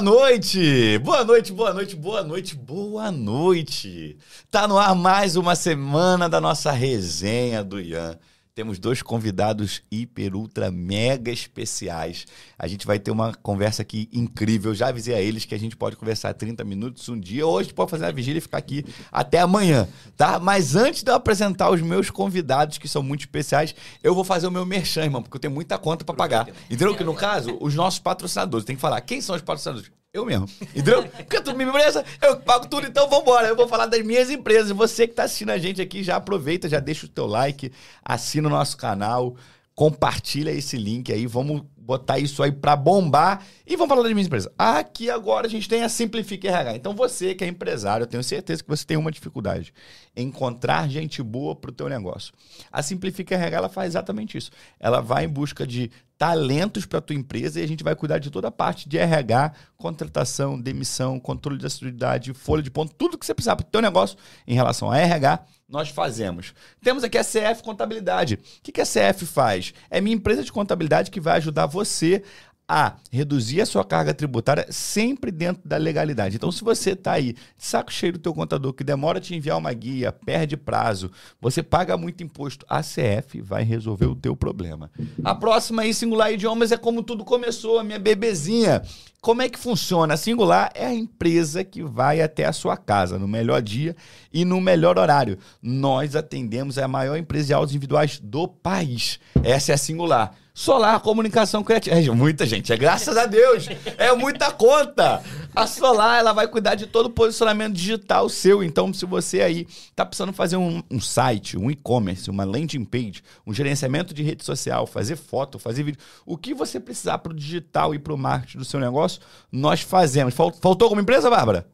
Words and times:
boa 0.00 0.02
noite! 0.02 0.98
Boa 0.98 1.24
noite, 1.24 1.52
boa 1.52 1.74
noite, 1.74 1.94
boa 1.94 2.22
noite, 2.22 2.54
boa 2.54 3.12
noite! 3.12 4.16
Tá 4.50 4.66
no 4.66 4.78
ar 4.78 4.94
mais 4.94 5.36
uma 5.36 5.54
semana 5.54 6.26
da 6.26 6.40
nossa 6.40 6.72
resenha 6.72 7.62
do 7.62 7.78
Ian. 7.78 8.18
Temos 8.60 8.78
dois 8.78 9.00
convidados 9.00 9.80
hiper, 9.90 10.36
ultra, 10.36 10.70
mega 10.70 11.32
especiais. 11.32 12.26
A 12.58 12.66
gente 12.66 12.86
vai 12.86 12.98
ter 12.98 13.10
uma 13.10 13.32
conversa 13.32 13.80
aqui 13.80 14.06
incrível. 14.12 14.74
Já 14.74 14.88
avisei 14.88 15.14
a 15.14 15.18
eles 15.22 15.46
que 15.46 15.54
a 15.54 15.58
gente 15.58 15.74
pode 15.74 15.96
conversar 15.96 16.34
30 16.34 16.62
minutos 16.62 17.08
um 17.08 17.18
dia. 17.18 17.46
Hoje 17.46 17.60
a 17.60 17.62
gente 17.62 17.74
pode 17.74 17.90
fazer 17.90 18.04
a 18.04 18.12
vigília 18.12 18.36
e 18.36 18.42
ficar 18.42 18.58
aqui 18.58 18.84
até 19.10 19.38
amanhã, 19.38 19.88
tá? 20.14 20.38
Mas 20.38 20.76
antes 20.76 21.02
de 21.02 21.10
eu 21.10 21.14
apresentar 21.14 21.70
os 21.70 21.80
meus 21.80 22.10
convidados, 22.10 22.76
que 22.76 22.86
são 22.86 23.02
muito 23.02 23.20
especiais, 23.20 23.74
eu 24.02 24.14
vou 24.14 24.24
fazer 24.24 24.46
o 24.46 24.50
meu 24.50 24.66
merchan, 24.66 25.04
irmão, 25.04 25.22
porque 25.22 25.38
eu 25.38 25.40
tenho 25.40 25.54
muita 25.54 25.78
conta 25.78 26.04
para 26.04 26.14
pagar. 26.14 26.46
Entendeu? 26.68 26.94
Que 26.94 27.02
no 27.02 27.14
caso, 27.14 27.56
os 27.62 27.74
nossos 27.74 27.98
patrocinadores. 27.98 28.66
Tem 28.66 28.76
que 28.76 28.82
falar 28.82 29.00
quem 29.00 29.22
são 29.22 29.34
os 29.34 29.40
patrocinadores. 29.40 29.90
Eu 30.12 30.26
mesmo. 30.26 30.48
Entendeu? 30.60 31.04
Porque 31.08 31.40
tudo 31.40 31.56
minha 31.56 31.68
empresa, 31.68 32.04
eu 32.20 32.40
pago 32.40 32.66
tudo, 32.66 32.86
então 32.86 33.08
vambora. 33.08 33.46
Eu 33.46 33.56
vou 33.56 33.68
falar 33.68 33.86
das 33.86 34.04
minhas 34.04 34.28
empresas. 34.28 34.70
Você 34.72 35.06
que 35.06 35.12
está 35.12 35.24
assistindo 35.24 35.50
a 35.50 35.58
gente 35.58 35.80
aqui, 35.80 36.02
já 36.02 36.16
aproveita, 36.16 36.68
já 36.68 36.80
deixa 36.80 37.06
o 37.06 37.08
teu 37.08 37.26
like, 37.26 37.70
assina 38.02 38.48
o 38.48 38.50
nosso 38.50 38.76
canal, 38.76 39.36
compartilha 39.72 40.50
esse 40.50 40.76
link 40.76 41.12
aí, 41.12 41.26
vamos 41.26 41.62
botar 41.76 42.18
isso 42.18 42.42
aí 42.42 42.52
para 42.52 42.76
bombar 42.76 43.44
e 43.66 43.76
vamos 43.76 43.88
falar 43.88 44.02
das 44.02 44.12
minhas 44.12 44.26
empresas. 44.26 44.52
Aqui 44.58 45.08
agora 45.08 45.46
a 45.46 45.50
gente 45.50 45.68
tem 45.68 45.82
a 45.82 45.88
Simplifique 45.88 46.48
RH. 46.48 46.76
Então 46.76 46.94
você 46.94 47.34
que 47.34 47.44
é 47.44 47.46
empresário, 47.46 48.04
eu 48.04 48.06
tenho 48.08 48.22
certeza 48.22 48.62
que 48.62 48.68
você 48.68 48.84
tem 48.84 48.96
uma 48.96 49.10
dificuldade 49.10 49.72
encontrar 50.16 50.88
gente 50.88 51.22
boa 51.22 51.54
para 51.54 51.70
o 51.70 51.72
teu 51.72 51.88
negócio. 51.88 52.32
A 52.70 52.82
Simplifique 52.82 53.32
RH 53.32 53.56
ela 53.56 53.68
faz 53.68 53.88
exatamente 53.92 54.36
isso. 54.36 54.50
Ela 54.78 55.00
vai 55.00 55.24
em 55.24 55.28
busca 55.28 55.66
de 55.66 55.90
talentos 56.20 56.84
para 56.84 56.98
a 56.98 57.00
tua 57.00 57.16
empresa 57.16 57.58
e 57.58 57.64
a 57.64 57.66
gente 57.66 57.82
vai 57.82 57.96
cuidar 57.96 58.18
de 58.18 58.30
toda 58.30 58.48
a 58.48 58.50
parte 58.50 58.86
de 58.86 58.98
RH, 58.98 59.54
contratação, 59.78 60.60
demissão, 60.60 61.18
controle 61.18 61.56
de 61.56 61.64
assiduidade, 61.64 62.34
folha 62.34 62.62
de 62.62 62.70
ponto, 62.70 62.92
tudo 62.92 63.16
que 63.16 63.24
você 63.24 63.32
precisar 63.32 63.56
para 63.56 63.66
o 63.66 63.70
teu 63.70 63.80
negócio 63.80 64.18
em 64.46 64.52
relação 64.52 64.90
a 64.90 64.98
RH, 64.98 65.46
nós 65.66 65.88
fazemos. 65.88 66.52
Temos 66.82 67.04
aqui 67.04 67.16
a 67.16 67.24
CF 67.24 67.62
Contabilidade. 67.62 68.34
O 68.34 68.38
que 68.62 68.82
a 68.82 68.84
CF 68.84 69.24
faz? 69.24 69.72
É 69.88 69.98
minha 69.98 70.14
empresa 70.14 70.42
de 70.42 70.52
contabilidade 70.52 71.10
que 71.10 71.20
vai 71.20 71.38
ajudar 71.38 71.64
você 71.64 72.22
a 72.70 72.94
reduzir 73.10 73.60
a 73.60 73.66
sua 73.66 73.84
carga 73.84 74.14
tributária 74.14 74.64
sempre 74.70 75.32
dentro 75.32 75.60
da 75.64 75.76
legalidade. 75.76 76.36
Então, 76.36 76.52
se 76.52 76.62
você 76.62 76.92
está 76.92 77.14
aí, 77.14 77.34
saco 77.58 77.92
cheio 77.92 78.12
do 78.12 78.20
teu 78.20 78.32
contador, 78.32 78.72
que 78.72 78.84
demora 78.84 79.20
te 79.20 79.34
enviar 79.34 79.58
uma 79.58 79.72
guia, 79.72 80.12
perde 80.12 80.56
prazo, 80.56 81.10
você 81.40 81.64
paga 81.64 81.96
muito 81.96 82.22
imposto, 82.22 82.64
a 82.68 82.80
CF 82.80 83.40
vai 83.40 83.64
resolver 83.64 84.06
o 84.06 84.14
teu 84.14 84.36
problema. 84.36 84.88
A 85.24 85.34
próxima 85.34 85.82
aí, 85.82 85.92
Singular 85.92 86.32
Idiomas, 86.32 86.70
é 86.70 86.76
como 86.76 87.02
tudo 87.02 87.24
começou, 87.24 87.76
a 87.76 87.82
minha 87.82 87.98
bebezinha. 87.98 88.82
Como 89.20 89.42
é 89.42 89.48
que 89.48 89.58
funciona? 89.58 90.16
Singular 90.16 90.70
é 90.72 90.86
a 90.86 90.94
empresa 90.94 91.64
que 91.64 91.82
vai 91.82 92.22
até 92.22 92.46
a 92.46 92.52
sua 92.52 92.76
casa 92.76 93.18
no 93.18 93.26
melhor 93.26 93.60
dia 93.60 93.96
e 94.32 94.44
no 94.44 94.60
melhor 94.60 94.96
horário. 94.96 95.38
Nós 95.60 96.14
atendemos 96.14 96.78
a 96.78 96.86
maior 96.86 97.16
empresa 97.16 97.48
de 97.48 97.52
autos 97.52 97.72
individuais 97.72 98.20
do 98.22 98.46
país. 98.46 99.18
Essa 99.42 99.72
é 99.72 99.74
a 99.74 99.78
Singular. 99.78 100.34
Solar 100.60 101.00
Comunicação 101.00 101.64
Criativa. 101.64 101.96
É, 101.96 102.10
muita 102.10 102.44
gente, 102.44 102.70
é 102.70 102.76
graças 102.76 103.16
a 103.16 103.24
Deus. 103.24 103.66
É 103.96 104.12
muita 104.12 104.52
conta. 104.52 105.22
A 105.56 105.66
Solar, 105.66 106.18
ela 106.18 106.34
vai 106.34 106.46
cuidar 106.46 106.74
de 106.74 106.86
todo 106.86 107.06
o 107.06 107.10
posicionamento 107.10 107.72
digital 107.72 108.28
seu. 108.28 108.62
Então, 108.62 108.92
se 108.92 109.06
você 109.06 109.40
aí 109.40 109.66
tá 109.96 110.04
precisando 110.04 110.34
fazer 110.34 110.58
um, 110.58 110.82
um 110.90 111.00
site, 111.00 111.56
um 111.56 111.70
e-commerce, 111.70 112.28
uma 112.28 112.44
landing 112.44 112.84
page, 112.84 113.22
um 113.46 113.54
gerenciamento 113.54 114.12
de 114.12 114.22
rede 114.22 114.44
social, 114.44 114.86
fazer 114.86 115.16
foto, 115.16 115.58
fazer 115.58 115.82
vídeo, 115.82 115.98
o 116.26 116.36
que 116.36 116.52
você 116.52 116.78
precisar 116.78 117.16
para 117.16 117.32
o 117.32 117.34
digital 117.34 117.94
e 117.94 117.98
para 117.98 118.12
o 118.12 118.18
marketing 118.18 118.58
do 118.58 118.64
seu 118.66 118.78
negócio, 118.78 119.22
nós 119.50 119.80
fazemos. 119.80 120.34
Faltou 120.34 120.82
alguma 120.82 121.00
empresa, 121.00 121.30
Bárbara? 121.30 121.66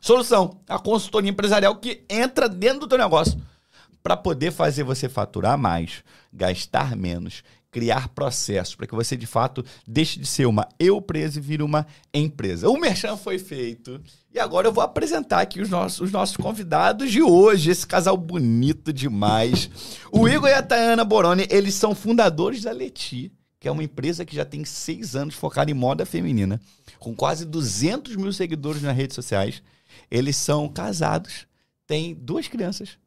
Solução, 0.00 0.62
a 0.66 0.78
consultoria 0.78 1.30
empresarial 1.30 1.76
que 1.76 2.06
entra 2.08 2.48
dentro 2.48 2.80
do 2.80 2.88
teu 2.88 2.96
negócio 2.96 3.38
para 4.02 4.16
poder 4.16 4.50
fazer 4.50 4.82
você 4.82 5.10
faturar 5.10 5.58
mais, 5.58 6.02
gastar 6.32 6.96
menos 6.96 7.42
criar 7.72 8.08
processos 8.08 8.74
para 8.74 8.86
que 8.86 8.94
você 8.94 9.16
de 9.16 9.26
fato 9.26 9.64
deixe 9.88 10.20
de 10.20 10.26
ser 10.26 10.46
uma 10.46 10.68
eu 10.78 11.00
presa 11.00 11.38
e 11.38 11.42
vire 11.42 11.62
uma 11.62 11.86
empresa. 12.12 12.68
O 12.68 12.78
merchan 12.78 13.16
foi 13.16 13.38
feito 13.38 13.98
e 14.32 14.38
agora 14.38 14.68
eu 14.68 14.72
vou 14.72 14.84
apresentar 14.84 15.40
aqui 15.40 15.60
os 15.60 15.70
nossos, 15.70 16.00
os 16.00 16.12
nossos 16.12 16.36
convidados 16.36 17.10
de 17.10 17.22
hoje, 17.22 17.70
esse 17.70 17.86
casal 17.86 18.16
bonito 18.16 18.92
demais. 18.92 19.70
O 20.12 20.28
Igor 20.28 20.50
e 20.50 20.52
a 20.52 20.62
Tayana 20.62 21.02
Boroni, 21.02 21.46
eles 21.50 21.74
são 21.74 21.94
fundadores 21.94 22.62
da 22.62 22.72
Leti, 22.72 23.32
que 23.58 23.66
é 23.66 23.70
uma 23.70 23.82
empresa 23.82 24.24
que 24.24 24.36
já 24.36 24.44
tem 24.44 24.64
seis 24.66 25.16
anos 25.16 25.34
focada 25.34 25.70
em 25.70 25.74
moda 25.74 26.04
feminina, 26.04 26.60
com 26.98 27.14
quase 27.14 27.46
200 27.46 28.16
mil 28.16 28.32
seguidores 28.34 28.82
nas 28.82 28.96
redes 28.96 29.14
sociais. 29.14 29.62
Eles 30.10 30.36
são 30.36 30.68
casados, 30.68 31.46
têm 31.86 32.14
duas 32.14 32.48
crianças. 32.48 32.98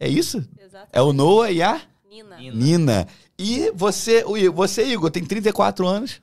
É 0.00 0.08
isso? 0.08 0.38
Exatamente. 0.58 0.90
É 0.92 1.02
o 1.02 1.12
Noah 1.12 1.50
e 1.50 1.62
a 1.62 1.82
Nina. 2.08 2.54
Nina. 2.54 3.08
E 3.38 3.70
você, 3.74 4.24
você, 4.52 4.84
Igor, 4.84 5.10
tem 5.10 5.24
34 5.24 5.86
anos. 5.86 6.22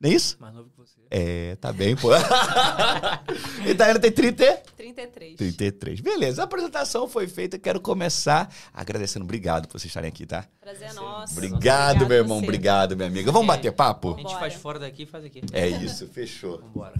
Não 0.00 0.10
é 0.10 0.12
isso? 0.12 0.36
Mais 0.40 0.54
novo 0.54 0.68
que 0.70 0.76
você. 0.76 1.00
É, 1.10 1.56
tá 1.56 1.72
bem, 1.72 1.94
pô. 1.96 2.08
e 3.64 3.74
Tayana 3.74 4.00
tem 4.00 4.10
30? 4.10 4.62
33. 4.76 5.36
33. 5.36 6.00
Beleza, 6.00 6.42
a 6.42 6.44
apresentação 6.44 7.08
foi 7.08 7.26
feita. 7.26 7.58
Quero 7.58 7.80
começar 7.80 8.52
agradecendo. 8.72 9.24
Obrigado 9.24 9.68
por 9.68 9.78
vocês 9.78 9.90
estarem 9.90 10.08
aqui, 10.08 10.26
tá? 10.26 10.44
Prazer 10.60 10.88
é 10.88 10.92
nosso. 10.92 11.32
Obrigado, 11.34 11.54
Obrigado 11.56 12.08
meu 12.08 12.16
irmão. 12.18 12.38
Você. 12.38 12.44
Obrigado, 12.44 12.96
minha 12.96 13.08
amiga. 13.08 13.30
Vamos 13.30 13.48
é. 13.48 13.56
bater 13.56 13.72
papo? 13.72 14.14
A 14.14 14.18
gente 14.18 14.38
faz 14.38 14.54
fora 14.54 14.78
daqui 14.78 15.04
e 15.04 15.06
faz 15.06 15.24
aqui. 15.24 15.42
É 15.52 15.68
isso, 15.82 16.06
fechou. 16.08 16.58
Vambora. 16.58 16.94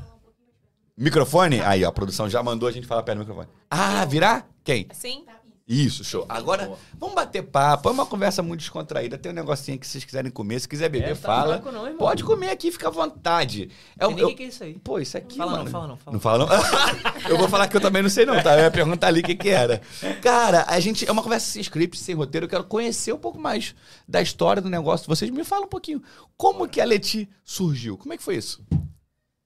Microfone? 0.97 1.61
Aí, 1.61 1.85
ó, 1.85 1.89
a 1.89 1.93
produção 1.93 2.31
já 2.31 2.43
mandou 2.43 2.69
a 2.69 2.73
gente 2.73 2.87
falar 2.87 3.03
perto 3.03 3.19
do 3.19 3.21
microfone. 3.21 3.49
Ah, 3.69 4.05
virar? 4.05 4.49
Quem? 4.63 4.87
Sim. 4.93 5.25
Isso, 5.67 6.05
show. 6.05 6.27
Agora, 6.29 6.71
vamos 6.99 7.15
bater 7.15 7.43
papo. 7.43 7.89
É 7.89 7.93
uma 7.93 8.05
conversa 8.05 8.43
muito 8.43 8.61
descontraída. 8.61 9.17
Tem 9.17 9.33
um 9.33 9.35
negocinho 9.35 9.79
que 9.79 9.87
vocês 9.87 10.05
quiserem 10.05 10.31
comer. 10.31 10.61
Se 10.61 10.69
quiser 10.69 10.91
beber, 10.91 11.13
é, 11.13 11.15
tá 11.15 11.27
fala. 11.27 11.59
Não, 11.59 11.97
Pode 11.97 12.23
comer 12.23 12.51
aqui, 12.51 12.71
fica 12.71 12.89
à 12.89 12.91
vontade. 12.91 13.71
É, 13.99 14.07
o 14.07 14.15
que, 14.15 14.35
que 14.35 14.43
é 14.43 14.47
isso 14.47 14.63
aí? 14.63 14.79
Pô, 14.79 14.99
isso 14.99 15.17
aqui, 15.17 15.39
fala 15.39 15.53
mano. 15.53 15.65
Não, 15.65 15.71
fala 15.71 15.89
não, 15.89 15.97
fala 15.97 16.13
não. 16.13 16.21
Fala 16.21 16.47
não? 16.47 17.25
eu 17.31 17.39
vou 17.39 17.49
falar 17.49 17.67
que 17.69 17.77
eu 17.77 17.81
também 17.81 18.03
não 18.03 18.11
sei 18.11 18.27
não, 18.27 18.43
tá? 18.43 18.59
Eu 18.59 18.65
ia 18.65 18.71
perguntar 18.71 19.07
ali 19.07 19.21
o 19.21 19.25
que 19.25 19.35
que 19.35 19.49
era. 19.49 19.81
Cara, 20.21 20.67
a 20.69 20.79
gente... 20.81 21.09
É 21.09 21.13
uma 21.13 21.23
conversa 21.23 21.51
sem 21.51 21.63
script, 21.63 21.99
sem 21.99 22.15
roteiro. 22.15 22.45
Eu 22.45 22.51
quero 22.51 22.65
conhecer 22.65 23.15
um 23.15 23.19
pouco 23.19 23.39
mais 23.39 23.75
da 24.07 24.21
história 24.21 24.61
do 24.61 24.69
negócio. 24.69 25.09
Vocês 25.09 25.31
me 25.31 25.45
falam 25.45 25.65
um 25.65 25.71
pouquinho. 25.71 26.03
Como 26.37 26.69
que 26.69 26.79
a 26.79 26.85
Leti 26.85 27.27
surgiu? 27.43 27.97
Como 27.97 28.13
é 28.13 28.19
que 28.19 28.23
foi 28.23 28.37
isso? 28.37 28.63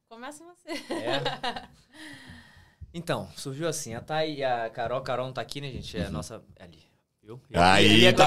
Começa 0.09 0.43
você. 0.43 0.93
É. 0.93 1.69
Então, 2.99 3.29
surgiu 3.37 3.69
assim, 3.69 3.95
a 3.95 4.01
Thay 4.01 4.39
e 4.39 4.45
a 4.45 4.69
Carol, 4.71 5.01
Carol 5.03 5.27
não 5.27 5.33
tá 5.33 5.41
aqui, 5.41 5.61
né, 5.61 5.71
gente? 5.71 5.97
É 5.97 6.03
a 6.03 6.07
uhum. 6.07 6.13
nossa. 6.13 6.43
É 6.57 6.65
ali. 6.65 6.83
Viu? 7.23 7.41
Aí, 7.55 8.13
tá. 8.13 8.27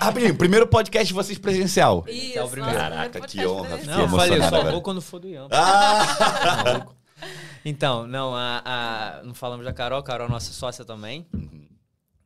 Rapidinho, 0.00 0.34
primeiro 0.38 0.66
podcast 0.66 1.06
de 1.06 1.14
vocês 1.14 1.38
presencial. 1.38 2.04
Isso, 2.08 2.38
é 2.38 2.42
o 2.42 2.48
primeiro. 2.48 2.76
Caraca, 2.76 3.20
que 3.20 3.46
honra. 3.46 3.76
Não, 3.84 4.00
eu 4.00 4.08
falei, 4.08 4.38
eu 4.38 4.42
só 4.42 4.70
vou 4.70 4.82
quando 4.82 5.00
for 5.00 5.20
do 5.20 5.28
Ian. 5.28 5.46
Ah! 5.52 6.86
então, 7.64 8.06
não, 8.06 8.34
a, 8.34 8.62
a, 8.64 9.22
não 9.22 9.34
falamos 9.34 9.64
da 9.64 9.72
Carol, 9.72 10.02
Carol 10.02 10.26
é 10.26 10.30
nossa 10.30 10.52
sócia 10.52 10.84
também. 10.84 11.26
Uhum. 11.32 11.68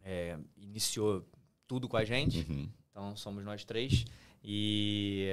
É, 0.02 0.38
iniciou 0.56 1.26
tudo 1.66 1.88
com 1.88 1.98
a 1.98 2.04
gente. 2.04 2.46
Uhum. 2.48 2.70
Então, 2.90 3.16
somos 3.16 3.44
nós 3.44 3.64
três. 3.64 4.04
E... 4.42 5.28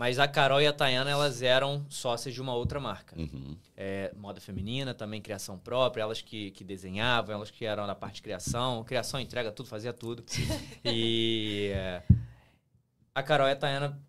Mas 0.00 0.18
a 0.18 0.26
Carol 0.26 0.62
e 0.62 0.66
a 0.66 0.72
Tayana, 0.72 1.10
elas 1.10 1.42
eram 1.42 1.84
sócias 1.90 2.32
de 2.32 2.40
uma 2.40 2.54
outra 2.54 2.80
marca. 2.80 3.14
Uhum. 3.20 3.54
É, 3.76 4.10
moda 4.16 4.40
feminina, 4.40 4.94
também 4.94 5.20
criação 5.20 5.58
própria, 5.58 6.00
elas 6.00 6.22
que, 6.22 6.52
que 6.52 6.64
desenhavam, 6.64 7.34
elas 7.34 7.50
que 7.50 7.66
eram 7.66 7.86
da 7.86 7.94
parte 7.94 8.14
de 8.14 8.22
criação, 8.22 8.82
criação, 8.82 9.20
entrega, 9.20 9.52
tudo, 9.52 9.68
fazia 9.68 9.92
tudo. 9.92 10.24
e 10.82 11.70
é, 11.74 12.02
a 13.14 13.22
Carol 13.22 13.46
e 13.46 13.50
a 13.52 13.56
Tayana 13.56 14.00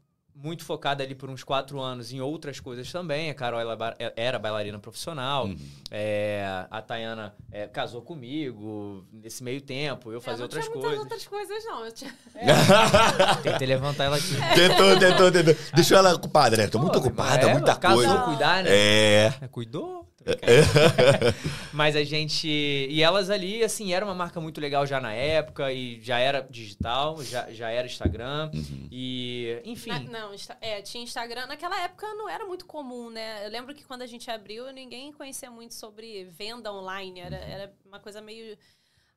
muito 0.42 0.64
focada 0.66 1.04
ali 1.04 1.14
por 1.14 1.30
uns 1.30 1.44
quatro 1.44 1.80
anos 1.80 2.12
em 2.12 2.20
outras 2.20 2.60
coisas 2.60 2.92
também. 2.92 3.30
A 3.30 3.34
Carol 3.34 3.60
ela 3.60 3.78
é, 4.00 4.14
era 4.16 4.40
bailarina 4.40 4.80
profissional. 4.80 5.46
Uhum. 5.46 5.58
É, 5.90 6.66
a 6.70 6.82
Tayana 6.82 7.34
é, 7.52 7.68
casou 7.68 8.02
comigo 8.02 9.06
nesse 9.12 9.44
meio 9.44 9.62
tempo. 9.62 10.12
Eu 10.12 10.20
fazia 10.20 10.44
outras 10.44 10.68
coisas. 10.68 10.92
Não 10.92 11.00
outras 11.00 11.28
coisas, 11.28 11.66
não. 11.66 11.86
Eu 11.86 11.92
tinha... 11.92 12.12
É. 12.34 13.36
Tentei 13.44 13.68
levantar 13.68 14.06
ela 14.06 14.18
aqui. 14.18 14.34
Tentou, 14.56 14.98
tentou, 14.98 15.32
tentou. 15.32 15.56
Deixou 15.76 15.98
ela 15.98 16.14
ocupada, 16.16 16.58
né? 16.58 16.68
Tô 16.68 16.80
muito 16.80 16.98
ocupada, 16.98 17.48
é, 17.48 17.54
muita 17.54 17.76
casou, 17.76 18.04
coisa. 18.04 18.22
cuidar, 18.24 18.64
né? 18.64 18.70
É. 18.72 19.34
é 19.42 19.48
cuidou? 19.48 20.01
Mas 21.74 21.96
a 21.96 22.04
gente. 22.04 22.48
E 22.48 23.02
elas 23.02 23.30
ali, 23.30 23.64
assim, 23.64 23.94
era 23.94 24.06
uma 24.06 24.14
marca 24.14 24.40
muito 24.40 24.60
legal 24.62 24.86
já 24.86 25.00
na 25.00 25.14
época, 25.14 25.72
e 25.72 26.00
já 26.02 26.20
era 26.20 26.42
digital, 26.50 27.24
já, 27.24 27.52
já 27.52 27.70
era 27.70 27.88
Instagram. 27.88 28.52
Uhum. 28.54 28.88
E, 28.92 29.62
enfim. 29.66 29.90
Na, 29.90 30.00
não, 30.00 30.32
é, 30.60 30.82
tinha 30.82 31.04
Instagram. 31.04 31.48
Naquela 31.48 31.80
época 31.82 32.08
não 32.16 32.30
era 32.30 32.46
muito 32.46 32.66
comum, 32.66 33.10
né? 33.10 33.46
Eu 33.46 33.50
lembro 33.50 33.74
que 33.74 33.84
quando 33.84 34.02
a 34.02 34.08
gente 34.08 34.30
abriu, 34.30 34.72
ninguém 34.72 35.12
conhecia 35.12 35.50
muito 35.50 35.74
sobre 35.74 36.26
venda 36.26 36.72
online. 36.72 37.20
Era, 37.20 37.38
era 37.38 37.74
uma 37.86 38.00
coisa 38.00 38.22
meio 38.22 38.58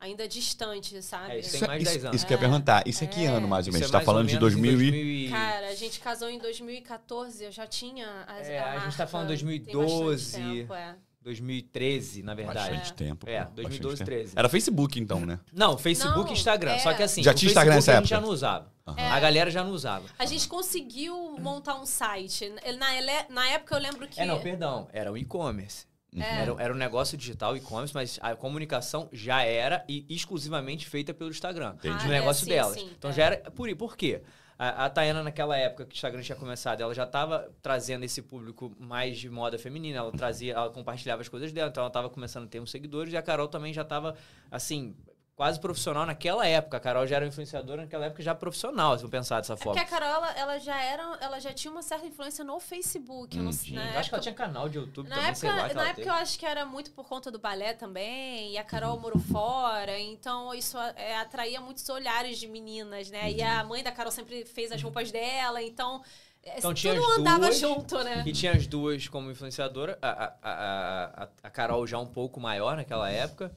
ainda 0.00 0.28
distante, 0.28 1.00
sabe? 1.02 1.32
É, 1.32 1.38
isso 1.38 1.50
tem 1.52 1.58
Isso, 1.60 1.66
mais 1.66 1.78
de 1.80 1.84
10 1.84 1.96
isso, 1.96 2.06
anos. 2.06 2.16
isso 2.16 2.26
que 2.26 2.32
eu 2.32 2.36
ia 2.36 2.40
perguntar. 2.40 2.86
Isso 2.86 3.04
é 3.04 3.06
que 3.06 3.24
É. 3.24 3.26
ano, 3.28 3.48
mais 3.48 3.66
ou 3.66 3.72
menos? 3.72 3.86
é 3.86 3.88
Você 3.88 3.92
tá 3.92 4.00
falando 4.00 4.26
de 4.28 4.34
menos 4.34 4.52
em 4.52 4.58
2000 4.60 4.72
e... 4.72 4.90
2000 4.90 5.04
e- 5.26 5.28
Cara, 5.30 5.68
a 5.68 5.74
gente 5.74 6.00
casou 6.00 6.28
em 6.28 6.38
2014, 6.38 7.44
eu 7.44 7.52
já 7.52 7.66
tinha 7.66 8.06
as, 8.26 8.46
É, 8.48 8.58
a 8.60 8.78
gente 8.80 8.96
tá 8.96 9.06
falando 9.06 9.28
tem 9.28 9.36
2012. 9.38 10.32
bastante 10.32 10.56
tempo, 10.58 10.74
é. 10.74 10.96
2013, 11.22 12.22
na 12.22 12.34
verdade. 12.34 12.58
Bastante 12.76 12.92
tempo. 12.92 13.28
É, 13.28 13.44
pô, 13.44 13.52
2012, 13.52 13.92
bastante 13.94 13.98
tempo. 14.10 14.10
13. 14.24 14.32
Era 14.36 14.48
Facebook, 14.48 15.00
então, 15.00 15.20
né? 15.24 15.40
Não, 15.52 15.78
Facebook 15.78 16.30
e 16.30 16.32
Instagram. 16.34 16.72
é. 16.72 16.78
Só 16.80 16.92
que 16.92 17.02
assim, 17.02 17.22
Já 17.22 17.30
o 17.30 17.34
tinha 17.34 17.48
Instagram 17.48 17.74
nessa 17.76 17.92
a 17.92 17.96
gente 17.96 18.08
já 18.08 18.16
época? 18.16 18.26
não 18.26 18.34
usava. 18.34 18.72
É. 18.98 19.08
A 19.08 19.18
galera 19.20 19.50
já 19.50 19.64
não 19.64 19.70
usava. 19.72 20.04
A 20.18 20.26
gente 20.26 20.46
conseguiu 20.46 21.36
montar 21.40 21.80
um 21.80 21.86
site. 21.86 22.52
Na, 22.78 22.94
ele- 22.94 23.26
na 23.30 23.48
época 23.48 23.74
eu 23.74 23.80
lembro 23.80 24.06
que. 24.06 24.20
É, 24.20 24.26
não, 24.26 24.38
perdão. 24.40 24.86
Era 24.92 25.10
o 25.10 25.16
e-commerce. 25.16 25.86
É. 26.16 26.42
Era, 26.42 26.54
era 26.58 26.72
um 26.72 26.76
negócio 26.76 27.16
digital 27.18 27.56
e-commerce, 27.56 27.92
mas 27.94 28.18
a 28.22 28.36
comunicação 28.36 29.08
já 29.12 29.42
era 29.42 29.84
e 29.88 30.06
exclusivamente 30.08 30.86
feita 30.86 31.12
pelo 31.12 31.30
Instagram. 31.30 31.74
Entendi. 31.74 32.04
No 32.06 32.12
Ah, 32.12 32.16
é, 32.16 32.20
negócio 32.20 32.44
sim, 32.44 32.50
delas. 32.50 32.74
sim, 32.74 32.90
então 32.96 33.10
é. 33.10 33.14
já 33.14 33.24
era. 33.24 33.50
Por, 33.50 33.74
por 33.76 33.96
quê? 33.96 34.22
A, 34.56 34.84
a 34.84 34.90
Tayana, 34.90 35.22
naquela 35.22 35.56
época 35.56 35.84
que 35.84 35.94
o 35.94 35.96
Instagram 35.96 36.22
tinha 36.22 36.36
começado, 36.36 36.80
ela 36.80 36.94
já 36.94 37.02
estava 37.02 37.50
trazendo 37.60 38.04
esse 38.04 38.22
público 38.22 38.72
mais 38.78 39.18
de 39.18 39.28
moda 39.28 39.58
feminina. 39.58 39.98
Ela 39.98 40.12
trazia, 40.12 40.52
ela 40.54 40.70
compartilhava 40.70 41.22
as 41.22 41.28
coisas 41.28 41.52
dela, 41.52 41.70
então 41.70 41.80
ela 41.80 41.88
estava 41.88 42.08
começando 42.08 42.44
a 42.44 42.48
ter 42.48 42.60
uns 42.60 42.70
seguidores 42.70 43.12
e 43.12 43.16
a 43.16 43.22
Carol 43.22 43.48
também 43.48 43.72
já 43.72 43.82
estava, 43.82 44.14
assim, 44.50 44.94
quase 45.36 45.58
profissional 45.58 46.06
naquela 46.06 46.46
época. 46.46 46.76
A 46.76 46.80
Carol 46.80 47.06
já 47.06 47.16
era 47.16 47.26
influenciadora 47.26 47.82
naquela 47.82 48.06
época, 48.06 48.22
já 48.22 48.34
profissional, 48.34 48.96
se 48.96 49.04
eu 49.04 49.08
pensar 49.08 49.40
dessa 49.40 49.54
É 49.54 49.56
forma. 49.56 49.72
porque 49.80 49.94
a 49.94 49.98
Carol, 49.98 50.14
ela, 50.14 50.32
ela 50.32 50.58
já 50.58 50.80
era, 50.80 51.02
ela 51.20 51.40
já 51.40 51.52
tinha 51.52 51.70
uma 51.72 51.82
certa 51.82 52.06
influência 52.06 52.44
no 52.44 52.60
Facebook. 52.60 53.36
eu 53.36 53.42
não 53.42 53.50
Hum. 53.50 53.54
na 53.70 53.80
eu 53.80 53.88
acho 53.88 53.90
época- 53.98 54.08
que 54.08 54.14
ela 54.14 54.22
tinha 54.22 54.34
canal 54.34 54.68
de 54.68 54.78
YouTube 54.78 55.08
Na 55.08 55.16
também, 55.16 55.30
época, 55.30 55.40
sei 55.40 55.50
lá. 55.50 55.68
que 55.68 55.74
na 55.74 55.82
época 55.82 55.94
teve. 55.96 56.08
eu 56.08 56.14
acho 56.14 56.38
que 56.38 56.46
era 56.46 56.64
muito 56.64 56.90
por 56.92 57.06
conta 57.08 57.30
do 57.30 57.38
balé 57.38 57.72
também, 57.74 58.52
e 58.52 58.58
a 58.58 58.64
Carol 58.64 58.98
morou 59.00 59.18
fora, 59.20 59.98
então 59.98 60.54
isso 60.54 60.78
é, 60.96 61.16
atraía 61.16 61.60
muitos 61.60 61.88
olhares 61.88 62.38
de 62.38 62.46
meninas, 62.46 63.10
né? 63.10 63.30
E 63.32 63.42
a 63.42 63.64
mãe 63.64 63.82
da 63.82 63.90
Carol 63.90 64.12
sempre 64.12 64.44
fez 64.44 64.70
as 64.70 64.80
roupas 64.82 65.10
dela, 65.10 65.60
então, 65.62 66.02
é, 66.44 66.58
Então 66.58 66.72
tinha 66.72 66.92
as 66.92 67.18
andava 67.18 67.40
duas, 67.46 67.58
junto, 67.58 67.98
né? 68.04 68.22
E 68.24 68.32
tinha 68.32 68.52
as 68.52 68.66
duas 68.66 69.08
como 69.08 69.30
influenciadora, 69.30 69.98
a, 70.00 70.08
a, 70.10 71.22
a, 71.24 71.28
a 71.42 71.50
Carol 71.50 71.84
já 71.86 71.98
um 71.98 72.06
pouco 72.06 72.38
maior 72.40 72.76
naquela 72.76 73.10
época, 73.10 73.50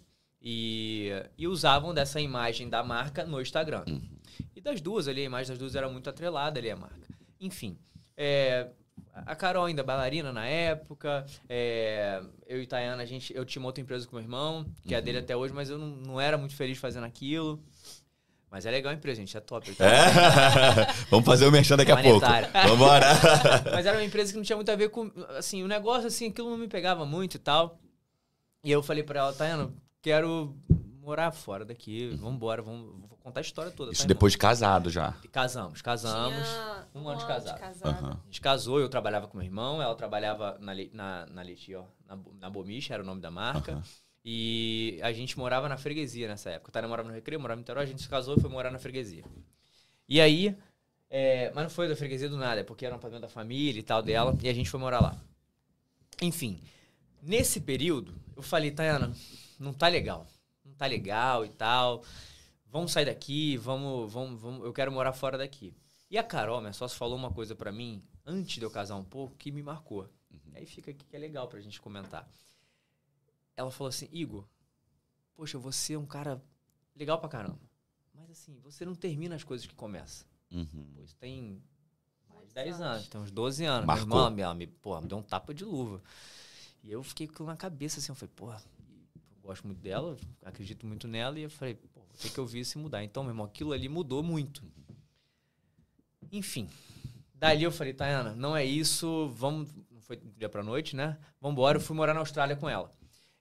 e, 0.49 1.09
e 1.37 1.45
usavam 1.45 1.93
dessa 1.93 2.21
imagem 2.21 2.69
da 2.69 2.81
marca 2.81 3.25
no 3.25 3.41
Instagram. 3.41 3.83
E 4.55 4.61
das 4.61 4.79
duas 4.79 5.09
ali, 5.09 5.19
a 5.19 5.25
imagem 5.25 5.49
das 5.49 5.57
duas 5.57 5.75
era 5.75 5.89
muito 5.89 6.09
atrelada 6.09 6.57
ali 6.57 6.71
à 6.71 6.75
marca. 6.77 7.09
Enfim, 7.37 7.77
é, 8.15 8.69
a 9.13 9.35
Carol 9.35 9.65
ainda 9.65 9.83
bailarina 9.83 10.31
na 10.31 10.45
época, 10.45 11.25
é, 11.49 12.23
eu 12.47 12.61
e 12.61 12.65
Tayana, 12.65 13.03
a 13.03 13.05
gente, 13.05 13.35
eu 13.35 13.43
tinha 13.43 13.61
uma 13.61 13.67
outra 13.67 13.81
empresa 13.81 14.07
com 14.07 14.15
meu 14.15 14.23
irmão, 14.23 14.65
que 14.85 14.95
é 14.95 14.97
a 14.97 15.01
dele 15.01 15.17
até 15.17 15.35
hoje, 15.35 15.53
mas 15.53 15.69
eu 15.69 15.77
não, 15.77 15.87
não 15.87 16.21
era 16.21 16.37
muito 16.37 16.55
feliz 16.55 16.77
fazendo 16.77 17.03
aquilo. 17.03 17.61
Mas 18.49 18.65
é 18.65 18.71
legal 18.71 18.93
a 18.93 18.95
empresa, 18.95 19.19
gente, 19.19 19.35
é 19.35 19.41
top. 19.41 19.69
É? 19.71 20.93
Vamos 21.11 21.25
fazer 21.25 21.45
o 21.45 21.51
merchan 21.51 21.75
daqui 21.75 21.91
a 21.91 22.01
pouco. 22.01 22.21
Planetário. 22.21 22.69
Vambora. 22.69 23.05
Mas 23.75 23.85
era 23.85 23.97
uma 23.97 24.05
empresa 24.05 24.31
que 24.31 24.37
não 24.37 24.45
tinha 24.45 24.55
muito 24.55 24.71
a 24.71 24.75
ver 24.77 24.87
com. 24.87 25.11
Assim, 25.37 25.61
o 25.61 25.67
negócio, 25.67 26.07
assim, 26.07 26.29
aquilo 26.29 26.49
não 26.49 26.57
me 26.57 26.69
pegava 26.69 27.05
muito 27.05 27.35
e 27.35 27.39
tal. 27.39 27.77
E 28.63 28.71
eu 28.71 28.81
falei 28.81 29.03
pra 29.03 29.19
ela, 29.19 29.33
Tayana, 29.33 29.73
quero 30.07 30.55
morar 31.01 31.31
fora 31.31 31.65
daqui, 31.65 32.07
vambora, 32.15 32.61
vamos, 32.61 32.97
vou 33.09 33.17
contar 33.17 33.41
a 33.41 33.41
história 33.41 33.71
toda. 33.71 33.91
Isso 33.91 34.03
tá, 34.03 34.07
depois 34.07 34.31
de 34.31 34.37
casado 34.37 34.89
já. 34.89 35.13
Casamos, 35.33 35.81
casamos. 35.81 36.47
Tinha 36.91 37.03
um 37.03 37.09
ano 37.09 37.19
de 37.19 37.27
casado. 37.27 37.61
Aham. 37.83 38.21
A 38.23 38.25
gente 38.25 38.39
casou, 38.39 38.79
eu 38.79 38.87
trabalhava 38.87 39.27
com 39.27 39.37
meu 39.37 39.45
irmão, 39.45 39.81
ela 39.81 39.95
trabalhava 39.95 40.57
na, 40.61 40.73
na, 40.93 41.25
na 41.25 41.41
Leti, 41.41 41.75
ó, 41.75 41.83
na, 42.07 42.17
na 42.39 42.49
Bomicha, 42.49 42.93
era 42.93 43.03
o 43.03 43.05
nome 43.05 43.19
da 43.19 43.29
marca. 43.29 43.73
Aham. 43.73 43.83
E 44.23 44.99
a 45.01 45.11
gente 45.11 45.37
morava 45.37 45.69
na 45.69 45.77
freguesia 45.77 46.27
nessa 46.27 46.49
época. 46.51 46.69
O 46.69 46.71
Tayana 46.71 46.87
morava 46.89 47.07
no 47.07 47.15
Recreio, 47.15 47.39
morava 47.39 47.57
no 47.57 47.61
Niterói, 47.61 47.83
a 47.83 47.87
gente 47.87 48.01
se 48.01 48.09
casou 48.09 48.35
e 48.37 48.41
foi 48.41 48.49
morar 48.49 48.71
na 48.71 48.79
freguesia. 48.79 49.23
E 50.07 50.19
aí, 50.19 50.55
é, 51.09 51.51
mas 51.53 51.63
não 51.63 51.69
foi 51.69 51.87
da 51.87 51.95
freguesia 51.95 52.29
do 52.29 52.35
nada, 52.35 52.59
é 52.61 52.63
porque 52.63 52.85
era 52.85 52.95
um 52.95 52.99
pagamento 52.99 53.21
da 53.23 53.29
família 53.29 53.79
e 53.79 53.83
tal 53.83 54.01
dela, 54.01 54.37
e 54.41 54.49
a 54.49 54.53
gente 54.53 54.69
foi 54.69 54.79
morar 54.79 55.01
lá. 55.01 55.17
Enfim, 56.21 56.61
nesse 57.21 57.61
período, 57.61 58.13
eu 58.35 58.41
falei, 58.43 58.71
Tayana, 58.71 59.13
não 59.59 59.73
tá 59.73 59.87
legal. 59.87 60.27
Não 60.63 60.73
tá 60.73 60.85
legal 60.85 61.45
e 61.45 61.49
tal. 61.49 62.03
Vamos 62.65 62.91
sair 62.91 63.05
daqui, 63.05 63.57
vamos, 63.57 64.11
vamos, 64.11 64.41
vamos, 64.41 64.65
eu 64.65 64.73
quero 64.73 64.91
morar 64.91 65.13
fora 65.13 65.37
daqui. 65.37 65.73
E 66.09 66.17
a 66.17 66.23
Carol, 66.23 66.59
minha 66.59 66.73
sócia, 66.73 66.97
falou 66.97 67.17
uma 67.17 67.31
coisa 67.31 67.55
pra 67.55 67.71
mim, 67.71 68.03
antes 68.25 68.55
de 68.55 68.63
eu 68.63 68.71
casar 68.71 68.95
um 68.95 69.03
pouco, 69.03 69.35
que 69.35 69.51
me 69.51 69.63
marcou. 69.63 70.09
Aí 70.53 70.65
fica 70.65 70.91
aqui 70.91 71.05
que 71.05 71.15
é 71.15 71.19
legal 71.19 71.47
pra 71.47 71.61
gente 71.61 71.79
comentar. 71.79 72.27
Ela 73.55 73.71
falou 73.71 73.89
assim, 73.89 74.09
Igor, 74.11 74.47
poxa, 75.35 75.57
você 75.57 75.93
é 75.93 75.99
um 75.99 76.05
cara 76.05 76.41
legal 76.95 77.19
pra 77.19 77.29
caramba. 77.29 77.59
Mas 78.13 78.29
assim, 78.31 78.59
você 78.59 78.83
não 78.85 78.95
termina 78.95 79.35
as 79.35 79.43
coisas 79.43 79.65
que 79.67 79.75
começa. 79.75 80.25
Uhum. 80.51 80.91
Pô, 80.95 81.03
isso 81.03 81.15
tem 81.17 81.61
mais 82.33 82.47
de 82.47 82.53
10 82.53 82.81
anos, 82.81 83.07
tem 83.07 83.21
uns 83.21 83.31
12 83.31 83.65
anos. 83.65 83.85
Marcou. 83.85 84.07
Minha 84.07 84.27
irmã, 84.27 84.41
ela 84.41 84.55
me, 84.55 84.67
porra, 84.67 85.01
me 85.01 85.07
deu 85.07 85.17
um 85.17 85.23
tapa 85.23 85.53
de 85.53 85.63
luva. 85.63 86.01
E 86.83 86.91
eu 86.91 87.03
fiquei 87.03 87.27
com 87.27 87.33
aquilo 87.33 87.47
na 87.47 87.57
cabeça, 87.57 87.99
assim, 87.99 88.11
eu 88.11 88.15
falei, 88.15 88.33
porra, 88.35 88.63
eu 88.76 88.76
gosto 89.47 89.65
muito 89.65 89.79
dela, 89.79 90.17
acredito 90.43 90.85
muito 90.85 91.07
nela, 91.07 91.39
e 91.39 91.43
eu 91.43 91.49
falei, 91.49 91.75
pô, 91.75 92.01
vou 92.01 92.17
ter 92.21 92.29
que 92.29 92.39
ouvir 92.39 92.59
isso 92.59 92.77
e 92.77 92.81
mudar. 92.81 93.03
Então, 93.03 93.23
meu 93.23 93.31
irmão, 93.31 93.45
aquilo 93.45 93.71
ali 93.71 93.87
mudou 93.87 94.21
muito. 94.21 94.61
Enfim, 96.31 96.69
dali 97.33 97.63
eu 97.63 97.71
falei, 97.71 97.93
Tayana, 97.93 98.35
não 98.35 98.55
é 98.55 98.65
isso, 98.65 99.29
vamos, 99.29 99.69
não 99.89 100.01
foi 100.01 100.17
do 100.17 100.29
dia 100.37 100.49
pra 100.49 100.61
noite, 100.61 100.95
né? 100.95 101.17
Vambora, 101.39 101.77
eu 101.77 101.81
fui 101.81 101.95
morar 101.95 102.13
na 102.13 102.19
Austrália 102.19 102.55
com 102.57 102.69
ela. 102.69 102.91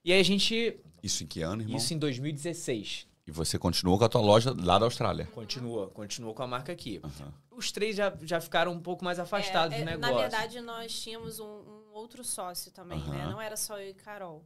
E 0.03 0.13
aí 0.13 0.19
a 0.19 0.23
gente, 0.23 0.79
Isso 1.03 1.23
em 1.23 1.27
que 1.27 1.41
ano, 1.41 1.61
irmão? 1.61 1.75
isso 1.75 1.93
em 1.93 1.99
2016, 1.99 3.05
E 3.27 3.31
você 3.31 3.59
continuou 3.59 3.97
com 3.97 4.05
a 4.05 4.09
tua 4.09 4.21
loja 4.21 4.55
lá 4.57 4.79
da 4.79 4.85
Austrália. 4.85 5.25
continua, 5.33 5.89
continuou 5.89 6.33
com 6.33 6.43
a 6.43 6.47
marca 6.47 6.71
aqui. 6.71 7.01
Aham. 7.03 7.33
Os 7.51 7.71
três 7.71 7.95
já, 7.97 8.15
já 8.21 8.39
ficaram 8.39 8.71
um 8.71 8.79
pouco 8.79 9.03
mais 9.03 9.19
afastados 9.19 9.75
É, 9.75 9.83
do 9.83 9.89
é, 9.89 9.93
negócio. 9.97 10.15
Na 10.15 10.21
verdade, 10.21 10.61
nós 10.61 10.97
tínhamos 11.01 11.39
um, 11.39 11.45
um 11.45 11.91
outro 11.91 12.23
sócio 12.23 12.71
também, 12.71 12.99
né? 12.99 13.23
Aham. 13.23 13.31
Não 13.31 13.41
era 13.41 13.57
só 13.57 13.77
eu 13.79 13.89
e 13.89 13.93
Carol. 13.93 14.45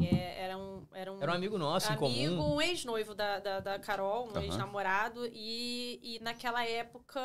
É, 0.00 0.44
era, 0.44 0.56
um, 0.58 0.82
era 0.94 1.12
um 1.12 1.22
Era 1.22 1.30
um 1.32 1.34
amigo 1.34 1.58
nosso 1.58 1.86
em 1.92 1.94
amigo, 1.94 2.36
comum. 2.36 2.54
um 2.56 2.60
ex-noivo 2.62 3.14
da, 3.14 3.38
da, 3.38 3.60
da 3.60 3.78
Carol, 3.78 4.26
um 4.28 4.30
Aham. 4.30 4.42
ex-namorado. 4.42 5.28
E, 5.32 6.00
e 6.02 6.18
naquela 6.22 6.64
época 6.66 7.20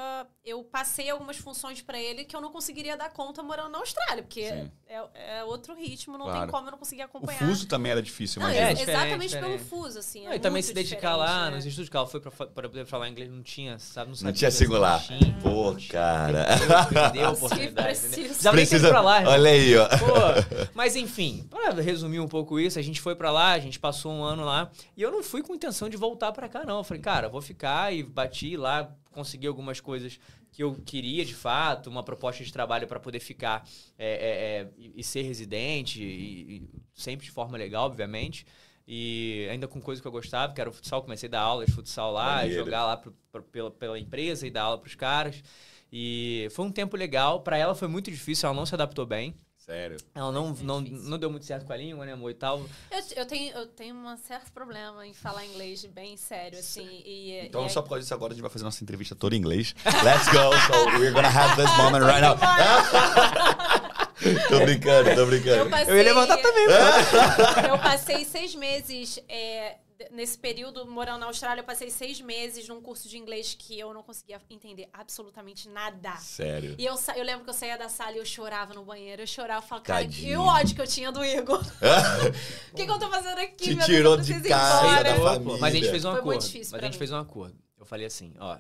eu 0.45 0.63
passei 0.63 1.09
algumas 1.09 1.37
funções 1.37 1.81
pra 1.81 1.99
ele 1.99 2.23
que 2.25 2.35
eu 2.35 2.41
não 2.41 2.51
conseguiria 2.51 2.95
dar 2.97 3.09
conta 3.09 3.41
morando 3.41 3.69
na 3.69 3.79
Austrália, 3.79 4.21
porque 4.21 4.41
é, 4.41 4.69
é 5.15 5.43
outro 5.45 5.73
ritmo, 5.75 6.17
não 6.17 6.25
Claro. 6.25 6.41
tem 6.41 6.49
como 6.51 6.67
eu 6.67 6.71
não 6.71 6.77
conseguir 6.77 7.01
O 7.01 7.05
acompanhar. 7.05 7.39
fuso 7.39 7.67
também 7.67 7.91
era 7.93 8.01
difícil, 8.01 8.41
imagina. 8.41 8.65
é, 8.65 8.69
é, 8.69 8.71
exatamente 8.73 9.27
diferente. 9.29 9.57
pelo 9.57 9.59
fuso, 9.83 9.99
assim. 9.99 10.25
Não, 10.25 10.31
é 10.33 10.35
e 10.35 10.39
também 10.39 10.61
se 10.61 10.73
dedicar 10.73 11.15
lá 11.15 11.49
né? 11.49 11.55
nos 11.55 11.65
estudos 11.65 11.89
que 11.89 11.97
ela 11.97 12.05
foi 12.07 12.19
pra, 12.19 12.31
poder 12.31 12.85
falar 12.85 13.09
inglês, 13.09 13.29
não 13.31 13.41
tinha, 13.41 13.79
sabe? 13.79 14.09
Não, 14.09 14.15
sabia 14.15 14.31
Não 14.31 14.37
tinha 14.37 14.51
singular. 14.51 15.03
Pô, 15.41 15.71
não 15.71 15.75
tinha. 15.75 15.91
cara. 15.93 16.45
Perdeu, 16.93 17.27
a 17.27 17.31
oportunidade. 17.31 17.87
precisa. 17.99 18.51
Ter 18.51 18.75
ido 18.75 18.89
pra 18.89 19.01
lá. 19.01 19.23
Olha 19.25 19.49
aí, 19.49 19.75
ó. 19.77 19.87
Pô, 19.87 20.67
mas 20.73 20.95
enfim, 20.95 21.47
pra 21.49 21.71
resumir 21.81 22.19
um 22.19 22.27
pouco 22.27 22.56
isso, 22.59 22.77
a 22.79 22.81
gente 22.81 22.99
foi 23.01 23.15
pra 23.15 23.31
lá, 23.31 23.51
a 23.53 23.59
gente 23.59 23.79
passou 23.79 24.11
um 24.11 24.23
ano 24.23 24.43
lá, 24.45 24.71
e 24.95 25.01
eu 25.01 25.11
não 25.11 25.23
fui 25.23 25.41
com 25.43 25.53
intenção 25.55 25.89
de 25.89 25.97
voltar 25.97 26.31
pra 26.31 26.47
cá, 26.49 26.63
não. 26.65 26.77
Eu 26.79 26.83
falei, 26.83 27.01
cara, 27.01 27.29
vou 27.29 27.41
ficar 27.41 27.93
e 27.93 28.03
bati 28.03 28.55
lá, 28.57 28.93
consegui 29.11 29.47
algumas 29.47 29.79
coisas 29.79 30.19
que 30.51 30.63
eu 30.63 30.73
queria 30.85 31.23
de 31.23 31.35
fato, 31.35 31.89
uma 31.89 32.01
proposta 32.03 32.43
de 32.43 32.51
trabalho 32.51 32.87
pra 32.87 32.99
poder 32.99 33.19
ficar 33.19 33.67
é, 33.97 34.07
é, 34.07 34.61
é, 34.61 34.69
e 34.77 34.93
e 35.01 35.03
ser 35.03 35.21
residente, 35.23 36.01
e, 36.03 36.55
e 36.57 36.69
sempre 36.95 37.25
de 37.25 37.31
forma 37.31 37.57
legal, 37.57 37.85
obviamente. 37.85 38.45
E 38.89 39.47
ainda 39.51 39.67
com 39.67 39.81
coisas 39.81 40.01
que 40.01 40.07
eu 40.07 40.11
gostava, 40.11 40.53
que 40.53 40.61
era 40.61 40.69
o 40.69 40.73
futsal, 40.73 41.01
comecei 41.03 41.27
a 41.27 41.31
dar 41.31 41.41
aula 41.41 41.65
de 41.65 41.71
futsal 41.73 42.11
lá, 42.11 42.37
Maneiro. 42.37 42.63
jogar 42.63 42.85
lá 42.85 42.95
pro- 42.97 43.13
pro- 43.31 43.43
pela, 43.43 43.69
pela 43.69 43.99
empresa 43.99 44.47
e 44.47 44.49
dar 44.49 44.63
aula 44.63 44.77
pros 44.77 44.95
caras. 44.95 45.43
E 45.91 46.47
foi 46.51 46.65
um 46.65 46.71
tempo 46.71 46.95
legal. 46.95 47.41
Pra 47.41 47.57
ela 47.57 47.75
foi 47.75 47.87
muito 47.89 48.09
difícil, 48.09 48.47
ela 48.47 48.55
não 48.55 48.65
se 48.65 48.73
adaptou 48.73 49.05
bem. 49.05 49.35
Sério. 49.69 49.97
Ela 50.15 50.31
não, 50.31 50.55
Foi 50.55 50.65
não, 50.65 50.79
não 50.79 51.19
deu 51.19 51.29
muito 51.29 51.45
certo 51.45 51.65
com 51.65 51.73
a 51.73 51.77
língua, 51.77 52.05
né, 52.05 52.13
amor? 52.13 52.31
E 52.31 52.33
tal. 52.33 52.59
Eu, 52.89 53.03
eu 53.17 53.25
tenho, 53.25 53.53
eu 53.53 53.67
tenho 53.67 53.93
um 53.95 54.17
certo 54.17 54.49
problema 54.53 55.05
em 55.05 55.13
falar 55.13 55.45
inglês 55.45 55.83
bem 55.83 56.15
sério, 56.15 56.57
assim. 56.57 56.87
E, 57.05 57.37
Então, 57.45 57.65
e 57.65 57.69
só 57.69 57.81
por 57.81 57.89
causa 57.89 58.01
disso, 58.01 58.13
agora 58.13 58.31
a 58.31 58.33
gente 58.33 58.41
vai 58.41 58.49
fazer 58.49 58.63
nossa 58.63 58.81
entrevista 58.81 59.13
toda 59.13 59.35
em 59.35 59.39
inglês. 59.39 59.75
Let's 60.05 60.27
go. 60.29 60.55
So, 60.67 60.85
we're 60.97 61.11
gonna 61.11 61.27
have 61.27 61.61
this 61.61 61.69
moment 61.75 62.05
right 62.05 62.21
now. 62.21 62.37
tô 64.47 64.59
brincando, 64.61 65.13
tô 65.13 65.19
eu 65.21 65.27
brincando. 65.27 65.69
passei, 65.69 65.93
Eu 65.93 65.97
ia 65.97 66.03
levantar 66.03 66.37
também. 66.37 66.65
Eu 67.69 67.77
passei 67.77 68.23
seis 68.23 68.55
meses 68.55 69.19
é, 69.27 69.75
nesse 70.11 70.37
período 70.37 70.85
morando 70.85 71.19
na 71.19 71.25
Austrália. 71.27 71.61
Eu 71.61 71.65
passei 71.65 71.89
seis 71.89 72.19
meses 72.21 72.67
num 72.67 72.81
curso 72.81 73.07
de 73.09 73.17
inglês 73.17 73.55
que 73.57 73.77
eu 73.79 73.93
não 73.93 74.03
conseguia 74.03 74.41
entender 74.49 74.87
absolutamente 74.93 75.67
nada. 75.69 76.15
Sério. 76.17 76.75
E 76.77 76.85
eu, 76.85 76.95
sa- 76.97 77.17
eu 77.17 77.23
lembro 77.23 77.43
que 77.43 77.49
eu 77.49 77.53
saía 77.53 77.77
da 77.77 77.89
sala 77.89 78.13
e 78.13 78.17
eu 78.19 78.25
chorava 78.25 78.73
no 78.73 78.83
banheiro. 78.85 79.21
Eu 79.23 79.27
chorava 79.27 79.65
e 79.65 79.69
falava, 79.69 79.85
cara, 79.85 80.01
Tadinho. 80.05 80.29
e 80.31 80.37
o 80.37 80.41
ódio 80.41 80.75
que 80.75 80.81
eu 80.81 80.87
tinha 80.87 81.11
do 81.11 81.23
Igor. 81.23 81.61
O 82.71 82.75
que, 82.75 82.85
que 82.85 82.91
eu 82.91 82.99
tô 82.99 83.09
fazendo 83.09 83.39
aqui? 83.39 83.55
Te 83.63 83.67
meu 83.69 83.77
Deus, 83.77 83.85
tirou 83.87 84.15
eu 84.15 84.21
de 84.21 84.41
casa, 84.49 85.03
da 85.03 85.15
Pô, 85.15 85.21
família. 85.23 85.57
Mas 85.59 85.73
a 85.73 85.77
gente 85.77 85.89
fez 85.89 86.05
um 86.05 86.09
Foi 86.11 86.19
acordo. 86.19 86.25
muito 86.35 86.45
difícil 86.45 86.71
mas 86.73 86.81
a 86.81 86.85
gente 86.85 86.93
mim. 86.93 86.97
fez 86.99 87.11
um 87.11 87.17
acordo. 87.17 87.57
Eu 87.79 87.85
falei 87.85 88.05
assim, 88.05 88.33
ó. 88.39 88.57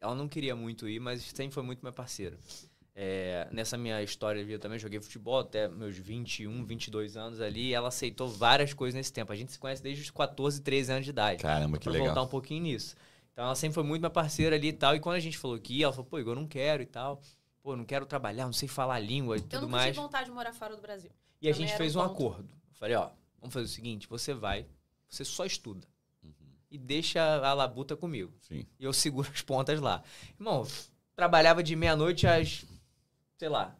Ela 0.00 0.14
não 0.14 0.28
queria 0.28 0.54
muito 0.54 0.86
ir, 0.88 1.00
mas 1.00 1.22
sempre 1.34 1.54
foi 1.54 1.62
muito 1.62 1.80
minha 1.80 1.92
parceira. 1.92 2.38
É, 2.96 3.48
nessa 3.50 3.76
minha 3.76 4.00
história 4.02 4.40
de 4.40 4.46
vida 4.46 4.58
também, 4.60 4.78
joguei 4.78 5.00
futebol 5.00 5.40
até 5.40 5.66
meus 5.66 5.96
21, 5.96 6.64
22 6.64 7.16
anos 7.16 7.40
ali. 7.40 7.68
E 7.70 7.74
ela 7.74 7.88
aceitou 7.88 8.28
várias 8.28 8.72
coisas 8.72 8.94
nesse 8.94 9.12
tempo. 9.12 9.32
A 9.32 9.36
gente 9.36 9.50
se 9.52 9.58
conhece 9.58 9.82
desde 9.82 10.02
os 10.02 10.10
14, 10.10 10.60
13 10.62 10.92
anos 10.92 11.04
de 11.04 11.10
idade. 11.10 11.42
Caramba, 11.42 11.76
que 11.78 11.84
pra 11.84 11.92
legal. 11.92 12.06
voltar 12.08 12.22
um 12.22 12.28
pouquinho 12.28 12.62
nisso. 12.62 12.94
Então 13.32 13.44
ela 13.46 13.54
sempre 13.56 13.74
foi 13.74 13.82
muito 13.82 14.00
minha 14.00 14.10
parceira 14.10 14.54
ali 14.54 14.68
e 14.68 14.72
tal. 14.72 14.94
E 14.94 15.00
quando 15.00 15.16
a 15.16 15.20
gente 15.20 15.36
falou 15.36 15.58
que 15.58 15.74
ia, 15.74 15.86
ela 15.86 15.92
falou, 15.92 16.06
pô, 16.08 16.18
Igor, 16.20 16.34
eu 16.36 16.40
não 16.40 16.46
quero 16.46 16.82
e 16.82 16.86
tal. 16.86 17.20
Pô, 17.62 17.72
eu 17.72 17.76
não 17.76 17.84
quero 17.84 18.06
trabalhar, 18.06 18.44
não 18.46 18.52
sei 18.52 18.68
falar 18.68 18.94
a 18.94 19.00
língua 19.00 19.36
e 19.36 19.40
Eu 19.40 19.46
tudo 19.48 19.68
mais. 19.68 19.86
tive 19.86 19.96
vontade 19.96 20.26
de 20.26 20.30
morar 20.30 20.52
fora 20.52 20.76
do 20.76 20.82
Brasil. 20.82 21.10
E 21.42 21.48
a 21.48 21.52
Também 21.52 21.66
gente 21.66 21.74
era 21.74 21.78
fez 21.82 21.96
um 21.96 22.00
um 22.00 22.02
ponto. 22.08 22.12
acordo. 22.14 22.44
Eu 22.44 22.74
falei, 22.74 22.94
ó, 22.94 23.10
vamos 23.40 23.52
fazer 23.52 23.64
o 23.64 23.68
seguinte, 23.68 24.06
você 24.06 24.32
vai, 24.32 24.66
você 25.08 25.24
só 25.24 25.44
estuda. 25.44 25.86
Uhum. 26.22 26.30
E 26.70 26.78
deixa 26.78 27.20
a 27.44 27.52
labuta 27.54 27.96
comigo. 27.96 28.32
Sim. 28.40 28.64
E 28.78 28.84
eu 28.84 28.92
seguro 28.92 29.28
as 29.34 29.42
pontas 29.42 29.80
lá. 29.80 30.02
Irmão, 30.38 30.64
trabalhava 31.16 31.62
de 31.62 31.74
meia-noite 31.74 32.26
às, 32.26 32.64
sei 33.44 33.48
lá. 33.50 33.76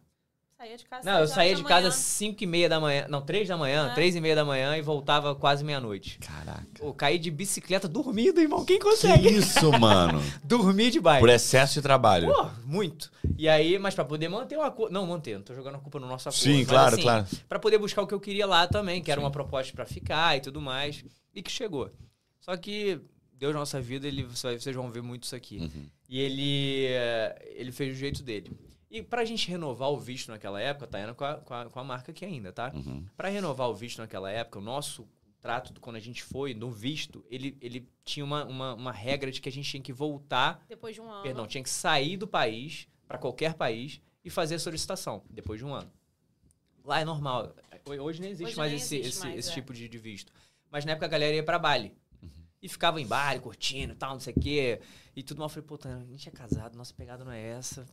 Saía 0.57 0.77
de 0.77 0.85
casa. 0.85 1.11
Não, 1.11 1.19
eu 1.19 1.27
saía 1.27 1.55
de 1.55 1.63
casa 1.63 1.87
às 1.89 1.95
5 1.95 2.43
e 2.43 2.47
meia 2.47 2.69
da 2.69 2.79
manhã. 2.79 3.07
Não, 3.09 3.21
3 3.21 3.47
da 3.47 3.57
manhã, 3.57 3.89
É. 3.91 3.93
3 3.95 4.15
e 4.15 4.21
meia 4.21 4.35
da 4.35 4.45
manhã 4.45 4.77
e 4.77 4.81
voltava 4.81 5.35
quase 5.35 5.63
meia-noite. 5.65 6.17
Caraca. 6.19 6.65
Pô, 6.79 6.93
caí 6.93 7.17
de 7.19 7.29
bicicleta 7.29 7.87
dormindo, 7.89 8.39
irmão. 8.39 8.63
Quem 8.63 8.77
Que 8.79 8.85
consegue? 8.85 9.27
isso, 9.27 9.69
mano? 9.77 10.21
Dormir 10.43 10.91
de 10.91 11.01
bike. 11.01 11.19
Por 11.19 11.29
excesso 11.29 11.73
de 11.73 11.81
trabalho. 11.81 12.27
Pô, 12.31 12.49
muito. 12.63 13.11
E 13.37 13.49
aí, 13.49 13.77
mas 13.79 13.93
pra 13.95 14.05
poder 14.05 14.29
manter 14.29 14.55
o 14.57 14.61
acordo. 14.61 14.93
Não, 14.93 15.05
manter, 15.05 15.35
não 15.35 15.41
tô 15.43 15.53
jogando 15.53 15.75
a 15.75 15.79
culpa 15.79 15.99
no 15.99 16.07
nosso 16.07 16.29
acordo. 16.29 16.41
Sim, 16.43 16.59
mas, 16.59 16.67
claro, 16.67 16.93
assim, 16.93 17.01
claro. 17.03 17.27
Pra 17.49 17.59
poder 17.59 17.77
buscar 17.79 18.03
o 18.03 18.07
que 18.07 18.13
eu 18.13 18.19
queria 18.19 18.45
lá 18.45 18.65
também, 18.67 19.01
que 19.03 19.11
era 19.11 19.19
Sim. 19.19 19.25
uma 19.25 19.31
proposta 19.31 19.73
pra 19.73 19.85
ficar 19.85 20.37
e 20.37 20.41
tudo 20.41 20.61
mais. 20.61 21.03
E 21.33 21.41
que 21.41 21.51
chegou. 21.51 21.91
Só 22.39 22.55
que 22.55 23.01
Deus 23.33 23.51
na 23.53 23.59
nossa 23.59 23.81
vida, 23.81 24.07
ele, 24.07 24.23
vocês 24.23 24.63
vão 24.73 24.89
ver 24.89 25.01
muito 25.01 25.23
isso 25.23 25.35
aqui. 25.35 25.57
Uhum. 25.57 25.85
E 26.07 26.17
ele, 26.21 26.85
eh, 26.87 27.53
ele 27.57 27.71
fez 27.73 27.93
do 27.93 27.99
jeito 27.99 28.23
dele. 28.23 28.51
E 28.95 29.03
pra 29.03 29.25
gente 29.25 29.49
renovar 29.49 29.89
o 29.91 29.99
visto 29.99 30.29
naquela 30.29 30.61
época, 30.61 30.87
tá 30.87 31.01
indo 31.01 31.13
com 31.13 31.25
a, 31.25 31.35
com 31.35 31.53
a, 31.53 31.65
com 31.69 31.79
a 31.79 31.83
marca 31.83 32.11
aqui 32.11 32.23
ainda, 32.23 32.53
tá? 32.53 32.71
Uhum. 32.73 33.05
Pra 33.17 33.27
renovar 33.29 33.69
o 33.69 33.75
visto 33.75 33.97
naquela 33.99 34.31
época, 34.31 34.59
o 34.59 34.61
nosso 34.61 35.05
trato, 35.41 35.73
do- 35.73 35.81
quando 35.81 35.97
a 35.97 35.99
gente 35.99 36.23
foi, 36.23 36.53
no 36.53 36.71
visto, 36.71 37.23
ele, 37.29 37.57
ele 37.59 37.89
tinha 38.03 38.23
uma, 38.23 38.45
uma, 38.45 38.73
uma 38.73 38.91
regra 38.91 39.29
de 39.31 39.41
que 39.41 39.49
a 39.49 39.51
gente 39.51 39.69
tinha 39.69 39.83
que 39.83 39.91
voltar 39.91 40.63
Depois 40.69 40.95
de 40.95 41.01
um 41.01 41.09
ano. 41.11 41.23
Perdão, 41.23 41.45
tinha 41.45 41.61
que 41.63 41.69
sair 41.69 42.15
do 42.15 42.25
país, 42.27 42.87
para 43.07 43.17
qualquer 43.17 43.53
país, 43.55 43.99
e 44.23 44.29
fazer 44.29 44.55
a 44.55 44.59
solicitação, 44.59 45.23
depois 45.29 45.59
de 45.59 45.65
um 45.65 45.73
ano. 45.73 45.91
Lá 46.83 47.01
é 47.01 47.05
normal. 47.05 47.53
Hoje 48.01 48.21
nem 48.21 48.31
existe 48.31 48.47
Hoje 48.51 48.57
mais 48.57 48.71
nem 48.71 48.79
esse, 48.81 48.95
existe 48.95 49.17
esse, 49.17 49.25
mais, 49.25 49.37
esse 49.39 49.49
é. 49.51 49.53
tipo 49.53 49.73
de, 49.73 49.89
de 49.89 49.97
visto. 49.97 50.31
Mas 50.71 50.85
na 50.85 50.93
época 50.93 51.05
a 51.05 51.09
galera 51.09 51.35
ia 51.35 51.43
pra 51.43 51.59
Bali. 51.59 51.93
Uhum. 52.23 52.29
E 52.61 52.69
ficava 52.69 52.99
em 53.01 53.05
Bali, 53.05 53.39
curtindo 53.39 53.93
e 53.93 53.95
tal, 53.95 54.13
não 54.13 54.19
sei 54.19 54.33
o 54.35 54.39
quê. 54.39 54.79
E 55.15 55.21
tudo 55.21 55.37
mal. 55.39 55.45
Eu 55.45 55.49
falei, 55.49 55.67
pô, 55.67 55.77
a 55.83 56.03
gente 56.05 56.27
é 56.29 56.31
casado, 56.31 56.75
nossa 56.75 56.93
pegada 56.93 57.23
não 57.23 57.31
é 57.31 57.41
essa. 57.41 57.85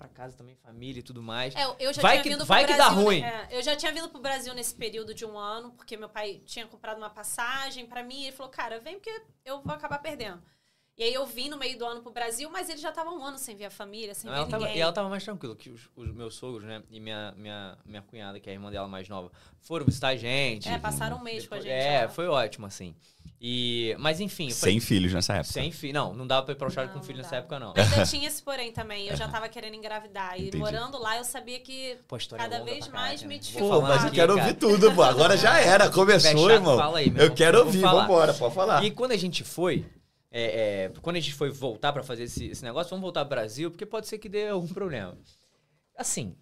Pra 0.00 0.08
casa 0.08 0.34
também, 0.34 0.56
família 0.56 1.00
e 1.00 1.02
tudo 1.02 1.22
mais. 1.22 1.54
É, 1.54 1.62
eu 1.78 1.92
já 1.92 2.00
Vai 2.00 2.12
tinha 2.12 2.22
que- 2.22 2.28
vindo 2.30 2.46
vai 2.46 2.64
pro 2.64 2.72
que 2.72 2.78
dá 2.78 2.86
Brasil, 2.86 3.04
ruim. 3.04 3.20
né? 3.20 3.48
É, 3.50 3.58
eu 3.58 3.62
já 3.62 3.76
tinha 3.76 3.92
vindo 3.92 4.08
pro 4.08 4.18
Brasil 4.18 4.54
nesse 4.54 4.74
período 4.74 5.12
de 5.12 5.26
um 5.26 5.36
ano, 5.38 5.72
porque 5.72 5.94
meu 5.94 6.08
pai 6.08 6.40
tinha 6.46 6.66
comprado 6.66 6.96
uma 6.96 7.10
passagem 7.10 7.84
pra 7.84 8.02
mim. 8.02 8.22
E 8.22 8.26
ele 8.28 8.32
falou, 8.36 8.50
cara, 8.50 8.80
vem 8.80 8.94
porque 8.94 9.14
eu 9.44 9.60
vou 9.60 9.74
acabar 9.74 9.98
perdendo. 9.98 10.42
E 11.00 11.02
aí 11.02 11.14
eu 11.14 11.24
vim 11.24 11.48
no 11.48 11.56
meio 11.56 11.78
do 11.78 11.86
ano 11.86 12.02
pro 12.02 12.12
Brasil, 12.12 12.50
mas 12.50 12.68
ele 12.68 12.76
já 12.78 12.92
tava 12.92 13.08
um 13.10 13.24
ano 13.24 13.38
sem 13.38 13.56
ver 13.56 13.64
a 13.64 13.70
família, 13.70 14.14
sem 14.14 14.28
Não, 14.28 14.34
ver 14.36 14.40
ela 14.42 14.50
tava, 14.50 14.64
ninguém. 14.64 14.78
e 14.78 14.82
ela 14.82 14.92
tava 14.92 15.08
mais 15.08 15.24
tranquila, 15.24 15.56
que 15.56 15.70
os, 15.70 15.88
os 15.96 16.12
meus 16.12 16.34
sogros, 16.34 16.62
né? 16.68 16.82
E 16.90 17.00
minha, 17.00 17.32
minha, 17.38 17.78
minha 17.86 18.02
cunhada, 18.02 18.38
que 18.38 18.50
é 18.50 18.52
a 18.52 18.54
irmã 18.54 18.70
dela 18.70 18.86
mais 18.86 19.08
nova, 19.08 19.32
foram 19.60 19.86
visitar 19.86 20.08
a 20.08 20.16
gente. 20.16 20.68
É, 20.68 20.78
passaram 20.78 21.16
um 21.16 21.22
mês 21.22 21.46
com 21.48 21.54
a 21.54 21.56
Depois- 21.58 21.74
gente. 21.74 21.86
É, 21.86 22.02
lá. 22.02 22.08
foi 22.10 22.26
ótimo, 22.28 22.66
assim. 22.66 22.94
E, 23.40 23.96
mas 23.98 24.20
enfim, 24.20 24.48
eu 24.48 24.54
Sem 24.54 24.78
filhos 24.78 25.14
nessa 25.14 25.32
época. 25.32 25.50
Sem 25.54 25.72
filho. 25.72 25.94
Não, 25.94 26.12
não 26.12 26.26
dava 26.26 26.42
pra 26.44 26.52
ir 26.52 26.56
pra 26.56 26.66
Austrália 26.66 26.92
com 26.92 27.02
filho 27.02 27.16
nessa 27.16 27.36
época, 27.36 27.58
não. 27.58 27.72
Ainda 27.74 28.04
tinha 28.04 28.28
esse 28.28 28.42
porém 28.42 28.70
também. 28.70 29.08
Eu 29.08 29.16
já 29.16 29.26
tava 29.26 29.48
querendo 29.48 29.72
engravidar. 29.76 30.38
E 30.38 30.48
Entendi. 30.48 30.58
morando 30.58 30.98
lá, 31.00 31.16
eu 31.16 31.24
sabia 31.24 31.58
que 31.60 31.96
Pô, 32.06 32.18
história 32.18 32.42
Cada 32.44 32.56
é 32.56 32.58
longa 32.58 32.70
vez 32.72 32.88
mais 32.88 33.22
né? 33.22 33.28
me 33.28 33.34
Vou 33.36 33.42
dificulta. 33.42 33.74
Pô, 33.76 33.80
mas 33.80 34.04
eu 34.04 34.10
quero 34.10 34.36
ouvir 34.36 34.52
tudo, 34.52 34.92
pô. 34.94 35.02
Agora 35.02 35.34
já 35.38 35.58
era. 35.58 35.88
Começou, 35.88 36.50
irmão. 36.50 36.76
fala 36.76 36.98
aí, 36.98 37.08
meu 37.08 37.20
eu 37.20 37.24
irmão. 37.24 37.36
quero 37.36 37.58
ouvir, 37.60 37.80
vambora, 37.80 38.34
pode 38.34 38.54
falar. 38.54 38.84
E 38.84 38.90
quando 38.90 39.12
a 39.12 39.16
gente 39.16 39.42
foi, 39.42 39.86
é, 40.30 40.84
é, 40.84 40.88
quando 41.02 41.16
a 41.16 41.20
gente 41.20 41.34
foi 41.34 41.50
voltar 41.50 41.92
pra 41.92 42.02
fazer 42.02 42.24
esse, 42.24 42.46
esse 42.46 42.62
negócio, 42.64 42.90
vamos 42.90 43.02
voltar 43.02 43.24
pro 43.24 43.30
Brasil, 43.36 43.70
porque 43.70 43.84
pode 43.86 44.06
ser 44.08 44.18
que 44.18 44.28
dê 44.28 44.48
algum 44.48 44.68
problema. 44.68 45.16
Assim, 45.96 46.36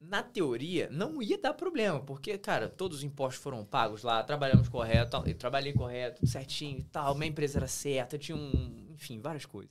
na 0.00 0.22
teoria, 0.22 0.88
não 0.90 1.20
ia 1.22 1.36
dar 1.38 1.54
problema, 1.54 2.00
porque, 2.00 2.38
cara, 2.38 2.68
todos 2.68 2.98
os 2.98 3.04
impostos 3.04 3.42
foram 3.42 3.64
pagos 3.64 4.02
lá, 4.02 4.22
trabalhamos 4.22 4.68
correto, 4.68 5.22
eu 5.26 5.34
trabalhei 5.34 5.72
correto, 5.72 6.20
tudo 6.20 6.28
certinho 6.28 6.78
e 6.78 6.84
tal, 6.84 7.14
minha 7.14 7.28
empresa 7.30 7.58
era 7.58 7.66
certa, 7.66 8.16
tinha 8.18 8.36
um, 8.36 8.86
enfim, 8.94 9.20
várias 9.20 9.44
coisas 9.44 9.70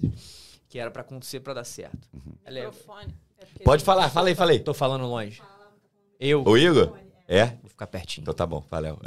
que 0.67 0.77
era 0.77 0.91
pra 0.91 1.01
acontecer 1.01 1.39
pra 1.39 1.53
dar 1.53 1.63
certo. 1.63 2.09
Ela 2.43 2.59
é- 2.59 2.65
microfone. 2.65 3.15
É 3.39 3.63
Pode 3.63 3.83
falar, 3.83 4.09
fala 4.09 4.27
aí, 4.29 4.35
fala 4.35 4.51
aí. 4.51 4.59
Tô 4.59 4.73
falando 4.73 5.05
longe. 5.05 5.41
Eu 6.19 6.43
Ô, 6.43 6.57
Igor? 6.57 6.97
É? 7.27 7.45
vou 7.61 7.69
ficar 7.69 7.87
pertinho. 7.87 8.23
Então 8.23 8.33
tá 8.33 8.45
bom, 8.45 8.65
valeu. 8.69 8.99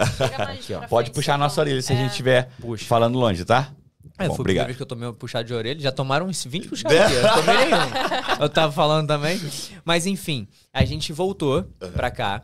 Aqui, 0.48 0.72
Pode 0.88 1.10
puxar 1.10 1.32
a 1.32 1.34
São 1.34 1.38
nossa 1.44 1.60
orelha 1.60 1.82
se 1.82 1.92
a 1.92 1.96
gente 1.96 2.06
É. 2.06 2.10
estiver 2.10 2.50
Puxa. 2.60 2.84
falando 2.86 3.18
longe, 3.18 3.44
tá? 3.44 3.74
É, 4.18 4.26
Bom, 4.28 4.34
foi 4.34 4.42
a 4.42 4.42
primeira 4.42 4.42
obrigado. 4.42 4.66
vez 4.66 4.76
que 4.76 4.82
eu 4.82 4.86
tomei 4.86 5.08
um 5.08 5.14
puxado 5.14 5.46
de 5.46 5.54
orelha. 5.54 5.80
Já 5.80 5.92
tomaram 5.92 6.26
uns 6.26 6.44
20 6.44 6.68
puxados 6.68 6.96
aqui. 6.98 7.14
Eu 7.14 7.22
não 7.22 7.34
tomei 7.36 7.56
nenhum. 7.56 8.42
Eu 8.42 8.48
tava 8.48 8.72
falando 8.72 9.06
também. 9.08 9.38
Mas 9.84 10.06
enfim, 10.06 10.46
a 10.72 10.84
gente 10.84 11.12
voltou 11.12 11.64
pra 11.94 12.10
cá. 12.10 12.42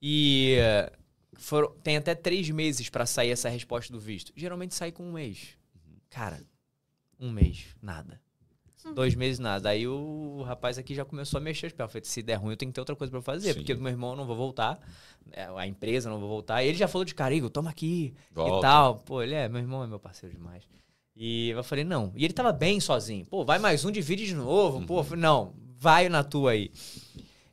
E 0.00 0.54
eh, 0.58 0.92
foram, 1.34 1.70
tem 1.82 1.96
até 1.96 2.14
três 2.14 2.48
meses 2.50 2.88
pra 2.88 3.06
sair 3.06 3.30
essa 3.30 3.48
resposta 3.48 3.92
do 3.92 3.98
visto. 3.98 4.32
Geralmente 4.36 4.74
sai 4.74 4.92
com 4.92 5.02
um 5.04 5.12
mês. 5.12 5.48
Cara, 6.10 6.40
um 7.18 7.30
mês, 7.30 7.66
nada. 7.82 8.20
Dois 8.94 9.16
meses, 9.16 9.40
nada. 9.40 9.68
Aí 9.70 9.88
o 9.88 10.42
rapaz 10.42 10.78
aqui 10.78 10.94
já 10.94 11.04
começou 11.04 11.38
a 11.38 11.40
mexer 11.40 11.66
as 11.66 11.72
pernas. 11.72 11.88
Eu 11.94 12.00
falei, 12.00 12.04
se 12.04 12.22
der 12.22 12.34
ruim, 12.36 12.52
eu 12.52 12.56
tenho 12.56 12.70
que 12.70 12.74
ter 12.74 12.80
outra 12.80 12.94
coisa 12.94 13.10
pra 13.10 13.20
fazer. 13.20 13.52
Sim. 13.52 13.58
Porque 13.58 13.74
do 13.74 13.80
meu 13.82 13.90
irmão 13.90 14.10
eu 14.10 14.16
não 14.16 14.26
vou 14.26 14.36
voltar. 14.36 14.78
é, 15.32 15.44
A 15.56 15.66
empresa 15.66 16.08
eu 16.08 16.12
não 16.12 16.20
vou 16.20 16.28
voltar. 16.28 16.62
E 16.62 16.68
ele 16.68 16.78
já 16.78 16.86
falou 16.86 17.04
de 17.04 17.12
cara, 17.14 17.34
Igor, 17.34 17.50
toma 17.50 17.70
aqui 17.70 18.14
e 18.30 18.34
Volta. 18.34 18.60
tal. 18.66 18.96
Pô, 18.98 19.22
ele 19.22 19.34
é, 19.34 19.48
meu 19.48 19.60
irmão 19.60 19.82
é 19.82 19.88
meu 19.88 19.98
parceiro 19.98 20.32
demais. 20.36 20.62
E 21.16 21.48
eu 21.48 21.64
falei, 21.64 21.82
não. 21.82 22.12
E 22.14 22.24
ele 22.24 22.34
tava 22.34 22.52
bem 22.52 22.78
sozinho. 22.78 23.24
Pô, 23.24 23.42
vai 23.42 23.58
mais 23.58 23.84
um, 23.84 23.90
divide 23.90 24.26
de 24.26 24.34
novo. 24.34 24.84
Pô, 24.86 25.02
não, 25.16 25.54
vai 25.78 26.10
na 26.10 26.22
tua 26.22 26.50
aí. 26.50 26.70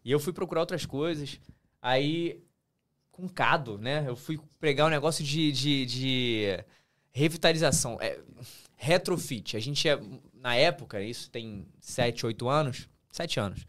E 0.03 0.12
eu 0.12 0.20
fui 0.20 0.34
procurar 0.34 0.60
outras 0.60 0.86
coisas. 0.86 1.39
Aí, 1.82 2.43
com 3.10 3.29
cado, 3.29 3.77
né? 3.77 4.03
Eu 4.05 4.17
fui 4.17 4.38
pregar 4.60 4.88
um 4.88 4.89
negócio 4.89 5.24
de, 5.24 5.51
de, 5.53 5.86
de 5.86 6.63
revitalização. 7.12 7.98
É, 8.01 8.20
retrofit. 8.75 9.55
A 9.55 9.60
gente 9.62 9.88
é, 9.88 9.98
na 10.34 10.55
época, 10.55 11.01
isso 11.01 11.29
tem 11.29 11.65
7, 11.79 12.25
8 12.25 12.50
anos. 12.50 12.89
7 13.12 13.39
anos. 13.39 13.65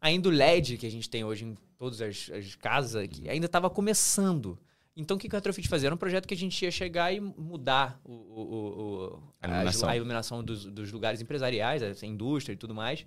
Ainda 0.00 0.28
o 0.28 0.32
LED 0.32 0.76
que 0.76 0.86
a 0.86 0.90
gente 0.90 1.08
tem 1.08 1.24
hoje 1.24 1.44
em 1.44 1.56
todas 1.78 2.00
as, 2.00 2.30
as 2.30 2.56
casas 2.56 2.96
aqui, 2.96 3.28
ainda 3.28 3.46
estava 3.46 3.70
começando. 3.70 4.58
Então, 4.96 5.16
o 5.16 5.20
que 5.20 5.28
que 5.28 5.34
o 5.34 5.38
Retrofit 5.38 5.68
fazia? 5.68 5.88
Era 5.88 5.94
um 5.94 5.98
projeto 5.98 6.26
que 6.26 6.32
a 6.32 6.36
gente 6.36 6.60
ia 6.64 6.70
chegar 6.70 7.12
e 7.12 7.20
mudar 7.20 8.00
o, 8.02 8.12
o- 8.12 9.12
o- 9.14 9.22
A 9.42 9.46
iluminação. 9.48 9.88
a, 9.88 9.92
a 9.92 9.96
iluminação 9.96 10.42
dos, 10.44 10.64
dos 10.64 10.90
lugares 10.90 11.20
empresariais, 11.20 11.82
a 11.82 12.06
indústria 12.06 12.54
e 12.54 12.56
tudo 12.56 12.74
mais. 12.74 13.04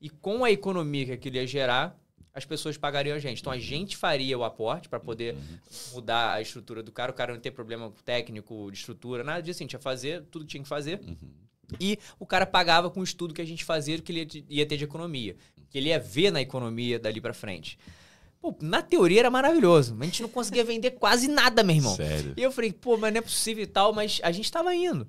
E 0.00 0.08
com 0.10 0.44
a 0.44 0.50
economia 0.50 1.06
que 1.06 1.12
aquilo 1.12 1.36
ia 1.36 1.46
gerar, 1.46 1.96
as 2.34 2.44
pessoas 2.44 2.76
pagariam 2.76 3.14
a 3.16 3.18
gente. 3.20 3.40
Então, 3.40 3.52
a 3.52 3.58
gente 3.58 3.96
faria 3.96 4.36
o 4.36 4.42
aporte 4.44 4.88
para 4.88 4.98
poder 4.98 5.36
mudar 5.92 6.32
a 6.34 6.40
estrutura 6.42 6.82
do 6.82 6.90
cara. 6.90 7.12
O 7.12 7.14
cara 7.14 7.32
não 7.32 7.40
ter 7.40 7.50
problema 7.52 7.92
técnico 8.04 8.70
de 8.72 8.78
estrutura, 8.78 9.22
nada 9.22 9.40
disso. 9.42 9.62
A 9.62 9.64
gente 9.64 9.72
ia 9.74 9.78
fazer 9.80 10.24
tudo 10.30 10.44
que 10.44 10.50
tinha 10.52 10.62
que 10.62 10.68
fazer. 10.68 11.00
E 11.78 11.96
o 12.18 12.26
cara 12.26 12.44
pagava 12.46 12.90
com 12.90 12.98
o 13.00 13.04
estudo 13.04 13.32
que 13.32 13.40
a 13.40 13.44
gente 13.44 13.64
fazia, 13.64 13.96
que 14.00 14.10
ele 14.10 14.18
ia 14.20 14.26
te- 14.26 14.44
ia 14.48 14.66
ter 14.66 14.76
de 14.76 14.82
economia. 14.84 15.36
Que 15.68 15.78
ele 15.78 15.88
ia 15.90 16.00
ver 16.00 16.32
na 16.32 16.40
economia 16.40 16.98
dali 16.98 17.20
pra 17.20 17.32
frente. 17.32 17.78
Pô, 18.40 18.56
na 18.60 18.80
teoria 18.80 19.20
era 19.20 19.30
maravilhoso. 19.30 19.94
Mas 19.94 20.02
a 20.02 20.10
gente 20.10 20.22
não 20.22 20.28
conseguia 20.28 20.64
vender 20.64 20.92
quase 20.92 21.28
nada, 21.28 21.62
meu 21.62 21.76
irmão. 21.76 21.94
Sério. 21.94 22.34
E 22.36 22.42
eu 22.42 22.50
falei, 22.50 22.72
pô, 22.72 22.96
mas 22.96 23.12
não 23.12 23.18
é 23.18 23.22
possível 23.22 23.62
e 23.62 23.66
tal, 23.66 23.92
mas 23.92 24.18
a 24.22 24.32
gente 24.32 24.50
tava 24.50 24.74
indo. 24.74 25.08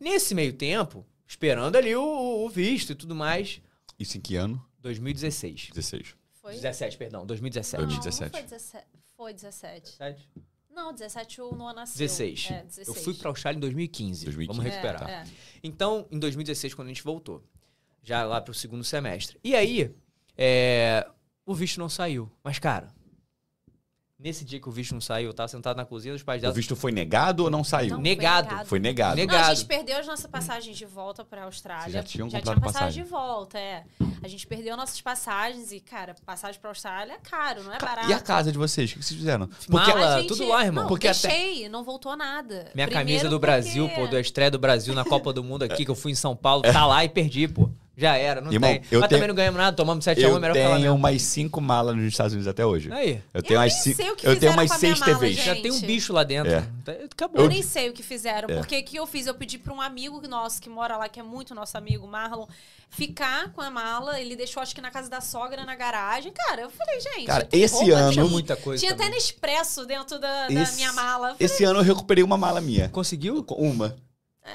Nesse 0.00 0.34
meio 0.34 0.52
tempo, 0.52 1.04
esperando 1.26 1.76
ali 1.76 1.94
o, 1.96 2.44
o 2.44 2.48
visto 2.48 2.92
e 2.92 2.94
tudo 2.94 3.14
mais, 3.14 3.60
Isso 3.98 4.16
em 4.16 4.20
que 4.20 4.36
ano? 4.36 4.64
2016. 4.80 5.70
16. 5.74 6.14
Foi? 6.40 6.54
17, 6.54 6.96
perdão, 6.96 7.26
2017. 7.26 7.80
Não, 7.80 7.88
2017. 7.88 8.32
Não 8.32 8.38
foi 8.38 8.42
17. 8.42 8.86
Foi 9.16 9.34
17. 9.34 9.98
17? 9.98 10.28
Não, 10.70 10.92
17 10.92 11.40
o 11.40 11.54
Noah 11.56 11.74
nasceu. 11.74 11.98
16. 11.98 12.48
É, 12.52 12.62
16. 12.62 12.88
Eu 12.88 12.94
fui 12.94 13.14
pra 13.14 13.30
Austrália 13.30 13.56
em 13.56 13.60
2015. 13.60 14.24
2015. 14.26 14.56
Vamos 14.56 14.72
recuperar. 14.72 15.10
É, 15.10 15.12
é. 15.14 15.24
Então, 15.64 16.06
em 16.12 16.18
2016, 16.20 16.72
quando 16.72 16.86
a 16.86 16.90
gente 16.92 17.02
voltou, 17.02 17.42
já 18.04 18.24
lá 18.24 18.40
pro 18.40 18.54
segundo 18.54 18.84
semestre. 18.84 19.36
E 19.42 19.56
aí, 19.56 19.92
é, 20.36 21.04
o 21.50 21.54
visto 21.54 21.78
não 21.78 21.88
saiu. 21.88 22.30
Mas, 22.44 22.58
cara, 22.58 22.88
nesse 24.18 24.44
dia 24.44 24.60
que 24.60 24.68
o 24.68 24.72
visto 24.72 24.92
não 24.92 25.00
saiu, 25.00 25.28
eu 25.28 25.32
tava 25.34 25.48
sentado 25.48 25.76
na 25.76 25.84
cozinha 25.84 26.12
dos 26.12 26.22
pais 26.24 26.40
O 26.40 26.42
dela. 26.42 26.52
visto 26.52 26.74
foi 26.74 26.90
negado 26.92 27.44
ou 27.44 27.50
não 27.50 27.62
saiu? 27.62 27.90
Não, 27.90 27.96
foi 27.96 28.02
negado. 28.02 28.66
Foi 28.66 28.78
negado. 28.78 29.16
Negado. 29.16 29.42
Não, 29.44 29.50
a 29.50 29.54
gente 29.54 29.66
perdeu 29.66 29.96
as 29.98 30.06
nossas 30.06 30.26
passagens 30.26 30.76
de 30.76 30.84
volta 30.84 31.24
pra 31.24 31.44
Austrália. 31.44 31.84
Vocês 31.84 31.92
já 31.94 32.02
tinham 32.02 32.28
já 32.28 32.40
tinha 32.40 32.54
passagem 32.56 32.72
passagem? 32.80 33.02
de 33.04 33.08
volta, 33.08 33.58
é. 33.58 33.84
A 34.22 34.26
gente 34.28 34.46
perdeu 34.46 34.76
nossas 34.76 35.00
passagens 35.00 35.70
e, 35.72 35.78
cara, 35.80 36.14
passagem 36.26 36.60
pra 36.60 36.70
Austrália 36.70 37.12
é 37.14 37.18
caro, 37.18 37.62
não 37.62 37.72
é 37.72 37.78
barato. 37.78 38.10
E 38.10 38.12
a 38.12 38.18
casa 38.20 38.50
de 38.50 38.58
vocês? 38.58 38.90
O 38.90 38.94
que 38.96 39.04
vocês 39.04 39.18
fizeram? 39.18 39.48
Mala, 39.68 40.16
A 40.16 40.20
gente- 40.20 40.28
tudo 40.28 40.48
lá, 40.48 40.64
irmão. 40.64 40.82
Não, 40.82 40.88
Porque 40.88 41.06
até- 41.08 41.28
deixei, 41.28 41.68
não 41.68 41.84
voltou 41.84 42.16
nada. 42.16 42.54
Minha 42.74 42.88
Primeiro 42.88 42.92
camisa 42.92 43.24
do 43.28 43.38
porque- 43.38 43.46
Brasil, 43.46 43.88
pô, 43.94 44.06
da 44.08 44.20
estreia 44.20 44.50
do 44.50 44.58
Brasil 44.58 44.92
na 44.94 45.04
Copa 45.04 45.32
do 45.32 45.42
Mundo 45.44 45.62
aqui, 45.62 45.84
que 45.84 45.90
eu 45.90 45.94
fui 45.94 46.10
em 46.12 46.16
São 46.16 46.34
Paulo, 46.36 46.62
tá 46.62 46.84
lá 46.84 47.04
e 47.04 47.08
perdi, 47.08 47.46
pô. 47.48 47.70
Já 47.98 48.16
era, 48.16 48.40
não 48.40 48.52
Irmão, 48.52 48.70
tem. 48.70 48.76
eu 48.92 49.00
Mas 49.00 49.08
tenho- 49.08 49.18
também 49.18 49.26
não 49.28 49.34
ganhamos 49.34 49.58
nada, 49.58 49.76
tomamos 49.76 50.04
7x1, 50.04 50.22
Eu 50.30 50.36
é 50.36 50.40
melhor 50.40 50.54
falar 50.56 50.68
tenho 50.68 50.80
mesmo. 50.82 50.94
umas 50.94 51.20
cinco 51.22 51.60
malas 51.60 51.96
nos 51.96 52.04
Estados 52.06 52.32
Unidos 52.32 52.46
até 52.46 52.64
hoje. 52.64 52.92
Aí, 52.92 53.20
Eu 53.34 53.42
tenho 53.42 53.58
Eu 53.58 53.60
umas 53.62 53.72
nem 53.74 53.82
cinco. 53.82 53.96
sei 53.96 54.10
o 54.10 54.16
que 54.16 54.24
Eu 54.26 54.30
tenho 54.30 54.34
fizeram 54.36 54.54
umas 54.54 54.68
com 54.68 54.74
a 54.74 54.78
minha 54.78 54.94
seis 54.96 55.00
mala, 55.00 55.14
TVs. 55.18 55.36
gente. 55.36 55.44
já 55.46 55.54
tem 55.56 55.72
um 55.72 55.80
bicho 55.80 56.12
lá 56.12 56.22
dentro. 56.22 56.52
É. 56.52 56.64
Tá- 56.84 56.92
Acabou. 57.12 57.42
Eu 57.42 57.48
nem 57.48 57.60
sei 57.62 57.90
o 57.90 57.92
que 57.92 58.02
fizeram. 58.04 58.48
É. 58.48 58.54
Porque 58.56 58.78
o 58.78 58.84
que 58.84 58.96
eu 58.96 59.06
fiz? 59.06 59.26
Eu 59.26 59.34
pedi 59.34 59.58
pra 59.58 59.74
um 59.74 59.80
amigo 59.80 60.22
nosso 60.28 60.62
que 60.62 60.68
mora 60.70 60.96
lá, 60.96 61.08
que 61.08 61.18
é 61.18 61.22
muito 61.24 61.54
nosso 61.56 61.76
amigo, 61.76 62.06
Marlon, 62.06 62.46
ficar 62.88 63.52
com 63.52 63.60
a 63.60 63.68
mala. 63.70 64.20
Ele 64.20 64.36
deixou, 64.36 64.62
acho 64.62 64.74
que 64.74 64.80
na 64.80 64.90
casa 64.92 65.10
da 65.10 65.20
sogra, 65.20 65.64
na 65.64 65.74
garagem. 65.74 66.30
Cara, 66.32 66.62
eu 66.62 66.70
falei, 66.70 67.00
gente. 67.00 67.24
Cara, 67.26 67.48
esse 67.50 67.74
roupa, 67.74 67.92
ano- 67.96 68.12
Tinha, 68.12 68.24
muita 68.24 68.54
coisa 68.56 68.80
tinha 68.80 68.92
também. 68.92 69.08
até 69.08 69.16
Nespresso 69.16 69.84
dentro 69.84 70.18
da, 70.20 70.46
da 70.48 70.62
Esse- 70.62 70.76
minha 70.76 70.92
mala. 70.92 71.30
Eu 71.30 71.34
falei, 71.34 71.46
Esse 71.46 71.64
ano 71.64 71.80
eu 71.80 71.82
recuperei 71.82 72.22
uma 72.22 72.36
mala 72.38 72.60
minha. 72.60 72.88
Conseguiu? 72.90 73.44
Uma. 73.50 73.96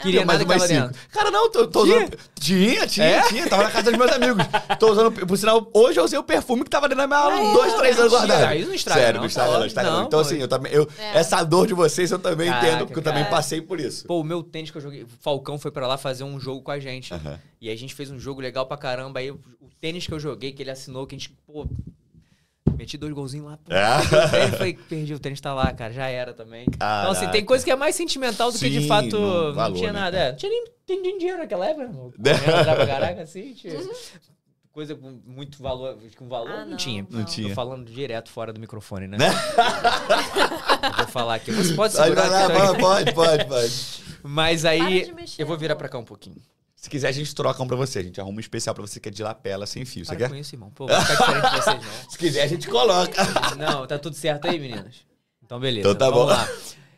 Queria 0.01 0.21
Tinha 0.21 0.25
mais 0.25 0.39
tava 0.43 0.60
cinco. 0.67 0.89
Cara, 1.12 1.32
não, 1.32 1.49
tô, 1.51 1.67
tô 1.67 1.84
Tinha? 1.86 1.97
usando. 1.97 2.17
Tinha, 2.39 2.88
tinha, 2.88 3.06
É? 3.06 3.21
tinha. 3.27 3.47
Tava 3.47 3.63
na 3.63 3.71
casa 3.71 3.89
dos 3.91 3.97
meus 3.97 4.12
amigos. 4.12 4.45
Tô 4.79 4.91
usando, 4.91 5.12
por 5.12 5.38
sinal, 5.38 5.69
hoje 5.73 5.99
eu 5.99 6.03
usei 6.03 6.19
o 6.19 6.23
perfume 6.23 6.63
que 6.63 6.69
tava 6.69 6.89
dentro 6.89 7.01
da 7.03 7.08
minha 7.08 7.19
há 7.19 7.27
uns 7.29 7.53
dois, 7.53 7.73
três 7.75 7.97
anos 7.99 8.12
guardado. 8.12 8.56
Isso 8.56 8.67
não 8.67 8.75
estraga, 8.75 8.99
Sério, 9.01 9.13
não, 9.15 9.21
não 9.21 9.27
estraga, 9.27 9.51
tá 9.53 9.60
não 9.60 9.65
estraga. 9.65 9.89
não. 9.89 9.95
ótimo. 9.95 10.08
Então, 10.08 10.19
assim, 10.19 10.38
eu 10.39 10.47
também. 10.47 10.73
Eu, 10.73 10.88
É. 10.97 11.19
Essa 11.19 11.43
dor 11.43 11.67
de 11.67 11.73
vocês 11.73 12.12
eu 12.12 12.19
também 12.19 12.49
Caraca, 12.49 12.67
entendo, 12.67 12.86
porque 12.88 12.99
eu 12.99 13.03
também 13.03 13.25
passei 13.25 13.62
por 13.62 13.79
isso. 13.79 14.06
Pô, 14.06 14.19
o 14.19 14.23
meu 14.23 14.43
tênis 14.43 14.71
que 14.71 14.77
eu 14.77 14.82
joguei, 14.82 15.06
Falcão 15.21 15.58
foi 15.58 15.71
pra 15.71 15.88
lá 15.88 15.97
fazer 15.97 16.23
um 16.23 16.39
jogo 16.39 16.62
com 16.62 16.71
a 16.71 16.79
gente. 16.79 17.13
Aham. 17.13 17.39
E 17.62 17.69
aí 17.69 17.73
a 17.73 17.77
gente 17.77 17.95
fez 17.95 18.12
um 18.12 18.19
jogo 18.19 18.41
legal 18.41 18.65
pra 18.65 18.75
caramba. 18.77 19.19
Aí 19.19 19.32
o 19.32 19.39
tênis 19.79 20.06
que 20.06 20.13
eu 20.13 20.19
joguei, 20.19 20.51
que 20.51 20.62
ele 20.62 20.71
assinou, 20.71 21.08
que 21.08 21.15
a 21.15 21.17
gente, 21.17 21.29
pô, 21.47 21.65
meti 22.78 22.97
dois 22.97 23.13
golzinhos 23.13 23.45
lá. 23.47 23.58
Pô, 23.58 23.73
É. 23.73 23.97
perdi 23.99 24.15
o 24.15 24.30
tênis, 24.32 24.56
falei, 24.58 24.73
perdi 24.89 25.13
o 25.13 25.19
tênis, 25.19 25.41
tá 25.41 25.54
lá, 25.54 25.71
cara, 25.73 25.93
já 25.93 26.08
era 26.08 26.34
também. 26.34 26.65
Então, 26.67 26.88
assim, 27.12 27.21
Caraca. 27.21 27.32
tem 27.32 27.45
coisa 27.45 27.63
que 27.63 27.71
é 27.71 27.76
mais 27.76 27.95
sentimental 27.95 28.52
do 28.52 28.58
que 28.60 28.69
de 28.69 28.82
Sim, 28.82 28.88
fato 28.88 29.19
não 29.19 29.54
valor, 29.54 29.78
tinha 29.78 29.93
né, 29.93 29.99
nada. 29.99 30.17
cara? 30.17 30.28
É, 30.28 30.32
não 30.32 30.38
tinha 30.38 30.49
nem, 30.52 30.65
tem 30.86 31.02
nem 31.02 31.17
dinheiro 31.17 31.39
naquela 31.39 31.65
época, 31.67 31.84
irmão. 31.88 32.13
Entrava 32.17 32.76
pra 32.76 32.88
caraca, 32.88 33.21
assim, 33.23 33.54
tinha 33.54 33.73
coisa 34.71 34.95
com 34.95 35.19
muito 35.26 35.62
valor, 35.62 35.95
com 36.17 36.28
valor, 36.28 36.49
Ah, 36.49 36.60
não, 36.63 36.71
não, 36.71 36.78
tinha. 36.78 37.06
Não 37.10 37.19
não. 37.19 37.26
tinha. 37.26 37.49
Tô 37.49 37.54
falando 37.54 37.91
direto 37.91 38.32
fora 38.32 38.52
do 38.52 38.60
microfone, 38.60 39.08
né? 39.08 39.17
Eu 40.84 40.93
vou 40.97 41.08
falar 41.08 41.36
aqui. 41.36 41.52
Você 41.52 41.73
pode 41.76 41.93
segurar 41.93 42.47
também. 42.47 42.80
pode, 42.80 43.13
pode, 43.13 43.45
pode. 43.45 44.04
Mas 44.23 44.62
Para 44.62 44.71
aí, 44.71 45.13
eu 45.38 45.45
vou 45.45 45.58
virar 45.58 45.76
pra 45.76 45.88
cá 45.89 45.97
um 45.97 46.04
pouquinho. 46.04 46.38
Se 46.84 46.89
quiser, 46.89 47.08
a 47.08 47.12
gente 47.13 47.34
troca 47.34 47.63
um 47.63 47.65
pra 47.65 47.78
você. 47.78 48.00
A 48.00 48.04
gente 48.04 48.19
arruma 48.19 48.36
um 48.36 48.39
especial 48.41 48.76
pra 48.76 48.82
você 48.82 49.00
que 49.00 49.08
é 49.08 49.12
de 49.12 49.24
lapela 49.24 49.65
sem 49.65 49.86
fio. 49.86 50.04
Você 50.04 50.17
quer? 50.17 50.28
com 50.28 50.36
isso, 50.36 50.54
irmão. 50.54 50.69
Pô, 50.69 50.86
vai 50.86 51.00
ficar 51.00 51.15
diferente 51.15 51.50
de 51.50 51.56
vocês, 51.56 51.82
não. 51.82 52.10
Se 52.12 52.17
quiser, 52.17 52.43
a 52.43 52.48
gente 52.48 52.67
coloca. 52.67 53.24
Não, 53.58 53.88
tá 53.88 53.98
tudo 53.98 54.17
certo 54.17 54.50
aí, 54.50 54.60
meninas? 54.60 54.96
Então, 55.41 55.62
beleza. 55.62 55.88
Então 55.88 55.98
tá 55.98 56.13
vamos 56.13 56.26
bom. 56.26 56.30
lá. 56.34 56.46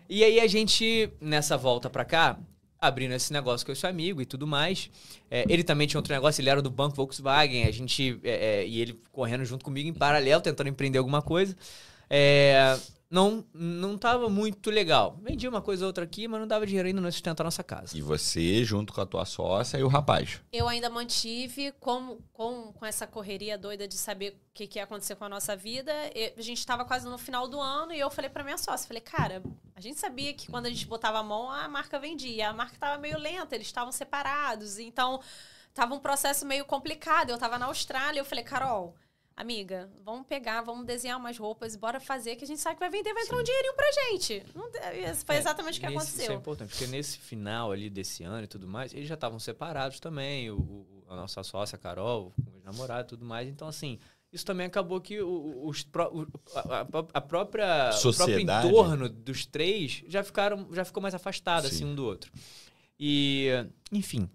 E 0.10 0.24
aí, 0.24 0.40
a 0.40 0.48
gente, 0.48 1.12
nessa 1.22 1.56
volta 1.56 1.88
pra 1.88 2.04
cá, 2.04 2.36
abrindo 2.82 3.14
esse 3.14 3.32
negócio 3.32 3.64
com 3.64 3.72
esse 3.72 3.86
amigo 3.86 4.24
e 4.24 4.26
tudo 4.26 4.48
mais. 4.48 4.90
é, 5.30 5.46
ele 5.48 5.64
também 5.64 5.86
tinha 5.86 6.00
outro 6.00 6.16
negócio, 6.16 6.42
ele 6.42 6.50
era 6.50 6.64
do 6.64 6.72
banco 6.72 6.96
Volkswagen, 6.96 7.66
a 7.66 7.72
gente. 7.72 8.20
é, 8.24 8.62
é, 8.62 8.68
e 8.68 8.82
ele 8.82 9.00
correndo 9.12 9.46
junto 9.46 9.64
comigo 9.64 9.88
em 9.88 9.94
paralelo, 9.94 10.42
tentando 10.42 10.68
empreender 10.68 10.98
alguma 10.98 11.22
coisa. 11.22 11.56
Não, 13.16 13.46
não 13.54 13.98
tava 13.98 14.28
muito 14.28 14.70
legal. 14.70 15.18
Vendia 15.22 15.50
uma 15.50 15.62
coisa 15.62 15.86
ou 15.86 15.88
outra 15.88 16.04
aqui, 16.04 16.28
mas 16.28 16.38
não 16.38 16.46
dava 16.46 16.68
dinheiro 16.68 16.90
ainda 16.90 17.00
não 17.00 17.10
sustentar 17.10 17.44
a 17.44 17.46
nossa 17.46 17.64
casa. 17.64 17.98
E 17.98 18.02
você, 18.02 18.62
junto 18.66 18.92
com 18.92 19.00
a 19.00 19.06
tua 19.06 19.24
sócia 19.24 19.78
e 19.78 19.84
o 19.84 19.88
rapaz. 19.88 20.42
Eu 20.52 20.68
ainda 20.68 20.90
mantive 20.90 21.72
com, 21.80 22.18
com, 22.34 22.74
com 22.74 22.86
essa 22.86 23.08
correria 23.08 23.58
doida 23.58 23.88
de 23.88 23.96
saber 23.96 24.32
o 24.34 24.54
que, 24.54 24.68
que 24.68 24.80
ia 24.80 24.84
acontecer 24.84 25.16
com 25.16 25.24
a 25.24 25.30
nossa 25.30 25.56
vida. 25.56 25.94
E 26.14 26.34
a 26.38 26.42
gente 26.42 26.60
estava 26.60 26.84
quase 26.84 27.08
no 27.08 27.18
final 27.18 27.48
do 27.48 27.58
ano 27.58 27.94
e 27.94 28.00
eu 28.02 28.12
falei 28.12 28.30
para 28.30 28.44
minha 28.44 28.58
sócia, 28.58 28.86
falei, 28.86 29.02
cara, 29.02 29.42
a 29.74 29.80
gente 29.80 29.98
sabia 29.98 30.34
que 30.34 30.52
quando 30.52 30.66
a 30.66 30.70
gente 30.70 30.86
botava 30.86 31.20
a 31.20 31.24
mão, 31.24 31.50
a 31.50 31.70
marca 31.70 31.98
vendia. 31.98 32.50
A 32.50 32.54
marca 32.54 32.74
estava 32.74 32.98
meio 32.98 33.18
lenta, 33.18 33.56
eles 33.56 33.68
estavam 33.68 33.94
separados. 33.94 34.78
Então, 34.78 35.22
tava 35.74 35.96
um 35.96 36.00
processo 36.00 36.46
meio 36.46 36.66
complicado. 36.66 37.30
Eu 37.30 37.36
estava 37.36 37.58
na 37.58 37.68
Austrália, 37.68 38.20
eu 38.20 38.26
falei, 38.26 38.44
Carol, 38.44 38.94
amiga, 39.38 39.90
vamos 40.04 40.26
pegar, 40.28 40.62
vamos 40.62 40.86
desenhar 40.86 41.18
umas 41.20 41.38
roupas, 41.38 41.76
bora 41.76 42.00
fazer, 42.00 42.36
que 42.36 42.44
a 42.44 42.48
gente 42.48 42.60
sabe 42.62 42.76
que 42.76 42.80
vai 42.80 42.90
vender, 42.90 43.14
vai 43.14 43.24
entrar 43.24 43.38
um 43.38 43.44
dinheirinho 43.44 43.74
pra 43.76 43.92
gente. 43.92 44.44
Não, 44.56 44.70
foi 45.26 45.36
exatamente 45.38 45.78
o 45.78 45.82
que 45.82 45.88
Nesse- 45.88 45.98
aconteceu. 45.98 46.24
Isso 46.24 46.32
é 46.32 46.36
importante, 46.36 46.70
porque 46.70 46.88
nesse 46.88 47.18
final 47.20 47.72
ali 47.72 47.90
desse 47.90 48.24
ano 48.24 48.44
e 48.44 48.48
tudo 48.48 48.68
mais, 48.68 48.94
eles 48.94 49.08
já 49.08 49.16
estavam 49.16 49.38
separados 49.40 50.00
também, 50.00 50.50
o, 50.52 50.58
o- 50.58 51.04
a 51.10 51.16
nossa 51.16 51.44
sócia, 51.44 51.76
a 51.76 51.80
Carol, 51.80 52.34
o 52.38 52.60
namorado 52.64 53.08
e 53.08 53.10
tudo 53.10 53.26
mais. 53.26 53.48
Então, 53.48 53.68
assim, 53.68 54.00
isso 54.32 54.46
também 54.46 54.66
acabou 54.66 55.00
que 55.02 55.22
os 55.22 55.86
a, 56.56 56.60
a- 56.80 56.80
a 56.82 56.86
própria 56.86 57.10
o 57.14 57.22
próprio 57.22 57.94
Sociedade. 57.94 58.68
entorno 58.68 59.08
dos 59.10 59.46
três 59.46 60.04
já 60.08 60.24
ficaram 60.24 60.68
já 60.74 60.84
ficou 60.86 61.02
mais 61.02 61.14
afastado 61.14 61.68
Sim. 61.68 61.76
assim 61.76 61.86
um 61.86 61.94
do 61.96 62.06
outro. 62.06 62.32
E, 63.00 63.50
enfim, 63.92 64.30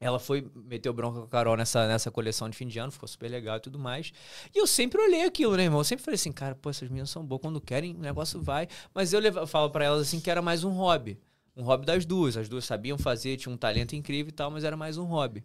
ela 0.00 0.18
foi, 0.18 0.48
meteu 0.54 0.92
bronca 0.92 1.18
com 1.18 1.24
a 1.24 1.28
Carol 1.28 1.56
nessa, 1.56 1.88
nessa 1.88 2.10
coleção 2.10 2.48
de 2.48 2.56
fim 2.56 2.66
de 2.66 2.78
ano, 2.78 2.92
ficou 2.92 3.08
super 3.08 3.28
legal 3.28 3.56
e 3.56 3.60
tudo 3.60 3.78
mais. 3.78 4.12
E 4.54 4.58
eu 4.58 4.66
sempre 4.66 5.00
olhei 5.00 5.24
aquilo, 5.24 5.56
né, 5.56 5.64
irmão? 5.64 5.80
Eu 5.80 5.84
sempre 5.84 6.04
falei 6.04 6.14
assim, 6.14 6.30
cara, 6.30 6.54
pô, 6.54 6.70
essas 6.70 6.88
meninas 6.88 7.10
são 7.10 7.24
boas, 7.24 7.40
quando 7.40 7.60
querem, 7.60 7.94
o 7.96 7.98
negócio 7.98 8.40
vai. 8.40 8.68
Mas 8.94 9.12
eu, 9.12 9.20
leva, 9.20 9.40
eu 9.40 9.46
falo 9.46 9.70
pra 9.70 9.84
elas 9.84 10.02
assim 10.02 10.20
que 10.20 10.30
era 10.30 10.40
mais 10.40 10.62
um 10.62 10.70
hobby. 10.70 11.18
Um 11.56 11.64
hobby 11.64 11.84
das 11.84 12.06
duas. 12.06 12.36
As 12.36 12.48
duas 12.48 12.64
sabiam 12.64 12.96
fazer, 12.96 13.36
tinham 13.36 13.54
um 13.54 13.56
talento 13.56 13.96
incrível 13.96 14.28
e 14.28 14.32
tal, 14.32 14.50
mas 14.50 14.62
era 14.62 14.76
mais 14.76 14.96
um 14.96 15.04
hobby. 15.04 15.44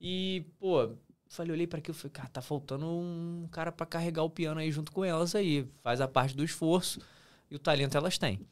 E, 0.00 0.46
pô, 0.60 0.90
falei, 1.28 1.52
olhei 1.52 1.66
pra 1.66 1.80
aquilo 1.80 1.96
e 1.96 1.98
falei, 1.98 2.12
cara, 2.12 2.28
tá 2.28 2.40
faltando 2.40 2.86
um 2.86 3.48
cara 3.50 3.72
pra 3.72 3.84
carregar 3.84 4.22
o 4.22 4.30
piano 4.30 4.60
aí 4.60 4.70
junto 4.70 4.92
com 4.92 5.04
elas 5.04 5.34
aí. 5.34 5.66
Faz 5.82 6.00
a 6.00 6.06
parte 6.06 6.36
do 6.36 6.44
esforço 6.44 7.00
e 7.50 7.56
o 7.56 7.58
talento 7.58 7.96
elas 7.96 8.18
têm. 8.18 8.46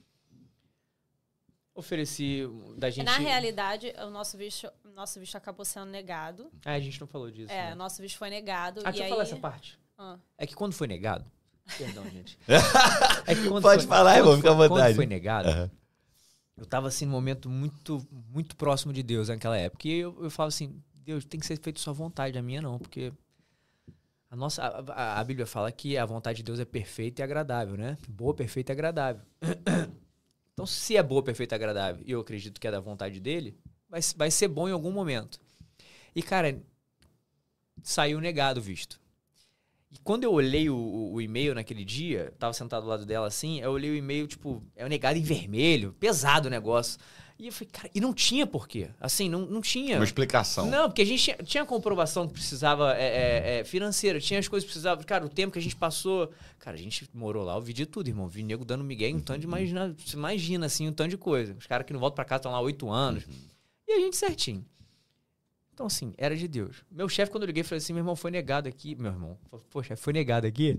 Ofereci 1.82 2.48
da 2.76 2.88
gente. 2.90 3.04
Na 3.04 3.18
realidade, 3.18 3.92
o 3.98 4.08
nosso 4.10 4.38
visto, 4.38 4.70
o 4.84 4.88
nosso 4.90 5.18
visto 5.18 5.34
acabou 5.36 5.64
sendo 5.64 5.86
negado. 5.86 6.48
Ah, 6.64 6.72
a 6.74 6.80
gente 6.80 7.00
não 7.00 7.08
falou 7.08 7.28
disso. 7.30 7.52
É, 7.52 7.70
né? 7.70 7.74
nosso 7.74 8.00
visto 8.00 8.16
foi 8.18 8.30
negado. 8.30 8.80
Ah, 8.84 8.90
e 8.90 8.92
deixa 8.92 8.98
eu 9.00 9.04
aí... 9.04 9.10
falar 9.10 9.22
essa 9.24 9.36
parte. 9.36 9.78
Ah. 9.98 10.16
É 10.38 10.46
que 10.46 10.54
quando 10.54 10.72
foi 10.72 10.86
negado. 10.86 11.24
Perdão, 11.76 12.04
gente. 12.10 12.38
É 13.26 13.34
que 13.34 13.48
quando 13.48 13.62
Pode 13.62 13.82
foi- 13.82 13.88
falar, 13.88 14.16
irmão, 14.18 14.36
fica 14.36 14.50
à 14.50 14.54
vontade. 14.54 14.80
Quando 14.80 14.94
foi 14.96 15.06
negado, 15.06 15.48
Aham. 15.48 15.70
eu 16.56 16.66
tava 16.66 16.88
assim 16.88 17.04
num 17.04 17.12
momento 17.12 17.48
muito, 17.50 18.06
muito 18.30 18.56
próximo 18.56 18.92
de 18.92 19.02
Deus 19.02 19.28
naquela 19.28 19.56
época. 19.58 19.86
E 19.88 19.98
eu, 20.00 20.24
eu 20.24 20.30
falo 20.30 20.48
assim: 20.48 20.80
Deus, 20.94 21.24
tem 21.24 21.38
que 21.40 21.46
ser 21.46 21.58
feito 21.60 21.80
sua 21.80 21.92
vontade, 21.92 22.38
a 22.38 22.42
minha 22.42 22.60
não, 22.62 22.78
porque. 22.78 23.12
A, 24.30 24.36
nossa, 24.36 24.62
a, 24.62 24.92
a- 24.92 25.20
a 25.20 25.24
Bíblia 25.24 25.46
fala 25.46 25.70
que 25.70 25.96
a 25.98 26.06
vontade 26.06 26.38
de 26.38 26.42
Deus 26.42 26.58
é 26.58 26.64
perfeita 26.64 27.20
e 27.20 27.24
agradável, 27.24 27.76
né? 27.76 27.98
Boa, 28.08 28.32
perfeita 28.34 28.72
e 28.72 28.74
agradável. 28.74 29.22
Então, 30.62 30.66
se 30.68 30.96
é 30.96 31.02
boa, 31.02 31.24
perfeita 31.24 31.56
agradável, 31.56 32.04
e 32.06 32.12
eu 32.12 32.20
acredito 32.20 32.60
que 32.60 32.68
é 32.68 32.70
da 32.70 32.78
vontade 32.78 33.18
dele, 33.18 33.58
vai, 33.90 34.00
vai 34.16 34.30
ser 34.30 34.46
bom 34.46 34.68
em 34.68 34.72
algum 34.72 34.92
momento. 34.92 35.40
E, 36.14 36.22
cara, 36.22 36.62
saiu 37.82 38.20
negado 38.20 38.60
visto. 38.62 39.00
E 39.90 39.98
quando 40.04 40.24
eu 40.24 40.32
olhei 40.32 40.70
o, 40.70 40.76
o- 40.76 41.14
o 41.14 41.20
e-mail 41.20 41.54
naquele 41.54 41.84
dia, 41.84 42.32
tava 42.38 42.52
sentado 42.52 42.84
do 42.84 42.88
lado 42.88 43.04
dela 43.04 43.26
assim, 43.26 43.60
eu 43.60 43.72
olhei 43.72 43.90
o 43.90 43.96
e-mail, 43.96 44.28
tipo, 44.28 44.62
é 44.76 44.88
negado 44.88 45.18
em 45.18 45.22
vermelho, 45.22 45.94
pesado 45.98 46.46
o 46.48 46.50
negócio. 46.50 47.00
E 47.38 47.46
eu 47.46 47.52
falei, 47.52 47.68
cara, 47.72 47.90
e 47.94 48.00
não 48.00 48.12
tinha 48.12 48.46
porquê. 48.46 48.88
Assim, 49.00 49.28
não, 49.28 49.40
não 49.40 49.60
tinha. 49.60 49.96
Uma 49.96 50.04
explicação. 50.04 50.66
Não, 50.66 50.88
porque 50.88 51.02
a 51.02 51.04
gente 51.04 51.22
tinha, 51.22 51.36
tinha 51.38 51.64
comprovação 51.64 52.26
que 52.26 52.34
precisava 52.34 52.94
é, 52.96 53.02
é, 53.02 53.60
é, 53.60 53.64
financeira, 53.64 54.20
tinha 54.20 54.38
as 54.38 54.48
coisas 54.48 54.64
que 54.64 54.72
precisavam. 54.72 55.04
Cara, 55.04 55.24
o 55.24 55.28
tempo 55.28 55.52
que 55.52 55.58
a 55.58 55.62
gente 55.62 55.76
passou. 55.76 56.32
Cara, 56.58 56.76
a 56.76 56.80
gente 56.80 57.08
morou 57.12 57.44
lá, 57.44 57.54
eu 57.56 57.60
vi 57.60 57.72
de 57.72 57.86
tudo, 57.86 58.08
irmão. 58.08 58.28
Vi 58.28 58.42
nego 58.42 58.64
dando 58.64 58.84
migué 58.84 59.08
um 59.12 59.20
tanto 59.20 59.40
de 59.40 59.46
imagina, 59.46 59.94
você 59.98 60.16
imagina, 60.16 60.66
assim, 60.66 60.88
um 60.88 60.92
tanto 60.92 61.10
de 61.10 61.16
coisa. 61.16 61.54
Os 61.58 61.66
caras 61.66 61.86
que 61.86 61.92
não 61.92 62.00
voltam 62.00 62.16
pra 62.16 62.24
casa 62.24 62.40
estão 62.40 62.52
lá 62.52 62.58
há 62.58 62.60
oito 62.62 62.88
anos. 62.90 63.24
E 63.86 63.92
a 63.92 64.00
gente 64.00 64.16
certinho. 64.16 64.64
Então, 65.82 65.88
assim, 65.88 66.14
era 66.16 66.36
de 66.36 66.46
Deus. 66.46 66.84
Meu 66.88 67.08
chefe, 67.08 67.32
quando 67.32 67.42
eu 67.42 67.48
liguei, 67.48 67.64
falou 67.64 67.78
assim: 67.78 67.92
meu 67.92 68.02
irmão, 68.02 68.14
foi 68.14 68.30
negado 68.30 68.68
aqui. 68.68 68.94
Meu 68.94 69.10
irmão, 69.10 69.36
falou, 69.50 69.66
poxa, 69.68 69.96
foi 69.96 70.12
negado 70.12 70.46
aqui. 70.46 70.76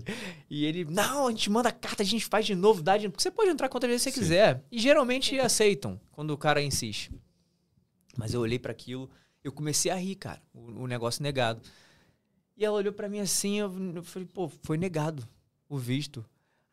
E 0.48 0.64
ele, 0.64 0.86
não, 0.86 1.26
a 1.26 1.30
gente 1.30 1.50
manda 1.50 1.70
carta, 1.70 2.02
a 2.02 2.06
gente 2.06 2.24
faz 2.24 2.46
de 2.46 2.54
novo, 2.54 2.82
dá 2.82 2.96
de 2.96 3.10
Porque 3.10 3.22
você 3.22 3.30
pode 3.30 3.50
entrar 3.50 3.68
quantas 3.68 3.90
vezes 3.90 4.02
você 4.02 4.10
Sim. 4.10 4.20
quiser. 4.20 4.64
E 4.72 4.78
geralmente 4.78 5.38
aceitam 5.38 6.00
quando 6.10 6.30
o 6.30 6.38
cara 6.38 6.62
insiste. 6.62 7.12
Mas 8.16 8.32
eu 8.32 8.40
olhei 8.40 8.58
para 8.58 8.72
aquilo, 8.72 9.10
eu 9.42 9.52
comecei 9.52 9.90
a 9.90 9.94
rir, 9.94 10.14
cara, 10.14 10.40
o, 10.54 10.84
o 10.84 10.86
negócio 10.86 11.22
negado. 11.22 11.60
E 12.56 12.64
ela 12.64 12.78
olhou 12.78 12.92
para 12.92 13.06
mim 13.06 13.20
assim, 13.20 13.58
eu, 13.58 13.70
eu 13.96 14.02
falei, 14.02 14.26
pô, 14.26 14.48
foi 14.62 14.78
negado 14.78 15.28
o 15.68 15.76
visto. 15.76 16.24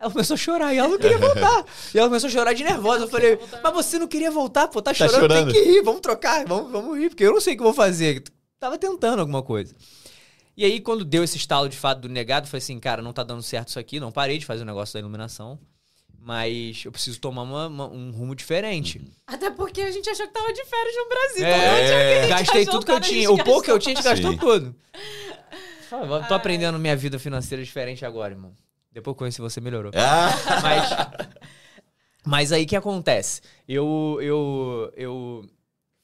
Ela 0.02 0.10
começou 0.12 0.34
a 0.34 0.38
chorar 0.38 0.74
e 0.74 0.78
ela 0.80 0.88
não 0.90 0.98
queria 0.98 1.18
voltar. 1.20 1.64
e 1.94 2.00
ela 2.00 2.08
começou 2.08 2.28
a 2.28 2.32
chorar 2.32 2.54
de 2.54 2.64
nervosa. 2.64 3.06
Eu 3.06 3.08
falei, 3.08 3.38
mas 3.64 3.74
você 3.74 4.00
não 4.00 4.08
queria 4.08 4.32
voltar, 4.32 4.68
pô, 4.68 4.82
tá 4.82 4.94
chorando, 4.94 5.20
chorando. 5.20 5.54
tem 5.54 5.64
que 5.64 5.70
rir, 5.70 5.82
vamos 5.84 6.02
trocar, 6.02 6.44
vamos, 6.46 6.72
vamos 6.72 6.98
rir, 6.98 7.10
porque 7.10 7.24
eu 7.24 7.32
não 7.34 7.40
sei 7.40 7.54
o 7.54 7.58
que 7.58 7.62
eu 7.62 7.66
vou 7.66 7.74
fazer. 7.74 8.24
Tava 8.60 8.78
tentando 8.80 9.20
alguma 9.20 9.44
coisa. 9.44 9.76
E 10.58 10.66
aí, 10.66 10.80
quando 10.82 11.06
deu 11.06 11.24
esse 11.24 11.38
estalo 11.38 11.70
de 11.70 11.78
fato 11.78 12.02
do 12.02 12.10
negado, 12.10 12.46
eu 12.46 12.50
falei 12.50 12.64
assim, 12.64 12.80
cara, 12.80 13.02
não 13.02 13.14
tá 13.14 13.24
dando 13.24 13.42
certo 13.44 13.70
isso 13.70 13.80
aqui, 13.80 14.00
não 14.00 14.12
parei 14.12 14.38
de 14.40 14.46
fazer 14.46 14.64
o 14.64 14.66
negócio 14.66 14.94
da 14.94 15.00
iluminação. 15.00 15.60
Mas 16.24 16.84
eu 16.86 16.92
preciso 16.92 17.20
tomar 17.20 17.42
uma- 17.44 17.68
uma- 17.68 17.88
um 17.90 18.12
rumo 18.12 18.36
diferente. 18.36 19.02
Até 19.26 19.50
porque 19.50 19.82
a 19.82 19.90
gente 19.90 20.08
achou 20.10 20.28
que 20.28 20.34
tava 20.34 20.54
de 20.54 20.64
férias 20.66 20.96
no 20.96 21.10
Brasil. 21.10 21.46
É, 21.48 22.22
gente 22.22 22.30
gastei 22.30 22.66
tudo 22.66 22.86
que 22.86 22.92
eu 22.92 23.00
tinha. 23.00 23.32
O 23.32 23.44
pouco 23.44 23.64
que 23.64 23.72
eu 23.72 23.80
tinha, 23.80 23.94
a 23.94 23.96
gente 23.96 24.04
gastou 24.06 24.32
Sim. 24.32 24.38
tudo. 24.38 24.76
Tô 26.28 26.34
aprendendo 26.34 26.78
minha 26.80 26.96
vida 26.96 27.18
financeira 27.20 27.64
diferente 27.64 28.06
agora, 28.06 28.34
irmão. 28.34 28.54
Depois 28.92 29.14
que 29.14 29.16
eu 29.16 29.20
conheci 29.20 29.42
você, 29.42 29.62
melhorou. 29.62 29.92
Ah, 29.96 30.30
Mas, 30.62 30.90
mas 32.26 32.52
aí 32.52 32.64
o 32.64 32.68
que 32.68 32.76
acontece? 32.76 33.42
Eu, 33.68 34.20
eu, 34.22 34.92
eu. 34.96 35.50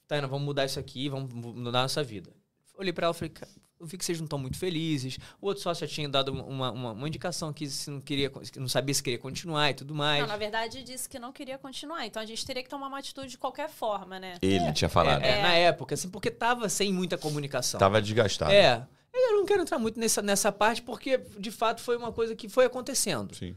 Taina, 0.08 0.28
vamos 0.28 0.46
mudar 0.46 0.66
isso 0.66 0.80
aqui, 0.80 1.10
vamos 1.10 1.32
mudar 1.34 1.80
a 1.80 1.82
nossa 1.84 2.04
vida. 2.04 2.32
olhei 2.78 2.94
pra 2.94 3.08
ela 3.08 3.16
e 3.16 3.18
falei, 3.18 3.30
"Cara, 3.30 3.52
eu 3.80 3.86
vi 3.86 3.98
que 3.98 4.06
vocês 4.06 4.18
não 4.20 4.26
estão 4.26 4.40
muito 4.40 4.58
felizes. 4.58 5.18
O 5.40 5.48
outro 5.48 5.62
sócio 5.62 5.86
já 5.86 5.94
tinha 5.94 6.10
dado 6.10 6.32
uma, 6.32 6.72
uma, 6.72 6.92
uma 6.94 7.08
indicação 7.08 7.54
que 7.54 7.68
se 7.68 7.90
não 7.92 8.02
queria, 8.02 8.30
que 8.30 8.60
não 8.60 8.68
sabia 8.68 8.94
se 8.94 9.04
queria 9.04 9.20
continuar 9.20 9.70
e 9.70 9.74
tudo 9.74 9.94
mais. 9.94 10.22
Não, 10.22 10.28
na 10.28 10.38
verdade, 10.38 10.84
disse 10.84 11.08
que 11.08 11.20
não 11.20 11.32
queria 11.32 11.58
continuar. 11.58 12.06
Então 12.06 12.22
a 12.22 12.26
gente 12.26 12.44
teria 12.46 12.64
que 12.64 12.70
tomar 12.70 12.88
uma 12.88 13.00
atitude 13.00 13.30
de 13.30 13.38
qualquer 13.38 13.70
forma, 13.70 14.20
né? 14.20 14.36
Ele 14.42 14.72
tinha 14.74 14.90
falado. 14.90 15.24
É, 15.24 15.40
é, 15.40 15.42
na 15.42 15.54
época, 15.54 15.94
assim, 15.94 16.10
porque 16.10 16.32
tava 16.32 16.70
sem 16.70 16.92
muita 16.92 17.18
comunicação. 17.18 17.80
Tava 17.80 18.02
desgastado. 18.02 18.52
É. 18.52 18.88
Eu 19.14 19.34
não 19.38 19.46
quero 19.46 19.62
entrar 19.62 19.80
muito 19.80 20.00
nessa, 20.00 20.22
nessa 20.22 20.52
parte, 20.52 20.82
porque 20.82 21.18
de 21.40 21.52
fato 21.52 21.82
foi 21.82 21.98
uma 21.98 22.12
coisa 22.12 22.36
que 22.36 22.48
foi 22.48 22.66
acontecendo. 22.66 23.36
Sim. 23.36 23.56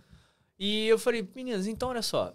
E 0.58 0.86
eu 0.86 0.98
falei, 0.98 1.26
meninas, 1.34 1.66
então 1.66 1.88
olha 1.88 2.02
só, 2.02 2.34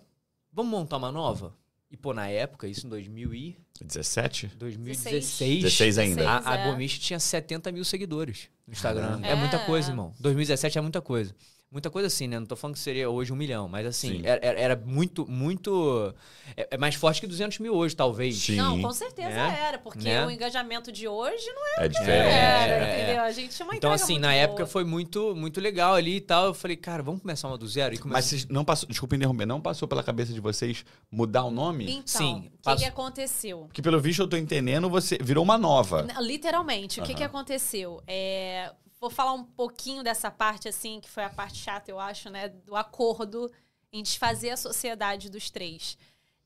vamos 0.52 0.72
montar 0.72 0.98
uma 0.98 1.12
nova? 1.12 1.56
E 1.92 1.98
pô, 1.98 2.14
na 2.14 2.28
época, 2.28 2.68
isso 2.68 2.86
em 2.88 2.90
2000 2.90 3.34
e 3.34 3.58
17? 3.82 4.48
2016, 4.58 5.64
16 5.64 5.98
ainda. 5.98 6.30
a, 6.30 6.52
a 6.52 6.82
é. 6.84 6.88
Tinha 6.88 7.20
70 7.20 7.72
mil 7.72 7.86
seguidores 7.86 8.50
no 8.66 8.74
Instagram. 8.74 9.08
Caramba. 9.08 9.28
É 9.28 9.36
muita 9.36 9.58
É. 9.58 9.66
coisa, 9.66 9.92
irmão. 9.92 10.14
2017 10.20 10.78
é 10.78 10.82
muita 10.82 11.02
coisa. 11.02 11.36
Muita 11.72 11.90
coisa 11.90 12.08
assim, 12.08 12.28
né? 12.28 12.40
Não 12.40 12.46
tô 12.46 12.56
falando 12.56 12.76
que 12.76 12.80
seria 12.82 13.10
hoje 13.10 13.34
um 13.34 13.36
milhão, 13.36 13.68
mas 13.68 13.86
assim, 13.86 14.20
Sim. 14.20 14.22
era, 14.24 14.46
era- 14.46 14.76
muito, 14.86 15.30
muito... 15.30 16.14
É, 16.56 16.68
é 16.72 16.78
mais 16.78 16.96
forte 16.96 17.20
que 17.20 17.28
200 17.28 17.60
mil 17.60 17.74
hoje, 17.74 17.94
talvez. 17.96 18.38
Sim. 18.38 18.56
Não, 18.56 18.82
com 18.82 18.94
certeza 18.94 19.30
Né? 19.30 19.60
era, 19.68 19.78
porque 19.80 20.06
Né? 20.08 20.26
o 20.26 20.30
engajamento 20.32 20.90
de 20.92 21.06
hoje 21.08 21.46
não 21.48 21.84
É 21.84 21.88
diferente. 21.90 22.12
era, 22.34 22.86
é, 22.86 23.04
entendeu? 23.04 23.24
A 23.24 23.32
gente 23.32 23.54
tinha 23.56 23.66
uma 23.66 23.76
Então, 23.76 23.92
assim, 23.92 24.14
muito 24.14 24.22
na 24.22 24.28
boa. 24.30 24.40
época 24.40 24.66
foi 24.68 24.86
muito, 24.86 25.36
muito 25.36 25.60
legal 25.60 25.96
ali 25.96 26.18
e 26.18 26.22
tal. 26.22 26.46
Eu 26.46 26.54
falei, 26.54 26.78
cara, 26.78 27.04
vamos 27.04 27.20
começar 27.22 27.48
uma 27.50 27.58
do 27.58 27.68
zero? 27.68 27.94
E 27.94 28.00
Mas 28.06 28.26
vocês 28.26 28.46
não 28.48 28.64
passou, 28.64 28.88
desculpa 28.88 29.16
interromper, 29.18 29.46
não 29.46 29.60
passou 29.60 29.86
pela 29.88 30.04
cabeça 30.04 30.32
de 30.32 30.40
vocês 30.40 30.86
mudar 31.12 31.44
o 31.44 31.52
nome? 31.52 31.86
Então, 31.92 32.04
Sim, 32.06 32.36
o 32.38 32.42
que, 32.52 32.58
passo- 32.64 32.78
que 32.84 32.86
aconteceu? 32.86 33.60
Porque 33.68 33.82
pelo 33.82 34.00
visto 34.00 34.22
eu 34.22 34.28
tô 34.30 34.38
entendendo, 34.38 34.90
você 34.90 35.18
virou 35.22 35.44
uma 35.44 35.58
nova. 35.58 36.08
Literalmente, 36.22 37.02
o 37.02 37.04
que, 37.04 37.16
que 37.16 37.24
aconteceu? 37.24 38.02
É, 38.08 38.72
vou 39.06 39.10
falar 39.12 39.34
um 39.34 39.44
pouquinho 39.44 40.04
dessa 40.04 40.32
parte, 40.32 40.68
assim, 40.68 41.00
que 41.00 41.10
foi 41.10 41.24
a 41.24 41.30
parte 41.30 41.60
chata, 41.60 41.92
eu 41.92 42.00
acho, 42.00 42.30
né? 42.30 42.50
Do 42.50 42.76
acordo 42.76 43.52
em 43.92 44.02
desfazer 44.02 44.50
a 44.50 44.58
sociedade 44.58 45.30
dos 45.30 45.52
três. 45.52 45.96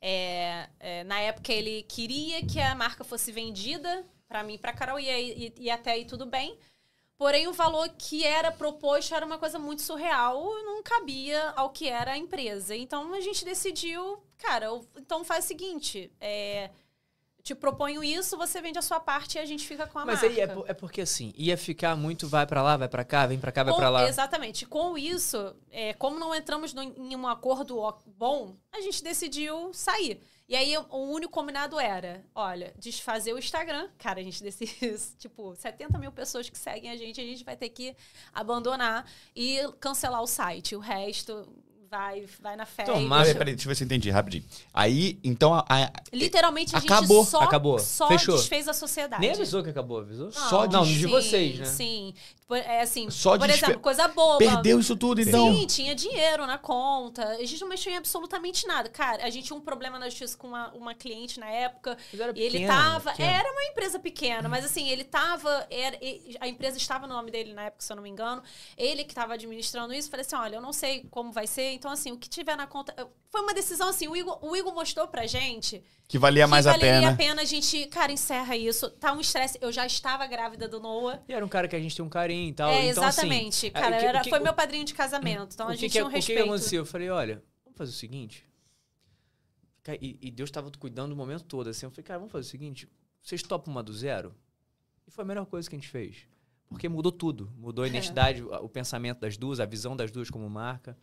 É, 0.01 0.69
é, 0.79 1.03
na 1.05 1.19
época, 1.19 1.53
ele 1.53 1.83
queria 1.83 2.45
que 2.45 2.59
a 2.59 2.75
marca 2.75 3.03
fosse 3.03 3.31
vendida 3.31 4.05
para 4.27 4.43
mim 4.43 4.57
pra 4.57 4.73
Carol, 4.73 4.99
e, 4.99 5.07
e, 5.09 5.53
e 5.57 5.69
até 5.71 5.91
aí 5.91 6.05
tudo 6.05 6.25
bem. 6.25 6.57
Porém, 7.17 7.47
o 7.47 7.53
valor 7.53 7.89
que 7.97 8.25
era 8.25 8.51
proposto 8.51 9.15
era 9.15 9.25
uma 9.25 9.37
coisa 9.37 9.57
muito 9.57 9.81
surreal, 9.81 10.43
não 10.63 10.83
cabia 10.83 11.49
ao 11.55 11.69
que 11.69 11.87
era 11.87 12.11
a 12.11 12.17
empresa. 12.17 12.75
Então, 12.75 13.13
a 13.13 13.21
gente 13.21 13.43
decidiu, 13.43 14.21
cara, 14.37 14.67
então 14.97 15.23
faz 15.23 15.45
o 15.45 15.47
seguinte, 15.47 16.11
é, 16.19 16.69
te 17.49 17.55
proponho 17.55 18.03
isso, 18.03 18.37
você 18.37 18.61
vende 18.61 18.77
a 18.77 18.81
sua 18.81 18.99
parte 18.99 19.35
e 19.35 19.39
a 19.39 19.45
gente 19.45 19.65
fica 19.67 19.87
com 19.87 19.97
a 19.97 20.05
Mas 20.05 20.21
marca. 20.21 20.35
aí 20.35 20.39
é, 20.39 20.71
é 20.71 20.73
porque 20.75 21.01
assim, 21.01 21.33
ia 21.35 21.57
ficar 21.57 21.95
muito 21.95 22.27
vai 22.27 22.45
pra 22.45 22.61
lá, 22.61 22.77
vai 22.77 22.87
pra 22.87 23.03
cá, 23.03 23.25
vem 23.25 23.39
pra 23.39 23.51
cá, 23.51 23.63
vai 23.63 23.73
pra 23.73 23.89
lá. 23.89 24.07
Exatamente. 24.07 24.67
Com 24.67 24.95
isso, 24.95 25.55
é, 25.71 25.93
como 25.93 26.19
não 26.19 26.35
entramos 26.35 26.75
no- 26.75 26.83
em 26.83 27.15
um 27.15 27.27
acordo 27.27 27.75
bom, 28.05 28.55
a 28.71 28.79
gente 28.81 29.03
decidiu 29.03 29.73
sair. 29.73 30.21
E 30.47 30.55
aí, 30.55 30.75
o 30.77 30.97
único 31.11 31.31
combinado 31.31 31.79
era, 31.79 32.23
olha, 32.35 32.71
desfazer 32.77 33.33
o 33.33 33.39
Instagram. 33.39 33.89
Cara, 33.97 34.19
a 34.19 34.23
gente 34.23 34.41
decidiu, 34.43 34.95
tipo, 35.17 35.55
70 35.55 35.97
mil 35.97 36.11
pessoas 36.11 36.49
que 36.49 36.57
seguem 36.57 36.91
a 36.91 36.97
gente, 36.97 37.19
a 37.19 37.23
gente 37.23 37.43
vai 37.43 37.55
ter 37.57 37.69
que 37.69 37.95
abandonar 38.33 39.05
e 39.35 39.59
cancelar 39.79 40.21
o 40.21 40.27
site. 40.27 40.75
O 40.75 40.79
resto 40.79 41.47
vai, 41.89 42.25
vai 42.41 42.55
na 42.55 42.65
fé. 42.65 42.83
Então, 42.83 43.01
e 43.01 43.05
mas- 43.05 43.33
Peraí, 43.33 43.53
deixa- 43.55 43.65
eu 43.65 43.69
ver 43.69 43.75
se 43.75 43.83
eu 43.83 43.85
entendi 43.85 44.09
rapidinho. 44.09 44.43
Aí, 44.73 45.19
então, 45.23 45.53
a- 45.53 45.65
a- 45.67 45.91
Literalmente, 46.13 46.75
a 46.75 46.79
Acabou, 46.79 47.21
gente 47.21 47.31
só, 47.31 47.39
acabou. 47.41 47.79
só 47.79 48.07
Fechou. 48.07 48.35
desfez 48.37 48.67
a 48.67 48.73
sociedade. 48.73 49.21
Nem 49.21 49.31
avisou 49.31 49.63
que 49.63 49.69
acabou, 49.69 49.99
avisou? 49.99 50.31
Só 50.31 50.67
não, 50.67 50.83
de- 50.83 50.93
de 50.95 51.03
sim, 51.05 51.07
vocês, 51.09 51.59
né? 51.59 51.65
Sim. 51.65 52.13
Por- 52.47 52.57
É 52.57 52.81
assim, 52.81 53.09
Só 53.11 53.37
por 53.37 53.47
desfe- 53.47 53.63
exemplo, 53.65 53.79
coisa 53.81 54.07
boba. 54.07 54.39
perdeu 54.39 54.79
isso 54.79 54.95
tudo, 54.95 55.21
então. 55.21 55.53
Sim, 55.53 55.67
tinha 55.67 55.93
dinheiro 55.93 56.47
na 56.47 56.57
conta. 56.57 57.23
A 57.23 57.45
gente 57.45 57.61
não 57.61 57.67
mexeu 57.69 57.93
em 57.93 57.97
absolutamente 57.97 58.65
nada. 58.65 58.89
Cara, 58.89 59.23
a 59.23 59.29
gente 59.29 59.45
tinha 59.45 59.55
um 59.57 59.61
problema 59.61 59.99
na 59.99 60.09
justiça 60.09 60.35
com 60.35 60.47
uma, 60.47 60.69
uma 60.73 60.95
cliente 60.95 61.39
na 61.39 61.47
época. 61.47 61.95
Mas 62.11 62.19
era 62.19 62.31
E 62.35 62.41
ele 62.41 62.59
pequeno, 62.59 62.73
tava. 62.73 63.11
pequeno. 63.11 63.29
Era 63.29 63.51
uma 63.51 63.63
empresa 63.65 63.99
pequena, 63.99 64.49
mas 64.49 64.65
assim, 64.65 64.89
ele 64.89 65.03
tava. 65.03 65.67
Era, 65.69 65.95
a 66.39 66.47
empresa 66.47 66.77
estava 66.77 67.05
no 67.05 67.13
nome 67.13 67.29
dele 67.29 67.53
na 67.53 67.65
época, 67.65 67.83
se 67.83 67.91
eu 67.91 67.95
não 67.95 68.01
me 68.03 68.09
engano. 68.09 68.41
Ele 68.75 69.03
que 69.03 69.11
estava 69.11 69.35
administrando 69.35 69.93
isso. 69.93 70.09
Falei 70.09 70.25
assim: 70.25 70.35
olha, 70.35 70.55
eu 70.55 70.61
não 70.61 70.73
sei 70.73 71.05
como 71.11 71.31
vai 71.31 71.45
ser. 71.45 71.73
Então, 71.79 71.89
assim, 71.89 72.11
o 72.11 72.17
que 72.17 72.29
tiver 72.29 72.55
na 72.55 72.67
conta. 72.67 72.93
Foi 73.29 73.41
uma 73.41 73.53
decisão 73.53 73.89
assim. 73.89 74.07
O 74.07 74.15
Igor, 74.15 74.37
o 74.45 74.55
Igor 74.55 74.73
mostrou 74.73 75.07
pra 75.07 75.25
gente 75.25 75.81
Que 76.07 76.19
valia 76.19 76.45
mais 76.45 76.65
que 76.65 76.69
a 76.69 76.73
valeria 76.73 76.99
pena. 76.99 77.11
a 77.11 77.15
pena 77.15 77.41
a 77.41 77.45
gente. 77.45 77.87
Cara, 77.87 78.11
encerra 78.11 78.55
isso. 78.55 78.89
Tá 78.91 79.13
um 79.13 79.19
estresse. 79.21 79.57
Eu 79.61 79.71
já 79.71 79.85
estava 79.85 80.27
grávida 80.27 80.67
do 80.67 80.79
Noah. 80.79 81.23
E 81.27 81.33
era 81.33 81.43
um 81.43 81.49
cara 81.49 81.67
que 81.67 81.75
a 81.75 81.79
gente 81.79 81.95
tem 81.95 82.03
um 82.05 82.09
carinho 82.09 82.49
e 82.49 82.53
tal. 82.53 82.69
É, 82.69 82.87
então, 82.89 83.03
assim, 83.03 83.21
exatamente. 83.21 83.67
a- 83.67 83.71
Cara, 83.71 83.95
o 83.95 83.99
que- 83.99 84.05
era, 84.05 84.21
que- 84.21 84.29
foi 84.29 84.39
o- 84.39 84.43
meu 84.43 84.53
padrinho 84.53 84.83
de 84.85 84.93
casamento. 84.93 85.53
Então 85.53 85.67
a 85.67 85.71
que 85.71 85.77
gente 85.77 85.89
que, 85.89 85.91
tinha 85.93 86.03
um 86.03 86.07
o 86.07 86.09
que 86.11 86.15
que 86.19 86.19
respeito. 86.33 86.43
aconteceu? 86.49 86.81
Eu 86.81 86.85
falei, 86.85 87.09
olha, 87.09 87.43
vamos 87.63 87.77
fazer 87.77 87.91
o 87.91 87.95
seguinte. 87.95 88.45
E, 90.01 90.17
e 90.21 90.29
Deus 90.29 90.49
estava 90.49 90.69
cuidando 90.77 91.09
do 91.09 91.15
momento 91.15 91.43
todo, 91.45 91.69
assim. 91.69 91.85
Eu 91.85 91.89
falei, 91.91 92.03
cara, 92.03 92.19
vamos 92.19 92.31
fazer 92.31 92.45
o 92.47 92.49
seguinte. 92.51 92.87
Vocês 93.23 93.41
topam 93.41 93.71
uma 93.73 93.81
do 93.81 93.91
zero? 93.93 94.35
E 95.07 95.11
foi 95.11 95.23
a 95.23 95.27
melhor 95.27 95.45
coisa 95.47 95.67
que 95.67 95.75
a 95.75 95.79
gente 95.79 95.87
fez. 95.89 96.27
Porque 96.67 96.87
mudou 96.87 97.11
tudo. 97.11 97.51
Mudou 97.57 97.83
a 97.83 97.87
É. 97.87 97.89
identidade, 97.89 98.43
o 98.43 98.53
o 98.65 98.69
pensamento 98.69 99.19
das 99.19 99.35
duas, 99.35 99.59
a 99.59 99.65
visão 99.65 99.95
das 99.95 100.11
duas 100.11 100.29
como 100.29 100.47
marca. 100.47 100.95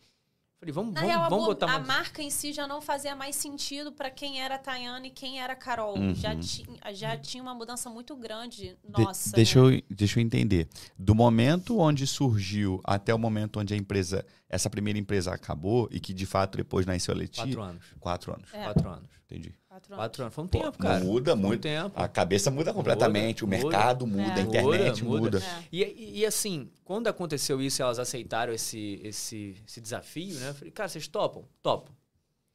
Falei, 0.59 0.73
vamos, 0.73 0.91
Na 0.95 1.01
vamos, 1.01 1.13
real, 1.15 1.23
a 1.25 1.29
vamos 1.29 1.45
bo- 1.45 1.51
botar 1.51 1.71
a 1.71 1.77
uma... 1.77 1.85
marca 1.85 2.19
em 2.19 2.31
si 2.31 2.51
já 2.51 2.67
não 2.67 2.81
fazia 2.81 3.15
mais 3.15 3.35
sentido 3.35 3.91
pra 3.91 4.09
quem 4.09 4.41
era 4.41 4.55
a 4.55 4.57
Tayane 4.57 5.09
e 5.09 5.11
quem 5.11 5.39
era 5.39 5.53
a 5.53 5.55
Carol. 5.55 5.95
Uhum. 5.99 6.15
Já, 6.15 6.35
tinha, 6.35 6.93
já 6.95 7.15
tinha 7.15 7.43
uma 7.43 7.53
mudança 7.53 7.91
muito 7.91 8.15
grande. 8.15 8.75
De- 8.83 9.03
Nossa. 9.03 9.35
deixa, 9.35 9.61
né? 9.69 9.77
eu, 9.77 9.83
deixa 9.95 10.19
eu 10.19 10.23
entender. 10.23 10.67
Do 10.97 11.13
momento 11.13 11.77
onde 11.77 12.07
surgiu 12.07 12.81
até 12.83 13.13
o 13.13 13.19
momento 13.19 13.59
onde 13.59 13.75
a 13.75 13.77
empresa, 13.77 14.25
essa 14.49 14.67
primeira 14.67 14.97
empresa 14.97 15.31
acabou 15.31 15.87
e 15.91 15.99
que 15.99 16.11
de 16.11 16.25
fato 16.25 16.57
depois 16.57 16.87
nasceu 16.87 17.13
a 17.13 17.17
Letícia. 17.17 17.43
Quatro 17.45 17.61
anos. 17.61 17.85
Quatro 17.99 18.33
anos. 18.33 18.49
É. 18.51 18.63
Quatro 18.63 18.89
anos. 18.89 19.09
Entendi. 19.29 19.53
Quatro 19.77 19.93
anos. 19.93 20.01
Quatro 20.03 20.23
anos. 20.23 20.33
Foi 20.35 20.43
um 20.43 20.47
Pô, 20.47 20.59
tempo, 20.59 20.77
cara. 20.79 20.99
muda 21.03 21.31
Foi 21.31 21.39
um 21.39 21.47
muito. 21.47 21.61
tempo. 21.61 21.91
A 21.99 22.07
cabeça 22.07 22.49
muda 22.49 22.73
completamente, 22.73 23.43
Muda, 23.45 23.55
o 23.57 23.59
mercado 23.61 24.07
muda. 24.07 24.23
muda, 24.23 24.39
É. 24.39 24.41
a 24.41 24.45
internet 24.45 25.03
Muda, 25.03 25.19
muda. 25.21 25.37
É. 25.39 25.63
E, 25.71 26.19
e- 26.19 26.25
assim, 26.25 26.69
quando 26.83 27.07
aconteceu 27.07 27.61
isso 27.61 27.81
elas 27.81 27.99
aceitaram 27.99 28.51
esse, 28.53 28.99
esse, 29.03 29.55
esse 29.67 29.79
desafio, 29.81 30.35
né? 30.39 30.49
Eu 30.49 30.53
falei, 30.55 30.71
cara, 30.71 30.89
vocês 30.89 31.07
topam? 31.07 31.43
Topam. 31.61 31.93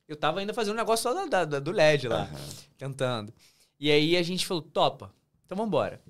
Eu 0.08 0.16
tava 0.16 0.40
ainda 0.40 0.52
fazendo 0.52 0.74
um 0.74 0.78
negócio 0.78 1.02
só 1.04 1.26
da, 1.26 1.44
da- 1.44 1.60
do 1.60 1.70
LED 1.70 2.08
lá, 2.08 2.22
Aham. 2.22 2.38
tentando. 2.76 3.32
E 3.78 3.90
aí 3.90 4.16
a 4.16 4.22
gente 4.22 4.44
falou, 4.46 4.62
topa, 4.62 5.12
então 5.46 5.56
vambora. 5.56 6.00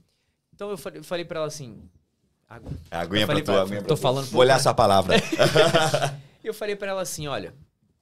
Então 0.54 0.70
eu 0.70 0.76
falei, 0.78 1.02
falei 1.02 1.24
pra 1.24 1.38
ela 1.38 1.46
assim. 1.48 1.82
água. 2.48 2.70
A 2.90 3.00
aguinha 3.00 3.26
pra 3.26 3.36
tu, 3.36 3.44
pra- 3.44 3.54
a 3.58 3.62
aguinha 3.62 3.78
pra 3.80 3.88
tô 3.88 3.96
falando 3.96 4.26
Vou 4.26 4.40
olhar 4.40 4.56
essa 4.56 4.72
palavra. 4.74 5.14
E 6.42 6.46
eu 6.48 6.54
falei 6.54 6.74
pra 6.76 6.88
ela 6.88 7.02
assim, 7.02 7.26
olha, 7.26 7.54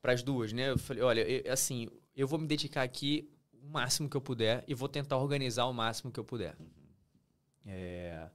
pras 0.03 0.23
duas, 0.23 0.53
né? 0.53 0.71
Eu 0.71 0.79
falei, 0.79 1.03
olha, 1.03 1.21
eu- 1.21 1.53
assim, 1.53 1.89
eu 2.21 2.29
vou 2.29 2.39
me 2.39 2.47
dedicar 2.47 2.83
aqui 2.83 3.31
o 3.53 3.67
máximo 3.69 4.09
que 4.09 4.17
eu 4.17 4.21
puder 4.21 4.65
e 4.67 4.75
vou 4.75 4.89
tentar 4.89 5.17
organizar 5.17 5.65
o 5.67 5.73
máximo 5.73 6.11
que 6.11 6.21
eu 6.21 6.25
puder. 6.25 6.57
É, 7.65 8.29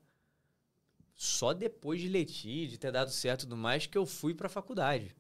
Só 1.14 1.54
depois 1.54 2.02
de 2.02 2.10
Leti, 2.10 2.68
de 2.68 2.78
ter 2.78 2.92
dado 2.92 3.12
certo 3.12 3.42
e 3.42 3.46
tudo 3.46 3.58
mais, 3.58 3.86
que 3.86 3.98
eu 3.98 4.06
fui 4.06 4.34
pra 4.34 4.50
faculdade. 4.50 5.16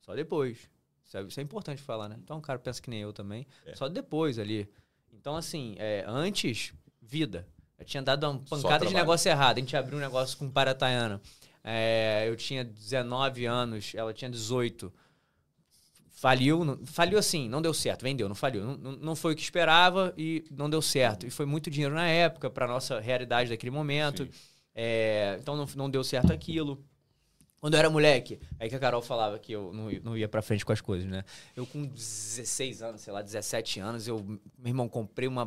Só 0.00 0.14
depois. 0.14 0.70
Sabe? 1.04 1.28
Isso 1.28 1.40
é 1.40 1.42
importante 1.42 1.82
falar, 1.82 2.08
né? 2.08 2.16
Então 2.22 2.38
o 2.38 2.42
cara 2.42 2.58
pensa 2.58 2.80
que 2.80 2.90
nem 2.90 3.00
eu 3.00 3.12
também. 3.12 3.46
É. 3.66 3.74
Só 3.74 3.88
depois 3.88 4.38
ali. 4.38 4.68
Então, 5.12 5.36
assim, 5.36 5.74
é, 5.78 6.04
antes, 6.06 6.72
vida. 7.02 7.46
Eu 7.78 7.84
tinha 7.84 8.02
dado 8.02 8.24
uma 8.28 8.38
pancada 8.38 8.86
de 8.86 8.94
negócio 8.94 9.28
errado. 9.28 9.56
A 9.56 9.60
gente 9.60 9.76
abriu 9.76 9.98
um 9.98 10.00
negócio 10.00 10.38
com 10.38 10.50
Parataiana. 10.50 11.20
É, 11.64 12.24
eu 12.28 12.36
tinha 12.36 12.64
19 12.64 13.44
anos, 13.46 13.92
ela 13.94 14.12
tinha 14.12 14.30
18. 14.30 14.92
Faliu, 16.20 16.66
não- 16.66 16.78
faliu 16.84 17.18
assim, 17.18 17.48
não 17.48 17.62
deu 17.62 17.72
certo, 17.72 18.02
vendeu, 18.02 18.28
não 18.28 18.34
faliu. 18.34 18.76
Não, 18.76 18.92
não- 18.92 19.16
foi 19.16 19.32
o 19.32 19.34
que 19.36 19.40
esperava 19.42 20.12
e 20.18 20.44
não 20.50 20.68
deu 20.68 20.82
certo. 20.82 21.26
E 21.26 21.30
foi 21.30 21.46
muito 21.46 21.70
dinheiro 21.70 21.94
na 21.94 22.06
época, 22.06 22.50
para 22.50 22.66
nossa 22.68 23.00
realidade 23.00 23.48
daquele 23.48 23.70
momento. 23.70 24.28
É, 24.74 25.38
então 25.40 25.56
não, 25.56 25.66
não 25.74 25.88
deu 25.88 26.04
certo 26.04 26.30
aquilo. 26.30 26.84
Quando 27.58 27.72
eu 27.72 27.78
era 27.80 27.88
moleque, 27.88 28.38
aí 28.58 28.68
que 28.68 28.74
a 28.74 28.78
Carol 28.78 29.00
falava 29.00 29.38
que 29.38 29.50
eu 29.52 29.72
não, 29.72 29.90
ia- 29.90 30.00
não 30.04 30.14
ia 30.14 30.28
pra 30.28 30.42
frente 30.42 30.62
com 30.62 30.72
as 30.72 30.82
coisas, 30.82 31.08
né? 31.08 31.24
Eu 31.56 31.64
com 31.66 31.86
16 31.86 32.82
anos, 32.82 33.00
sei 33.00 33.14
lá, 33.14 33.22
17 33.22 33.80
anos, 33.80 34.06
eu, 34.06 34.18
meu 34.22 34.40
irmão, 34.66 34.90
comprei 34.90 35.26
uma, 35.26 35.46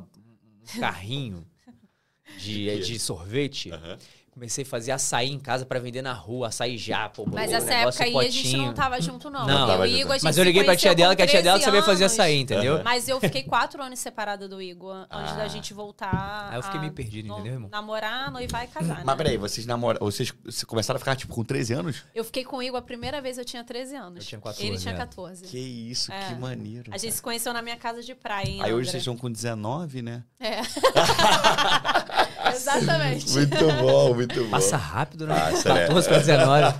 um 0.76 0.80
carrinho 0.80 1.46
de, 2.40 2.80
de 2.80 2.98
sorvete. 2.98 3.70
Aham. 3.72 3.98
Comecei 4.34 4.64
a 4.64 4.68
fazer 4.68 4.92
açaí 4.92 5.30
em 5.32 5.40
casa 5.40 5.64
pra 5.64 5.80
vender 5.80 6.02
na 6.02 6.12
rua, 6.12 6.48
açaí 6.48 6.76
japa, 6.76 7.24
Mas 7.32 7.52
o 7.52 7.56
essa 7.56 7.66
negócio 7.68 8.02
época 8.02 8.20
aí 8.20 8.28
a 8.28 8.32
gente 8.32 8.44
potinho. 8.44 8.66
não 8.66 8.74
tava 8.74 9.00
junto, 9.00 9.30
não. 9.30 9.46
Não. 9.46 9.62
Eu 9.62 9.68
Tava 9.68 9.84
o 9.84 9.88
junto. 9.88 10.00
Igor, 10.00 10.12
a 10.12 10.16
gente 10.16 10.24
Mas 10.24 10.38
eu 10.40 10.44
liguei 10.44 10.64
pra 10.64 10.76
tia 10.76 10.96
dela, 10.96 11.16
que 11.16 11.22
a 11.22 11.28
tia 11.28 11.42
dela 11.44 11.60
13 11.60 11.66
sabia 11.66 11.84
fazer 11.84 12.04
anos. 12.06 12.14
açaí, 12.14 12.40
entendeu? 12.40 12.82
Mas 12.84 13.08
eu 13.08 13.20
fiquei 13.20 13.44
quatro 13.44 13.82
anos 13.84 14.00
separada 14.00 14.48
do 14.50 14.60
Igor 14.60 15.06
antes 15.12 15.34
Ah. 15.34 15.36
da 15.38 15.48
gente 15.48 15.72
voltar. 15.74 16.48
Aí 16.50 16.58
eu 16.58 16.64
fiquei 16.64 16.80
meio 16.80 16.92
perdido, 16.94 17.28
no- 17.28 17.36
entendeu, 17.36 17.54
irmão? 17.54 17.70
Namorar, 17.72 18.32
noivar 18.32 18.64
e 18.64 18.68
casar. 18.68 18.96
Mas 18.98 19.06
né? 19.06 19.16
peraí, 19.16 19.38
vocês 19.38 19.68
namoram. 19.68 20.00
Vocês 20.02 20.32
começaram 20.66 20.96
a 20.98 21.00
ficar, 21.00 21.16
tipo, 21.16 21.32
com 21.34 21.44
13 21.44 21.74
anos? 21.74 22.04
Eu 22.16 22.24
fiquei 22.24 22.44
com 22.44 22.58
o 22.58 22.64
Igor 22.64 22.80
a 22.80 22.82
primeira 22.82 23.22
vez, 23.22 23.38
eu 23.38 23.46
tinha 23.46 23.64
13 23.64 23.96
anos. 23.96 24.18
Eu 24.24 24.26
tinha 24.30 24.42
14, 24.42 24.66
Ele 24.66 24.78
tinha 24.80 24.96
é. 24.96 24.98
14. 24.98 25.46
Que 25.46 25.60
isso, 25.60 26.12
É. 26.12 26.28
que 26.30 26.36
maneiro. 26.36 26.92
A 26.92 26.98
gente 26.98 27.14
se 27.14 27.22
conheceu 27.22 27.54
na 27.54 27.62
minha 27.62 27.78
casa 27.78 28.02
de 28.02 28.16
praia, 28.16 28.50
em 28.50 28.62
Aí 28.64 28.74
hoje 28.74 28.90
vocês 28.90 29.02
estão 29.04 29.16
com 29.16 29.32
19, 29.32 30.02
né? 30.02 30.24
É. 30.40 30.62
Exatamente. 32.56 33.30
Muito 33.32 33.58
bom, 33.82 34.14
muito 34.16 34.44
bom. 34.46 34.50
Passa 34.52 34.78
rápido, 34.78 35.26
né? 35.28 35.34
Passa, 35.36 35.74
né? 35.74 35.88
14 35.88 36.08
para 36.10 36.18
19. 36.20 36.78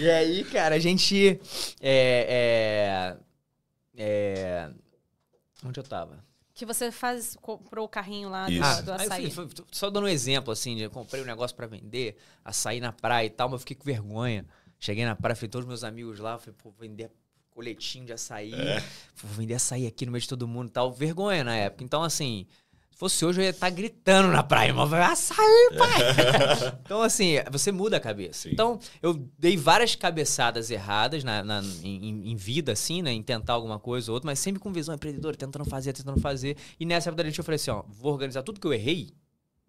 e 0.00 0.10
aí, 0.10 0.44
cara, 0.44 0.74
a 0.74 0.78
gente. 0.78 1.40
É, 1.80 3.16
é, 3.96 4.02
é, 4.02 4.70
onde 5.64 5.80
eu 5.80 5.84
tava? 5.84 6.24
Que 6.54 6.64
você 6.64 6.90
faz, 6.90 7.36
comprou 7.42 7.84
o 7.84 7.88
carrinho 7.88 8.30
lá 8.30 8.46
do, 8.46 8.52
Isso. 8.52 8.82
do 8.84 8.92
Aí 8.92 8.98
eu 8.98 9.04
açaí. 9.12 9.30
fui- 9.30 9.48
só 9.70 9.90
dando 9.90 10.04
um 10.04 10.08
exemplo, 10.08 10.50
assim, 10.52 10.74
de 10.74 10.82
eu 10.82 10.90
comprei 10.90 11.22
um 11.22 11.26
negócio 11.26 11.54
pra 11.54 11.66
vender, 11.66 12.16
açaí 12.44 12.80
na 12.80 12.92
praia 12.92 13.26
e 13.26 13.30
tal, 13.30 13.48
mas 13.48 13.54
eu 13.56 13.58
fiquei 13.60 13.76
com 13.76 13.84
vergonha. 13.84 14.46
Cheguei 14.78 15.04
na 15.04 15.14
praia, 15.14 15.36
fui 15.36 15.48
todos 15.48 15.64
os 15.64 15.68
meus 15.68 15.84
amigos 15.84 16.18
lá, 16.18 16.38
falei, 16.38 16.54
pô, 16.62 16.70
vender 16.78 17.10
coletinho 17.50 18.04
de 18.04 18.12
açaí, 18.12 18.52
vou 19.16 19.30
vender 19.32 19.54
açaí 19.54 19.86
aqui 19.86 20.04
no 20.04 20.12
meio 20.12 20.20
de 20.20 20.28
todo 20.28 20.46
mundo 20.48 20.68
e 20.68 20.72
tal. 20.72 20.92
Vergonha 20.92 21.42
na 21.44 21.56
época. 21.56 21.82
Então, 21.84 22.02
assim, 22.02 22.46
fosse 22.98 23.24
hoje, 23.24 23.40
eu 23.40 23.44
ia 23.44 23.50
estar 23.50 23.70
gritando 23.70 24.28
na 24.32 24.42
praia, 24.42 24.72
mas 24.74 24.88
vai 24.90 25.02
açaí, 25.02 25.70
pai! 25.76 26.78
então, 26.84 27.02
assim, 27.02 27.34
você 27.52 27.70
muda 27.70 27.98
a 27.98 28.00
cabeça. 28.00 28.48
Sim. 28.48 28.50
Então, 28.52 28.78
eu 29.02 29.14
dei 29.38 29.56
várias 29.56 29.94
cabeçadas 29.94 30.70
erradas 30.70 31.22
na, 31.22 31.44
na- 31.44 31.62
em, 31.82 32.30
em- 32.32 32.36
vida, 32.36 32.72
assim, 32.72 33.02
né? 33.02 33.12
Em 33.12 33.22
tentar 33.22 33.52
alguma 33.52 33.78
coisa 33.78 34.10
ou 34.10 34.14
outra, 34.14 34.26
mas 34.26 34.38
sempre 34.38 34.60
com 34.60 34.72
visão 34.72 34.94
empreendedora, 34.94 35.36
tentando 35.36 35.64
fazer, 35.66 35.92
tentando 35.92 36.20
fazer. 36.20 36.56
E 36.80 36.84
nessa 36.86 37.10
época 37.10 37.22
da 37.22 37.28
gente 37.28 37.38
eu 37.38 37.44
falei 37.44 37.56
assim, 37.56 37.70
ó, 37.70 37.82
vou 37.86 38.12
organizar 38.12 38.42
tudo 38.42 38.58
que 38.58 38.66
eu 38.66 38.72
errei 38.72 39.10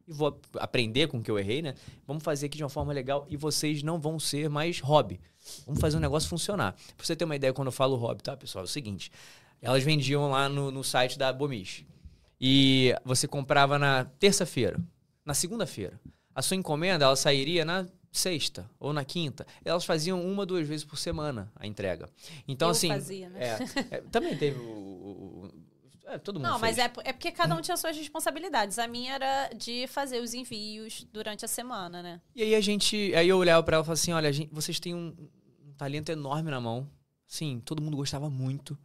e 0.08 0.14
vou 0.14 0.30
ap- 0.30 0.46
aprender 0.58 1.08
com 1.08 1.18
o 1.18 1.22
que 1.22 1.30
eu 1.30 1.38
errei, 1.38 1.62
né? 1.62 1.76
Vamos 2.06 2.24
fazer 2.24 2.46
aqui 2.46 2.56
de 2.58 2.64
uma 2.64 2.70
forma 2.70 2.94
legal 2.94 3.26
e 3.30 3.36
vocês 3.36 3.84
não 3.84 4.00
vão 4.00 4.18
ser 4.20 4.50
mais 4.50 4.80
hobby. 4.80 5.20
Vamos 5.66 5.82
fazer 5.82 5.98
um 5.98 6.00
negócio 6.02 6.30
funcionar. 6.30 6.74
Pra 6.96 7.06
você 7.06 7.14
ter 7.16 7.26
uma 7.26 7.36
ideia, 7.36 7.52
quando 7.52 7.68
eu 7.68 7.72
falo 7.74 7.96
hobby, 7.98 8.24
tá, 8.24 8.38
pessoal? 8.38 8.64
É 8.64 8.66
o 8.66 8.70
seguinte. 8.70 9.12
Elas 9.62 9.84
vendiam 9.84 10.30
lá 10.30 10.48
no, 10.48 10.72
no 10.72 10.84
site 10.84 11.18
da 11.18 11.34
Bomiche. 11.34 11.86
E 12.40 12.94
você 13.04 13.28
comprava 13.28 13.80
na 13.80 14.06
terça-feira, 14.06 14.80
na 15.26 15.34
segunda-feira. 15.34 16.00
A 16.36 16.42
sua 16.42 16.56
encomenda, 16.56 17.06
ela 17.06 17.16
sairia 17.16 17.66
na 17.66 17.88
sexta 18.12 18.70
ou 18.80 18.94
na 18.94 19.04
quinta. 19.04 19.46
Elas 19.66 19.86
faziam 19.86 20.22
uma, 20.24 20.46
duas 20.46 20.68
vezes 20.68 20.86
por 20.86 20.98
semana 20.98 21.52
a 21.56 21.66
entrega. 21.66 22.10
Então, 22.48 22.68
Eu 22.68 22.72
assim... 22.72 22.90
fazia, 22.90 23.30
né? 23.30 23.40
é, 23.92 23.96
é, 23.98 24.02
também 24.12 24.38
teve 24.38 24.60
o... 24.60 24.64
o- 24.64 25.46
o- 25.46 25.68
é, 26.10 26.18
todo 26.18 26.40
mundo 26.40 26.48
Não, 26.50 26.58
mas 26.60 26.78
fez. 26.78 26.88
é, 26.88 27.10
é 27.10 27.12
porque 27.12 27.32
cada 27.34 27.54
um 27.54 27.60
tinha 27.60 27.76
suas 27.76 27.98
responsabilidades. 27.98 28.80
A 28.80 28.88
minha 28.88 29.14
era 29.16 29.50
de 29.50 29.88
fazer 29.88 30.22
os 30.22 30.34
envios 30.34 31.06
durante 31.12 31.44
a 31.44 31.50
semana, 31.50 32.02
né? 32.02 32.22
E 32.34 32.42
aí 32.44 32.56
a 32.56 32.62
gente. 32.62 33.14
Aí 33.14 33.28
eu 33.28 33.38
olhava 33.38 33.62
pra 33.62 33.76
ela 33.76 33.84
e 33.84 33.86
falava 33.86 34.00
assim: 34.00 34.14
olha, 34.14 34.32
gente- 34.32 34.50
vocês 34.54 34.80
têm 34.80 34.96
um, 34.96 35.14
um 35.68 35.74
talento 35.74 36.08
enorme 36.10 36.50
na 36.50 36.62
mão. 36.62 36.90
Sim, 37.28 37.62
todo 37.66 37.82
mundo 37.82 37.98
gostava 37.98 38.30
muito. 38.30 38.78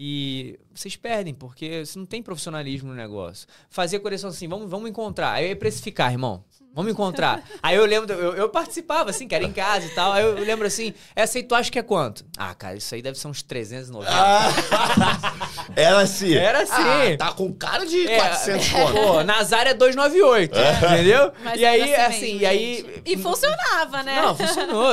E 0.00 0.56
vocês 0.72 0.94
perdem, 0.94 1.34
porque 1.34 1.84
você 1.84 1.98
não 1.98 2.06
tem 2.06 2.22
profissionalismo 2.22 2.90
no 2.90 2.94
negócio. 2.94 3.48
Fazia 3.68 3.98
correção 3.98 4.30
assim, 4.30 4.46
vamos, 4.46 4.70
vamos 4.70 4.88
encontrar. 4.88 5.32
Aí 5.32 5.46
eu 5.46 5.48
ia 5.48 5.56
precificar, 5.56 6.12
irmão. 6.12 6.44
Vamos 6.72 6.92
encontrar. 6.92 7.42
Aí 7.60 7.74
eu 7.74 7.84
lembro, 7.84 8.12
eu, 8.12 8.34
eu 8.34 8.48
participava, 8.48 9.10
assim, 9.10 9.26
que 9.26 9.34
era 9.34 9.42
em 9.42 9.50
casa 9.50 9.86
e 9.86 9.88
tal. 9.88 10.12
Aí 10.12 10.22
eu 10.22 10.34
lembro 10.34 10.64
assim, 10.68 10.94
essa 11.16 11.36
aí 11.38 11.42
tu 11.42 11.52
acha 11.56 11.68
que 11.68 11.80
é 11.80 11.82
quanto? 11.82 12.24
Ah, 12.36 12.54
cara, 12.54 12.76
isso 12.76 12.94
aí 12.94 13.02
deve 13.02 13.18
ser 13.18 13.26
uns 13.26 13.42
390. 13.42 14.08
Era 15.74 15.98
assim. 15.98 16.34
Era 16.34 16.62
assim. 16.62 17.14
Ah, 17.14 17.16
tá 17.18 17.32
com 17.32 17.52
cara 17.52 17.84
de 17.84 18.06
É, 18.06 18.18
400 18.20 18.68
conto. 18.68 18.92
Pô, 18.92 19.24
Nazário 19.24 19.70
é 19.70 19.74
298, 19.74 20.56
entendeu? 20.86 21.32
Mas 21.42 21.60
e 21.60 21.64
aí, 21.64 21.94
assim, 21.96 22.20
mesmo, 22.20 22.40
e 22.40 22.46
aí. 22.46 23.02
E 23.04 23.16
funcionava, 23.18 24.04
né? 24.04 24.22
Não, 24.22 24.36
funcionou. 24.36 24.92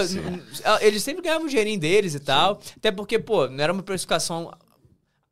Eles 0.81 1.03
sempre 1.03 1.21
ganhavam 1.21 1.45
o 1.45 1.49
dinheirinho 1.49 1.79
deles 1.79 2.15
e 2.15 2.19
tal. 2.19 2.59
Até 2.75 2.91
porque, 2.91 3.19
pô, 3.19 3.47
não 3.47 3.63
era 3.63 3.71
uma 3.71 3.83
precificação 3.83 4.51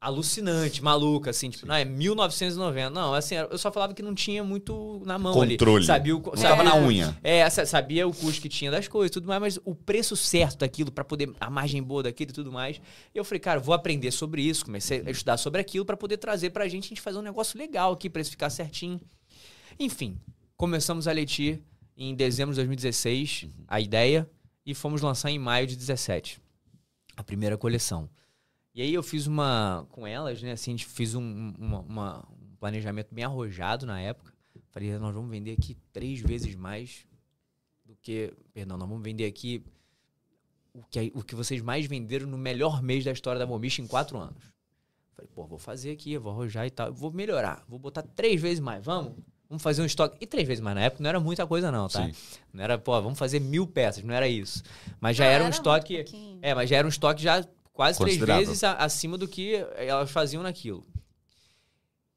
alucinante, 0.05 0.83
maluca, 0.83 1.29
assim, 1.29 1.49
tipo, 1.49 1.65
não, 1.65 1.75
é 1.75 1.85
1990. 1.85 2.89
Não, 2.89 3.13
assim, 3.13 3.35
eu 3.35 3.57
só 3.57 3.71
falava 3.71 3.93
que 3.93 4.01
não 4.03 4.13
tinha 4.13 4.43
muito 4.43 5.01
na 5.05 5.17
mão 5.17 5.33
Controle. 5.33 5.77
ali. 5.77 5.85
Sabia 5.85 6.15
o, 6.15 6.19
Não 6.21 6.35
sabia 6.35 6.49
tava 6.49 6.63
na 6.63 6.75
unha. 6.75 7.17
É, 7.23 7.49
sa- 7.49 7.65
sabia 7.65 8.07
o 8.07 8.13
custo 8.13 8.41
que 8.41 8.49
tinha 8.49 8.69
das 8.69 8.87
coisas 8.87 9.09
e 9.09 9.13
tudo 9.13 9.27
mais, 9.27 9.39
mas 9.41 9.59
o 9.63 9.73
preço 9.73 10.15
certo 10.15 10.59
daquilo, 10.59 10.91
pra 10.91 11.03
poder, 11.03 11.31
a 11.39 11.49
margem 11.49 11.81
boa 11.81 12.03
daquilo 12.03 12.31
e 12.31 12.33
tudo 12.33 12.51
mais. 12.51 12.81
Eu 13.15 13.23
falei, 13.23 13.39
cara, 13.39 13.59
vou 13.59 13.73
aprender 13.73 14.11
sobre 14.11 14.41
isso, 14.41 14.65
comecei 14.65 15.01
a 15.05 15.09
estudar 15.09 15.37
sobre 15.37 15.61
aquilo 15.61 15.85
pra 15.85 15.95
poder 15.97 16.17
trazer 16.17 16.49
pra 16.49 16.67
gente, 16.67 16.85
a 16.85 16.89
gente 16.89 17.01
fazer 17.01 17.17
um 17.17 17.21
negócio 17.23 17.57
legal 17.57 17.93
aqui, 17.93 18.09
precificar 18.09 18.51
certinho. 18.51 18.99
Enfim, 19.79 20.17
começamos 20.57 21.07
a 21.07 21.11
Letir 21.11 21.61
em 21.95 22.13
dezembro 22.15 22.53
de 22.53 22.57
2016, 22.57 23.47
a 23.67 23.79
ideia, 23.79 24.29
e 24.65 24.73
fomos 24.73 25.01
lançar 25.01 25.29
em 25.29 25.37
maio 25.39 25.67
de 25.67 25.75
17, 25.75 26.39
a 27.15 27.23
primeira 27.23 27.57
coleção. 27.57 28.09
E 28.75 28.81
aí 28.81 28.93
eu 28.93 29.03
fiz 29.03 29.27
uma, 29.27 29.86
com 29.91 30.05
elas, 30.07 30.41
né, 30.41 30.51
assim, 30.53 30.71
a 30.71 30.73
gente 30.73 30.86
fez 30.86 31.13
um, 31.13 31.53
uma- 31.59 31.79
uma- 31.81 32.19
um 32.31 32.55
planejamento 32.59 33.13
bem 33.13 33.23
arrojado 33.23 33.86
na 33.86 33.99
época. 34.01 34.33
Falei, 34.71 34.97
nós 34.97 35.13
vamos 35.13 35.29
vender 35.29 35.51
aqui 35.53 35.77
três 35.91 36.19
vezes 36.19 36.55
mais 36.55 37.05
do 37.86 37.95
que, 38.01 38.33
perdão, 38.53 38.77
nós 38.77 38.89
vamos 38.89 39.03
vender 39.03 39.25
aqui 39.25 39.63
o 40.73 40.81
que, 40.89 41.12
o 41.13 41.23
que 41.23 41.36
vocês 41.36 41.62
mais 41.62 41.86
venderam 41.86 42.25
no 42.25 42.38
melhor 42.38 42.81
mês 42.81 43.03
da 43.05 43.12
história 43.12 43.38
da 43.38 43.45
Momiche 43.45 43.81
em 43.81 43.88
quatro 43.88 44.17
anos. 44.17 44.41
Falei, 45.15 45.29
pô, 45.36 45.45
vou 45.45 45.59
fazer 45.59 45.91
aqui, 45.91 46.17
vou 46.17 46.31
arrojar 46.31 46.65
e 46.65 46.71
tal. 46.71 46.88
Eu 46.88 46.93
vou 46.95 47.12
melhorar, 47.12 47.63
vou 47.67 47.77
botar 47.77 48.01
três 48.01 48.41
vezes 48.41 48.59
mais, 48.59 48.83
vamos? 48.83 49.13
Vamos 49.47 49.62
fazer 49.62 49.83
um 49.83 49.86
estoque. 49.86 50.17
E 50.19 50.25
três 50.25 50.47
vezes 50.47 50.62
mais 50.63 50.73
na 50.75 50.81
época 50.86 51.03
não 51.03 51.09
era 51.09 51.19
muita 51.19 51.45
coisa, 51.45 51.71
não, 51.71 51.88
tá? 51.88 52.07
Sim. 52.07 52.13
Não 52.51 52.63
era, 52.63 52.75
pô, 52.79 52.99
vamos 52.99 53.19
fazer 53.19 53.39
mil 53.39 53.67
peças, 53.67 54.03
não 54.03 54.15
era 54.15 54.27
isso. 54.27 54.63
Mas 54.99 55.15
já 55.15 55.25
Ah, 55.25 55.27
era 55.27 55.43
um 55.43 55.49
estoque. 55.49 55.97
pouquinho. 55.97 56.39
É, 56.41 56.55
mas 56.55 56.67
já 56.67 56.77
era 56.77 56.88
um 56.88 56.89
estoque 56.89 57.21
já 57.21 57.45
quase 57.73 57.97
três 58.05 58.19
vezes 58.39 58.63
a- 58.63 58.75
acima 58.75 59.17
do 59.17 59.27
que 59.27 59.55
elas 59.75 60.09
faziam 60.12 60.41
naquilo. 60.43 60.86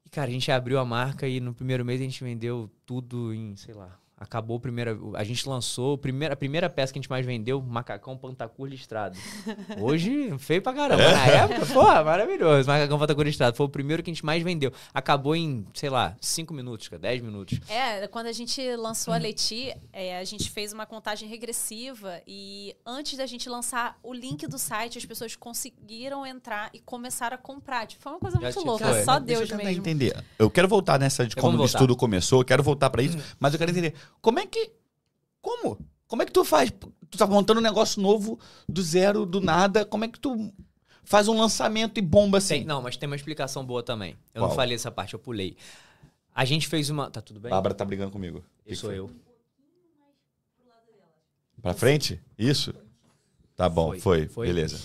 E, 0.05 0.09
cara, 0.09 0.29
a 0.29 0.33
gente 0.33 0.49
abriu 0.51 0.79
a 0.79 0.85
marca 0.85 1.27
e 1.27 1.39
no 1.39 1.53
primeiro 1.53 1.83
mês 1.83 1.99
a 1.99 2.03
gente 2.03 2.23
vendeu 2.23 2.71
tudo 2.85 3.33
em, 3.33 3.55
sei 3.55 3.73
lá. 3.73 3.99
Acabou 4.19 4.57
o 4.57 4.59
primeiro. 4.59 5.13
A 5.15 5.23
gente 5.23 5.47
lançou 5.47 5.93
a 5.93 5.97
primeira, 5.97 6.33
a 6.33 6.37
primeira 6.37 6.67
peça 6.69 6.91
que 6.91 6.97
a 6.97 7.01
gente 7.01 7.09
mais 7.09 7.23
vendeu, 7.23 7.61
macacão 7.61 8.17
pantacur 8.17 8.67
listrado. 8.67 9.15
Hoje, 9.79 10.35
feio 10.39 10.59
pra 10.61 10.73
caramba. 10.73 11.03
Na 11.11 11.25
época, 11.27 11.65
pô, 11.67 11.83
maravilhoso. 11.83 12.67
Macacão 12.67 12.97
pantacur 12.97 13.23
listrado. 13.23 13.55
Foi 13.55 13.67
o 13.67 13.69
primeiro 13.69 14.01
que 14.01 14.09
a 14.09 14.13
gente 14.13 14.25
mais 14.25 14.41
vendeu. 14.41 14.71
Acabou 14.91 15.35
em, 15.35 15.67
sei 15.73 15.89
lá, 15.91 16.15
5 16.19 16.51
minutos, 16.51 16.87
cara, 16.87 16.99
10 16.99 17.21
minutos. 17.21 17.59
É, 17.69 18.07
quando 18.07 18.25
a 18.25 18.31
gente 18.31 18.59
lançou 18.75 19.13
a 19.13 19.17
Leti, 19.17 19.71
é, 19.93 20.17
a 20.17 20.23
gente 20.23 20.49
fez 20.49 20.73
uma 20.73 20.87
contagem 20.87 21.29
regressiva 21.29 22.19
e 22.25 22.75
antes 22.85 23.17
da 23.19 23.25
gente 23.27 23.47
lançar 23.47 23.99
o 24.01 24.13
link 24.13 24.47
do 24.47 24.57
site, 24.57 24.97
as 24.97 25.05
pessoas 25.05 25.35
conseguiram 25.35 26.25
entrar 26.25 26.71
e 26.73 26.79
começaram 26.79 27.35
a 27.35 27.37
comprar. 27.37 27.85
Tipo, 27.85 28.01
foi 28.01 28.11
uma 28.13 28.19
coisa 28.19 28.37
Já 28.37 28.41
muito 28.41 28.53
tinha- 28.59 28.65
louca, 28.65 28.85
foi. 28.93 29.03
só 29.03 29.19
Deixa 29.19 29.39
Deus 29.41 29.51
eu 29.51 29.57
tentar 29.57 29.69
mesmo. 29.69 29.81
entender. 29.81 30.23
Eu 30.39 30.49
quero 30.49 30.67
voltar 30.67 30.99
nessa 30.99 31.25
de 31.27 31.37
É, 31.37 31.41
como 31.41 31.51
vamos 31.53 31.65
isso 31.69 31.73
voltar. 31.77 31.87
tudo 31.87 31.95
começou, 31.97 32.41
eu 32.41 32.45
quero 32.45 32.63
voltar 32.63 32.89
pra 32.89 33.03
isso, 33.03 33.17
mas 33.39 33.53
eu 33.53 33.59
quero 33.59 33.69
entender 33.71 33.93
como 34.21 34.39
é 34.39 34.45
que. 34.45 34.71
Como? 35.41 35.77
Como 36.07 36.21
é 36.21 36.25
que 36.25 36.31
tu 36.31 36.43
faz? 36.45 36.71
Tu 37.09 37.17
tá 37.17 37.25
montando 37.27 37.59
um 37.59 37.63
negócio 37.63 38.01
novo 38.01 38.39
do 38.67 38.81
zero, 38.81 39.25
do 39.25 39.39
nada, 39.41 39.85
como 39.85 40.05
é 40.05 40.07
que 40.07 40.19
tu 40.19 40.53
faz 41.03 41.27
um 41.27 41.37
lançamento 41.39 41.97
e 41.97 42.01
bomba 42.01 42.37
assim? 42.39 42.55
Tem- 42.59 42.65
não, 42.65 42.81
mas 42.81 42.97
tem 42.97 43.07
uma 43.07 43.15
explicação 43.15 43.65
boa 43.65 43.81
também. 43.83 44.11
Eu 44.33 44.41
Qual? 44.41 44.49
não 44.49 44.55
falei 44.55 44.75
essa 44.75 44.91
parte, 44.91 45.13
eu 45.13 45.19
pulei. 45.19 45.55
A 46.33 46.45
gente 46.45 46.67
fez 46.67 46.89
uma. 46.89 47.09
Tá 47.09 47.21
tudo 47.21 47.39
bem? 47.39 47.49
Bárbara 47.49 47.73
tá 47.73 47.83
brigando 47.85 48.11
comigo. 48.11 48.43
Eu 48.65 48.75
sou 48.75 48.91
eu. 48.91 49.09
Pra 51.61 51.73
frente? 51.73 52.21
Isso? 52.37 52.73
Tá 53.55 53.67
bom, 53.67 53.89
Foi, 53.91 53.99
foi. 53.99 54.27
foi. 54.27 54.47
Beleza. 54.47 54.79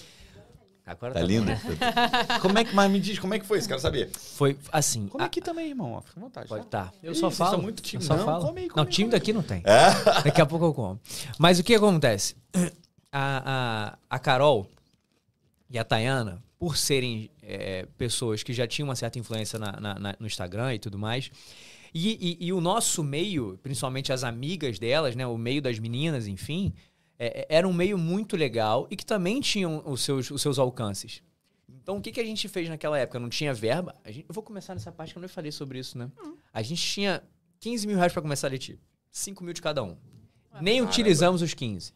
Agora 0.92 1.14
Tá 1.14 1.20
bom, 1.20 1.26
lindo? 1.26 1.50
como 2.40 2.59
é 2.59 2.64
que, 2.64 2.74
mas 2.74 2.90
me 2.90 3.00
diz, 3.00 3.18
como 3.18 3.35
é 3.35 3.38
que 3.38 3.46
foi 3.46 3.59
isso? 3.59 3.68
Quero 3.68 3.81
saber. 3.81 4.11
Foi 4.11 4.57
assim. 4.70 5.09
Come 5.09 5.22
a- 5.24 5.26
aqui 5.26 5.40
também, 5.40 5.68
irmão. 5.68 5.92
ó, 5.92 6.00
Fica 6.00 6.18
à 6.20 6.22
vontade. 6.22 6.48
Pode, 6.48 6.66
tá? 6.66 6.85
tá. 6.87 6.92
Eu 7.02 7.12
Ih, 7.12 7.16
só 7.16 7.31
falo. 7.31 7.50
são 7.50 7.62
muito 7.62 7.83
tímidos. 7.83 8.09
Eu 8.11 8.16
só 8.16 8.20
Não, 8.20 8.26
falo. 8.33 8.46
come 8.46 8.68
come 8.68 8.85
não, 8.85 8.90
tímido 8.90 9.16
aqui 9.16 9.33
não 9.33 9.42
tem. 9.42 9.62
É? 9.64 10.22
Daqui 10.24 10.40
a 10.40 10.46
pouco 10.46 10.64
eu 10.66 10.74
como. 10.74 11.00
Mas 11.38 11.59
o 11.59 11.64
que 11.64 11.74
acontece? 11.74 12.37
A, 13.14 13.92
a, 14.09 14.16
a 14.16 14.18
Carol 14.18 14.66
e 15.68 15.78
a 15.78 15.85
Tayana, 15.85 16.42
por 16.59 16.78
serem 16.78 17.28
é, 17.42 17.87
pessoas 17.98 18.42
que 18.42 18.55
já 18.55 18.66
tinham 18.66 18.88
uma 18.88 18.96
certa 18.96 19.18
influência 19.18 19.59
na- 19.59 19.72
na- 19.78 19.98
na- 19.98 20.16
no 20.18 20.26
Instagram 20.26 20.74
e 20.74 20.78
tudo 20.78 20.98
mais, 20.98 21.31
e, 21.92 22.38
e- 22.40 22.46
e 22.46 22.52
o 22.55 22.61
nosso 22.62 23.05
meio, 23.05 23.59
principalmente 23.62 24.14
as 24.14 24.24
amigas 24.24 24.78
delas, 24.78 25.14
né, 25.14 25.26
o 25.26 25.37
meio 25.37 25.61
das 25.61 25.78
meninas, 25.78 26.26
enfim, 26.26 26.72
é, 27.24 27.40
é- 27.42 27.46
era 27.58 27.68
um 27.68 27.72
meio 27.72 27.96
muito 27.96 28.37
legal 28.37 28.87
e 28.90 28.96
que 28.96 29.04
também 29.06 29.40
tinham 29.40 29.82
os 29.87 30.02
seus, 30.02 30.30
os 30.30 30.42
seus 30.42 30.58
alcances. 30.58 31.22
Então, 31.68 31.96
o 31.96 32.00
que, 32.00 32.12
que 32.12 32.20
a 32.20 32.24
gente 32.24 32.48
fez 32.48 32.68
naquela 32.68 32.98
época? 32.98 33.18
Não 33.18 33.28
tinha 33.28 33.52
verba? 33.54 33.94
A 34.04 34.11
gente- 34.11 34.26
eu 34.28 34.35
vou 34.35 34.42
começar 34.42 34.74
nessa 34.74 34.90
parte 34.92 35.12
que 35.12 35.18
eu 35.18 35.22
não 35.22 35.28
falei 35.28 35.50
sobre 35.52 35.78
isso, 35.78 35.96
né? 35.98 36.11
A 36.52 36.62
gente 36.62 36.82
tinha 36.82 37.22
15 37.61 37.87
mil 37.87 37.96
reais 37.96 38.12
para 38.12 38.22
começar 38.22 38.46
a 38.46 38.50
letir. 38.50 38.78
5 39.11 39.42
mil 39.44 39.52
de 39.52 39.61
cada 39.62 39.82
um. 39.82 39.96
Nem 40.61 40.74
Caramba. 40.76 40.90
utilizamos 40.90 41.42
os 41.42 41.54
15. 41.54 41.92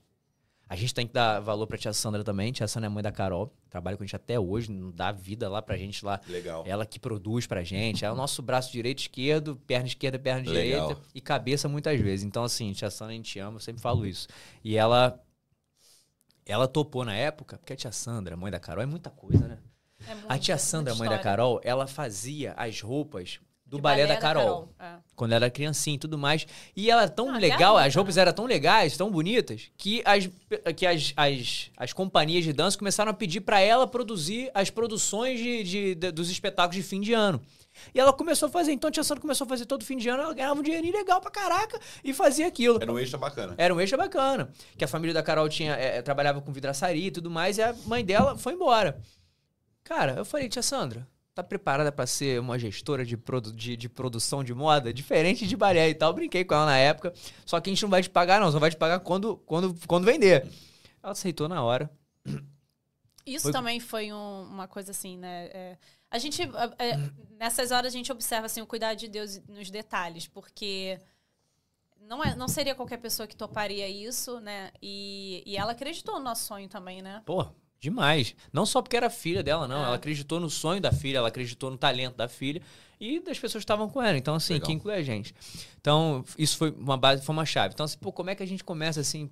A 0.68 0.74
gente 0.74 0.92
tem 0.92 1.06
que 1.06 1.12
dar 1.12 1.38
valor 1.38 1.66
pra 1.68 1.78
tia 1.78 1.92
Sandra 1.92 2.24
também. 2.24 2.50
Tia 2.50 2.66
Sandra 2.66 2.86
é 2.88 2.90
mãe 2.90 3.02
da 3.02 3.12
Carol. 3.12 3.54
Trabalha 3.70 3.96
com 3.96 4.02
a 4.02 4.06
gente 4.06 4.16
até 4.16 4.38
hoje, 4.38 4.70
não 4.72 4.90
dá 4.90 5.12
vida 5.12 5.48
lá 5.48 5.62
pra 5.62 5.76
gente 5.76 6.04
lá. 6.04 6.20
Legal. 6.26 6.64
Ela 6.66 6.84
que 6.84 6.98
produz 6.98 7.46
pra 7.46 7.62
gente. 7.62 8.04
É 8.04 8.10
o 8.10 8.16
nosso 8.16 8.42
braço 8.42 8.72
direito, 8.72 8.98
esquerdo, 8.98 9.54
perna 9.66 9.86
esquerda, 9.86 10.18
perna 10.18 10.50
Legal. 10.50 10.88
direita 10.88 11.02
e 11.14 11.20
cabeça 11.20 11.68
muitas 11.68 12.00
vezes. 12.00 12.24
Então, 12.24 12.42
assim, 12.42 12.72
tia 12.72 12.90
Sandra, 12.90 13.12
a 13.12 13.16
gente 13.16 13.38
ama, 13.38 13.56
eu 13.56 13.60
sempre 13.60 13.80
falo 13.80 14.04
isso. 14.06 14.26
E 14.64 14.76
ela. 14.76 15.22
Ela 16.44 16.66
topou 16.68 17.04
na 17.04 17.14
época, 17.14 17.58
porque 17.58 17.72
a 17.72 17.76
tia 17.76 17.92
Sandra, 17.92 18.36
mãe 18.36 18.50
da 18.50 18.58
Carol, 18.60 18.82
é 18.82 18.86
muita 18.86 19.10
coisa, 19.10 19.46
né? 19.46 19.58
É 20.06 20.14
muito- 20.14 20.30
A 20.30 20.38
tia 20.38 20.58
Sandra, 20.58 20.94
mãe 20.94 21.08
da. 21.08 21.18
Carol, 21.18 21.60
ela 21.64 21.86
fazia 21.86 22.52
as 22.56 22.80
roupas 22.80 23.40
do 23.66 23.76
De 23.78 23.82
balé, 23.82 24.06
da 24.06 24.16
Carol. 24.16 24.68
É. 24.78 24.94
Quando 25.16 25.32
ela 25.32 25.46
era 25.46 25.50
criancinha 25.50 25.96
e 25.96 25.98
tudo 25.98 26.16
mais. 26.16 26.46
E 26.76 26.88
ela 26.90 27.02
era 27.02 27.10
tão 27.10 27.30
Ah, 27.34 27.38
legal, 27.38 27.58
garota, 27.74 27.86
as 27.88 27.94
roupas 27.96 28.16
né? 28.16 28.22
eram 28.22 28.32
tão 28.32 28.44
legais, 28.46 28.96
tão 28.96 29.10
bonitas, 29.10 29.70
que 29.76 30.02
as, 30.04 30.28
que 30.76 30.86
as, 30.86 31.12
as, 31.16 31.70
as 31.76 31.92
companhias 31.92 32.44
de 32.44 32.52
dança 32.52 32.78
começaram 32.78 33.10
a 33.10 33.14
pedir 33.14 33.40
pra 33.40 33.60
ela 33.60 33.86
produzir 33.86 34.50
as 34.54 34.70
produções 34.70 35.38
de, 35.40 35.64
de- 35.64 35.94
de- 35.96 36.12
dos 36.12 36.30
espetáculos 36.30 36.76
de 36.76 36.82
fim 36.88 37.00
de 37.00 37.12
ano. 37.12 37.42
E 37.94 37.98
ela 38.00 38.12
começou 38.12 38.46
a 38.48 38.50
fazer. 38.50 38.72
Então 38.72 38.88
a 38.88 38.90
Tia 38.90 39.02
Sandra 39.02 39.20
começou 39.20 39.44
a 39.44 39.48
fazer 39.48 39.66
todo 39.66 39.84
fim 39.84 39.96
de 39.96 40.08
ano, 40.08 40.22
ela 40.22 40.32
ganhava 40.32 40.58
um 40.60 40.62
dinheirinho 40.62 40.94
legal 40.94 41.20
pra 41.20 41.30
caraca 41.30 41.78
e 42.04 42.14
fazia 42.14 42.46
aquilo. 42.46 42.78
Era 42.80 42.92
um 42.92 42.98
extra 42.98 43.18
bacana. 43.18 43.54
Era 43.58 43.74
um 43.74 43.80
extra 43.80 43.98
bacana. 43.98 44.48
Que 44.78 44.84
a 44.84 44.88
família 44.88 45.12
da 45.12 45.22
Carol 45.22 45.48
tinha, 45.48 45.72
é, 45.74 46.00
trabalhava 46.02 46.40
com 46.40 46.52
vidraçaria 46.52 47.08
e 47.08 47.10
tudo 47.10 47.28
mais, 47.30 47.58
e 47.58 47.62
a 47.62 47.74
mãe 47.84 48.04
dela 48.04 48.38
foi 48.38 48.52
embora. 48.52 48.98
Cara, 49.84 50.14
eu 50.18 50.24
falei, 50.24 50.48
tia 50.48 50.62
Sandra, 50.62 51.06
tá 51.36 51.42
preparada 51.44 51.92
pra 51.92 52.06
ser 52.06 52.40
uma 52.40 52.58
gestora 52.58 53.04
de, 53.04 53.14
produ 53.14 53.52
de, 53.52 53.76
de 53.76 53.88
produção 53.90 54.42
de 54.42 54.54
moda? 54.54 54.90
Diferente 54.92 55.46
de 55.46 55.54
balé 55.54 55.90
e 55.90 55.94
tal. 55.94 56.14
Brinquei 56.14 56.44
com 56.46 56.54
ela 56.54 56.64
na 56.64 56.78
época. 56.78 57.12
Só 57.44 57.60
que 57.60 57.68
a 57.68 57.72
gente 57.72 57.82
não 57.82 57.90
vai 57.90 58.02
te 58.02 58.08
pagar, 58.08 58.40
não. 58.40 58.50
Só 58.50 58.58
vai 58.58 58.70
te 58.70 58.76
pagar 58.76 59.00
quando, 59.00 59.36
quando, 59.44 59.76
quando 59.86 60.06
vender. 60.06 60.48
Ela 61.02 61.12
aceitou 61.12 61.46
na 61.46 61.62
hora. 61.62 61.90
Isso 63.26 63.42
Foi- 63.44 63.52
também 63.52 63.78
foi 63.80 64.12
um- 64.12 64.42
uma 64.44 64.66
coisa 64.66 64.92
assim, 64.92 65.18
né? 65.18 65.46
É, 65.52 65.78
a 66.10 66.16
gente, 66.18 66.40
é, 66.78 66.96
nessas 67.38 67.70
horas, 67.70 67.92
a 67.92 67.96
gente 67.96 68.10
observa 68.10 68.46
assim, 68.46 68.62
o 68.62 68.66
cuidado 68.66 68.96
de 68.96 69.06
Deus 69.08 69.38
nos 69.46 69.68
detalhes, 69.70 70.26
porque 70.26 70.98
não, 72.00 72.24
é, 72.24 72.34
não 72.34 72.48
seria 72.48 72.74
qualquer 72.74 72.96
pessoa 72.98 73.26
que 73.26 73.36
toparia 73.36 73.86
isso, 73.88 74.40
né? 74.40 74.70
E, 74.80 75.42
e 75.44 75.56
ela 75.56 75.72
acreditou 75.72 76.14
no 76.18 76.24
nosso 76.24 76.44
sonho 76.46 76.68
também, 76.68 77.02
né? 77.02 77.20
Pô, 77.26 77.46
demais. 77.80 78.34
Não 78.52 78.64
só 78.66 78.80
porque 78.82 78.96
era 78.96 79.10
filha 79.10 79.42
dela, 79.42 79.66
não. 79.68 79.82
É. 79.82 79.86
Ela 79.86 79.96
acreditou 79.96 80.40
no 80.40 80.48
sonho 80.50 80.80
da 80.80 80.92
filha, 80.92 81.18
ela 81.18 81.28
acreditou 81.28 81.70
no 81.70 81.76
talento 81.78 82.16
da 82.16 82.28
filha 82.28 82.60
e 83.00 83.20
das 83.20 83.38
pessoas 83.38 83.62
que 83.62 83.64
estavam 83.64 83.88
com 83.88 84.02
ela. 84.02 84.16
Então, 84.16 84.34
assim, 84.34 84.54
Legal. 84.54 84.66
que 84.66 84.72
inclui 84.72 84.94
a 84.94 85.02
gente. 85.02 85.34
Então, 85.80 86.24
isso 86.38 86.56
foi 86.56 86.70
uma 86.70 86.96
base, 86.96 87.24
foi 87.24 87.32
uma 87.34 87.44
chave. 87.46 87.74
Então, 87.74 87.84
assim, 87.84 87.98
pô, 87.98 88.10
como 88.12 88.30
é 88.30 88.34
que 88.34 88.42
a 88.42 88.46
gente 88.46 88.64
começa 88.64 89.00
assim? 89.00 89.30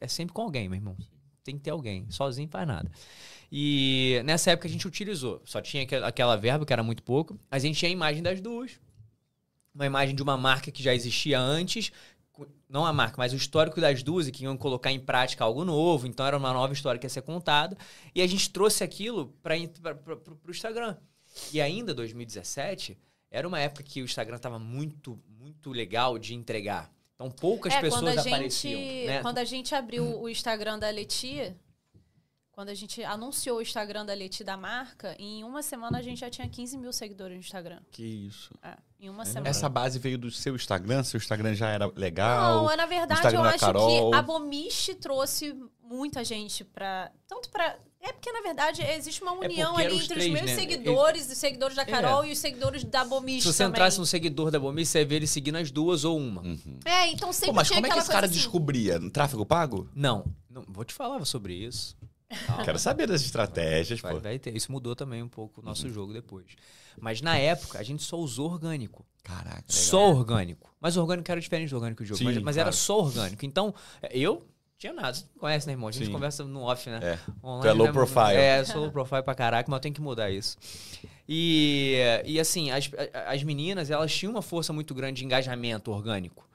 É 0.00 0.08
sempre 0.08 0.32
com 0.32 0.42
alguém, 0.42 0.68
meu 0.68 0.76
irmão. 0.76 0.96
Tem 1.44 1.56
que 1.56 1.62
ter 1.62 1.70
alguém. 1.70 2.06
Sozinho 2.10 2.48
faz 2.48 2.66
nada. 2.66 2.90
E 3.50 4.22
nessa 4.24 4.50
época 4.52 4.66
a 4.66 4.70
gente 4.70 4.86
utilizou. 4.88 5.42
Só 5.44 5.60
tinha 5.60 5.82
aquela- 5.82 6.36
verba, 6.36 6.64
que 6.64 6.72
era 6.72 6.82
muito 6.82 7.02
pouco. 7.02 7.38
A 7.50 7.58
gente 7.58 7.78
tinha 7.78 7.88
a 7.88 7.92
imagem 7.92 8.22
das 8.22 8.40
duas. 8.40 8.72
Uma 9.74 9.86
imagem 9.86 10.14
de 10.14 10.22
uma 10.22 10.36
marca 10.36 10.70
que 10.70 10.82
já 10.82 10.94
existia 10.94 11.38
antes. 11.40 11.92
Não 12.68 12.86
a 12.86 12.92
marca, 12.92 13.16
mas 13.18 13.32
o 13.32 13.36
histórico 13.36 13.80
das 13.80 14.02
duas 14.02 14.26
e 14.26 14.32
que 14.32 14.44
iam 14.44 14.56
colocar 14.56 14.90
em 14.90 14.98
prática 14.98 15.44
algo 15.44 15.64
novo. 15.64 16.06
Então 16.06 16.24
era 16.24 16.36
uma 16.36 16.52
nova 16.52 16.72
história 16.72 16.98
que 16.98 17.04
ia 17.04 17.10
ser 17.10 17.22
contada. 17.22 17.76
E 18.14 18.22
a 18.22 18.26
gente 18.26 18.50
trouxe 18.50 18.82
aquilo 18.82 19.34
para 19.42 19.54
o 19.56 20.50
Instagram. 20.50 20.96
E 21.52 21.60
ainda 21.60 21.94
2017 21.94 22.98
era 23.30 23.46
uma 23.46 23.58
época 23.58 23.82
que 23.82 24.02
o 24.02 24.04
Instagram 24.04 24.36
estava 24.36 24.58
muito, 24.58 25.18
muito 25.28 25.70
legal 25.70 26.18
de 26.18 26.34
entregar. 26.34 26.90
Então 27.14 27.30
poucas 27.30 27.72
é, 27.72 27.80
pessoas 27.80 28.02
quando 28.02 28.18
a 28.18 28.20
apareciam. 28.20 28.80
gente, 28.80 29.06
né? 29.06 29.22
quando 29.22 29.38
a 29.38 29.44
gente 29.44 29.74
abriu 29.74 30.20
o 30.20 30.28
Instagram 30.28 30.78
da 30.78 30.90
Leti, 30.90 31.54
quando 32.52 32.68
a 32.68 32.74
gente 32.74 33.02
anunciou 33.02 33.58
o 33.58 33.62
Instagram 33.62 34.04
da 34.04 34.12
Leti 34.12 34.44
da 34.44 34.56
marca, 34.56 35.16
em 35.18 35.42
uma 35.42 35.62
semana 35.62 35.98
a 35.98 36.02
gente 36.02 36.20
já 36.20 36.28
tinha 36.28 36.46
15 36.46 36.76
mil 36.76 36.92
seguidores 36.92 37.34
no 37.34 37.40
Instagram. 37.40 37.80
Que 37.90 38.04
isso. 38.04 38.52
É, 38.62 38.76
em 39.00 39.08
uma 39.08 39.24
semana. 39.24 39.48
Essa 39.48 39.68
base 39.70 39.98
veio 39.98 40.18
do 40.18 40.30
seu 40.30 40.54
Instagram? 40.54 41.02
Seu 41.02 41.16
Instagram 41.16 41.54
já 41.54 41.70
era 41.70 41.90
legal? 41.96 42.62
Não, 42.62 42.70
é, 42.70 42.76
na 42.76 42.86
verdade, 42.86 43.20
Instagram 43.20 43.40
eu 43.40 43.44
acho 43.44 43.58
Carol. 43.58 44.10
que 44.10 44.16
a 44.16 44.22
Bomiche 44.22 44.94
trouxe 44.94 45.56
muita 45.82 46.22
gente 46.22 46.62
pra. 46.62 47.10
Tanto 47.26 47.48
pra. 47.48 47.78
É 48.00 48.12
porque, 48.12 48.32
na 48.32 48.40
verdade, 48.42 48.82
existe 48.82 49.22
uma 49.22 49.32
união 49.32 49.72
porque 49.72 49.82
eram 49.84 49.92
ali 49.92 49.94
os 49.94 50.04
entre 50.04 50.14
três, 50.14 50.26
os 50.26 50.32
meus 50.32 50.50
né? 50.50 50.56
seguidores, 50.56 51.30
os 51.30 51.38
seguidores 51.38 51.76
da 51.76 51.86
Carol 51.86 52.24
e 52.24 52.32
os 52.32 52.38
seguidores 52.38 52.82
da 52.84 53.04
Bomiche. 53.04 53.42
Se 53.42 53.52
você 53.52 53.62
também. 53.62 53.70
entrasse 53.70 53.98
no 53.98 54.04
seguidor 54.04 54.50
da 54.50 54.58
Bomi, 54.58 54.84
você 54.84 54.98
ia 54.98 55.06
ver 55.06 55.16
ele 55.16 55.26
seguindo 55.26 55.56
as 55.56 55.70
duas 55.70 56.04
ou 56.04 56.18
uma. 56.18 56.42
Uhum. 56.42 56.80
É, 56.84 57.08
então 57.08 57.32
sempre 57.32 57.50
Pô, 57.50 57.54
mas 57.54 57.68
tinha 57.68 57.76
como 57.76 57.86
é 57.86 57.90
que 57.90 57.98
esse 57.98 58.10
cara 58.10 58.26
assim. 58.26 58.34
descobria? 58.34 58.98
No 58.98 59.08
tráfego 59.08 59.46
pago? 59.46 59.88
Não, 59.94 60.24
não, 60.50 60.64
vou 60.68 60.84
te 60.84 60.92
falar 60.92 61.24
sobre 61.24 61.54
isso. 61.54 61.96
Calma. 62.46 62.64
Quero 62.64 62.78
saber 62.78 63.06
das 63.06 63.22
estratégias, 63.22 64.00
Vai, 64.00 64.14
pô. 64.14 64.20
vai 64.20 64.38
ter. 64.38 64.56
Isso 64.56 64.70
mudou 64.70 64.94
também 64.96 65.22
um 65.22 65.28
pouco 65.28 65.60
o 65.60 65.64
nosso 65.64 65.88
jogo 65.90 66.12
depois. 66.12 66.46
Mas 67.00 67.20
na 67.20 67.36
época, 67.36 67.78
a 67.78 67.82
gente 67.82 68.02
só 68.02 68.16
usou 68.18 68.50
orgânico. 68.50 69.06
Caraca, 69.22 69.48
legal. 69.50 69.64
Só 69.68 70.10
orgânico. 70.10 70.74
Mas 70.80 70.96
o 70.96 71.00
orgânico 71.00 71.30
era 71.30 71.40
diferente 71.40 71.70
do 71.70 71.76
orgânico 71.76 72.02
de 72.02 72.08
jogo. 72.08 72.18
Sim, 72.18 72.24
mas 72.24 72.38
mas 72.38 72.56
era 72.56 72.64
claro. 72.64 72.76
só 72.76 72.98
orgânico. 73.00 73.44
Então, 73.46 73.74
eu 74.10 74.46
tinha 74.78 74.92
nada. 74.92 75.14
Você 75.14 75.24
conhece, 75.38 75.66
né, 75.66 75.74
irmão? 75.74 75.88
A 75.88 75.92
gente 75.92 76.06
Sim. 76.06 76.12
conversa 76.12 76.44
no 76.44 76.62
off, 76.62 76.90
né? 76.90 76.98
É. 77.02 77.18
Online, 77.46 77.62
Tu 77.62 77.68
é 77.68 77.72
low 77.72 77.86
né? 77.86 77.92
profile. 77.92 78.36
É, 78.36 78.64
sou 78.64 78.82
low 78.82 78.90
profile 78.90 79.22
pra 79.22 79.34
caraca, 79.34 79.70
mas 79.70 79.78
eu 79.78 79.82
tenho 79.82 79.94
que 79.94 80.00
mudar 80.00 80.30
isso. 80.30 80.56
E, 81.28 81.98
e 82.24 82.40
assim, 82.40 82.70
as, 82.70 82.90
as 83.26 83.42
meninas, 83.42 83.90
elas 83.90 84.12
tinham 84.12 84.32
uma 84.32 84.42
força 84.42 84.72
muito 84.72 84.92
grande 84.94 85.20
de 85.20 85.24
engajamento 85.24 85.90
orgânico. 85.90 86.48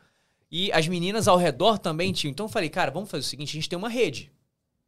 E 0.52 0.72
as 0.72 0.88
meninas 0.88 1.28
ao 1.28 1.38
redor 1.38 1.78
também 1.78 2.12
tinham. 2.12 2.32
Então 2.32 2.46
eu 2.46 2.50
falei, 2.50 2.70
cara, 2.70 2.92
vamos 2.92 3.10
fazer 3.10 3.22
o 3.22 3.26
seguinte: 3.28 3.52
a 3.52 3.54
gente 3.54 3.70
tem 3.70 3.78
uma 3.78 3.90
rede. 3.90 4.32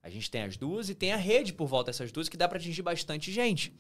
A 0.09 0.11
gente 0.11 0.29
tem 0.29 0.41
as 0.41 0.57
duas 0.57 0.89
e 0.89 0.95
tem 0.95 1.13
a 1.13 1.17
rede 1.17 1.53
por 1.53 1.67
volta 1.67 1.91
dessas 1.91 2.11
duas 2.11 2.27
que 2.27 2.35
dá 2.35 2.47
pra 2.47 2.57
atingir 2.57 2.81
bastante 2.81 3.31
gente. 3.31 3.71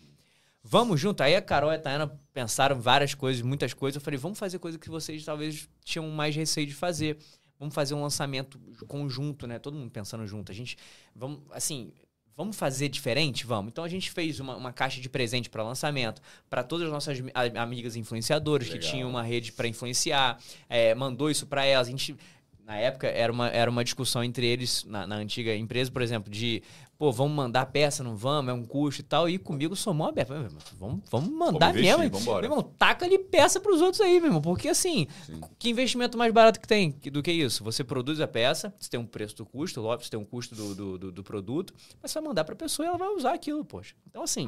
Vamos 0.63 0.99
junto. 0.99 1.21
Aí 1.21 1.35
a 1.35 1.41
Carol 1.41 1.71
e 1.71 1.75
a 1.75 1.79
Tayana 1.79 2.19
pensaram 2.33 2.79
várias 2.79 3.13
coisas, 3.13 3.41
muitas 3.41 3.73
coisas. 3.73 3.95
Eu 3.95 4.01
falei, 4.01 4.19
vamos 4.19 4.37
fazer 4.37 4.59
coisa 4.59 4.77
que 4.77 4.89
vocês 4.89 5.23
talvez 5.25 5.67
tinham 5.83 6.07
mais 6.09 6.35
receio 6.35 6.67
de 6.67 6.75
fazer. 6.75 7.17
Vamos 7.57 7.73
fazer 7.73 7.93
um 7.93 8.01
lançamento 8.01 8.59
conjunto, 8.87 9.47
né? 9.47 9.57
Todo 9.57 9.75
mundo 9.75 9.89
pensando 9.89 10.25
junto. 10.27 10.51
A 10.51 10.55
gente, 10.55 10.77
vamos, 11.15 11.41
assim, 11.51 11.91
vamos 12.35 12.55
fazer 12.55 12.87
diferente? 12.89 13.45
Vamos. 13.45 13.71
Então 13.71 13.83
a 13.83 13.89
gente 13.89 14.11
fez 14.11 14.39
uma, 14.39 14.55
uma 14.55 14.71
caixa 14.71 15.01
de 15.01 15.09
presente 15.09 15.49
para 15.49 15.63
lançamento 15.63 16.21
para 16.49 16.63
todas 16.63 16.87
as 16.87 16.93
nossas 16.93 17.17
amigas 17.55 17.95
influenciadoras 17.95 18.69
que 18.69 18.79
tinham 18.79 19.09
uma 19.09 19.23
rede 19.23 19.51
para 19.51 19.67
influenciar. 19.67 20.39
É, 20.69 20.93
mandou 20.93 21.31
isso 21.31 21.47
para 21.47 21.65
elas. 21.65 21.87
A 21.87 21.91
gente 21.91 22.15
na 22.69 22.77
época 22.77 23.07
era 23.07 23.33
uma, 23.33 23.47
era 23.49 23.69
uma 23.71 23.83
discussão 23.83 24.23
entre 24.23 24.45
eles 24.45 24.83
na, 24.83 25.07
na 25.07 25.15
antiga 25.15 25.55
empresa, 25.55 25.89
por 25.91 26.03
exemplo, 26.03 26.31
de 26.31 26.61
pô, 26.99 27.11
vamos 27.11 27.33
mandar 27.35 27.65
peça, 27.65 28.03
não 28.03 28.15
vamos, 28.15 28.51
é 28.51 28.53
um 28.53 28.63
custo 28.63 29.01
e 29.01 29.03
tal. 29.03 29.27
E 29.27 29.39
comigo 29.39 29.73
mó 29.91 30.07
aberto. 30.09 30.29
Vamos, 30.77 31.01
vamos 31.09 31.29
mandar 31.31 31.71
investir, 31.71 31.97
mesmo. 31.97 32.19
Meu 32.25 32.43
irmão, 32.43 32.61
taca 32.61 33.05
ali 33.07 33.17
peça 33.17 33.59
pros 33.59 33.81
outros 33.81 33.99
aí, 34.01 34.19
meu 34.19 34.27
irmão. 34.27 34.41
Porque 34.41 34.67
assim, 34.69 35.07
Sim. 35.25 35.41
que 35.57 35.69
investimento 35.69 36.15
mais 36.15 36.31
barato 36.31 36.59
que 36.59 36.67
tem 36.67 36.91
do 36.91 37.23
que 37.23 37.31
isso? 37.31 37.63
Você 37.63 37.83
produz 37.83 38.21
a 38.21 38.27
peça, 38.27 38.71
você 38.79 38.87
tem 38.89 38.99
um 38.99 39.05
preço 39.07 39.35
do 39.37 39.47
custo, 39.47 39.81
lógico, 39.81 40.03
você 40.03 40.11
tem 40.11 40.19
um 40.19 40.25
custo 40.25 40.53
do, 40.53 40.75
do, 40.75 40.97
do- 40.99 41.11
do 41.11 41.23
produto, 41.23 41.73
mas 42.03 42.11
você 42.11 42.19
vai 42.19 42.27
mandar 42.27 42.43
pra 42.43 42.55
pessoa 42.55 42.85
e 42.85 42.89
ela 42.89 42.97
vai 42.99 43.07
usar 43.09 43.33
aquilo, 43.33 43.65
poxa. 43.65 43.95
Então, 44.07 44.21
assim. 44.21 44.47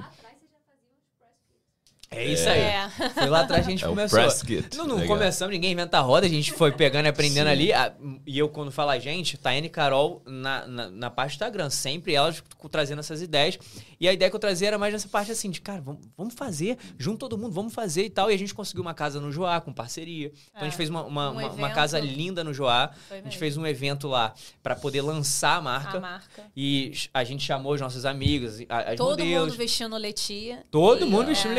É 2.14 2.26
isso 2.26 2.50
aí. 2.50 2.60
É. 2.60 2.90
Foi 3.14 3.28
lá 3.30 3.40
atrás 3.42 3.64
que 3.66 3.70
a 3.70 3.72
gente 3.72 3.86
É 3.86 3.88
o 3.88 3.92
começou. 3.92 4.20
press 4.20 4.44
kit. 4.44 4.76
Não, 4.76 4.86
não 4.86 4.96
Legal. 4.98 5.16
começamos, 5.16 5.54
ninguém 5.54 5.72
inventa 5.72 5.98
a 5.98 6.02
roda, 6.02 6.26
a 6.26 6.30
gente 6.30 6.52
foi 6.52 6.70
pegando 6.74 7.06
e 7.06 7.08
aprendendo 7.08 7.46
Sim. 7.48 7.52
ali. 7.54 7.72
a- 7.74 7.94
e 8.28 8.38
eu, 8.38 8.50
quando 8.50 8.70
falo 8.70 8.90
a 8.90 9.00
gente, 9.00 9.38
Taiane 9.38 9.68
e 9.68 9.70
Carol 9.70 10.22
na, 10.26 10.68
na, 10.68 10.90
na 10.90 11.10
parte 11.10 11.32
do 11.32 11.34
Instagram, 11.36 11.70
sempre 11.70 12.14
elas 12.14 12.44
trazendo 12.70 13.00
essas 13.00 13.22
ideias. 13.22 13.58
E 13.98 14.10
a 14.10 14.14
ideia 14.14 14.30
que 14.30 14.36
eu 14.36 14.40
trazia 14.42 14.68
era 14.68 14.78
mais 14.78 14.92
nessa 14.92 15.08
parte 15.08 15.32
assim, 15.32 15.50
de 15.50 15.62
cara, 15.62 15.80
vamos, 15.80 16.02
vamos 16.18 16.34
fazer, 16.34 16.78
junto 16.98 17.20
todo 17.20 17.38
mundo, 17.38 17.54
vamos 17.54 17.74
fazer 17.74 18.04
e 18.04 18.10
tal. 18.10 18.30
E 18.30 18.34
a 18.34 18.38
gente 18.38 18.54
conseguiu 18.54 18.82
uma 18.82 18.94
casa 18.94 19.22
no 19.22 19.32
Joá 19.32 19.62
com 19.62 19.72
parceria. 19.72 20.28
Então 20.50 20.62
a 20.62 20.66
gente 20.66 20.74
É, 20.74 20.78
fez 20.78 20.90
uma, 20.90 21.04
uma, 21.04 21.30
um 21.30 21.34
uma- 21.38 21.50
uma 21.52 21.70
casa 21.70 21.98
linda 21.98 22.44
no 22.44 22.54
Joá. 22.54 22.90
Foi 23.08 23.18
A 23.18 23.22
gente 23.22 23.26
mesmo. 23.28 23.40
fez 23.40 23.56
um 23.58 23.66
evento 23.66 24.10
lá 24.10 24.34
pra 24.62 24.76
poder 24.76 25.02
lançar 25.02 25.58
a 25.58 25.62
marca. 25.62 25.98
a 25.98 26.02
marca. 26.02 26.44
E 26.58 26.92
a 27.14 27.24
gente 27.24 27.44
chamou 27.46 27.74
os 27.74 27.80
nossos 27.80 28.04
amigos, 28.06 28.58
as 28.68 28.98
Todo 28.98 29.12
modelos. 29.12 29.50
mundo 29.52 29.58
vestindo 29.58 29.96
Letia. 29.96 30.66
Todo 30.70 31.06
E- 31.06 31.10
mundo 31.10 31.28
vestindo 31.28 31.52
é. 31.54 31.56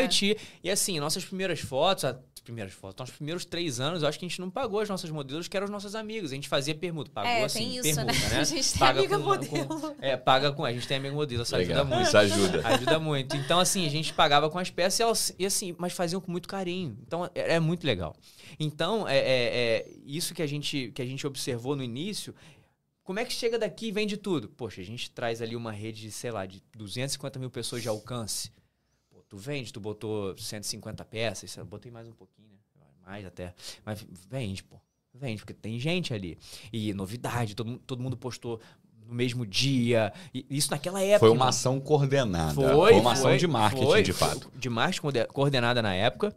E 0.63 0.69
assim, 0.69 0.99
nossas 0.99 1.23
primeiras 1.25 1.59
fotos, 1.59 2.05
as 2.05 2.15
primeiras 2.43 2.73
fotos, 2.73 2.99
nossos 2.99 3.15
primeiros 3.15 3.45
três 3.45 3.79
anos, 3.79 4.01
eu 4.03 4.09
acho 4.09 4.19
que 4.19 4.25
a 4.25 4.27
gente 4.27 4.41
não 4.41 4.49
pagou 4.49 4.79
as 4.81 4.89
nossas 4.89 5.09
modelos, 5.09 5.47
que 5.47 5.55
eram 5.55 5.65
os 5.65 5.71
nossos 5.71 5.95
amigos. 5.95 6.31
A 6.31 6.35
gente 6.35 6.49
fazia 6.49 6.75
permuta. 6.75 7.09
Pagou 7.11 7.29
É, 7.31 7.43
assim, 7.43 7.59
tem 7.59 7.75
isso, 7.77 7.83
permuta, 7.95 8.05
né? 8.19 8.29
né? 8.29 8.39
A 8.41 8.43
gente 8.43 8.69
tem 8.71 8.79
Paga 8.79 8.99
amiga 8.99 9.17
com- 9.17 9.23
modelo. 9.23 9.67
com- 9.67 9.95
é, 10.01 10.17
paga 10.17 10.51
com. 10.51 10.65
A 10.65 10.73
gente 10.73 10.87
tem 10.87 10.97
amigo 10.97 11.15
modelo, 11.15 11.43
isso 11.43 11.55
Legal. 11.55 11.77
ajuda 11.81 11.95
muito. 11.95 12.07
Isso 12.07 12.17
ajuda. 12.17 12.67
Ajuda 12.67 12.99
muito. 12.99 13.35
Então, 13.37 13.59
assim, 13.59 13.85
a 13.85 13.89
gente 13.89 14.13
pagava 14.13 14.49
com 14.49 14.59
as 14.59 14.69
peças 14.69 14.99
e, 14.99 15.03
elas, 15.03 15.35
e 15.39 15.45
assim, 15.45 15.75
mas 15.77 15.93
faziam 15.93 16.19
com 16.19 16.31
muito 16.31 16.47
carinho. 16.47 16.97
Então, 17.07 17.25
é, 17.33 17.55
é 17.55 17.59
muito 17.59 17.85
legal. 17.87 18.15
Então, 18.59 19.07
é, 19.07 19.17
é- 19.17 19.55
é 19.79 19.89
isso 20.05 20.33
que 20.33 20.41
a, 20.41 20.47
gente, 20.47 20.91
que 20.93 21.01
a 21.01 21.05
gente 21.05 21.25
observou 21.25 21.75
no 21.75 21.83
início. 21.83 22.35
Como 23.05 23.19
é 23.19 23.25
que 23.25 23.33
chega 23.33 23.59
daqui 23.59 23.87
e 23.87 23.91
vende 23.91 24.15
tudo? 24.15 24.47
Poxa, 24.49 24.79
a 24.79 24.83
gente 24.85 25.11
traz 25.11 25.41
ali 25.41 25.55
uma 25.57 25.71
rede, 25.73 26.01
de, 26.03 26.11
sei 26.11 26.31
lá, 26.31 26.45
de 26.45 26.61
250 26.75 27.37
mil 27.39 27.49
pessoas 27.49 27.81
de 27.81 27.87
alcance. 27.89 28.49
Tu 29.33 29.37
vende, 29.37 29.73
tu 29.73 29.79
botou 29.79 30.37
150 30.37 31.03
peças, 31.05 31.57
eu 31.57 31.65
botei 31.65 31.91
mais 31.91 32.07
um 32.07 32.11
pouquinho, 32.11 32.49
né? 32.51 32.85
Mais 33.03 33.25
até. 33.25 33.55
Mas 33.83 34.05
vende, 34.29 34.63
pô. 34.63 34.79
Vende, 35.11 35.37
porque 35.41 35.55
tem 35.55 35.79
gente 35.79 36.13
ali. 36.13 36.37
E 36.71 36.93
novidade, 36.93 37.55
todo, 37.55 37.79
todo 37.79 37.99
mundo 37.99 38.15
postou 38.15 38.61
no 39.07 39.15
mesmo 39.15 39.43
dia. 39.43 40.13
E 40.31 40.45
isso 40.51 40.69
naquela 40.69 41.01
época. 41.01 41.21
Foi 41.21 41.31
uma 41.31 41.49
ação 41.49 41.79
coordenada. 41.79 42.53
Foi, 42.53 42.69
Foi 42.75 42.93
uma 42.93 43.13
ação 43.13 43.23
foi, 43.31 43.37
de 43.39 43.47
marketing, 43.47 43.85
foi. 43.85 44.03
de 44.03 44.13
fato. 44.13 44.51
De 44.55 44.69
marketing 44.69 45.01
coorde- 45.01 45.25
coordenada 45.25 45.81
na 45.81 45.95
época. 45.95 46.35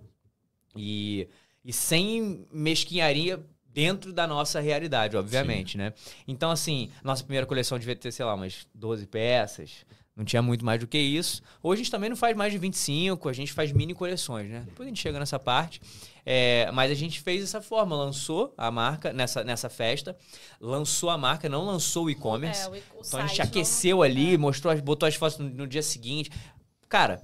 E, 0.74 1.28
e 1.62 1.74
sem 1.74 2.46
mesquinharia 2.50 3.44
dentro 3.66 4.10
da 4.10 4.26
nossa 4.26 4.58
realidade, 4.58 5.18
obviamente, 5.18 5.76
né? 5.76 5.92
Então, 6.26 6.50
assim, 6.50 6.90
nossa 7.04 7.22
primeira 7.22 7.44
coleção 7.46 7.78
devia 7.78 7.94
ter, 7.94 8.10
sei 8.10 8.24
lá, 8.24 8.32
umas 8.34 8.66
12 8.74 9.06
peças. 9.06 9.84
Não 10.16 10.24
tinha 10.24 10.40
muito 10.40 10.64
mais 10.64 10.80
do 10.80 10.86
que 10.86 10.96
isso. 10.96 11.42
Hoje 11.62 11.80
a 11.80 11.84
gente 11.84 11.90
também 11.90 12.08
não 12.08 12.16
faz 12.16 12.34
mais 12.34 12.50
de 12.50 12.58
25, 12.58 13.28
a 13.28 13.32
gente 13.34 13.52
faz 13.52 13.70
mini 13.70 13.92
coleções, 13.92 14.48
né? 14.48 14.62
Depois 14.64 14.86
a 14.86 14.88
gente 14.88 15.00
chega 15.00 15.18
nessa 15.18 15.38
parte. 15.38 15.78
É, 16.24 16.70
mas 16.72 16.90
a 16.90 16.94
gente 16.94 17.20
fez 17.20 17.42
dessa 17.42 17.60
forma, 17.60 17.94
lançou 17.94 18.52
a 18.56 18.70
marca 18.70 19.12
nessa, 19.12 19.44
nessa 19.44 19.68
festa, 19.68 20.16
lançou 20.58 21.10
a 21.10 21.18
marca, 21.18 21.50
não 21.50 21.66
lançou 21.66 22.06
o 22.06 22.10
e-commerce. 22.10 22.66
É, 22.68 22.82
então 22.98 23.20
a 23.20 23.26
gente 23.26 23.42
aqueceu 23.42 23.98
não... 23.98 24.02
ali, 24.02 24.34
é. 24.34 24.38
mostrou, 24.38 24.74
botou 24.80 25.06
as 25.06 25.14
fotos 25.14 25.38
no, 25.38 25.50
no 25.50 25.66
dia 25.66 25.82
seguinte. 25.82 26.30
Cara, 26.88 27.20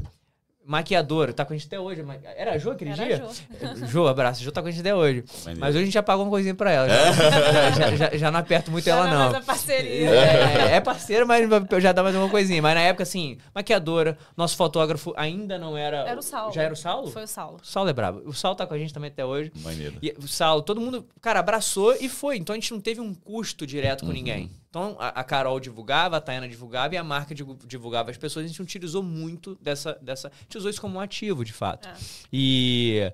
maquiadora, 0.64 1.32
tá 1.32 1.44
com 1.44 1.52
a 1.52 1.56
gente 1.56 1.66
até 1.66 1.78
hoje. 1.78 2.04
Era 2.36 2.52
a 2.52 2.58
Jo 2.58 2.70
aquele 2.70 2.90
Era 2.90 3.04
dia? 3.04 3.16
Jo. 3.16 3.86
jo, 3.86 4.06
abraço. 4.06 4.42
Jo 4.42 4.52
tá 4.52 4.62
com 4.62 4.68
a 4.68 4.70
gente 4.70 4.80
até 4.80 4.94
hoje. 4.94 5.24
Maneiro. 5.40 5.60
Mas 5.60 5.70
hoje 5.70 5.82
a 5.82 5.84
gente 5.84 5.94
já 5.94 6.02
pagou 6.02 6.24
uma 6.24 6.30
coisinha 6.30 6.54
pra 6.54 6.70
ela. 6.70 6.88
Já, 6.88 7.70
já, 7.72 7.96
já, 7.96 8.16
já, 8.16 8.30
não 8.30 8.40
aperto 8.40 8.70
muito 8.70 8.84
já 8.84 8.92
ela, 8.92 9.10
não. 9.10 9.32
não. 9.32 9.42
parceria. 9.42 10.10
É, 10.10 10.76
é 10.76 10.80
parceira, 10.80 11.26
mas 11.26 11.48
já 11.80 11.92
dá 11.92 12.02
mais 12.02 12.14
uma 12.14 12.28
coisinha. 12.28 12.62
Mas 12.62 12.74
na 12.74 12.80
época, 12.82 13.02
assim, 13.02 13.38
maquiadora, 13.54 14.16
nosso 14.36 14.56
fotógrafo 14.56 15.12
ainda 15.16 15.58
não 15.58 15.76
era. 15.76 16.08
Era 16.08 16.18
o 16.18 16.22
Saulo. 16.22 16.52
Já 16.52 16.62
era 16.62 16.72
o 16.72 16.76
Saulo? 16.76 17.10
Foi 17.10 17.24
o 17.24 17.28
Saulo. 17.28 17.58
O 17.62 17.66
Saulo 17.66 17.90
é 17.90 17.92
brabo. 17.92 18.22
O 18.24 18.32
Saulo 18.32 18.56
tá 18.56 18.66
com 18.66 18.74
a 18.74 18.78
gente 18.78 18.94
também 18.94 19.10
até 19.10 19.24
hoje. 19.24 19.52
Maneiro. 19.62 19.96
E 20.02 20.14
o 20.18 20.28
Saulo, 20.28 20.62
todo 20.62 20.80
mundo, 20.80 21.06
cara, 21.20 21.40
abraçou 21.40 21.94
e 22.00 22.08
foi. 22.08 22.36
Então 22.36 22.54
a 22.54 22.56
gente 22.56 22.72
não 22.72 22.80
teve 22.80 23.00
um 23.00 23.14
custo 23.14 23.66
direto 23.66 24.00
com 24.00 24.06
uhum. 24.06 24.12
ninguém. 24.12 24.50
Então, 24.72 24.96
a, 24.98 25.08
a, 25.08 25.22
Carol 25.22 25.60
divulgava, 25.60 26.16
a 26.16 26.20
Tayana 26.20 26.48
divulgava 26.48 26.94
e 26.94 26.96
a 26.96 27.04
marca 27.04 27.34
divulgava 27.34 28.10
as 28.10 28.16
pessoas. 28.16 28.46
A 28.46 28.48
gente 28.48 28.62
utilizou 28.62 29.02
muito 29.02 29.54
dessa. 29.56 29.98
dessa 30.00 30.28
a 30.28 30.42
gente 30.44 30.56
usou 30.56 30.70
isso 30.70 30.80
como 30.80 30.96
um 30.96 31.00
ativo, 31.00 31.44
de 31.44 31.52
fato. 31.52 31.86
É. 31.90 31.94
E 32.32 33.12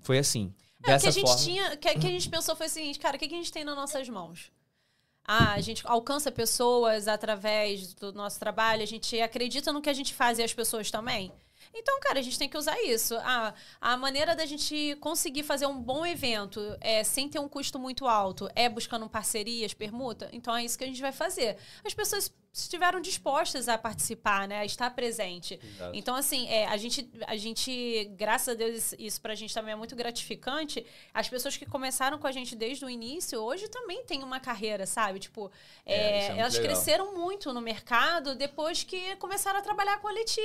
foi 0.00 0.18
assim. 0.18 0.52
É, 0.82 0.88
dessa 0.88 1.04
que 1.04 1.08
a 1.10 1.12
gente 1.12 1.26
forma... 1.28 1.44
tinha. 1.44 1.76
Que, 1.76 1.94
que 1.94 2.06
a 2.08 2.10
gente 2.10 2.28
pensou 2.28 2.56
foi 2.56 2.66
o 2.66 2.70
seguinte, 2.70 2.98
cara, 2.98 3.16
o 3.16 3.20
que, 3.20 3.28
que 3.28 3.34
a 3.34 3.38
gente 3.38 3.52
tem 3.52 3.62
nas 3.62 3.76
nossas 3.76 4.08
mãos? 4.08 4.50
Ah, 5.24 5.52
a 5.52 5.60
gente 5.60 5.82
alcança 5.86 6.32
pessoas 6.32 7.06
através 7.06 7.94
do 7.94 8.12
nosso 8.12 8.40
trabalho, 8.40 8.82
a 8.82 8.86
gente 8.86 9.20
acredita 9.20 9.72
no 9.72 9.80
que 9.80 9.90
a 9.90 9.94
gente 9.94 10.12
faz 10.12 10.40
e 10.40 10.42
as 10.42 10.52
pessoas 10.52 10.90
também. 10.90 11.32
Então, 11.76 12.00
cara, 12.00 12.18
a 12.18 12.22
gente 12.22 12.38
tem 12.38 12.48
que 12.48 12.56
usar 12.56 12.80
isso. 12.82 13.16
Ah, 13.18 13.54
a 13.80 13.96
maneira 13.96 14.34
da 14.34 14.46
gente 14.46 14.96
conseguir 15.00 15.42
fazer 15.42 15.66
um 15.66 15.80
bom 15.80 16.04
evento 16.06 16.60
é, 16.80 17.04
sem 17.04 17.28
ter 17.28 17.38
um 17.38 17.48
custo 17.48 17.78
muito 17.78 18.06
alto 18.06 18.48
é 18.54 18.68
buscando 18.68 19.08
parcerias, 19.08 19.74
permuta. 19.74 20.28
Então 20.32 20.54
é 20.56 20.64
isso 20.64 20.78
que 20.78 20.84
a 20.84 20.86
gente 20.86 21.00
vai 21.00 21.12
fazer. 21.12 21.56
As 21.84 21.94
pessoas 21.94 22.32
estiveram 22.62 23.00
dispostas 23.00 23.68
a 23.68 23.76
participar, 23.76 24.48
né, 24.48 24.60
a 24.60 24.64
estar 24.64 24.90
presente. 24.90 25.60
Exato. 25.62 25.90
Então, 25.94 26.14
assim, 26.14 26.48
é, 26.48 26.66
a, 26.66 26.76
gente, 26.76 27.08
a 27.26 27.36
gente, 27.36 28.04
graças 28.16 28.48
a 28.48 28.54
Deus, 28.54 28.94
isso 28.98 29.20
pra 29.20 29.34
gente 29.34 29.52
também 29.52 29.72
é 29.72 29.76
muito 29.76 29.94
gratificante. 29.94 30.84
As 31.12 31.28
pessoas 31.28 31.56
que 31.56 31.66
começaram 31.66 32.18
com 32.18 32.26
a 32.26 32.32
gente 32.32 32.56
desde 32.56 32.84
o 32.84 32.90
início, 32.90 33.38
hoje 33.40 33.68
também 33.68 34.04
têm 34.04 34.22
uma 34.22 34.40
carreira, 34.40 34.86
sabe? 34.86 35.18
Tipo, 35.18 35.50
é, 35.84 36.28
é, 36.28 36.38
elas 36.38 36.54
legal. 36.54 36.70
cresceram 36.70 37.14
muito 37.14 37.52
no 37.52 37.60
mercado 37.60 38.34
depois 38.34 38.82
que 38.82 39.16
começaram 39.16 39.58
a 39.58 39.62
trabalhar 39.62 39.98
com 40.00 40.08
a 40.08 40.12
Leti. 40.12 40.40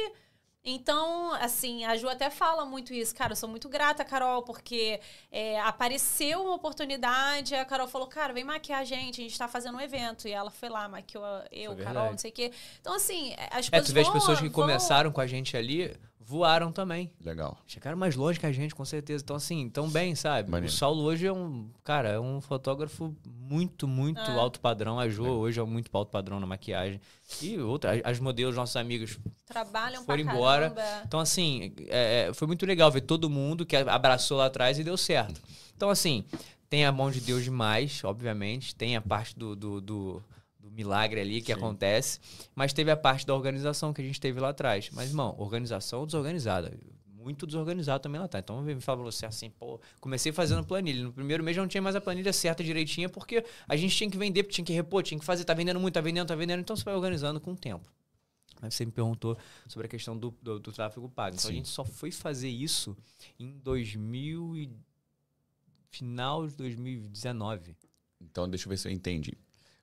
Então, 0.63 1.33
assim, 1.33 1.83
a 1.85 1.97
Ju 1.97 2.07
até 2.07 2.29
fala 2.29 2.65
muito 2.65 2.93
isso. 2.93 3.15
Cara, 3.15 3.31
eu 3.31 3.35
sou 3.35 3.49
muito 3.49 3.67
grata, 3.67 4.05
Carol, 4.05 4.43
porque 4.43 4.99
é, 5.31 5.59
apareceu 5.61 6.41
uma 6.43 6.53
oportunidade, 6.53 7.55
a 7.55 7.65
Carol 7.65 7.87
falou, 7.87 8.07
cara, 8.07 8.31
vem 8.31 8.43
maquiar 8.43 8.81
a 8.81 8.83
gente, 8.83 9.21
a 9.21 9.23
gente 9.23 9.37
tá 9.37 9.47
fazendo 9.47 9.77
um 9.77 9.81
evento. 9.81 10.27
E 10.27 10.31
ela 10.31 10.51
foi 10.51 10.69
lá, 10.69 10.87
maquiou 10.87 11.25
eu, 11.51 11.75
Carol, 11.77 12.11
não 12.11 12.17
sei 12.17 12.29
o 12.29 12.33
quê. 12.33 12.51
Então, 12.79 12.93
assim, 12.93 13.33
as 13.49 13.67
é, 13.67 13.71
coisas 13.71 13.87
tu 13.87 13.93
vê 13.93 14.01
as 14.01 14.09
pessoas 14.09 14.37
que 14.37 14.49
vão... 14.49 14.53
começaram 14.53 15.11
com 15.11 15.19
a 15.19 15.25
gente 15.25 15.57
ali, 15.57 15.97
voaram 16.31 16.71
também. 16.71 17.11
Legal. 17.23 17.57
Chegaram 17.67 17.97
mais 17.97 18.15
longe 18.15 18.39
que 18.39 18.45
a 18.45 18.51
gente, 18.51 18.73
com 18.73 18.85
certeza. 18.85 19.21
Então, 19.21 19.35
assim, 19.35 19.69
tão 19.69 19.89
bem, 19.89 20.15
sabe? 20.15 20.49
Maneiro. 20.49 20.73
O 20.73 20.75
Saulo 20.75 21.03
hoje 21.03 21.27
é 21.27 21.33
um, 21.33 21.69
cara, 21.83 22.07
é 22.09 22.19
um 22.19 22.39
fotógrafo 22.39 23.13
muito, 23.27 23.85
muito 23.85 24.21
é. 24.21 24.39
alto 24.39 24.61
padrão. 24.61 24.97
A 24.97 25.09
Jo 25.09 25.25
é. 25.25 25.29
hoje 25.29 25.59
é 25.59 25.63
muito 25.63 25.89
alto 25.93 26.09
padrão 26.09 26.39
na 26.39 26.47
maquiagem. 26.47 27.01
E 27.41 27.59
outra, 27.59 28.01
as 28.05 28.19
modelos, 28.19 28.55
nossos 28.55 28.77
amigos 28.77 29.19
trabalham 29.45 30.05
foram 30.05 30.21
embora. 30.21 30.73
Então, 31.05 31.19
assim, 31.19 31.73
é, 31.89 32.29
é, 32.29 32.33
foi 32.33 32.47
muito 32.47 32.65
legal 32.65 32.89
ver 32.89 33.01
todo 33.01 33.29
mundo 33.29 33.65
que 33.65 33.75
abraçou 33.75 34.37
lá 34.37 34.45
atrás 34.45 34.79
e 34.79 34.83
deu 34.85 34.95
certo. 34.95 35.41
Então, 35.75 35.89
assim, 35.89 36.23
tem 36.69 36.85
a 36.85 36.91
mão 36.91 37.11
de 37.11 37.19
Deus 37.19 37.43
demais, 37.43 38.01
obviamente. 38.05 38.73
Tem 38.73 38.95
a 38.95 39.01
parte 39.01 39.37
do, 39.37 39.53
do, 39.53 39.81
do 39.81 40.23
milagre 40.71 41.19
ali 41.19 41.41
que 41.41 41.53
Sim. 41.53 41.59
acontece, 41.59 42.19
mas 42.55 42.73
teve 42.73 42.89
a 42.91 42.97
parte 42.97 43.25
da 43.25 43.35
organização 43.35 43.93
que 43.93 44.01
a 44.01 44.05
gente 44.05 44.19
teve 44.19 44.39
lá 44.39 44.49
atrás. 44.49 44.89
Mas, 44.93 45.09
irmão, 45.09 45.35
organização 45.37 46.05
desorganizada. 46.05 46.77
Muito 47.07 47.45
desorganizado 47.45 48.01
também 48.01 48.19
lá 48.19 48.25
atrás. 48.25 48.43
Então, 48.43 48.61
me 48.61 48.79
fala 48.81 49.03
você 49.03 49.25
assim, 49.25 49.49
pô, 49.51 49.79
comecei 49.99 50.31
fazendo 50.31 50.65
planilha. 50.65 51.03
No 51.03 51.13
primeiro 51.13 51.43
mês 51.43 51.55
já 51.55 51.61
não 51.61 51.69
tinha 51.69 51.81
mais 51.81 51.95
a 51.95 52.01
planilha 52.01 52.33
certa 52.33 52.63
direitinha, 52.63 53.09
porque 53.09 53.45
a 53.67 53.75
gente 53.75 53.95
tinha 53.95 54.09
que 54.09 54.17
vender, 54.17 54.43
tinha 54.43 54.65
que 54.65 54.73
repor, 54.73 55.03
tinha 55.03 55.19
que 55.19 55.25
fazer, 55.25 55.43
tá 55.43 55.53
vendendo 55.53 55.79
muito, 55.79 55.93
tá 55.93 56.01
vendendo, 56.01 56.27
tá 56.27 56.35
vendendo. 56.35 56.61
Então, 56.61 56.75
você 56.75 56.83
vai 56.83 56.95
organizando 56.95 57.39
com 57.39 57.51
o 57.51 57.55
tempo. 57.55 57.91
Mas 58.59 58.75
você 58.75 58.85
me 58.85 58.91
perguntou 58.91 59.37
sobre 59.67 59.87
a 59.87 59.89
questão 59.89 60.17
do, 60.17 60.33
do, 60.41 60.59
do 60.59 60.71
tráfego 60.71 61.09
pago. 61.09 61.35
Então, 61.35 61.49
Sim. 61.49 61.53
a 61.53 61.55
gente 61.57 61.69
só 61.69 61.83
foi 61.83 62.11
fazer 62.11 62.49
isso 62.49 62.95
em 63.39 63.57
2000 63.59 64.57
e... 64.57 64.71
final 65.89 66.47
de 66.47 66.55
2019. 66.55 67.75
Então, 68.19 68.47
deixa 68.47 68.65
eu 68.65 68.69
ver 68.69 68.77
se 68.77 68.87
eu 68.87 68.91
entendi. 68.91 69.35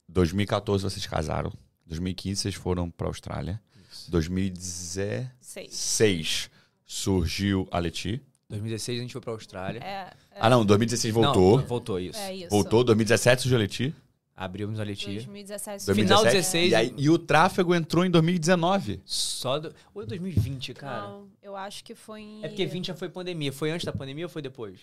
2014 0.09 0.83
vocês 0.83 1.07
casaram. 1.07 1.53
2015 1.87 2.41
vocês 2.41 2.55
foram 2.55 2.91
para 2.91 3.07
a 3.07 3.11
Austrália. 3.11 3.61
Isso. 3.91 4.11
2016 4.11 6.51
surgiu 6.87 7.69
a 7.71 7.79
Leti. 7.79 8.23
2016 8.49 8.99
a 8.99 9.03
gente 9.03 9.13
foi 9.13 9.21
para 9.21 9.33
a 9.33 9.35
Austrália. 9.35 9.81
É, 9.81 9.87
é... 9.87 10.11
Ah, 10.41 10.49
não, 10.49 10.65
2016 10.65 11.13
voltou. 11.13 11.59
Não, 11.59 11.67
voltou 11.67 12.01
isso. 12.01 12.19
É 12.19 12.35
isso. 12.35 12.49
Voltou, 12.49 12.83
2017 12.83 13.43
surgiu 13.43 13.59
a 13.59 13.61
Leti. 13.61 13.95
Abrimos 14.35 14.79
a 14.79 14.85
Leti. 14.85 15.15
2017. 15.15 15.87
2017. 15.87 15.95
Final 15.95 16.25
16. 16.25 16.71
E, 16.71 16.75
aí, 16.75 16.95
e, 16.97 17.11
o 17.11 17.19
tráfego 17.19 17.75
entrou 17.75 18.05
em 18.05 18.11
2019. 18.11 19.03
Só 19.05 19.59
do, 19.59 19.75
ou 19.93 20.07
2020, 20.07 20.75
cara? 20.75 21.09
Não, 21.09 21.29
eu 21.43 21.57
acho 21.57 21.83
que 21.83 21.95
foi 21.95 22.21
em... 22.21 22.45
É 22.45 22.49
porque 22.49 22.65
20 22.65 22.87
já 22.87 22.95
foi 22.95 23.09
pandemia. 23.09 23.53
Foi 23.53 23.71
antes 23.71 23.85
da 23.85 23.93
pandemia 23.93 24.27
ou 24.27 24.31
foi 24.31 24.41
depois? 24.41 24.79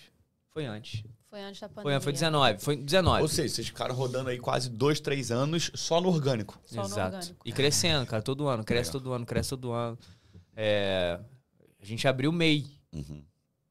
Foi 0.50 0.66
antes. 0.66 1.04
Foi 1.36 1.44
antes 1.44 1.60
da 1.60 1.68
pandemia. 1.68 2.00
Foi, 2.00 2.04
foi 2.06 2.14
19. 2.14 2.60
Foi 2.60 2.78
19. 2.78 3.22
Ou 3.22 3.28
seja, 3.28 3.54
vocês 3.54 3.68
ficaram 3.68 3.94
rodando 3.94 4.30
aí 4.30 4.40
quase 4.40 4.70
dois, 4.70 5.02
três 5.02 5.32
anos 5.32 5.70
só 5.74 6.00
no 6.00 6.08
orgânico. 6.08 6.58
Só 6.64 6.84
Exato. 6.84 7.12
No 7.12 7.18
orgânico. 7.18 7.42
E 7.44 7.52
crescendo, 7.52 8.06
cara, 8.06 8.24
todo 8.24 8.48
ano. 8.48 8.64
Cresce 8.64 8.92
Legal. 8.92 9.02
todo 9.02 9.14
ano, 9.14 9.26
cresce 9.26 9.50
todo 9.50 9.74
ano. 9.74 10.00
É, 10.56 11.20
a 11.82 11.86
gente 11.86 12.08
abriu 12.08 12.30
o 12.30 12.34
MEI. 12.34 12.66
Uhum. 12.94 13.22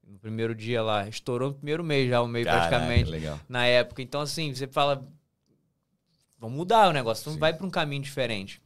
No 0.06 0.18
primeiro 0.18 0.54
dia 0.54 0.82
lá. 0.82 1.08
Estourou 1.08 1.48
no 1.48 1.54
primeiro 1.54 1.82
mês 1.82 2.10
já 2.10 2.20
o 2.20 2.28
MEI 2.28 2.44
Caraca, 2.44 2.68
praticamente. 2.68 3.10
Legal. 3.10 3.40
Na 3.48 3.64
época. 3.64 4.02
Então, 4.02 4.20
assim, 4.20 4.54
você 4.54 4.66
fala. 4.66 5.02
Vamos 6.38 6.58
mudar 6.58 6.90
o 6.90 6.92
negócio. 6.92 7.22
Então 7.22 7.38
vai 7.38 7.54
para 7.54 7.66
um 7.66 7.70
caminho 7.70 8.02
diferente. 8.02 8.60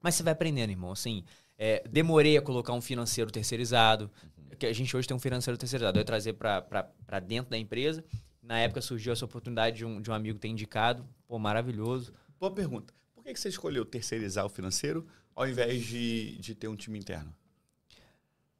Mas 0.00 0.14
você 0.14 0.22
vai 0.22 0.32
aprendendo, 0.32 0.70
irmão. 0.70 0.90
Assim, 0.90 1.22
é, 1.58 1.84
demorei 1.86 2.38
a 2.38 2.40
colocar 2.40 2.72
um 2.72 2.80
financeiro 2.80 3.30
terceirizado 3.30 4.10
que 4.58 4.66
a 4.66 4.72
gente 4.72 4.96
hoje 4.96 5.06
tem 5.06 5.16
um 5.16 5.20
financeiro 5.20 5.58
terceirizado. 5.58 5.98
Eu 5.98 6.00
ia 6.00 6.04
trazer 6.04 6.34
para 6.34 7.20
dentro 7.20 7.50
da 7.50 7.58
empresa. 7.58 8.04
Na 8.42 8.58
época 8.58 8.80
surgiu 8.80 9.12
essa 9.12 9.24
oportunidade 9.24 9.76
de 9.76 9.84
um, 9.84 10.00
de 10.00 10.10
um 10.10 10.14
amigo 10.14 10.38
ter 10.38 10.48
indicado. 10.48 11.06
Pô, 11.26 11.38
maravilhoso. 11.38 12.12
Boa 12.38 12.52
pergunta. 12.52 12.94
Por 13.14 13.24
que 13.24 13.34
você 13.34 13.48
escolheu 13.48 13.84
terceirizar 13.84 14.44
o 14.44 14.48
financeiro 14.48 15.06
ao 15.34 15.48
invés 15.48 15.84
de, 15.84 16.38
de 16.38 16.54
ter 16.54 16.68
um 16.68 16.76
time 16.76 16.98
interno? 16.98 17.34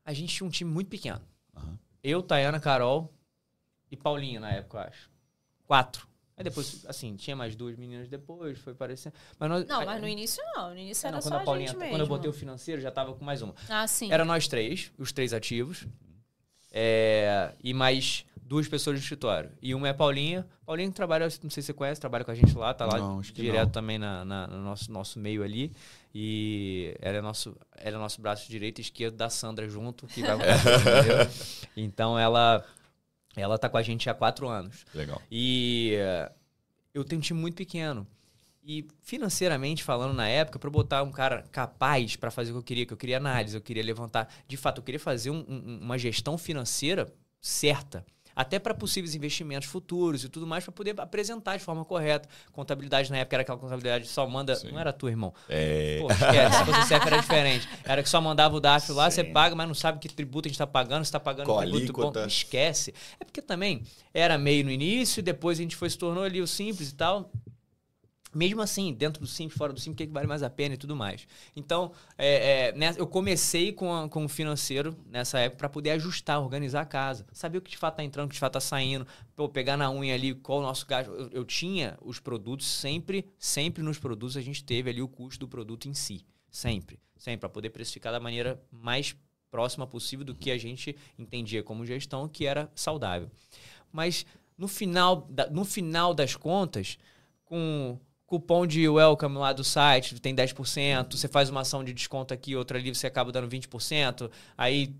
A 0.05 0.13
gente 0.13 0.35
tinha 0.35 0.47
um 0.47 0.51
time 0.51 0.71
muito 0.71 0.89
pequeno. 0.89 1.23
Uhum. 1.57 1.79
Eu, 2.03 2.23
Tayana, 2.23 2.61
Carol 2.61 3.13
e 3.91 3.97
Paulinho 3.97 4.41
na 4.41 4.53
época, 4.53 4.79
eu 4.79 4.83
acho. 4.83 5.11
Quatro. 5.65 6.09
Aí 6.37 6.45
depois, 6.45 6.85
assim, 6.87 7.17
tinha 7.17 7.35
mais 7.35 7.57
duas 7.57 7.77
meninas 7.77 8.09
depois, 8.09 8.59
foi 8.59 8.75
parecendo. 8.75 9.15
Mas 9.39 9.49
nós, 9.49 9.67
não, 9.67 9.87
mas 9.87 10.01
no 10.01 10.07
início 10.07 10.43
não. 10.55 10.71
No 10.71 10.79
início 10.79 11.07
era 11.07 11.17
não, 11.17 11.23
só 11.23 11.37
a, 11.37 11.41
Paulinha, 11.41 11.69
gente 11.69 11.79
mesmo. 11.79 11.95
Quando 11.95 12.01
eu 12.03 12.07
botei 12.07 12.29
o 12.29 12.33
financeiro, 12.33 12.81
já 12.81 12.91
tava 12.91 13.15
com 13.15 13.25
mais 13.25 13.41
uma. 13.41 13.55
Ah, 13.69 13.87
sim. 13.87 14.13
Era 14.13 14.23
nós 14.23 14.47
três, 14.47 14.93
os 14.99 15.13
três 15.13 15.33
ativos. 15.33 15.87
É, 16.71 17.55
e 17.65 17.73
mais 17.73 18.27
duas 18.47 18.69
pessoas 18.69 18.97
no 18.97 19.03
escritório. 19.03 19.51
E 19.63 19.75
uma 19.75 19.89
é 19.89 19.91
a 19.93 19.95
Paulinha. 19.95 20.47
Paulinha 20.67 20.91
trabalha, 20.93 21.25
não 21.43 21.51
sei 21.51 21.63
se 21.63 21.69
você 21.69 21.73
conhece, 21.73 22.01
trabalha 22.01 22.23
com 22.23 22.31
a 22.31 22.35
gente 22.35 22.55
lá, 22.57 22.75
tá 22.75 22.85
lá 22.85 22.99
não, 22.99 23.21
direto 23.21 23.73
também 23.73 23.99
na, 23.99 24.25
na, 24.25 24.47
no 24.47 24.59
nosso, 24.59 24.93
nosso 24.93 25.19
meio 25.19 25.43
ali. 25.43 25.73
E 26.15 26.95
ela 27.01 27.19
é 27.19 27.21
nosso, 27.21 27.57
ela 27.77 27.97
é 27.97 27.99
nosso 27.99 28.21
braço 28.21 28.49
direito 28.49 28.79
e 28.79 28.83
esquerdo 28.83 29.17
da 29.17 29.31
Sandra 29.31 29.69
junto, 29.69 30.07
que 30.07 30.23
vai 30.23 30.37
Então 31.77 32.19
ela 32.19 32.65
ela 33.37 33.59
tá 33.59 33.69
com 33.69 33.77
a 33.77 33.83
gente 33.83 34.09
há 34.09 34.15
quatro 34.15 34.49
anos. 34.49 34.85
Legal. 34.95 35.21
E 35.31 35.97
uh, 35.97 36.33
eu 36.95 37.05
tenho 37.05 37.19
um 37.19 37.23
time 37.23 37.41
muito 37.41 37.55
pequeno. 37.55 38.07
E 38.65 38.85
financeiramente 39.01 39.85
falando 39.85 40.13
na 40.13 40.27
época, 40.27 40.59
para 40.59 40.69
botar 40.69 41.03
um 41.05 41.13
cara 41.13 41.43
capaz 41.53 42.17
para 42.17 42.33
fazer 42.33 42.51
o 42.51 42.55
que 42.55 42.59
eu 42.59 42.65
queria, 42.65 42.87
que 42.87 42.93
eu 42.93 42.97
queria 42.97 43.17
análise, 43.19 43.57
eu 43.57 43.61
queria 43.61 43.83
levantar. 43.83 44.29
De 44.49 44.57
fato, 44.57 44.79
eu 44.79 44.85
queria 44.85 44.99
fazer 44.99 45.31
um, 45.31 45.45
um, 45.49 45.79
uma 45.83 45.97
gestão 45.97 46.37
financeira 46.37 47.07
certa 47.41 48.05
até 48.37 48.59
para 48.59 48.75
possíveis 48.75 49.15
investimentos 49.15 49.67
futuros 49.67 50.23
e 50.23 50.29
tudo 50.29 50.47
mais, 50.47 50.63
para 50.63 50.73
poder 50.73 51.01
apresentar 51.01 51.57
de 51.57 51.65
forma 51.65 51.83
correta. 51.87 52.29
Contabilidade 52.53 53.11
na 53.11 53.17
época 53.17 53.37
era 53.37 53.43
aquela 53.43 53.59
contabilidade 53.59 54.07
só 54.07 54.27
manda. 54.29 54.55
Sim. 54.55 54.73
Não 54.73 54.79
era 54.79 54.93
tu, 54.93 55.09
irmão. 55.09 55.33
É. 55.49 55.99
Pô, 56.01 56.13
esquece. 56.13 56.59
Se 56.59 56.65
fosse 56.65 56.95
era 56.95 57.17
diferente. 57.19 57.69
Era 57.83 58.03
que 58.03 58.09
só 58.09 58.21
mandava 58.21 58.55
o 58.55 58.61
DAF 58.61 58.93
lá, 58.93 59.11
você 59.11 59.25
paga, 59.25 59.55
mas 59.55 59.67
não 59.67 59.75
sabe 59.75 59.99
que 59.99 60.09
tributo 60.09 60.47
a 60.47 60.51
gente 60.51 60.57
está 60.57 60.67
pagando, 60.67 61.05
se 61.05 61.09
está 61.09 61.19
pagando 61.19 61.47
Qual 61.47 61.61
tributo 61.61 62.13
bom. 62.13 62.27
Esquece. 62.27 62.93
É 63.19 63.25
porque 63.25 63.41
também 63.41 63.83
era 64.13 64.37
meio 64.37 64.65
no 64.65 64.71
início, 64.71 65.23
depois 65.23 65.59
a 65.59 65.63
gente 65.63 65.75
foi 65.75 65.89
se 65.89 65.97
tornou 65.97 66.23
ali 66.23 66.43
o 66.43 66.47
simples 66.47 66.91
e 66.91 66.95
tal. 66.95 67.31
Mesmo 68.37 68.61
assim, 68.61 68.93
dentro 68.93 69.23
do 69.23 69.27
simples, 69.27 69.57
fora 69.57 69.73
do 69.73 69.81
simples, 69.81 69.95
o 69.95 69.97
que, 69.97 70.03
é 70.03 70.07
que 70.07 70.13
vale 70.13 70.27
mais 70.27 70.43
a 70.43 70.51
pena 70.51 70.75
e 70.75 70.77
tudo 70.77 70.95
mais. 70.95 71.27
Então, 71.57 71.91
é, 72.19 72.69
é, 72.69 72.73
né, 72.73 72.95
eu 72.99 73.07
comecei 73.07 73.73
com, 73.73 73.93
a, 73.93 74.09
com 74.09 74.27
o 74.27 74.29
financeiro 74.29 74.95
nessa 75.07 75.39
época 75.39 75.59
para 75.59 75.69
poder 75.71 75.91
ajustar, 75.93 76.39
organizar 76.41 76.83
a 76.83 76.85
casa. 76.85 77.27
Saber 77.33 77.57
o 77.59 77.63
que 77.63 77.71
de 77.71 77.79
fato 77.79 77.95
está 77.95 78.05
entrando, 78.05 78.27
o 78.27 78.29
que 78.29 78.35
de 78.35 78.41
fato 78.41 78.59
está 78.59 78.69
saindo. 78.69 79.07
Pô, 79.35 79.49
pegar 79.49 79.79
na 79.79 79.91
unha 79.91 80.15
ali 80.15 80.35
qual 80.35 80.59
o 80.59 80.63
nosso 80.63 80.87
gasto. 80.87 81.11
Eu, 81.11 81.31
eu, 81.31 81.45
tinha 81.47 81.97
os 82.03 82.21
produtos, 82.21 82.67
sempre, 82.67 83.27
sempre 83.39 83.83
nos 83.83 83.99
produtos 83.99 84.37
a 84.37 84.43
gente 84.43 84.63
teve 84.63 84.91
ali 84.91 85.01
o 85.01 85.09
custo 85.09 85.41
do 85.41 85.49
produto 85.49 85.89
em 85.89 85.95
si. 85.95 86.27
Sempre. 86.51 87.01
Sempre, 87.17 87.41
para 87.41 87.49
poder 87.49 87.71
precificar 87.71 88.13
da 88.13 88.21
maneira 88.21 88.63
mais 88.71 89.17
próxima 89.51 89.87
possível 89.87 90.27
do 90.27 90.35
que 90.35 90.51
a 90.51 90.59
gente 90.59 90.95
entendia 91.19 91.63
como 91.63 91.87
gestão, 91.87 92.29
que 92.29 92.45
era 92.45 92.71
saudável. 92.75 93.31
Mas 93.91 94.27
no 94.59 94.69
final, 94.69 95.27
no 95.51 95.65
final 95.65 96.13
das 96.13 96.37
contas, 96.37 96.99
com 97.47 97.99
cupom 98.27 98.67
de 98.67 98.89
welcome 98.89 99.39
lá 99.39 99.53
do 99.53 99.63
site, 99.63 100.21
tem 100.21 100.35
10%, 100.35 101.17
você 101.17 101.29
faz 101.29 101.49
uma 101.49 101.61
ação 101.61 101.85
de 101.85 101.93
desconto 101.93 102.35
aqui, 102.35 102.57
outra 102.57 102.77
ali, 102.77 102.93
você 102.93 103.07
acaba 103.07 103.31
dando 103.31 103.49
20%, 103.49 104.29
aí 104.59 104.95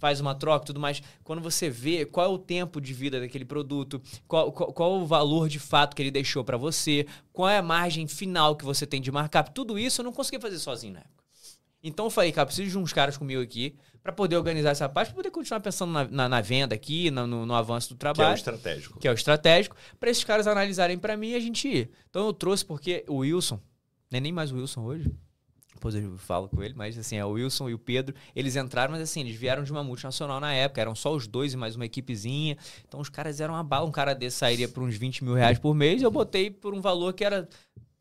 faz 0.00 0.20
uma 0.20 0.34
troca 0.34 0.64
e 0.64 0.66
tudo 0.66 0.80
mais. 0.80 1.00
Quando 1.22 1.40
você 1.40 1.70
vê 1.70 2.04
qual 2.04 2.26
é 2.26 2.28
o 2.28 2.38
tempo 2.38 2.80
de 2.80 2.92
vida 2.92 3.20
daquele 3.20 3.44
produto, 3.44 4.02
qual, 4.26 4.50
qual, 4.50 4.72
qual 4.72 5.00
o 5.00 5.06
valor 5.06 5.48
de 5.48 5.60
fato 5.60 5.94
que 5.94 6.02
ele 6.02 6.10
deixou 6.10 6.42
para 6.42 6.56
você, 6.56 7.06
qual 7.32 7.48
é 7.48 7.58
a 7.58 7.62
margem 7.62 8.08
final 8.08 8.56
que 8.56 8.64
você 8.64 8.84
tem 8.84 9.00
de 9.00 9.12
markup, 9.12 9.52
tudo 9.52 9.78
isso 9.78 10.00
eu 10.00 10.04
não 10.04 10.12
consegui 10.12 10.40
fazer 10.40 10.58
sozinho 10.58 10.94
na 10.94 11.00
época. 11.00 11.22
Então 11.84 12.06
eu 12.06 12.10
falei, 12.10 12.32
cara, 12.32 12.46
preciso 12.46 12.70
de 12.70 12.78
uns 12.78 12.92
caras 12.92 13.16
comigo 13.16 13.42
aqui 13.42 13.76
para 14.02 14.12
poder 14.12 14.36
organizar 14.36 14.70
essa 14.70 14.88
parte, 14.88 15.08
para 15.08 15.16
poder 15.16 15.30
continuar 15.30 15.60
pensando 15.60 15.92
na, 15.92 16.04
na, 16.04 16.28
na 16.28 16.40
venda 16.40 16.74
aqui, 16.74 17.10
no, 17.10 17.26
no, 17.26 17.46
no, 17.46 17.54
avanço 17.54 17.90
do 17.90 17.96
trabalho. 17.96 18.16
Que 18.16 18.30
é 18.30 18.32
o 18.32 18.34
estratégico. 18.34 18.98
Que 18.98 19.08
é 19.08 19.10
o 19.10 19.14
estratégico, 19.14 19.76
para 20.00 20.10
esses 20.10 20.24
caras 20.24 20.46
analisarem 20.46 20.98
para 20.98 21.16
mim 21.16 21.30
e 21.30 21.34
a 21.34 21.40
gente 21.40 21.68
ir. 21.68 21.90
Então 22.10 22.26
eu 22.26 22.32
trouxe 22.32 22.64
porque 22.64 23.04
o 23.08 23.18
Wilson, 23.18 23.60
não 24.10 24.18
é 24.18 24.20
nem 24.20 24.32
mais 24.32 24.50
o 24.50 24.56
Wilson 24.56 24.82
hoje, 24.82 25.10
depois 25.82 25.94
eu 25.96 26.16
falo 26.16 26.48
com 26.48 26.62
ele, 26.62 26.74
mas 26.74 26.96
assim, 26.96 27.16
é 27.16 27.24
o 27.24 27.30
Wilson 27.30 27.68
e 27.68 27.74
o 27.74 27.78
Pedro, 27.78 28.14
eles 28.36 28.54
entraram, 28.54 28.92
mas 28.92 29.02
assim, 29.02 29.20
eles 29.20 29.34
vieram 29.34 29.64
de 29.64 29.72
uma 29.72 29.82
multinacional 29.82 30.38
na 30.38 30.52
época, 30.52 30.80
eram 30.80 30.94
só 30.94 31.12
os 31.12 31.26
dois 31.26 31.54
e 31.54 31.56
mais 31.56 31.74
uma 31.74 31.84
equipezinha. 31.84 32.56
Então 32.86 33.00
os 33.00 33.08
caras 33.08 33.40
eram 33.40 33.54
uma 33.54 33.64
bala, 33.64 33.86
um 33.86 33.90
cara 33.90 34.14
desse 34.14 34.36
sairia 34.36 34.68
por 34.68 34.82
uns 34.82 34.96
20 34.96 35.24
mil 35.24 35.34
reais 35.34 35.58
por 35.58 35.74
mês, 35.74 36.00
eu 36.00 36.10
botei 36.10 36.50
por 36.50 36.72
um 36.72 36.80
valor 36.80 37.12
que 37.12 37.24
era 37.24 37.48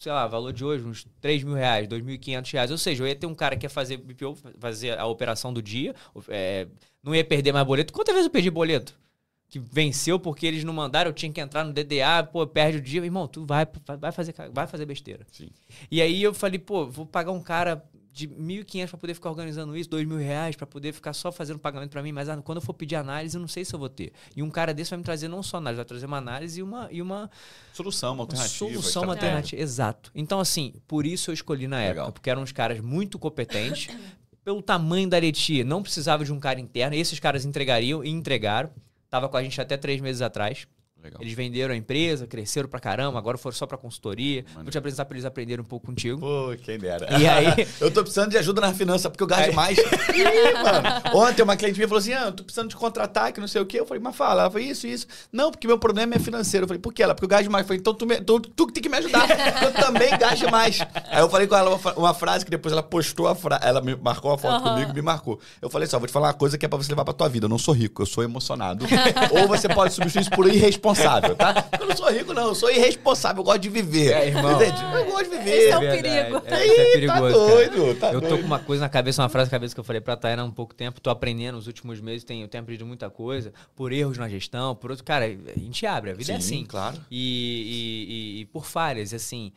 sei 0.02 0.12
lá, 0.12 0.26
valor 0.26 0.52
de 0.52 0.66
hoje, 0.66 0.84
uns 0.84 1.06
3 1.22 1.44
mil 1.44 1.54
reais, 1.54 1.88
2.500 1.88 2.52
reais. 2.54 2.72
Ou 2.72 2.78
seja, 2.78 3.04
eu 3.04 3.08
ia 3.08 3.16
ter 3.16 3.28
um 3.28 3.36
cara 3.36 3.56
que 3.56 3.68
ia 3.68 3.70
fazer 3.70 3.98
BPO, 3.98 4.36
fazer 4.58 4.98
a 4.98 5.06
operação 5.06 5.54
do 5.54 5.62
dia, 5.62 5.94
é, 6.28 6.68
não 7.04 7.14
ia 7.14 7.24
perder 7.24 7.54
mais 7.54 7.68
boleto. 7.68 7.94
Quantas 7.94 8.16
vezes 8.16 8.26
eu 8.26 8.32
perdi 8.32 8.50
boleto? 8.50 9.00
Que 9.48 9.60
venceu 9.60 10.20
porque 10.20 10.48
eles 10.48 10.64
não 10.64 10.74
mandaram, 10.74 11.10
eu 11.12 11.14
tinha 11.14 11.32
que 11.32 11.40
entrar 11.40 11.64
no 11.64 11.72
DDA, 11.72 12.24
pô, 12.32 12.48
perde 12.48 12.80
o 12.80 12.82
dia. 12.82 13.06
Irmão, 13.06 13.28
tu 13.28 13.46
vai, 13.46 13.68
vai, 14.00 14.12
fazer, 14.12 14.34
vai 14.52 14.66
fazer 14.66 14.88
besteira. 14.88 15.24
Sim. 15.32 15.50
E 15.92 16.02
aí 16.02 16.24
eu 16.24 16.34
falei, 16.34 16.58
pô, 16.58 16.88
vou 16.88 17.06
pagar 17.06 17.32
um 17.32 17.42
cara 17.42 17.88
de 18.12 18.28
1.500 18.28 18.90
para 18.90 18.98
poder 18.98 19.14
ficar 19.14 19.30
organizando 19.30 19.76
isso, 19.76 19.90
R$ 19.96 20.18
reais 20.18 20.56
para 20.56 20.68
poder 20.68 20.92
ficar 20.92 21.14
só 21.14 21.32
fazendo 21.32 21.60
pagamento 21.60 21.92
para 21.92 22.04
mim, 22.04 22.12
mas 22.12 22.28
ah, 22.28 22.38
quando 22.42 22.58
eu 22.58 22.62
for 22.62 22.74
pedir 22.74 22.96
análise, 22.96 23.36
eu 23.38 23.42
não 23.42 23.48
sei 23.48 23.64
se 23.64 23.74
eu 23.74 23.80
vou 23.80 23.90
ter. 23.90 24.12
E 24.36 24.44
um 24.44 24.50
cara 24.50 24.74
desse 24.74 24.90
vai 24.90 24.98
me 24.98 25.04
trazer 25.04 25.28
não 25.28 25.42
só 25.42 25.58
análise, 25.58 25.78
vai 25.78 25.86
trazer 25.86 26.06
uma 26.06 26.18
análise 26.18 26.60
e 26.60 26.64
uma 26.64 26.90
e 26.92 27.02
uma 27.02 27.30
solução, 27.74 28.14
uma 28.14 28.24
alternativa. 28.24 28.58
Solução, 28.58 29.04
uma 29.04 29.14
alternativa, 29.14 29.62
exato. 29.62 30.12
Então 30.14 30.40
assim, 30.40 30.74
por 30.88 31.06
isso 31.06 31.30
eu 31.30 31.34
escolhi 31.34 31.68
na 31.68 31.78
Legal. 31.78 31.92
época, 31.92 32.12
porque 32.12 32.30
eram 32.30 32.42
uns 32.42 32.52
caras 32.52 32.82
muito 32.82 33.18
competentes, 33.18 33.96
pelo 34.44 34.62
tamanho 34.62 35.10
da 35.10 35.18
Areti, 35.18 35.64
não 35.64 35.82
precisava 35.82 36.26
de 36.26 36.34
um 36.34 36.40
cara 36.40 36.60
interno, 36.60 36.96
esses 36.96 37.20
caras 37.20 37.46
entregariam 37.46 38.04
e 38.04 38.10
entregaram. 38.10 38.70
Tava 39.10 39.30
com 39.30 39.38
a 39.38 39.44
gente 39.44 39.60
até 39.60 39.78
três 39.78 40.00
meses 40.02 40.22
atrás. 40.22 40.68
Legal. 41.04 41.20
Eles 41.22 41.34
venderam 41.34 41.74
a 41.74 41.78
empresa, 41.78 42.28
cresceram 42.28 42.70
pra 42.70 42.80
caramba, 42.80 43.18
agora 43.18 43.38
foram 43.38 43.56
só 43.56 43.66
pra 43.66 43.78
consultoria. 43.78 44.46
Mano. 44.50 44.66
Vou 44.66 44.72
te 44.72 44.78
apresentar 44.78 45.06
pra 45.06 45.16
eles 45.16 45.26
aprenderem 45.26 45.62
um 45.62 45.68
pouco 45.68 45.88
contigo. 45.88 46.20
Pô, 46.20 46.56
quem 46.64 46.78
dera. 46.78 47.08
E 47.20 47.28
aí... 47.28 47.68
eu 47.82 47.90
tô 47.90 48.02
precisando 48.02 48.30
de 48.30 48.38
ajuda 48.38 48.62
na 48.62 48.74
finança, 48.74 49.10
porque 49.10 49.24
eu 49.24 49.28
gasto 49.28 49.50
é. 49.50 49.52
mais. 49.52 49.78
Ih, 49.80 50.54
mano. 50.64 51.20
Ontem 51.20 51.42
uma 51.42 51.58
cliente 51.58 51.78
minha 51.78 51.88
falou 51.88 52.00
assim: 52.00 52.14
ah, 52.14 52.26
eu 52.26 52.32
tô 52.32 52.44
precisando 52.44 52.70
de 52.70 52.76
contratar, 52.76 53.32
que 53.34 53.40
não 53.40 53.48
sei 53.48 53.62
o 53.62 53.66
quê. 53.66 53.80
Eu 53.80 53.86
falei, 53.86 54.02
mas 54.02 54.16
fala. 54.16 54.42
Ela 54.44 54.52
falou, 54.52 54.66
isso, 54.66 54.86
isso. 54.86 55.08
Não, 55.32 55.50
porque 55.50 55.66
meu 55.66 55.80
problema 55.80 56.16
é 56.16 56.20
financeiro. 56.20 56.66
Eu 56.66 56.68
falei, 56.68 56.80
por 56.80 56.94
que 56.94 57.02
ela? 57.02 57.16
Porque 57.16 57.26
eu 57.26 57.30
gasto 57.30 57.50
mais. 57.50 57.64
Eu 57.64 57.68
falei, 57.68 57.80
então 57.80 57.94
tu, 57.94 58.06
me, 58.06 58.22
tu, 58.22 58.40
tu 58.40 58.68
que 58.68 58.74
tem 58.74 58.84
que 58.84 58.90
me 58.90 58.98
ajudar. 58.98 59.28
eu 59.64 59.74
também 59.74 60.16
gasto 60.18 60.50
mais. 60.52 60.80
Aí 61.10 61.20
eu 61.20 61.30
falei 61.30 61.48
com 61.48 61.56
ela 61.56 61.76
uma, 61.76 61.94
uma 61.94 62.14
frase 62.14 62.46
que 62.46 62.52
depois 62.52 62.72
ela 62.72 62.84
postou 62.84 63.28
a 63.28 63.36
frase. 63.36 63.66
Ela 63.66 63.82
me 63.82 63.96
marcou 63.96 64.30
uma 64.30 64.38
foto 64.38 64.64
uhum. 64.64 64.74
comigo 64.74 64.92
e 64.92 64.94
me 64.94 65.02
marcou. 65.02 65.40
Eu 65.62 65.70
falei 65.70 65.88
só, 65.88 65.98
vou 65.98 66.08
te 66.08 66.14
falar 66.14 66.28
uma 66.28 66.34
coisa 66.34 66.58
que 66.58 66.66
é 66.66 66.70
pra 66.70 66.78
você 66.78 66.92
levar 66.92 67.06
pra 67.06 67.14
tua 67.14 67.28
vida. 67.28 67.46
Eu 67.46 67.50
não 67.50 67.58
sou 67.58 67.74
rico, 67.74 68.02
eu 68.02 68.06
sou 68.06 68.24
emocionado. 68.24 68.86
Ou 69.32 69.48
você 69.48 69.68
pode 69.68 69.94
substituir 69.94 70.22
isso 70.22 70.30
por 70.30 70.46
irresponsável, 70.92 71.36
tá? 71.36 71.70
Eu 71.80 71.88
não 71.88 71.96
sou 71.96 72.12
rico, 72.12 72.34
não. 72.34 72.48
Eu 72.48 72.56
sou 72.56 72.72
irresponsável. 72.72 73.42
Eu 73.42 73.46
gosto 73.46 73.60
de 73.60 73.70
viver. 73.70 74.14
É, 74.14 74.28
irmão. 74.28 74.62
Eu 74.62 75.06
gosto 75.06 75.30
de 75.30 75.38
viver. 75.38 75.52
Esse 75.52 75.70
é 75.70 75.78
o 75.78 75.80
perigo. 75.80 76.44
É, 76.46 76.68
é 76.68 76.94
perigoso. 76.94 77.34
Tá 77.34 77.46
doido, 77.46 78.00
tá 78.00 78.14
eu 78.14 78.22
tô 78.22 78.38
com 78.38 78.46
uma 78.46 78.60
coisa 78.60 78.82
na 78.82 78.90
cabeça, 78.90 79.22
uma 79.22 79.30
frase 79.30 79.48
na 79.48 79.52
cabeça 79.52 79.74
que 79.74 79.80
eu 79.80 79.84
falei 79.84 80.02
pra 80.02 80.16
Tayana 80.16 80.44
há 80.44 80.46
um 80.46 80.52
pouco 80.52 80.74
tempo. 80.74 81.00
Tô 81.02 81.10
aprendendo 81.10 81.56
nos 81.56 81.68
últimos 81.68 82.00
meses, 82.00 82.24
tenho, 82.24 82.48
tenho 82.48 82.62
aprendido 82.62 82.86
muita 82.86 83.10
coisa. 83.10 83.54
Por 83.76 83.92
erros 83.92 84.18
na 84.18 84.28
gestão, 84.30 84.76
por 84.76 84.92
outro. 84.92 85.06
Cara, 85.06 85.26
a 85.26 85.60
gente 85.60 85.86
abre, 85.86 86.12
a 86.12 86.14
vida 86.14 86.34
é 86.34 86.40
Sim, 86.40 86.56
é 86.56 86.58
assim. 86.58 86.66
claro. 86.66 86.98
E, 87.10 87.18
e, 87.18 88.40
e, 88.40 88.42
e 88.42 88.46
por 88.46 88.66
falhas, 88.66 89.14
assim 89.14 89.52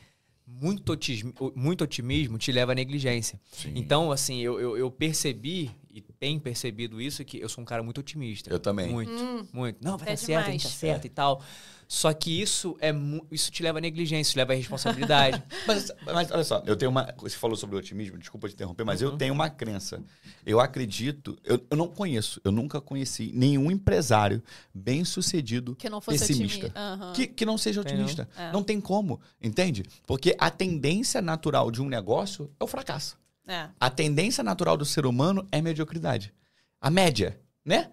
muito 0.47 0.93
otimismo, 0.93 1.33
muito 1.55 1.85
otimismo 1.85 2.37
te 2.37 2.53
leva 2.53 2.73
à 2.73 2.75
negligência. 2.75 3.41
Sim. 3.51 3.73
Então, 3.75 4.13
assim, 4.13 4.41
eu, 4.41 4.61
eu, 4.61 4.77
eu, 4.77 4.91
percebi 4.91 5.71
e 5.95 6.01
tenho 6.01 6.41
percebido 6.41 7.01
isso 7.01 7.25
que 7.25 7.39
eu 7.39 7.49
sou 7.49 7.63
um 7.63 7.65
cara 7.65 7.81
muito 7.81 7.99
otimista. 7.99 8.53
Eu 8.53 8.59
também. 8.59 8.91
Muito, 8.91 9.13
hum, 9.13 9.47
muito. 9.53 9.79
Não, 9.81 9.97
vai 9.97 10.09
é 10.09 10.11
dar 10.13 10.17
certo, 10.17 10.49
a 10.49 10.51
gente 10.51 10.67
acerta 10.67 11.07
é. 11.07 11.09
e 11.09 11.11
tal. 11.11 11.41
Só 11.87 12.13
que 12.13 12.41
isso 12.41 12.77
é 12.81 12.93
isso 13.31 13.53
te 13.53 13.63
leva 13.63 13.79
à 13.79 13.81
negligência, 13.81 14.23
isso 14.23 14.33
te 14.33 14.39
leva 14.39 14.53
à 14.53 14.57
responsabilidade. 14.57 15.41
mas, 15.69 15.93
mas, 16.05 16.31
olha 16.33 16.43
só, 16.43 16.63
eu 16.67 16.75
tenho 16.75 16.91
uma. 16.91 17.15
Você 17.19 17.37
falou 17.37 17.57
sobre 17.57 17.77
o 17.77 17.79
otimismo, 17.79 18.19
desculpa 18.19 18.49
te 18.49 18.55
interromper, 18.55 18.83
mas 18.85 19.03
uhum. 19.03 19.11
eu 19.11 19.17
tenho 19.17 19.33
uma 19.33 19.49
crença. 19.49 20.03
Eu 20.45 20.59
acredito, 20.59 21.39
eu, 21.45 21.65
eu 21.71 21.77
não 21.77 21.87
conheço, 21.87 22.41
eu 22.43 22.51
nunca 22.51 22.81
conheci 22.81 23.31
nenhum 23.33 23.71
empresário 23.71 24.43
bem 24.75 25.05
sucedido 25.05 25.77
que 25.77 25.89
não 25.89 26.01
fosse 26.01 26.19
pessimista. 26.19 26.67
Uhum. 26.67 27.13
Que, 27.13 27.27
que 27.29 27.47
não 27.47 27.57
seja 27.57 27.83
otimista. 27.83 28.29
Não. 28.37 28.45
É. 28.45 28.53
não 28.53 28.65
tem 28.65 28.81
como, 28.81 29.21
entende? 29.41 29.85
Porque 30.07 30.35
a 30.39 30.51
tendência 30.51 31.23
natural 31.23 31.71
de 31.71 31.81
um 31.81 31.89
negócio 31.89 32.51
é 32.59 32.65
o 32.65 32.67
fracasso. 32.67 33.17
É. 33.47 33.69
A 33.79 33.91
tendência 33.91 34.43
natural 34.43 34.77
do 34.77 34.85
ser 34.85 35.07
humano 35.07 35.47
é 35.53 35.61
mediocridade. 35.61 36.33
A 36.81 36.91
média, 36.91 37.39
né? 37.65 37.91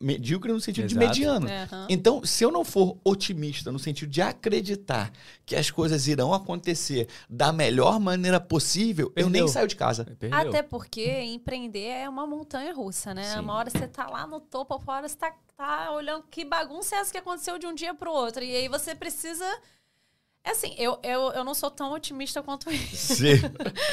medíocre 0.00 0.52
no 0.52 0.60
sentido 0.60 0.84
Exato. 0.84 1.00
de 1.00 1.06
mediano. 1.06 1.46
Uhum. 1.46 1.86
Então, 1.88 2.24
se 2.24 2.44
eu 2.44 2.50
não 2.50 2.64
for 2.64 2.98
otimista 3.04 3.70
no 3.72 3.78
sentido 3.78 4.10
de 4.10 4.20
acreditar 4.20 5.10
que 5.46 5.56
as 5.56 5.70
coisas 5.70 6.06
irão 6.06 6.34
acontecer 6.34 7.08
da 7.28 7.52
melhor 7.52 7.98
maneira 7.98 8.38
possível, 8.38 9.10
Perdeu. 9.10 9.26
eu 9.26 9.30
nem 9.30 9.48
saio 9.48 9.66
de 9.66 9.76
casa. 9.76 10.04
Perdeu. 10.18 10.38
Até 10.38 10.62
porque 10.62 11.22
empreender 11.22 11.86
é 11.86 12.08
uma 12.08 12.26
montanha 12.26 12.74
russa, 12.74 13.14
né? 13.14 13.32
Sim. 13.32 13.40
Uma 13.40 13.54
hora 13.54 13.70
você 13.70 13.88
tá 13.88 14.06
lá 14.08 14.26
no 14.26 14.40
topo, 14.40 14.74
outra 14.74 14.92
hora 14.92 15.08
você 15.08 15.16
tá, 15.16 15.32
tá 15.56 15.92
olhando 15.92 16.24
que 16.30 16.44
bagunça 16.44 16.96
é 16.96 16.98
essa 16.98 17.10
que 17.10 17.18
aconteceu 17.18 17.58
de 17.58 17.66
um 17.66 17.74
dia 17.74 17.94
pro 17.94 18.12
outro. 18.12 18.42
E 18.42 18.54
aí 18.54 18.68
você 18.68 18.94
precisa 18.94 19.46
é 20.44 20.50
assim, 20.50 20.74
eu, 20.76 20.98
eu, 21.02 21.32
eu 21.32 21.42
não 21.42 21.54
sou 21.54 21.70
tão 21.70 21.92
otimista 21.92 22.42
quanto 22.42 22.68
ele. 22.68 22.86
Sim. 22.94 23.40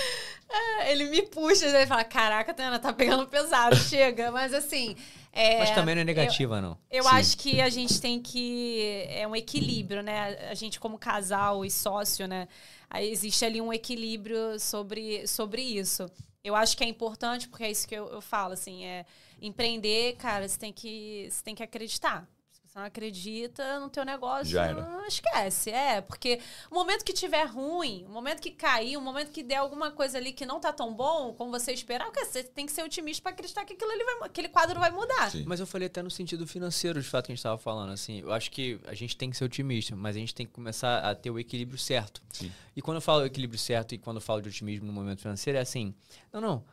é, 0.52 0.92
ele 0.92 1.06
me 1.06 1.22
puxa, 1.22 1.66
ele 1.66 1.88
fala, 1.88 2.04
caraca, 2.04 2.54
Tana, 2.54 2.78
tá 2.78 2.92
pegando 2.92 3.26
pesado, 3.26 3.74
chega. 3.78 4.30
Mas 4.32 4.54
assim... 4.54 4.98
É, 5.32 5.60
Mas 5.60 5.72
também 5.72 5.96
não 5.96 6.02
é 6.02 6.06
negativa, 6.06 6.58
eu, 6.58 6.62
não. 6.62 6.78
Eu 6.92 7.04
Sim. 7.04 7.10
acho 7.12 7.38
que 7.38 7.62
a 7.62 7.70
gente 7.70 8.02
tem 8.02 8.22
que... 8.22 9.06
É 9.08 9.26
um 9.26 9.34
equilíbrio, 9.34 10.04
né? 10.04 10.50
A 10.50 10.54
gente 10.54 10.78
como 10.78 11.00
casal 11.00 11.64
e 11.64 11.72
sócio, 11.72 12.28
né? 12.28 12.50
Aí 12.90 13.10
existe 13.10 13.46
ali 13.46 13.62
um 13.62 13.72
equilíbrio 13.72 14.60
sobre, 14.60 15.26
sobre 15.26 15.62
isso. 15.62 16.12
Eu 16.44 16.54
acho 16.54 16.76
que 16.76 16.84
é 16.84 16.88
importante, 16.88 17.48
porque 17.48 17.64
é 17.64 17.72
isso 17.72 17.88
que 17.88 17.96
eu, 17.96 18.10
eu 18.10 18.20
falo, 18.20 18.52
assim, 18.52 18.84
é 18.84 19.06
empreender, 19.42 20.18
cara, 20.18 20.46
você 20.46 20.60
tem 20.60 20.74
que, 20.74 21.30
você 21.32 21.42
tem 21.42 21.56
que 21.56 21.64
acreditar 21.64 22.28
você 22.72 22.80
não 22.80 22.86
acredita 22.86 23.80
no 23.82 23.90
teu 23.90 24.06
negócio, 24.06 24.46
Já 24.46 24.68
era. 24.68 24.82
não 24.82 25.06
esquece. 25.06 25.70
É, 25.72 26.00
porque 26.00 26.40
o 26.70 26.76
momento 26.76 27.04
que 27.04 27.12
tiver 27.12 27.44
ruim, 27.44 28.06
o 28.08 28.10
momento 28.10 28.40
que 28.40 28.50
cair, 28.52 28.96
o 28.96 29.02
momento 29.02 29.30
que 29.30 29.44
der 29.44 29.58
alguma 29.58 29.92
coisa 29.92 30.18
ali 30.18 30.32
que 30.32 30.46
não 30.46 30.58
tá 30.58 30.72
tão 30.72 30.94
bom 30.94 31.34
como 31.34 31.52
você 31.52 31.74
esperar, 31.74 32.10
você 32.12 32.44
tem 32.44 32.66
que 32.66 32.72
ser 32.72 32.84
otimista 32.84 33.22
para 33.22 33.34
acreditar 33.34 33.66
que 33.66 33.74
aquilo 33.74 33.92
ali 33.92 34.04
vai, 34.06 34.30
aquele 34.30 34.48
quadro 34.48 34.80
vai 34.80 34.90
mudar. 34.90 35.32
Sim. 35.32 35.44
Mas 35.46 35.60
eu 35.60 35.68
falei 35.68 35.88
até 35.88 36.02
no 36.02 36.10
sentido 36.10 36.48
financeiro, 36.48 37.02
de 37.02 37.08
fato, 37.08 37.26
que 37.26 37.34
a 37.34 37.36
gente 37.36 37.40
estava 37.40 37.58
falando. 37.58 37.92
Assim, 37.92 38.22
eu 38.22 38.32
acho 38.32 38.50
que 38.50 38.80
a 38.86 38.94
gente 38.94 39.18
tem 39.18 39.30
que 39.30 39.36
ser 39.36 39.44
otimista, 39.44 39.94
mas 39.94 40.16
a 40.16 40.20
gente 40.20 40.34
tem 40.34 40.46
que 40.46 40.54
começar 40.54 41.00
a 41.00 41.14
ter 41.14 41.30
o 41.30 41.38
equilíbrio 41.38 41.78
certo. 41.78 42.22
Sim. 42.32 42.50
E 42.74 42.82
quando 42.82 42.98
eu 42.98 43.02
falo 43.02 43.26
equilíbrio 43.26 43.60
certo 43.60 43.94
e 43.94 43.98
quando 43.98 44.18
eu 44.18 44.22
falo 44.22 44.42
de 44.42 44.48
otimismo 44.48 44.86
no 44.86 44.94
momento 44.94 45.22
financeiro, 45.22 45.60
é 45.60 45.62
assim: 45.62 45.94
não, 46.32 46.40
não 46.40 46.64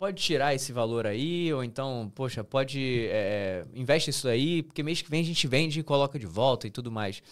pode 0.00 0.22
tirar 0.22 0.54
esse 0.54 0.72
valor 0.72 1.06
aí, 1.06 1.52
ou 1.52 1.62
então, 1.62 2.10
poxa, 2.14 2.42
pode. 2.42 3.06
É, 3.10 3.66
investe 3.74 4.08
isso 4.08 4.26
aí, 4.26 4.62
porque 4.62 4.82
mês 4.82 5.02
que 5.02 5.10
vem 5.10 5.20
a 5.20 5.24
gente 5.24 5.46
vende 5.46 5.78
e 5.78 5.82
coloca 5.82 6.18
de 6.18 6.24
volta 6.24 6.66
e 6.66 6.70
tudo 6.70 6.90
mais. 6.90 7.22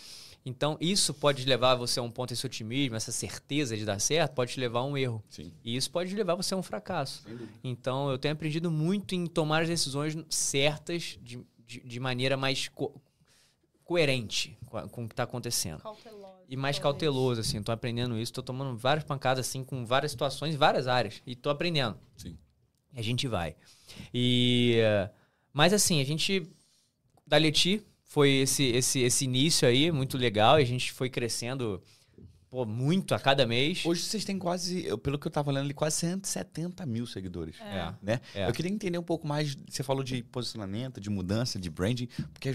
Então, 0.44 0.76
isso 0.78 1.14
pode 1.14 1.46
levar 1.46 1.74
você 1.76 1.98
a 1.98 2.02
um 2.02 2.10
ponto, 2.10 2.32
esse 2.32 2.44
otimismo, 2.44 2.94
essa 2.94 3.10
certeza 3.10 3.74
de 3.74 3.86
dar 3.86 3.98
certo, 3.98 4.34
pode 4.34 4.52
te 4.52 4.60
levar 4.60 4.80
a 4.80 4.84
um 4.84 4.96
erro. 4.98 5.22
Sim. 5.30 5.50
E 5.64 5.76
isso 5.76 5.90
pode 5.90 6.14
levar 6.14 6.34
você 6.34 6.52
a 6.52 6.58
um 6.58 6.62
fracasso. 6.62 7.24
Então, 7.64 8.10
eu 8.10 8.18
tenho 8.18 8.34
aprendido 8.34 8.70
muito 8.70 9.14
em 9.14 9.26
tomar 9.26 9.62
as 9.62 9.68
decisões 9.68 10.16
certas, 10.28 11.18
de, 11.22 11.40
de, 11.66 11.80
de 11.80 12.00
maneira 12.00 12.36
mais 12.36 12.68
co 12.68 12.94
coerente 13.82 14.58
com, 14.66 14.76
a, 14.76 14.86
com 14.86 15.04
o 15.06 15.08
que 15.08 15.14
tá 15.14 15.22
acontecendo. 15.22 15.80
Cauteloso. 15.80 16.34
E 16.46 16.56
mais 16.56 16.76
talvez. 16.76 16.82
cauteloso, 16.82 17.40
assim. 17.40 17.62
Tô 17.62 17.72
aprendendo 17.72 18.18
isso, 18.18 18.32
tô 18.32 18.42
tomando 18.42 18.76
várias 18.76 19.04
pancadas, 19.04 19.48
assim, 19.48 19.64
com 19.64 19.86
várias 19.86 20.12
situações, 20.12 20.54
várias 20.54 20.86
áreas. 20.86 21.22
E 21.26 21.34
tô 21.34 21.48
aprendendo. 21.48 21.96
Sim. 22.16 22.36
A 22.94 23.02
gente 23.02 23.26
vai. 23.28 23.54
E. 24.12 24.76
Mas 25.52 25.72
assim, 25.72 26.00
a 26.00 26.04
gente. 26.04 26.48
Da 27.26 27.36
Leti 27.36 27.82
foi 28.04 28.30
esse, 28.30 28.64
esse, 28.64 29.00
esse 29.00 29.24
início 29.24 29.68
aí, 29.68 29.92
muito 29.92 30.16
legal. 30.16 30.54
A 30.54 30.64
gente 30.64 30.92
foi 30.92 31.10
crescendo 31.10 31.82
pô, 32.50 32.64
muito 32.64 33.14
a 33.14 33.18
cada 33.18 33.46
mês. 33.46 33.84
Hoje 33.84 34.02
vocês 34.02 34.24
têm 34.24 34.38
quase, 34.38 34.88
pelo 35.02 35.18
que 35.18 35.26
eu 35.26 35.30
tava 35.30 35.50
lendo 35.50 35.64
ali, 35.64 35.74
quase 35.74 35.96
170 35.96 36.84
mil 36.86 37.06
seguidores. 37.06 37.56
É. 37.60 37.92
Né? 38.02 38.20
É. 38.34 38.48
Eu 38.48 38.52
queria 38.52 38.70
entender 38.70 38.98
um 38.98 39.02
pouco 39.02 39.26
mais. 39.26 39.56
Você 39.68 39.82
falou 39.82 40.02
de 40.02 40.22
posicionamento, 40.22 41.00
de 41.00 41.10
mudança, 41.10 41.58
de 41.58 41.70
branding, 41.70 42.08
porque 42.32 42.48
é 42.48 42.52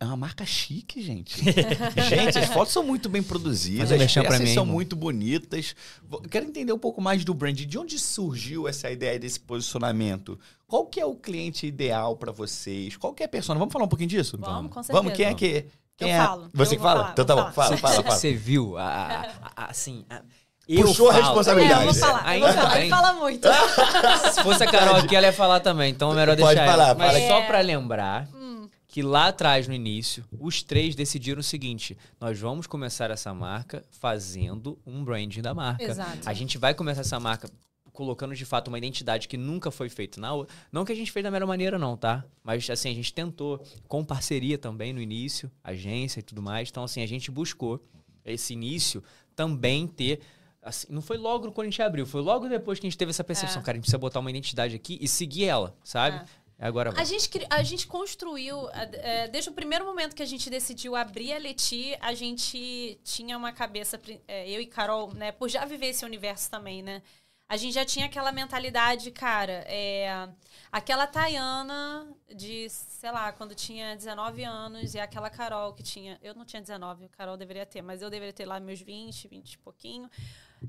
é 0.00 0.04
uma 0.04 0.16
marca 0.16 0.44
chique, 0.44 1.02
gente. 1.02 1.42
gente, 2.08 2.38
as 2.38 2.48
fotos 2.48 2.72
são 2.72 2.82
muito 2.82 3.08
bem 3.08 3.22
produzidas, 3.22 3.92
as 3.92 4.14
peças 4.14 4.40
mim, 4.40 4.46
são 4.46 4.62
irmão. 4.62 4.74
muito 4.74 4.94
bonitas. 4.94 5.74
Eu 6.10 6.20
quero 6.22 6.46
entender 6.46 6.72
um 6.72 6.78
pouco 6.78 7.00
mais 7.00 7.24
do 7.24 7.34
branding. 7.34 7.66
De 7.66 7.78
onde 7.78 7.98
surgiu 7.98 8.68
essa 8.68 8.90
ideia 8.90 9.18
desse 9.18 9.40
posicionamento? 9.40 10.38
Qual 10.66 10.86
que 10.86 11.00
é 11.00 11.06
o 11.06 11.14
cliente 11.14 11.66
ideal 11.66 12.16
para 12.16 12.32
vocês? 12.32 12.96
Qual 12.96 13.14
que 13.14 13.22
é 13.22 13.26
a 13.26 13.28
persona? 13.28 13.58
Vamos 13.58 13.72
falar 13.72 13.84
um 13.84 13.88
pouquinho 13.88 14.10
disso? 14.10 14.36
Vamos, 14.38 14.72
com 14.72 14.82
Vamos, 14.82 15.12
quem 15.12 15.26
é 15.26 15.28
certeza. 15.28 15.62
que. 15.62 15.85
Quem 15.96 16.10
Eu 16.10 16.14
é? 16.14 16.26
falo, 16.26 16.48
Você 16.52 16.74
eu 16.74 16.76
que 16.78 16.82
fala? 16.82 17.00
falar, 17.00 17.12
então 17.12 17.24
tá 17.24 17.34
bom, 17.36 17.52
fala, 17.52 17.76
fala, 17.78 18.02
fala. 18.02 18.10
Você 18.16 18.32
viu, 18.34 18.76
a, 18.76 18.82
a- 18.84 19.20
a- 19.22 19.30
a- 19.56 19.70
assim. 19.70 20.04
a- 20.10 20.22
Puxou 20.68 21.08
a 21.10 21.12
falo. 21.14 21.24
responsabilidade. 21.26 21.80
É, 21.80 21.82
eu 21.88 21.92
vou 21.92 21.94
falar. 21.94 22.20
Eu 22.22 22.26
Ainda 22.28 22.46
vou 22.46 22.54
falar. 22.56 22.70
bem. 22.74 22.80
Ele 22.82 22.90
fala 22.90 23.12
muito. 23.12 23.48
Se 24.34 24.42
fosse 24.42 24.64
a 24.64 24.66
Carol 24.70 24.96
aqui, 24.96 25.14
ela 25.14 25.26
ia 25.26 25.32
falar 25.32 25.60
também, 25.60 25.90
então 25.92 26.10
é 26.12 26.14
melhor 26.16 26.34
deixar 26.36 26.48
Pode 26.48 26.60
ela. 26.60 26.70
falar, 26.72 26.94
Mas 26.96 27.12
fala. 27.12 27.28
só 27.28 27.38
É. 27.38 27.46
pra 27.46 27.60
lembrar 27.60 28.28
Hum. 28.34 28.68
que 28.88 29.00
lá 29.00 29.28
atrás, 29.28 29.68
no 29.68 29.74
início, 29.74 30.24
os 30.40 30.62
três 30.64 30.96
decidiram 30.96 31.38
o 31.40 31.42
seguinte: 31.44 31.96
nós 32.20 32.38
vamos 32.40 32.66
começar 32.66 33.10
essa 33.12 33.32
marca 33.32 33.84
fazendo 33.92 34.76
um 34.84 35.04
branding 35.04 35.40
da 35.40 35.54
marca. 35.54 35.84
Exato. 35.84 36.18
A 36.26 36.32
gente 36.34 36.58
vai 36.58 36.74
começar 36.74 37.02
essa 37.02 37.20
marca 37.20 37.48
colocando 37.96 38.34
de 38.34 38.44
fato 38.44 38.68
uma 38.68 38.78
identidade 38.78 39.26
que 39.26 39.36
nunca 39.36 39.70
foi 39.70 39.88
feita 39.88 40.20
na 40.20 40.32
outra. 40.32 40.54
Não 40.70 40.84
que 40.84 40.92
a 40.92 40.94
gente 40.94 41.10
fez 41.10 41.24
da 41.24 41.30
melhor 41.30 41.46
maneira, 41.46 41.78
não, 41.78 41.96
tá? 41.96 42.24
Mas 42.44 42.68
assim, 42.70 42.90
a 42.90 42.94
gente 42.94 43.12
tentou, 43.12 43.64
com 43.88 44.04
parceria 44.04 44.58
também 44.58 44.92
no 44.92 45.00
início, 45.00 45.50
agência 45.64 46.20
e 46.20 46.22
tudo 46.22 46.42
mais. 46.42 46.68
Então, 46.68 46.84
assim, 46.84 47.02
a 47.02 47.06
gente 47.08 47.30
buscou 47.30 47.82
esse 48.24 48.52
início 48.52 49.02
também 49.34 49.86
ter. 49.86 50.20
assim, 50.62 50.86
não 50.90 51.00
foi 51.00 51.16
logo 51.16 51.50
quando 51.52 51.68
a 51.68 51.70
gente 51.70 51.82
abriu, 51.82 52.06
foi 52.06 52.20
logo 52.20 52.48
depois 52.48 52.78
que 52.78 52.86
a 52.86 52.90
gente 52.90 52.98
teve 52.98 53.10
essa 53.10 53.24
percepção. 53.24 53.62
É. 53.62 53.64
Cara, 53.64 53.72
a 53.72 53.76
gente 53.76 53.82
precisa 53.82 53.98
botar 53.98 54.20
uma 54.20 54.30
identidade 54.30 54.76
aqui 54.76 54.98
e 55.00 55.08
seguir 55.08 55.44
ela, 55.44 55.74
sabe? 55.82 56.24
Agora 56.58 56.90
vai. 56.90 57.02
A 57.02 57.04
gente, 57.04 57.28
a 57.50 57.62
gente 57.62 57.86
construiu, 57.86 58.68
é, 58.70 59.28
desde 59.28 59.50
o 59.50 59.52
primeiro 59.52 59.84
momento 59.84 60.14
que 60.16 60.22
a 60.22 60.26
gente 60.26 60.48
decidiu 60.48 60.96
abrir 60.96 61.32
a 61.34 61.38
Leti, 61.38 61.96
a 62.00 62.14
gente 62.14 62.98
tinha 63.04 63.36
uma 63.36 63.52
cabeça, 63.52 64.00
é, 64.26 64.48
eu 64.48 64.60
e 64.60 64.66
Carol, 64.66 65.12
né, 65.12 65.32
por 65.32 65.50
já 65.50 65.66
viver 65.66 65.88
esse 65.88 66.04
universo 66.04 66.50
também, 66.50 66.82
né? 66.82 67.02
A 67.48 67.56
gente 67.56 67.74
já 67.74 67.84
tinha 67.84 68.06
aquela 68.06 68.32
mentalidade, 68.32 69.10
cara, 69.12 69.64
é, 69.68 70.28
aquela 70.72 71.06
Tayana 71.06 72.08
de, 72.34 72.68
sei 72.68 73.12
lá, 73.12 73.30
quando 73.32 73.54
tinha 73.54 73.94
19 73.94 74.42
anos 74.42 74.94
e 74.94 74.98
aquela 74.98 75.30
Carol 75.30 75.72
que 75.72 75.82
tinha, 75.82 76.18
eu 76.22 76.34
não 76.34 76.44
tinha 76.44 76.60
19, 76.60 77.04
a 77.04 77.08
Carol 77.08 77.36
deveria 77.36 77.64
ter, 77.64 77.82
mas 77.82 78.02
eu 78.02 78.10
deveria 78.10 78.32
ter 78.32 78.46
lá 78.46 78.58
meus 78.58 78.80
20, 78.80 79.28
20 79.28 79.52
e 79.52 79.58
pouquinho. 79.58 80.10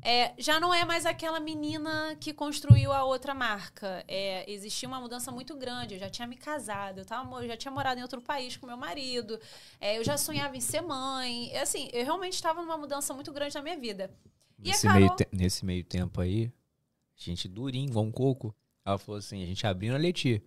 É, 0.04 0.34
já 0.38 0.60
não 0.60 0.72
é 0.72 0.86
mais 0.86 1.06
aquela 1.08 1.40
menina 1.40 2.16
que 2.20 2.32
construiu 2.32 2.92
a 2.92 3.04
outra 3.06 3.34
marca. 3.34 4.04
É, 4.08 4.46
existia 4.52 4.88
uma 4.88 5.00
mudança 5.00 5.32
muito 5.32 5.56
grande. 5.56 5.96
Eu 5.96 6.00
já 6.00 6.10
tinha 6.10 6.28
me 6.28 6.36
casado, 6.36 7.00
eu, 7.00 7.06
tava, 7.06 7.42
eu 7.42 7.48
já 7.48 7.58
tinha 7.58 7.72
morado 7.72 8.00
em 8.00 8.04
outro 8.04 8.22
país 8.22 8.56
com 8.56 8.68
meu 8.68 8.78
marido. 8.78 9.40
É, 9.82 9.98
eu 9.98 10.04
já 10.04 10.16
sonhava 10.18 10.56
em 10.56 10.62
ser 10.62 10.82
mãe. 10.82 11.56
Assim, 11.58 11.90
eu 11.92 12.04
realmente 12.04 12.34
estava 12.34 12.62
numa 12.62 12.78
mudança 12.78 13.14
muito 13.16 13.32
grande 13.32 13.56
na 13.56 13.64
minha 13.64 13.78
vida. 13.80 14.12
E 14.60 14.68
Nesse, 14.70 14.86
Carol- 14.86 15.00
meio 15.00 15.16
te- 15.16 15.28
nesse 15.32 15.66
meio 15.66 15.84
tempo 15.84 16.20
aí, 16.20 16.52
gente 17.18 17.48
durinho, 17.48 17.90
igual 17.90 18.06
um 18.06 18.12
coco. 18.12 18.56
Ela 18.86 18.98
falou 18.98 19.20
assim: 19.20 19.44
a 19.44 19.46
gente 19.46 19.66
abriu 19.68 19.92
na 19.92 19.98
Leti. 20.00 20.42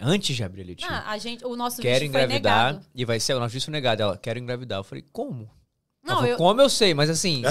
Antes 0.00 0.36
de 0.36 0.44
abrir 0.44 0.62
a 0.62 0.64
Leti. 0.64 0.84
Ah, 0.88 1.10
a 1.10 1.18
gente, 1.18 1.44
o 1.44 1.56
nosso 1.56 1.82
quero 1.82 2.00
visto 2.00 2.12
foi 2.12 2.22
engravidar 2.22 2.66
negado. 2.74 2.86
e 2.94 3.04
vai 3.04 3.18
ser 3.18 3.34
o 3.34 3.40
nosso 3.40 3.52
visto 3.54 3.70
negado. 3.70 4.02
Ela, 4.02 4.16
quero 4.16 4.38
engravidar. 4.38 4.78
Eu 4.78 4.84
falei, 4.84 5.04
como? 5.12 5.50
Ela 6.04 6.14
Não, 6.14 6.14
falou, 6.16 6.26
eu, 6.30 6.36
Como 6.36 6.60
eu 6.60 6.68
sei, 6.70 6.94
mas 6.94 7.10
assim, 7.10 7.42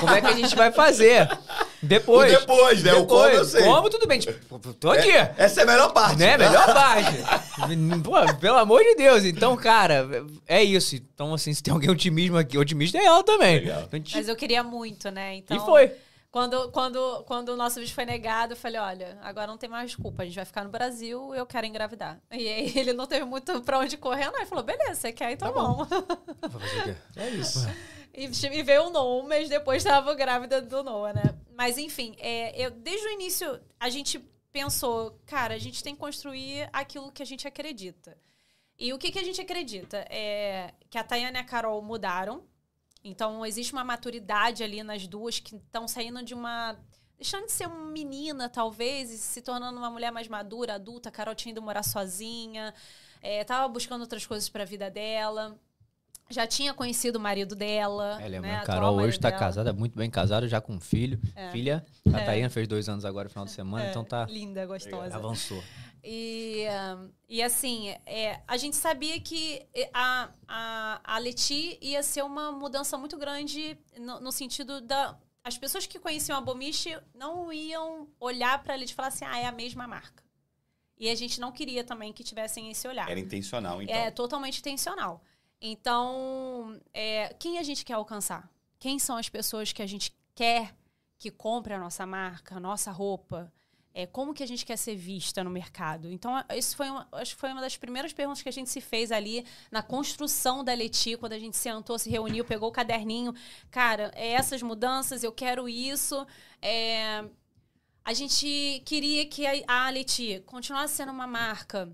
como 0.00 0.12
é 0.12 0.20
que 0.20 0.26
a 0.26 0.36
gente 0.36 0.54
vai 0.56 0.72
fazer? 0.72 1.28
Depois. 1.82 2.32
O 2.32 2.38
depois, 2.40 2.82
né? 2.84 2.94
O 2.94 3.06
como 3.06 3.24
eu 3.24 3.44
sei. 3.44 3.64
Como, 3.64 3.90
tudo 3.90 4.06
bem. 4.06 4.20
Tipo, 4.20 4.58
tô 4.74 4.88
aqui. 4.90 5.10
Essa 5.36 5.60
é 5.60 5.64
a 5.64 5.66
melhor 5.66 5.92
parte. 5.92 6.16
Né? 6.16 6.38
Melhor 6.38 6.64
parte. 6.72 7.16
Pô, 8.04 8.34
pelo 8.38 8.58
amor 8.58 8.80
de 8.84 8.94
Deus. 8.94 9.24
Então, 9.24 9.56
cara, 9.56 10.08
é 10.46 10.62
isso. 10.62 10.94
Então, 10.94 11.34
assim, 11.34 11.52
se 11.52 11.60
tem 11.60 11.74
alguém 11.74 11.90
otimismo 11.90 12.36
aqui, 12.36 12.56
otimista 12.56 12.98
é 12.98 13.04
ela 13.04 13.24
também. 13.24 13.64
Então, 13.66 13.88
gente- 13.94 14.14
mas 14.16 14.28
eu 14.28 14.36
queria 14.36 14.62
muito, 14.62 15.10
né? 15.10 15.36
Então, 15.38 15.56
E 15.56 15.60
foi. 15.60 15.90
Quando, 16.32 16.72
quando, 16.72 17.24
quando 17.24 17.50
o 17.50 17.56
nosso 17.56 17.78
visto 17.78 17.94
foi 17.94 18.06
negado, 18.06 18.54
eu 18.54 18.56
falei, 18.56 18.80
olha, 18.80 19.18
agora 19.20 19.46
não 19.46 19.58
tem 19.58 19.68
mais 19.68 19.90
desculpa, 19.90 20.22
a 20.22 20.24
gente 20.24 20.34
vai 20.34 20.46
ficar 20.46 20.64
no 20.64 20.70
Brasil, 20.70 21.34
eu 21.34 21.44
quero 21.44 21.66
engravidar. 21.66 22.18
E 22.30 22.48
aí 22.48 22.72
ele 22.74 22.94
não 22.94 23.06
teve 23.06 23.26
muito 23.26 23.60
pra 23.60 23.78
onde 23.78 23.98
correr, 23.98 24.30
não. 24.30 24.38
Ele 24.38 24.46
falou, 24.46 24.64
beleza, 24.64 24.94
você 24.94 25.12
quer, 25.12 25.32
então 25.32 25.52
Tá 25.52 25.60
bom. 25.60 25.86
É 27.16 27.28
isso. 27.30 27.60
E, 28.14 28.24
e 28.26 28.62
veio 28.62 28.88
o 28.88 28.90
Noah, 28.90 29.22
um 29.22 29.26
mês 29.26 29.48
depois 29.48 29.82
estava 29.82 30.14
grávida 30.14 30.60
do 30.60 30.82
Noah, 30.82 31.14
né? 31.14 31.34
Mas 31.56 31.78
enfim, 31.78 32.14
é, 32.18 32.62
eu, 32.62 32.70
desde 32.70 33.06
o 33.06 33.10
início 33.10 33.58
a 33.80 33.88
gente 33.88 34.18
pensou, 34.52 35.18
cara, 35.24 35.54
a 35.54 35.58
gente 35.58 35.82
tem 35.82 35.94
que 35.94 36.00
construir 36.00 36.68
aquilo 36.74 37.10
que 37.10 37.22
a 37.22 37.26
gente 37.26 37.48
acredita. 37.48 38.14
E 38.78 38.92
o 38.92 38.98
que, 38.98 39.10
que 39.10 39.18
a 39.18 39.24
gente 39.24 39.40
acredita? 39.40 40.04
É 40.10 40.74
que 40.90 40.98
a 40.98 41.04
Tayana 41.04 41.38
e 41.38 41.40
a 41.40 41.44
Carol 41.44 41.80
mudaram. 41.80 42.44
Então 43.04 43.44
existe 43.44 43.72
uma 43.72 43.82
maturidade 43.84 44.62
ali 44.62 44.82
nas 44.82 45.06
duas 45.06 45.38
que 45.40 45.56
estão 45.56 45.88
saindo 45.88 46.22
de 46.22 46.34
uma. 46.34 46.76
Deixando 47.18 47.46
de 47.46 47.52
ser 47.52 47.66
uma 47.68 47.86
menina, 47.90 48.48
talvez, 48.48 49.10
e 49.12 49.18
se 49.18 49.40
tornando 49.42 49.78
uma 49.78 49.90
mulher 49.90 50.10
mais 50.10 50.26
madura, 50.26 50.74
adulta. 50.74 51.08
A 51.08 51.12
Carol 51.12 51.34
tinha 51.34 51.52
ido 51.52 51.62
morar 51.62 51.84
sozinha, 51.84 52.74
é, 53.20 53.44
tava 53.44 53.68
buscando 53.68 54.00
outras 54.00 54.26
coisas 54.26 54.48
para 54.48 54.62
a 54.62 54.66
vida 54.66 54.90
dela. 54.90 55.56
Já 56.30 56.46
tinha 56.46 56.72
conhecido 56.72 57.16
o 57.16 57.20
marido 57.20 57.54
dela. 57.54 58.20
É, 58.20 58.26
lembra, 58.26 58.50
né, 58.50 58.56
a 58.58 58.62
Carol 58.62 58.96
hoje 58.96 59.20
tá 59.20 59.28
dela. 59.28 59.38
casada, 59.38 59.72
muito 59.72 59.96
bem 59.96 60.08
casada, 60.10 60.48
já 60.48 60.60
com 60.60 60.74
um 60.74 60.80
filho. 60.80 61.20
É. 61.36 61.50
Filha, 61.50 61.84
a 62.12 62.18
É. 62.20 62.24
Taína 62.24 62.48
fez 62.50 62.66
dois 62.66 62.88
anos 62.88 63.04
agora, 63.04 63.24
no 63.24 63.30
final 63.30 63.44
de 63.44 63.50
semana, 63.52 63.84
É, 63.86 63.90
então 63.90 64.02
tá. 64.02 64.24
Linda, 64.24 64.64
gostosa. 64.66 65.14
Avançou. 65.14 65.62
E, 66.04 66.64
e 67.28 67.42
assim, 67.42 67.90
é, 68.04 68.40
a 68.48 68.56
gente 68.56 68.74
sabia 68.74 69.20
que 69.20 69.64
a, 69.94 70.30
a, 70.48 71.00
a 71.04 71.18
Leti 71.18 71.78
ia 71.80 72.02
ser 72.02 72.24
uma 72.24 72.50
mudança 72.50 72.98
muito 72.98 73.16
grande 73.16 73.78
no, 73.98 74.20
no 74.20 74.32
sentido 74.32 74.80
da. 74.80 75.16
As 75.44 75.56
pessoas 75.56 75.86
que 75.86 75.98
conheciam 75.98 76.38
a 76.38 76.40
Bomiche 76.40 76.96
não 77.14 77.52
iam 77.52 78.08
olhar 78.18 78.62
para 78.62 78.74
a 78.74 78.76
Leti 78.76 78.92
e 78.92 78.94
falar 78.94 79.08
assim, 79.08 79.24
ah, 79.24 79.38
é 79.38 79.46
a 79.46 79.52
mesma 79.52 79.86
marca. 79.86 80.22
E 80.98 81.08
a 81.08 81.14
gente 81.14 81.40
não 81.40 81.50
queria 81.50 81.82
também 81.82 82.12
que 82.12 82.22
tivessem 82.22 82.70
esse 82.70 82.86
olhar. 82.86 83.08
Era 83.08 83.18
intencional, 83.18 83.82
então. 83.82 83.94
É 83.94 84.10
totalmente 84.10 84.58
intencional. 84.58 85.22
Então, 85.60 86.80
é, 86.92 87.34
quem 87.38 87.58
a 87.58 87.62
gente 87.62 87.84
quer 87.84 87.94
alcançar? 87.94 88.50
Quem 88.78 88.98
são 88.98 89.16
as 89.16 89.28
pessoas 89.28 89.72
que 89.72 89.82
a 89.82 89.86
gente 89.86 90.12
quer 90.34 90.74
que 91.18 91.30
compre 91.30 91.72
a 91.72 91.78
nossa 91.78 92.04
marca, 92.04 92.56
a 92.56 92.60
nossa 92.60 92.90
roupa? 92.90 93.52
É, 93.94 94.06
como 94.06 94.32
que 94.32 94.42
a 94.42 94.46
gente 94.46 94.64
quer 94.64 94.78
ser 94.78 94.96
vista 94.96 95.44
no 95.44 95.50
mercado? 95.50 96.10
Então, 96.10 96.32
isso 96.56 96.74
foi 96.74 96.88
uma, 96.88 97.06
acho 97.12 97.34
que 97.34 97.40
foi 97.40 97.52
uma 97.52 97.60
das 97.60 97.76
primeiras 97.76 98.12
perguntas 98.12 98.42
que 98.42 98.48
a 98.48 98.52
gente 98.52 98.70
se 98.70 98.80
fez 98.80 99.12
ali 99.12 99.44
na 99.70 99.82
construção 99.82 100.64
da 100.64 100.72
Leti, 100.72 101.16
quando 101.16 101.34
a 101.34 101.38
gente 101.38 101.56
sentou, 101.58 101.98
se 101.98 102.08
reuniu, 102.08 102.42
pegou 102.44 102.70
o 102.70 102.72
caderninho. 102.72 103.34
Cara, 103.70 104.10
é 104.14 104.32
essas 104.32 104.62
mudanças, 104.62 105.22
eu 105.22 105.30
quero 105.32 105.68
isso. 105.68 106.26
É, 106.62 107.22
a 108.04 108.12
gente 108.14 108.82
queria 108.86 109.26
que 109.26 109.44
a, 109.66 109.90
Leti 109.90 110.42
continuasse 110.46 110.94
sendo 110.94 111.12
uma 111.12 111.26
marca 111.26 111.90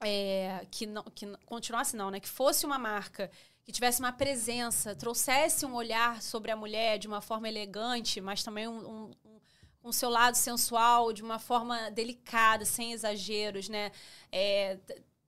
é, 0.00 0.64
que 0.70 0.86
não 0.86 1.02
que 1.02 1.26
continuasse 1.44 1.96
não, 1.96 2.10
né? 2.10 2.20
Que 2.20 2.28
fosse 2.28 2.64
uma 2.64 2.78
marca 2.78 3.30
que 3.64 3.72
tivesse 3.72 4.00
uma 4.00 4.12
presença, 4.12 4.94
trouxesse 4.94 5.66
um 5.66 5.74
olhar 5.74 6.22
sobre 6.22 6.50
a 6.50 6.56
mulher 6.56 6.98
de 6.98 7.06
uma 7.06 7.20
forma 7.20 7.48
elegante, 7.48 8.20
mas 8.20 8.42
também 8.42 8.66
um, 8.66 8.78
um- 8.88 9.10
com 9.88 9.90
o 9.90 9.92
seu 9.94 10.10
lado 10.10 10.34
sensual, 10.34 11.14
de 11.14 11.22
uma 11.22 11.38
forma 11.38 11.90
delicada, 11.90 12.66
sem 12.66 12.92
exageros, 12.92 13.70
né? 13.70 13.90
É, 14.30 14.78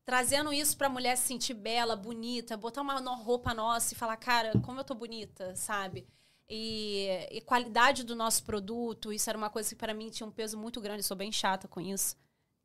trazendo 0.05 0.53
isso 0.53 0.77
para 0.77 0.87
a 0.87 0.91
mulher 0.91 1.17
se 1.17 1.29
sentir 1.29 1.55
bela, 1.55 1.97
bonita, 1.97 2.59
botar 2.59 2.83
uma 2.83 2.99
roupa 3.15 3.55
nossa 3.55 3.95
e 3.95 3.97
falar, 3.97 4.19
cara, 4.19 4.53
como 4.61 4.79
eu 4.79 4.85
tô 4.85 4.95
bonita, 4.95 5.57
sabe? 5.57 6.07
E, 6.47 7.09
e 7.31 7.41
qualidade 7.41 8.05
do 8.05 8.15
nosso 8.15 8.45
produto, 8.45 9.11
isso 9.15 9.31
era 9.31 9.39
uma 9.39 9.49
coisa 9.49 9.71
que 9.71 9.77
para 9.77 9.95
mim 9.95 10.11
tinha 10.11 10.27
um 10.27 10.33
peso 10.33 10.59
muito 10.59 10.79
grande, 10.79 10.99
eu 10.99 11.05
sou 11.05 11.17
bem 11.17 11.33
chata 11.33 11.67
com 11.67 11.81
isso. 11.81 12.15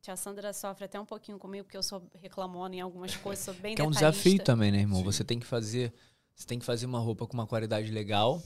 Tia 0.01 0.17
Sandra 0.17 0.51
sofre 0.51 0.83
até 0.83 0.99
um 0.99 1.05
pouquinho 1.05 1.39
comigo, 1.39 1.63
porque 1.63 1.77
eu 1.77 1.83
sou 1.83 2.03
reclamona 2.15 2.75
em 2.75 2.81
algumas 2.81 3.15
coisas, 3.15 3.45
sou 3.45 3.53
bem 3.53 3.73
Que 3.73 3.81
é 3.81 3.85
um 3.85 3.91
desafio 3.91 4.43
também, 4.43 4.69
né, 4.69 4.79
irmão? 4.79 4.99
Sim. 4.99 5.05
Você 5.05 5.23
tem 5.23 5.39
que 5.39 5.45
fazer. 5.45 5.93
Você 6.35 6.45
tem 6.45 6.59
que 6.59 6.65
fazer 6.65 6.85
uma 6.85 6.99
roupa 6.99 7.25
com 7.25 7.33
uma 7.33 7.47
qualidade 7.47 7.89
legal 7.89 8.43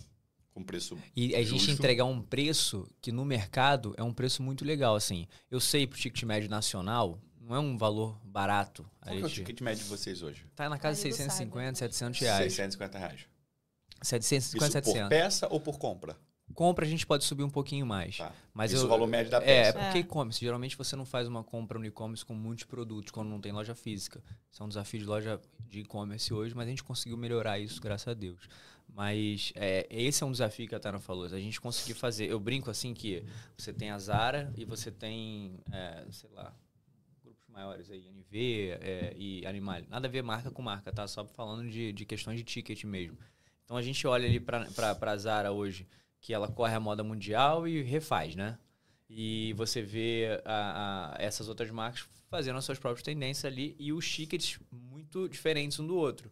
Com 0.59 0.63
preço. 0.65 0.97
e 1.15 1.33
a 1.35 1.39
gente 1.43 1.59
Justo. 1.65 1.71
entregar 1.71 2.03
um 2.05 2.21
preço 2.21 2.85
que 3.01 3.11
no 3.11 3.23
mercado 3.23 3.93
é 3.97 4.03
um 4.03 4.13
preço 4.13 4.43
muito 4.43 4.65
legal, 4.65 4.95
assim. 4.95 5.25
Eu 5.49 5.59
sei 5.61 5.87
pro 5.87 5.97
ticket 5.97 6.23
médio 6.23 6.49
nacional, 6.49 7.17
não 7.39 7.55
é 7.55 7.59
um 7.59 7.77
valor 7.77 8.19
barato. 8.25 8.85
Qual 9.01 9.15
que 9.15 9.21
é 9.21 9.25
o 9.25 9.29
ticket 9.29 9.61
médio 9.61 9.83
de 9.83 9.89
vocês 9.89 10.21
hoje? 10.21 10.45
Tá 10.55 10.67
na 10.67 10.77
casa 10.77 10.97
de 11.01 11.03
Marido 11.09 11.17
650, 11.17 11.75
sabe. 11.79 11.93
700 11.93 12.19
reais. 12.19 12.53
650 12.53 12.97
reais. 12.99 13.21
750, 14.01 14.65
Isso 14.65 14.71
700. 14.73 15.01
por 15.03 15.09
peça 15.09 15.47
ou 15.49 15.59
por 15.59 15.77
compra? 15.77 16.15
Compra 16.53 16.83
a 16.83 16.89
gente 16.89 17.05
pode 17.05 17.23
subir 17.25 17.43
um 17.43 17.49
pouquinho 17.49 17.85
mais. 17.85 18.17
Tá. 18.17 18.31
Mas 18.53 18.71
Isso 18.71 18.81
eu, 18.81 18.83
é 18.83 18.85
o 18.87 18.89
valor 18.89 19.07
médio 19.07 19.31
da 19.31 19.37
É, 19.37 19.41
peça. 19.41 19.77
é 19.79 19.83
porque 19.83 19.97
É. 19.99 20.01
e-commerce, 20.01 20.39
geralmente 20.39 20.75
você 20.75 20.95
não 20.95 21.05
faz 21.05 21.27
uma 21.27 21.43
compra 21.43 21.77
no 21.77 21.85
e-commerce 21.85 22.25
com 22.25 22.33
muitos 22.33 22.65
produtos 22.65 23.11
quando 23.11 23.29
não 23.29 23.39
tem 23.39 23.51
loja 23.51 23.75
física. 23.75 24.21
Isso 24.51 24.61
é 24.61 24.65
um 24.65 24.69
desafio 24.69 24.99
de 24.99 25.05
loja 25.05 25.39
de 25.59 25.81
e-commerce 25.81 26.33
hoje, 26.33 26.55
mas 26.55 26.65
a 26.65 26.69
gente 26.71 26.83
conseguiu 26.83 27.17
melhorar 27.17 27.59
isso, 27.59 27.79
graças 27.79 28.07
a 28.07 28.13
Deus. 28.15 28.47
Mas 28.93 29.53
é, 29.55 29.87
esse 29.89 30.23
é 30.23 30.25
um 30.25 30.31
desafio 30.31 30.67
que 30.67 30.75
a 30.75 30.79
Tana 30.79 30.99
falou, 30.99 31.25
a 31.25 31.39
gente 31.39 31.61
conseguir 31.61 31.93
fazer. 31.93 32.25
Eu 32.29 32.39
brinco 32.39 32.69
assim 32.69 32.93
que 32.93 33.23
você 33.57 33.71
tem 33.71 33.91
a 33.91 33.97
Zara 33.99 34.51
e 34.57 34.65
você 34.65 34.91
tem, 34.91 35.59
é, 35.71 36.05
sei 36.11 36.29
lá, 36.31 36.53
grupos 37.23 37.47
maiores 37.47 37.89
aí, 37.89 38.07
NV 38.07 38.77
é, 38.81 39.13
e 39.17 39.45
Animal. 39.45 39.81
Nada 39.87 40.07
a 40.07 40.11
ver 40.11 40.21
marca 40.21 40.51
com 40.51 40.61
marca, 40.61 40.91
tá? 40.91 41.07
Só 41.07 41.25
falando 41.25 41.69
de, 41.69 41.93
de 41.93 42.05
questões 42.05 42.37
de 42.37 42.43
ticket 42.43 42.83
mesmo. 42.83 43.17
Então 43.63 43.77
a 43.77 43.81
gente 43.81 44.05
olha 44.07 44.27
ali 44.27 44.39
para 44.39 44.67
a 44.99 45.17
Zara 45.17 45.51
hoje, 45.51 45.87
que 46.19 46.33
ela 46.33 46.47
corre 46.49 46.73
a 46.75 46.79
moda 46.79 47.03
mundial 47.03 47.67
e 47.67 47.81
refaz, 47.81 48.35
né? 48.35 48.57
E 49.09 49.53
você 49.53 49.81
vê 49.81 50.41
a- 50.43 51.13
a- 51.15 51.21
essas 51.21 51.47
outras 51.47 51.71
marcas 51.71 52.05
fazendo 52.29 52.57
as 52.57 52.65
suas 52.65 52.77
próprias 52.77 53.03
tendências 53.03 53.45
ali 53.45 53.75
e 53.79 53.93
os 53.93 54.07
tickets 54.09 54.59
muito 54.71 55.27
diferentes 55.29 55.79
um 55.79 55.87
do 55.87 55.95
outro. 55.95 56.29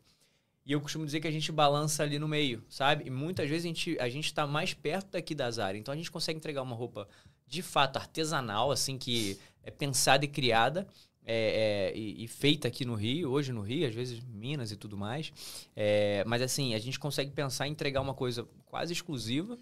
E 0.68 0.74
eu 0.74 0.82
costumo 0.82 1.06
dizer 1.06 1.22
que 1.22 1.28
a 1.28 1.32
gente 1.32 1.50
balança 1.52 2.04
ali 2.04 2.20
no 2.20 2.28
meio, 2.28 2.62
sabe? 2.70 3.06
E 3.08 3.10
muitas 3.10 3.50
vezes 3.50 3.64
a 3.64 3.68
gente, 3.70 3.98
a 4.00 4.10
gente 4.10 4.34
tá 4.34 4.46
mais 4.46 4.74
perto 4.74 5.12
daqui 5.12 5.34
da 5.34 5.50
Zara. 5.50 5.78
Então 5.78 5.94
a 5.94 5.98
gente 5.98 6.12
consegue 6.12 6.38
entregar 6.38 6.62
uma 6.62 6.76
roupa 6.76 7.08
de 7.48 7.62
fato 7.62 7.96
artesanal, 7.96 8.70
assim, 8.70 8.98
que 8.98 9.40
é 9.64 9.72
pensada 9.72 10.26
e 10.26 10.28
criada. 10.28 10.86
é, 11.30 11.92
é, 11.94 11.98
e, 11.98 12.24
e 12.24 12.28
feita 12.28 12.68
aqui 12.70 12.84
no 12.86 12.96
Rio, 12.96 13.30
hoje 13.32 13.52
no 13.52 13.62
Rio, 13.62 13.88
às 13.88 13.94
vezes 13.96 14.20
Minas 14.24 14.72
e 14.72 14.76
tudo 14.78 14.98
mais. 14.98 15.32
É, 15.76 16.24
mas 16.26 16.42
assim, 16.42 16.74
a 16.76 16.80
gente 16.80 16.98
consegue 17.00 17.32
pensar 17.32 17.68
em 17.68 17.72
entregar 17.72 18.00
uma 18.02 18.14
coisa 18.14 18.48
quase 18.66 18.92
exclusiva, 18.94 19.58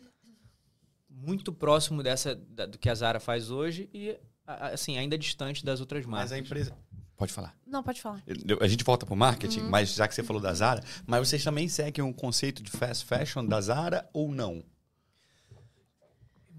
muito 1.10 1.52
próximo 1.54 2.04
dessa 2.04 2.36
da- 2.36 2.66
do 2.66 2.78
que 2.78 2.90
a 2.90 2.96
Zara 2.96 3.20
faz 3.20 3.50
hoje 3.50 3.90
e 3.94 4.16
assim, 4.46 4.98
ainda 4.98 5.18
distante 5.18 5.66
das 5.66 5.80
outras 5.80 6.06
Mas 6.06 6.12
marcas. 6.12 6.32
a 6.34 6.38
empresa. 6.38 6.78
Pode 7.18 7.32
falar. 7.32 7.56
Não, 7.66 7.82
pode 7.82 8.02
falar. 8.02 8.22
Eu- 8.28 8.58
A 8.62 8.68
gente 8.68 8.84
volta 8.84 9.06
pro 9.06 9.16
marketing, 9.16 9.62
mas 9.70 9.94
já 9.96 10.08
que 10.08 10.14
você 10.14 10.22
falou 10.24 10.42
da 10.42 10.54
Zara, 10.54 10.84
mas 11.08 11.28
vocês 11.28 11.44
também 11.44 11.68
seguem 11.70 12.04
um 12.04 12.12
conceito 12.12 12.62
de 12.62 12.70
fast 12.70 13.06
fashion 13.06 13.46
da 13.46 13.60
Zara 13.62 14.10
ou 14.14 14.32
não? 14.32 14.64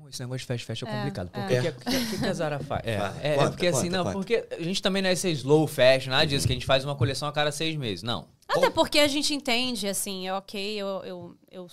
Esse 0.09 0.21
negócio 0.21 0.39
de 0.41 0.47
fast 0.47 0.65
fashion 0.65 0.87
é 0.89 0.91
É, 0.91 0.97
complicado. 0.97 1.31
Por 1.31 1.41
é. 1.41 1.47
que, 1.47 1.73
que, 1.73 1.73
que- 1.91 2.07
que 2.11 2.19
que 2.19 2.27
a 2.27 2.33
Zara 2.33 2.59
faz? 2.61 2.83
É, 2.87 2.93
é, 3.23 3.33
é 3.33 3.35
conta, 3.37 3.51
porque 3.51 3.67
assim, 3.67 3.89
não, 3.89 4.05
conta. 4.05 4.13
porque 4.17 4.47
a 4.51 4.63
gente 4.63 4.81
também 4.83 5.03
não 5.03 5.09
é 5.09 5.13
esse 5.13 5.31
slow 5.31 5.67
fashion, 5.67 6.11
nada 6.11 6.27
disso, 6.27 6.47
que 6.47 6.53
a 6.53 6.57
gente 6.57 6.67
faz 6.67 6.85
uma 6.85 6.95
coleção 6.95 7.27
a 7.29 7.33
cada 7.33 7.51
seis 7.53 7.77
meses. 7.77 8.03
Não. 8.03 8.29
Até 8.49 8.71
porque 8.71 9.01
a 9.01 9.09
gente 9.09 9.35
entende, 9.35 9.89
assim, 9.89 10.29
é 10.29 10.33
ok, 10.33 10.77
eu, 10.77 10.87
eu, 11.05 11.37
eu 11.51 11.67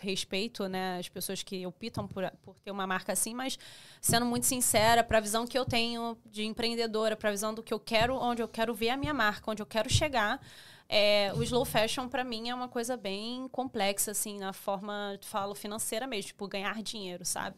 respeito, 0.00 0.66
né, 0.68 0.98
as 0.98 1.08
pessoas 1.08 1.42
que 1.42 1.66
optam 1.66 2.08
por, 2.08 2.28
por 2.42 2.58
ter 2.60 2.70
uma 2.70 2.86
marca 2.86 3.12
assim, 3.12 3.34
mas 3.34 3.58
sendo 4.00 4.24
muito 4.26 4.46
sincera, 4.46 5.04
para 5.04 5.18
a 5.18 5.20
visão 5.20 5.46
que 5.46 5.56
eu 5.56 5.64
tenho 5.64 6.16
de 6.26 6.44
empreendedora, 6.44 7.14
para 7.14 7.28
a 7.28 7.32
visão 7.32 7.52
do 7.54 7.62
que 7.62 7.72
eu 7.72 7.78
quero, 7.78 8.16
onde 8.16 8.42
eu 8.42 8.48
quero 8.48 8.74
ver 8.74 8.88
a 8.90 8.96
minha 8.96 9.12
marca, 9.14 9.50
onde 9.50 9.60
eu 9.62 9.66
quero 9.66 9.88
chegar, 9.92 10.40
é, 10.96 11.32
o 11.34 11.42
slow 11.42 11.64
fashion 11.64 12.08
para 12.08 12.22
mim 12.22 12.48
é 12.50 12.54
uma 12.54 12.68
coisa 12.68 12.96
bem 12.96 13.48
complexa, 13.50 14.12
assim, 14.12 14.38
na 14.38 14.52
forma, 14.52 15.18
falo, 15.22 15.54
financeira 15.54 16.06
mesmo, 16.06 16.28
tipo, 16.28 16.46
ganhar 16.46 16.80
dinheiro, 16.82 17.24
sabe? 17.24 17.56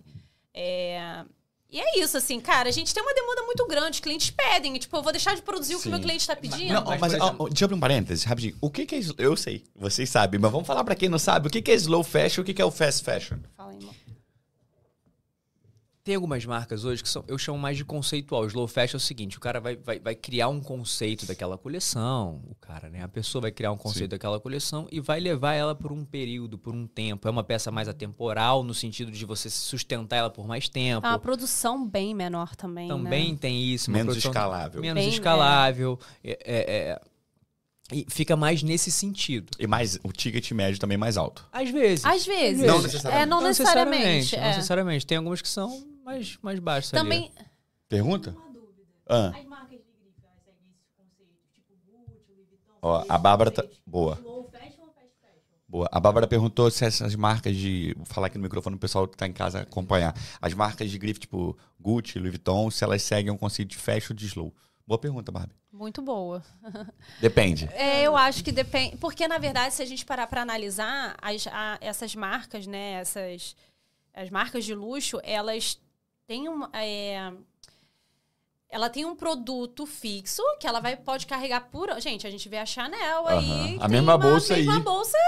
É, 0.55 1.23
E 1.69 1.81
é 1.81 1.99
isso, 1.99 2.17
assim, 2.17 2.41
cara, 2.41 2.69
a 2.69 2.73
gente 2.73 2.95
tem 2.95 3.03
uma 3.03 3.13
demanda 3.13 3.43
muito 3.43 3.67
grande, 3.67 3.97
os 3.97 4.01
clientes 4.01 4.31
pedem, 4.31 4.75
e, 4.77 4.79
tipo, 4.79 4.97
eu 4.97 5.03
vou 5.03 5.13
deixar 5.13 5.35
de 5.35 5.43
produzir 5.43 5.75
o 5.75 5.79
que 5.79 5.83
Sim. 5.83 5.89
o 5.89 5.93
meu 5.93 6.01
cliente 6.01 6.23
está 6.23 6.35
pedindo. 6.37 6.73
Não, 6.73 6.85
mas, 6.85 7.01
mas, 7.01 7.13
exemplo- 7.13 7.45
ó, 7.45 7.49
deixa 7.49 7.65
eu 7.65 7.67
abrir 7.67 7.77
um 7.77 7.81
parênteses, 7.81 8.25
rapidinho. 8.25 8.57
O 8.61 8.71
que, 8.71 8.87
que 8.87 8.95
é 8.95 8.99
slow? 8.99 9.17
Eu 9.19 9.37
sei, 9.37 9.65
vocês 9.75 10.09
sabem, 10.09 10.41
mas 10.41 10.51
vamos 10.53 10.67
falar 10.67 10.83
pra 10.85 10.95
quem 10.95 11.09
não 11.09 11.19
sabe. 11.19 11.49
O 11.49 11.51
que, 11.51 11.61
que 11.61 11.73
é 11.73 11.75
slow 11.75 12.03
fashion 12.05 12.41
e 12.41 12.43
o 12.43 12.45
que, 12.45 12.55
que 12.55 12.63
é 12.63 12.65
o 12.65 12.71
fast 12.71 13.05
fashion? 13.05 13.37
Fala 13.57 13.73
aí, 13.73 13.77
irmão. 13.79 13.95
Tem 16.07 16.15
algumas 16.15 16.45
marcas 16.45 16.85
hoje 16.85 17.03
que 17.03 17.09
são, 17.09 17.25
eu 17.27 17.37
chamo 17.37 17.59
mais 17.59 17.77
de 17.77 17.85
conceitual. 17.85 18.43
O 18.43 18.47
slow 18.47 18.69
fashion 18.69 18.95
é 18.95 18.99
o 18.99 19.01
seguinte: 19.01 19.39
o 19.39 19.41
cara 19.41 19.59
vai, 19.59 19.75
vai, 19.75 19.99
vai 19.99 20.15
criar 20.15 20.47
um 20.47 20.61
conceito 20.61 21.27
daquela 21.27 21.59
coleção, 21.59 22.41
o 22.49 22.55
cara, 22.55 22.89
né? 22.89 23.03
A 23.03 23.09
pessoa 23.09 23.43
vai 23.43 23.51
criar 23.51 23.73
um 23.73 23.77
conceito 23.77 24.13
daquela 24.13 24.39
coleção 24.39 24.87
e 24.93 25.01
vai 25.01 25.19
levar 25.19 25.55
ela 25.55 25.75
por 25.75 25.91
um 25.91 26.05
período, 26.05 26.57
por 26.57 26.73
um 26.73 26.87
tempo. 26.87 27.27
É 27.27 27.31
uma 27.33 27.43
peça 27.43 27.73
mais 27.73 27.89
atemporal, 27.89 28.63
no 28.63 28.73
sentido 28.73 29.11
de 29.11 29.25
você 29.25 29.51
sustentar 29.51 30.19
ela 30.19 30.31
por 30.31 30.47
mais 30.47 30.69
tempo. 30.69 31.05
É 31.05 31.11
uma 31.11 31.19
produção 31.19 31.85
bem 31.85 32.15
menor 32.15 32.55
também, 32.55 32.87
Também 32.87 33.33
né? 33.33 33.39
tem 33.41 33.65
isso. 33.65 33.91
Menos 33.91 34.15
produção 34.15 34.31
escalável. 34.31 34.81
Menos 34.81 35.03
Bem, 35.03 35.13
escalável. 35.13 35.99
É, 36.23 36.31
é, 36.31 36.77
é, 36.93 37.01
e 37.93 38.05
fica 38.09 38.37
mais 38.37 38.63
nesse 38.63 38.91
sentido. 38.91 39.53
E 39.59 39.67
mais 39.67 39.99
o 40.03 40.11
ticket 40.13 40.51
médio 40.53 40.81
também 40.81 40.99
mais 40.99 41.17
alto. 41.17 41.47
Às 41.53 41.71
vezes. 41.71 42.05
Às 42.05 42.27
vezes. 42.27 42.67
Não 42.67 42.83
necessariamente. 42.83 43.23
É, 43.23 43.27
não, 43.27 43.41
necessariamente. 43.43 44.37
Não 44.37 44.43
é. 44.43 44.49
necessariamente. 44.57 45.07
Tem 45.07 45.19
algumas 45.19 45.41
que 45.41 45.49
são 45.49 45.87
mais, 46.05 46.39
mais 46.43 46.59
baixas 46.59 46.93
ali. 46.95 47.03
Também, 47.03 47.31
Pergunta? 47.89 48.37
Ah, 49.09 49.29
As 49.37 49.45
marcas 49.45 49.79
de 49.79 49.85
grife, 49.93 50.19
elas 50.19 50.41
seguem 50.45 50.67
esse 50.69 50.91
conceito, 50.97 51.33
tipo 51.55 51.73
Gucci, 51.87 52.23
Louis 52.29 52.49
Vuitton. 52.49 52.79
ó, 52.83 53.05
a 53.09 53.17
Bárbara 53.19 53.51
tá. 53.53 53.65
Boa, 53.87 54.19
Low 54.25 54.51
fashion 54.51 54.83
ou 54.83 54.87
fast 54.93 55.13
fashion? 55.21 55.41
boa. 55.69 55.89
A 55.93 56.01
Bárbara 56.01 56.27
perguntou 56.27 56.69
se 56.73 56.85
essas 56.85 57.15
marcas 57.15 57.55
de. 57.57 57.95
Vou 57.97 58.05
falar 58.05 58.27
aqui 58.27 58.37
no 58.37 58.43
microfone 58.43 58.75
pro 58.75 58.81
pessoal 58.81 59.07
que 59.07 59.17
tá 59.17 59.29
em 59.29 59.33
casa 59.33 59.61
acompanhar. 59.61 60.13
As 60.43 60.53
marcas 60.55 60.91
de 60.91 60.99
grife, 60.99 61.21
tipo 61.21 61.57
Gucci, 61.81 62.19
Louis 62.19 62.33
Vuitton, 62.33 62.69
se 62.73 62.83
elas 62.83 63.01
seguem 63.03 63.31
um 63.31 63.37
conceito 63.37 63.69
de 63.69 63.77
fashion 63.77 64.09
ou 64.11 64.17
de 64.17 64.27
slow. 64.27 64.53
Boa 64.87 64.99
pergunta, 64.99 65.33
Barbie. 65.33 65.55
muito 65.73 66.01
boa. 66.01 66.45
Depende. 67.21 67.69
É, 67.75 68.03
eu 68.03 68.17
acho 68.17 68.45
que 68.45 68.53
depende. 68.53 68.97
Porque, 68.99 69.27
na 69.27 69.37
verdade, 69.39 69.75
se 69.75 69.83
a 69.83 69.87
gente 69.87 70.05
parar 70.07 70.27
para 70.29 70.43
analisar, 70.43 71.17
as, 71.21 71.47
a- 71.49 71.79
essas 71.81 72.15
marcas, 72.15 72.67
né? 72.67 72.93
Essas. 73.01 73.57
As 74.15 74.31
marcas 74.31 74.65
de 74.65 74.75
luxo, 74.75 75.21
elas 75.25 75.79
têm 76.27 76.49
uma. 76.49 76.71
é, 76.73 77.33
ela 78.69 78.89
tem 78.89 79.05
um 79.05 79.15
produto 79.17 79.87
fixo 79.87 80.43
que 80.61 80.67
ela 80.67 80.81
vai, 80.81 80.97
pode 80.97 81.27
carregar 81.27 81.63
por. 81.71 81.89
Gente, 82.01 82.27
a 82.27 82.31
gente 82.31 82.49
vê 82.49 82.59
a 82.59 82.67
Chanel 82.67 83.27
aí. 83.27 83.51
Aham. 83.51 83.79
que 83.79 83.85
A 83.85 83.89
mesma 83.89 84.17
bolsa 84.19 84.57
mesma 84.57 84.77
aí. 84.77 84.81
bolsa, 84.83 85.19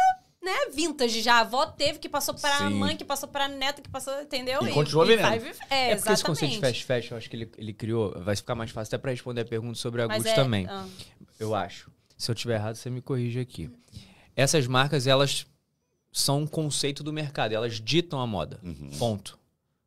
né? 0.42 0.52
Vintage 0.72 1.20
já. 1.20 1.34
A 1.36 1.40
avó 1.40 1.66
teve, 1.66 1.98
que 1.98 2.08
passou 2.08 2.34
pra 2.34 2.56
Sim. 2.58 2.70
mãe, 2.74 2.96
que 2.96 3.04
passou 3.04 3.28
pra 3.28 3.48
neta, 3.48 3.82
que 3.82 3.88
passou. 3.88 4.20
Entendeu? 4.22 4.66
E 4.66 4.72
continua 4.72 5.04
vendendo. 5.04 5.26
vai 5.28 5.38
viver- 5.38 5.56
É, 5.70 5.90
É 5.92 5.96
porque 5.96 6.12
esse 6.12 6.24
conceito 6.24 6.50
de 6.50 6.56
exatamente. 6.58 6.84
fast 6.84 6.84
fashion, 6.84 7.14
eu 7.14 7.18
acho 7.18 7.30
que 7.30 7.36
ele, 7.36 7.50
ele 7.58 7.72
criou, 7.72 8.12
vai 8.22 8.34
ficar 8.36 8.54
mais 8.54 8.70
fácil 8.70 8.88
até 8.94 8.98
pra 9.00 9.10
responder 9.10 9.40
a 9.42 9.44
pergunta 9.44 9.74
sobre 9.78 10.02
a 10.02 10.08
Mas 10.08 10.18
Gucci 10.18 10.30
é- 10.30 10.34
também. 10.34 10.66
ah. 10.68 10.86
Eu 11.38 11.54
acho. 11.54 11.90
Se 12.16 12.30
eu 12.30 12.34
tiver 12.34 12.54
errado, 12.54 12.74
você 12.76 12.90
me 12.90 13.00
corrige 13.00 13.38
aqui. 13.40 13.70
Essas 14.34 14.66
marcas, 14.66 15.06
elas 15.06 15.46
são 16.10 16.42
um 16.42 16.46
conceito 16.46 17.02
do 17.04 17.12
mercado, 17.12 17.52
elas 17.52 17.80
ditam 17.80 18.20
a 18.20 18.26
moda. 18.26 18.58
Uhum. 18.62 18.90
Ponto. 18.98 19.38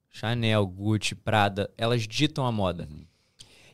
Chanel, 0.09 0.65
Gucci, 0.67 1.15
Prada, 1.15 1.69
elas 1.77 2.07
ditam 2.07 2.45
a 2.45 2.51
moda. 2.51 2.87
Uhum. 2.91 3.05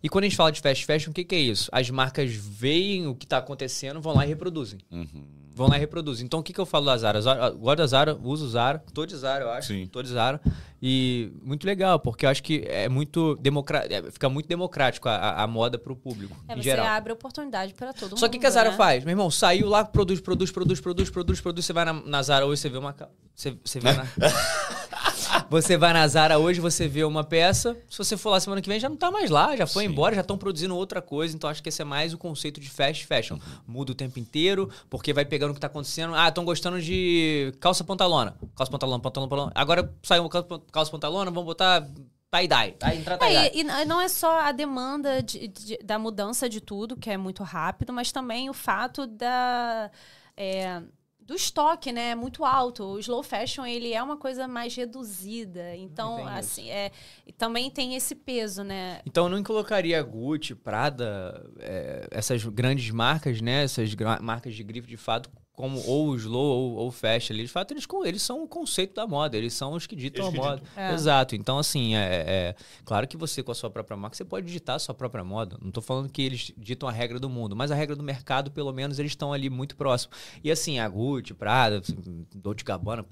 E 0.02 0.08
quando 0.10 0.26
a 0.26 0.28
gente 0.28 0.38
fala 0.38 0.52
de 0.52 0.62
fast 0.62 0.86
fashion, 0.86 1.10
o 1.10 1.14
que, 1.14 1.24
que 1.24 1.34
é 1.36 1.40
isso? 1.40 1.70
As 1.74 1.90
marcas 1.90 2.32
veem 2.32 3.08
o 3.08 3.16
que 3.16 3.26
está 3.26 3.40
acontecendo, 3.40 4.00
vão 4.00 4.14
lá 4.16 4.24
e 4.26 4.30
reproduzem. 4.30 4.80
Uhum. 4.92 5.28
Vão 5.58 5.68
lá 5.68 5.76
e 5.76 5.80
reproduzem. 5.80 6.24
Então, 6.24 6.40
o 6.40 6.44
que, 6.44 6.54
que 6.54 6.60
eu 6.62 6.66
falo 6.68 6.86
da 6.86 6.96
Zara? 6.96 7.20
Zara- 7.20 7.50
Gosto 7.50 7.78
da 7.80 7.88
Zara, 7.88 8.16
uso 8.22 8.48
Zara, 8.48 8.84
tô 8.94 9.06
de 9.08 9.16
Zara, 9.18 9.44
eu 9.44 9.50
acho. 9.50 9.70
Sim. 9.70 9.88
Tô 9.88 10.04
de 10.04 10.10
Zara. 10.10 10.40
E 10.80 11.32
muito 11.42 11.66
legal, 11.66 12.00
porque 12.00 12.28
eu 12.28 12.30
acho 12.30 12.44
que 12.44 12.64
é 12.68 12.88
muito 12.88 13.36
democra- 13.38 13.88
é, 13.90 14.04
fica 14.12 14.30
muito 14.30 14.48
democrático 14.48 15.10
a, 15.10 15.42
a, 15.42 15.48
moda 15.48 15.80
pro 15.80 15.96
público, 15.96 16.38
É, 16.48 16.54
em 16.54 16.58
você 16.58 16.62
geral. 16.62 16.86
abre 16.86 17.12
oportunidade 17.12 17.74
para 17.74 17.92
todo 17.92 18.12
mundo. 18.12 18.20
Só 18.20 18.30
que 18.30 18.38
o 18.38 18.40
que 18.40 18.46
a 18.46 18.52
Zara 18.52 18.70
né? 18.70 18.78
faz? 18.78 19.04
Meu 19.04 19.14
irmão, 19.14 19.32
saiu 19.32 19.68
lá, 19.68 19.84
produz, 19.84 20.22
produz, 20.22 20.52
produz, 20.52 20.80
produz, 20.80 21.10
produz, 21.10 21.42
produz. 21.42 21.66
Você 21.66 21.74
vai 21.74 21.86
na, 21.86 21.94
na 21.94 22.22
Zara 22.22 22.46
hoje, 22.46 22.62
você 22.62 22.70
vê 22.70 22.78
uma. 22.78 22.96
Você, 23.34 23.58
você 23.66 23.80
vê 23.80 23.92
na. 23.92 24.06
você 25.50 25.78
vai 25.78 25.94
na 25.94 26.08
Zara 26.08 26.38
hoje, 26.40 26.60
você 26.60 26.88
vê 26.88 27.04
uma 27.04 27.24
peça. 27.24 27.78
Se 27.90 27.98
você 27.98 28.16
for 28.18 28.32
lá 28.32 28.40
semana 28.40 28.62
que 28.62 28.70
vem, 28.70 28.80
já 28.80 28.90
não 28.90 28.96
tá 28.98 29.10
mais 29.12 29.30
lá, 29.30 29.56
já 29.56 29.66
foi 29.68 29.86
Sim. 29.86 29.92
embora, 29.92 30.16
já 30.16 30.22
estão 30.22 30.38
produzindo 30.38 30.76
outra 30.76 31.02
coisa. 31.02 31.36
Então 31.36 31.50
acho 31.50 31.62
que 31.64 31.70
esse 31.70 31.82
é 31.82 31.86
mais 31.86 32.14
o 32.14 32.18
conceito 32.18 32.60
de 32.60 32.70
fast 32.70 33.06
fashion. 33.06 33.38
Muda 33.68 33.92
o 33.92 33.96
tempo 33.96 34.20
inteiro, 34.20 34.70
porque 34.90 35.14
vai 35.14 35.26
pegando 35.26 35.52
o 35.52 35.54
que 35.54 35.60
tá 35.60 35.68
acontecendo. 35.68 36.16
Ah, 36.16 36.28
estão 36.30 36.44
gostando 36.46 36.82
de 36.82 37.54
calça 37.60 37.84
pantalona. 37.84 38.36
Calça 38.56 38.72
pantalona, 38.72 39.00
pantalona, 39.00 39.30
pantalona. 39.30 39.52
Agora 39.56 39.94
saiu 40.04 40.24
uma 40.24 40.30
calça, 40.72 40.92
pantalona, 40.92 41.30
vamos 41.32 41.46
botar 41.46 41.88
tie-dye. 42.32 42.76
Aí 42.82 42.98
entra 43.00 43.18
tie-dye. 43.18 43.36
É, 43.48 43.56
e, 43.58 43.62
e 43.62 43.86
não 43.86 44.02
é 44.02 44.08
só 44.08 44.40
a 44.42 44.52
demanda 44.52 45.24
de- 45.24 45.48
de- 45.48 45.78
da 45.84 45.98
mudança 45.98 46.50
de 46.50 46.60
tudo, 46.60 46.96
que 46.98 47.10
é 47.10 47.18
muito 47.18 47.44
rápido, 47.44 47.94
mas 47.94 48.12
também 48.12 48.50
o 48.50 48.54
fato 48.54 49.08
da, 49.08 49.90
é, 50.36 50.82
do 51.28 51.36
estoque, 51.36 51.92
né? 51.92 52.16
Muito 52.16 52.46
alto. 52.46 52.86
O 52.86 53.00
slow 53.00 53.22
fashion, 53.22 53.66
ele 53.66 53.94
é 53.94 54.02
uma 54.02 54.16
coisa 54.16 54.48
mais 54.48 54.74
reduzida. 54.74 55.76
Então, 55.76 56.26
assim, 56.26 56.70
é, 56.70 56.90
também 57.38 57.70
tem 57.70 57.96
esse 57.96 58.16
peso, 58.16 58.64
né? 58.64 59.02
Então 59.06 59.26
eu 59.26 59.30
não 59.30 59.44
colocaria 59.44 60.02
Gucci, 60.02 60.56
Prada, 60.56 61.46
é, 61.60 62.08
essas 62.12 62.46
grandes 62.46 62.90
marcas, 62.92 63.42
né? 63.42 63.66
Essas 63.66 63.94
marcas 64.22 64.56
de 64.56 64.64
grife 64.64 64.88
de 64.88 64.96
fato 64.96 65.30
como 65.58 65.84
ou 65.88 66.10
o 66.10 66.16
slow 66.16 66.40
ou, 66.40 66.76
ou 66.76 66.88
o 66.90 66.92
fast 66.92 67.34
ali, 67.34 67.42
de 67.42 67.50
fato, 67.50 67.74
eles, 67.74 67.88
com- 67.88 68.06
eles 68.06 68.22
são 68.22 68.44
o 68.44 68.48
conceito 68.48 68.94
da 68.94 69.08
moda, 69.08 69.36
eles 69.36 69.54
são 69.54 69.74
os 69.74 69.88
que 69.88 69.96
ditam 69.96 70.28
Eles 70.28 70.30
a 70.30 70.32
que 70.42 70.48
moda. 70.48 70.62
É. 70.78 70.94
Exato. 70.94 71.36
Então, 71.36 71.58
assim, 71.58 71.96
é, 71.96 72.00
é- 72.00 72.56
claro 72.86 73.08
que 73.08 73.18
você, 73.18 73.42
com 73.42 73.52
a 73.52 73.56
sua 73.56 73.68
própria 73.72 73.98
marca, 73.98 74.16
você 74.16 74.24
pode 74.24 74.46
ditar 74.52 74.76
a 74.76 74.80
sua 74.80 74.94
própria 74.94 75.24
moda. 75.24 75.58
Não 75.60 75.72
tô 75.72 75.82
falando 75.82 76.10
que 76.10 76.22
eles 76.22 76.54
ditam 76.56 76.88
a 76.88 76.92
regra 76.92 77.20
do 77.20 77.28
mundo, 77.28 77.56
mas 77.56 77.72
a 77.72 77.76
regra 77.76 77.96
do 77.96 78.04
mercado, 78.04 78.52
pelo 78.52 78.72
menos, 78.72 79.00
eles 79.00 79.12
estão 79.14 79.34
ali 79.34 79.50
muito 79.50 79.76
próximos. 79.76 80.16
E 80.44 80.52
assim, 80.52 80.78
a 80.78 80.88
Gucci, 80.88 81.34
Prada, 81.34 81.80
assim, 81.80 81.96
Dolce 82.36 82.64
Gabbana, 82.64 83.04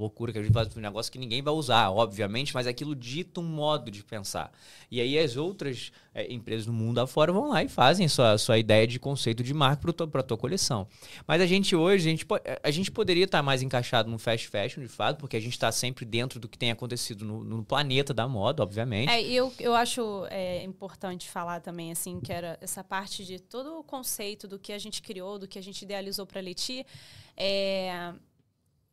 loucura 0.00 0.32
que 0.32 0.38
a 0.38 0.42
gente 0.42 0.52
faz 0.52 0.76
um 0.76 0.80
negócio 0.80 1.12
que 1.12 1.18
ninguém 1.18 1.42
vai 1.42 1.52
usar, 1.52 1.90
obviamente, 1.90 2.54
mas 2.54 2.66
aquilo 2.66 2.94
dita 2.94 3.40
um 3.40 3.44
modo 3.44 3.90
de 3.90 4.02
pensar. 4.02 4.50
E 4.90 5.00
aí 5.00 5.18
as 5.18 5.36
outras 5.36 5.92
é, 6.14 6.32
empresas 6.32 6.66
do 6.66 6.72
mundo 6.72 6.98
afora 6.98 7.32
vão 7.32 7.48
lá 7.50 7.62
e 7.62 7.68
fazem 7.68 8.08
sua, 8.08 8.36
sua 8.38 8.58
ideia 8.58 8.86
de 8.86 8.98
conceito 8.98 9.42
de 9.42 9.54
marca 9.54 9.92
para 10.06 10.20
a 10.20 10.24
tua 10.24 10.36
coleção. 10.36 10.88
Mas 11.26 11.40
a 11.40 11.46
gente 11.46 11.76
hoje, 11.76 12.08
a 12.08 12.10
gente, 12.10 12.26
po- 12.26 12.40
a 12.62 12.70
gente 12.70 12.90
poderia 12.90 13.24
estar 13.24 13.42
mais 13.42 13.62
encaixado 13.62 14.10
no 14.10 14.18
fast 14.18 14.48
fashion, 14.48 14.82
de 14.82 14.88
fato, 14.88 15.18
porque 15.18 15.36
a 15.36 15.40
gente 15.40 15.52
está 15.52 15.70
sempre 15.70 16.04
dentro 16.04 16.40
do 16.40 16.48
que 16.48 16.58
tem 16.58 16.70
acontecido 16.70 17.24
no, 17.24 17.44
no 17.44 17.64
planeta 17.64 18.12
da 18.12 18.26
moda, 18.26 18.62
obviamente. 18.62 19.10
É, 19.10 19.22
eu, 19.22 19.52
eu 19.60 19.74
acho 19.74 20.26
é, 20.30 20.64
importante 20.64 21.28
falar 21.28 21.60
também, 21.60 21.92
assim, 21.92 22.20
que 22.20 22.32
era 22.32 22.58
essa 22.60 22.82
parte 22.82 23.24
de 23.24 23.38
todo 23.38 23.78
o 23.78 23.84
conceito 23.84 24.48
do 24.48 24.58
que 24.58 24.72
a 24.72 24.78
gente 24.78 25.02
criou, 25.02 25.38
do 25.38 25.46
que 25.46 25.58
a 25.58 25.62
gente 25.62 25.82
idealizou 25.82 26.26
para 26.26 26.40
Leti. 26.40 26.84
É, 27.36 28.12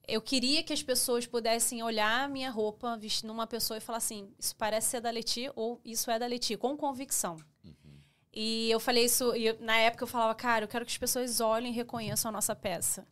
eu 0.07 0.21
queria 0.21 0.63
que 0.63 0.71
as 0.73 0.81
pessoas 0.81 1.25
pudessem 1.27 1.83
olhar 1.83 2.23
a 2.23 2.27
minha 2.27 2.49
roupa 2.49 2.95
vestindo 2.97 3.31
uma 3.33 3.45
pessoa 3.45 3.77
e 3.77 3.81
falar 3.81 3.97
assim: 3.97 4.29
isso 4.39 4.55
parece 4.55 4.89
ser 4.91 5.01
da 5.01 5.09
Leti 5.11 5.51
ou 5.55 5.81
isso 5.83 6.09
é 6.09 6.17
da 6.17 6.25
Leti, 6.25 6.55
com 6.55 6.77
convicção. 6.77 7.37
E 8.33 8.69
eu 8.69 8.79
falei 8.79 9.05
isso, 9.05 9.35
e 9.35 9.47
eu- 9.47 9.57
na 9.59 9.77
época 9.77 10.03
eu 10.03 10.07
falava, 10.07 10.35
cara, 10.35 10.63
eu 10.63 10.67
quero 10.69 10.85
que 10.85 10.91
as 10.91 10.97
pessoas 10.97 11.39
olhem 11.41 11.71
e 11.71 11.75
reconheçam 11.75 12.29
a 12.29 12.31
nossa 12.31 12.55
peça. 12.55 13.05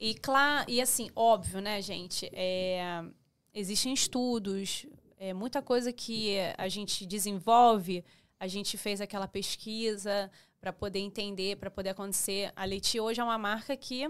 E 0.00 0.14
claro, 0.14 0.68
e 0.68 0.80
assim, 0.80 1.10
óbvio, 1.14 1.60
né, 1.60 1.80
gente? 1.82 2.28
É, 2.32 3.04
existem 3.52 3.92
estudos, 3.92 4.86
é, 5.18 5.32
muita 5.34 5.60
coisa 5.62 5.92
que 5.92 6.36
a 6.56 6.68
gente 6.68 7.04
desenvolve, 7.06 8.02
a 8.40 8.48
gente 8.48 8.76
fez 8.78 9.00
aquela 9.00 9.28
pesquisa 9.28 10.30
para 10.58 10.72
poder 10.72 11.00
entender, 11.00 11.56
para 11.56 11.70
poder 11.70 11.90
acontecer. 11.90 12.50
A 12.56 12.64
Leti 12.64 12.98
hoje 12.98 13.20
é 13.20 13.24
uma 13.24 13.38
marca 13.38 13.76
que 13.76 14.08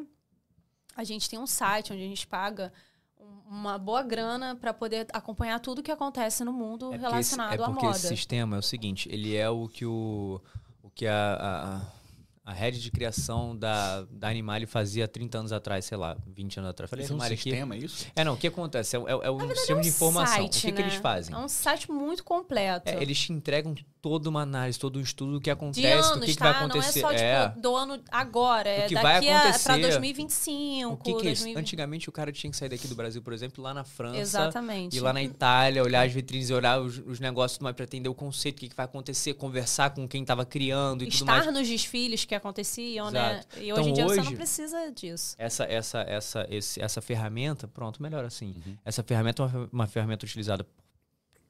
a 0.97 1.05
gente 1.05 1.29
tem 1.29 1.39
um 1.39 1.47
site 1.47 1.93
onde 1.93 2.03
a 2.03 2.07
gente 2.07 2.27
paga 2.27 2.73
um- 3.19 3.43
uma 3.59 3.79
boa 3.79 4.03
grana 4.03 4.55
para 4.57 4.73
poder 4.75 5.07
acompanhar 5.13 5.59
tudo 5.61 5.83
que 5.83 5.91
acontece 5.91 6.45
no 6.45 6.53
mundo 6.53 6.87
É 6.87 6.89
porque 6.91 6.97
esse- 6.97 7.11
relacionado 7.37 7.61
é 7.61 7.65
à 7.65 7.67
porque 7.67 7.85
moda. 7.87 7.97
esse 7.97 8.09
sistema 8.09 8.57
é 8.57 8.59
o 8.59 8.63
seguinte, 8.63 9.09
ele 9.13 9.37
é 9.37 9.49
o 9.49 9.69
que 9.69 9.87
o, 9.87 10.41
o 10.83 10.91
que 10.91 11.07
a, 11.07 11.37
a, 11.41 12.02
a 12.45 12.53
rede 12.53 12.81
de 12.81 12.91
criação 12.91 13.57
da, 13.57 14.03
da 14.11 14.29
Animale 14.29 14.67
fazia 14.67 15.07
30 15.07 15.39
anos 15.39 15.53
atrás, 15.53 15.85
sei 15.85 15.97
lá, 15.97 16.17
20 16.27 16.59
anos 16.59 16.71
atrás. 16.71 16.91
Falei 16.91 17.05
Isso 17.05 17.13
é 17.13 17.15
um 17.15 17.19
Animale 17.19 17.35
aqui. 17.35 17.43
sistema, 17.51 17.75
é 17.75 17.79
isso? 17.79 18.07
É, 18.17 18.25
não, 18.25 18.35
o 18.35 18.37
que 18.37 18.49
acontece? 18.49 18.97
É, 18.97 18.99
é, 18.99 19.03
é 19.13 19.31
um 19.31 19.49
sistema 19.51 19.79
É 19.79 19.83
de 19.83 19.89
um 19.89 19.93
informação. 19.93 20.37
site, 20.37 20.59
o 20.59 20.61
que, 20.61 20.73
que 20.73 20.83
né? 20.83 20.89
eles 20.89 20.95
fazem? 20.95 21.35
É 21.35 21.39
um 21.39 21.49
site 21.49 21.91
muito 21.91 22.25
completo. 22.25 22.89
É, 22.89 23.01
eles 23.01 23.19
te 23.19 23.33
entregam 23.33 23.75
toda 24.03 24.29
uma 24.29 24.43
análise, 24.43 24.77
todo 24.77 24.99
um 24.99 25.03
estudo 25.03 25.35
do 25.35 25.41
que 25.41 25.45
de 25.45 25.51
acontece, 25.53 25.87
anos, 25.87 26.19
do 26.19 26.27
que, 26.27 26.33
que 26.33 26.39
tá? 26.39 26.51
vai 26.51 26.65
acontecer. 26.65 27.03
Não 27.03 27.11
é 27.11 27.19
só, 27.19 27.25
é. 27.25 27.49
tipo, 27.49 27.61
do 27.61 27.77
ano 27.77 28.01
agora. 28.11 28.69
É 28.69 28.89
que 28.89 28.95
vai 28.97 29.15
daqui 29.15 29.29
a, 29.31 29.41
pra 29.41 29.49
acontecer. 29.51 29.81
2025. 29.81 30.93
O 30.93 30.97
que, 30.97 31.15
que 31.15 31.29
é 31.29 31.33
isso? 31.33 31.45
2020. 31.45 31.57
Antigamente 31.57 32.09
o 32.09 32.13
cara 32.13 32.33
tinha 32.33 32.51
que 32.51 32.57
sair 32.57 32.69
daqui 32.69 32.89
do 32.89 32.97
Brasil, 32.97 33.23
por 33.23 33.33
exemplo, 33.33 33.63
lá 33.63 33.73
na 33.73 33.85
França. 33.85 34.19
Exatamente. 34.19 34.97
Ir 34.97 35.01
lá 35.01 35.13
na 35.13 35.23
Itália, 35.23 35.81
olhar 35.85 36.05
as 36.05 36.13
vitrines, 36.13 36.51
olhar 36.51 36.81
os, 36.81 36.99
os 37.07 37.21
negócios 37.21 37.61
mais 37.61 37.77
para 37.77 37.85
entender 37.85 38.09
o 38.09 38.15
conceito, 38.15 38.57
o 38.57 38.61
que, 38.61 38.69
que 38.71 38.77
vai 38.77 38.87
acontecer, 38.87 39.35
conversar 39.35 39.91
com 39.91 40.09
quem 40.09 40.23
estava 40.23 40.45
criando 40.45 41.05
e 41.05 41.07
tudo 41.09 41.25
mais. 41.27 41.41
Estar 41.47 41.53
nos 41.53 41.69
desfiles 41.69 42.25
que 42.33 42.37
aconteciam, 42.37 43.11
né? 43.11 43.33
Exato. 43.41 43.59
E 43.61 43.73
hoje 43.73 43.81
Então, 43.83 43.89
em 43.89 43.93
dia 43.93 44.05
você 44.09 44.21
hoje- 44.21 44.31
não 44.31 44.37
precisa 44.37 44.91
disso. 44.93 45.35
Essa, 45.39 45.65
essa, 45.65 46.01
essa, 46.03 46.47
esse- 46.51 46.81
essa 46.81 47.01
ferramenta, 47.03 47.69
pronto, 47.69 48.03
melhor 48.03 48.25
assim. 48.25 48.55
Uhum. 48.67 48.77
Essa 48.85 49.03
ferramenta 49.03 49.43
é 49.43 49.47
uma, 49.47 49.69
uma 49.73 49.87
ferramenta 49.87 50.25
utilizada 50.25 50.65
por 50.65 50.73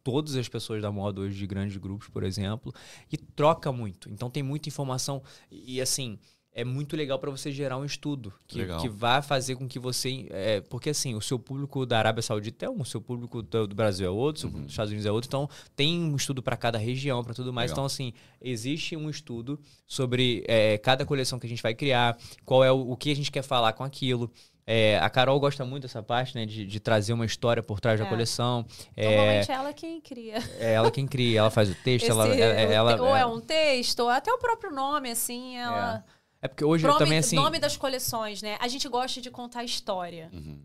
todas 0.03 0.35
as 0.35 0.49
pessoas 0.49 0.83
da 0.83 0.91
moda 0.91 1.21
hoje, 1.21 1.39
de 1.39 1.47
grandes 1.47 1.77
grupos, 1.77 2.09
por 2.09 2.25
exemplo, 2.25 2.75
e 3.11 3.17
troca 3.17 3.71
muito. 3.71 4.11
Então 4.11 4.29
tem 4.29 4.43
muita 4.43 4.69
informação 4.69 5.23
e, 5.51 5.81
assim, 5.81 6.19
é 6.55 6.65
muito 6.65 6.95
legal 6.97 7.19
para 7.19 7.31
você 7.31 7.51
gerar 7.51 7.79
um 7.79 7.85
estudo 7.85 8.33
que, 8.47 8.59
Legal. 8.59 8.81
que 8.81 8.89
vai 8.89 9.23
fazer 9.23 9.57
com 9.57 9.67
que 9.67 9.79
você. 9.79 10.27
é, 10.31 10.61
porque 10.61 10.91
assim, 10.91 11.15
o 11.15 11.21
seu 11.21 11.39
público 11.39 11.87
da 11.87 11.99
Arábia 11.99 12.21
Saudita 12.23 12.67
é 12.67 12.69
um, 12.69 12.83
o 12.83 12.85
seu 12.85 13.01
público 13.01 13.41
do, 13.43 13.67
do 13.67 13.75
Brasil 13.75 14.07
é 14.07 14.11
outro, 14.11 14.43
público 14.49 14.65
dos 14.67 14.73
Estados 14.73 14.91
Unidos 14.91 15.07
é 15.07 15.11
outro. 15.11 15.29
Então 15.29 15.49
tem 15.75 15.99
um 15.99 16.15
estudo 16.15 16.43
para 16.43 16.57
cada 16.57 16.77
região, 16.79 17.25
para 17.25 17.33
tudo 17.33 17.53
mais. 17.53 17.71
Legal. 17.71 17.85
Então, 17.85 17.87
assim, 17.87 18.13
existe 18.41 18.95
um 18.97 19.09
estudo 19.09 19.59
sobre 19.87 20.45
é, 20.47 20.77
cada 20.79 21.07
coleção 21.07 21.39
que 21.39 21.47
a 21.47 21.49
gente 21.49 21.63
vai 21.63 21.75
criar, 21.75 22.19
qual 22.45 22.63
é 22.63 22.71
o, 22.71 22.91
o 22.91 22.97
que 22.97 23.11
a 23.11 23.17
gente 23.17 23.31
quer 23.31 23.43
falar 23.43 23.73
com 23.73 23.83
aquilo. 23.85 24.31
É, 24.65 24.97
a 25.01 25.11
Carol 25.11 25.41
gosta 25.41 25.65
muito 25.65 25.83
dessa 25.83 26.03
parte, 26.05 26.37
né? 26.37 26.47
De, 26.47 26.65
de 26.65 26.79
trazer 26.79 27.13
uma 27.15 27.27
história 27.27 27.63
por 27.65 27.81
trás 27.81 27.99
da 27.99 28.07
É. 28.07 28.09
coleção. 28.09 28.65
É, 28.97 29.09
Normalmente 29.17 29.51
é 29.51 29.55
ela 29.55 29.73
quem 29.73 30.01
cria. 30.01 30.37
é 30.61 30.73
ela 30.75 30.91
quem 30.91 31.05
cria, 31.07 31.41
ela 31.41 31.51
faz 31.51 31.69
o 31.71 31.75
texto, 31.83 32.09
ela, 32.11 32.29
Esse- 32.29 32.41
ela, 32.41 32.93
ela- 32.93 33.03
ou 33.03 33.17
é 33.17 33.27
um 33.27 33.41
texto, 33.41 34.01
ou 34.01 34.09
até 34.09 34.31
o 34.33 34.39
próprio 34.39 34.71
nome, 34.71 35.11
assim, 35.11 35.57
ela. 35.57 36.05
É 36.19 36.22
porque 36.49 36.65
hoje 36.65 36.87
Nome, 36.87 36.99
também 36.99 37.19
assim. 37.19 37.37
nome 37.37 37.59
das 37.59 37.77
coleções, 37.77 38.43
né? 38.43 38.57
A 38.61 38.69
gente 38.69 38.89
gosta 38.89 39.21
de 39.21 39.31
contar 39.31 39.65
história. 39.65 40.29
Uhum. 40.33 40.61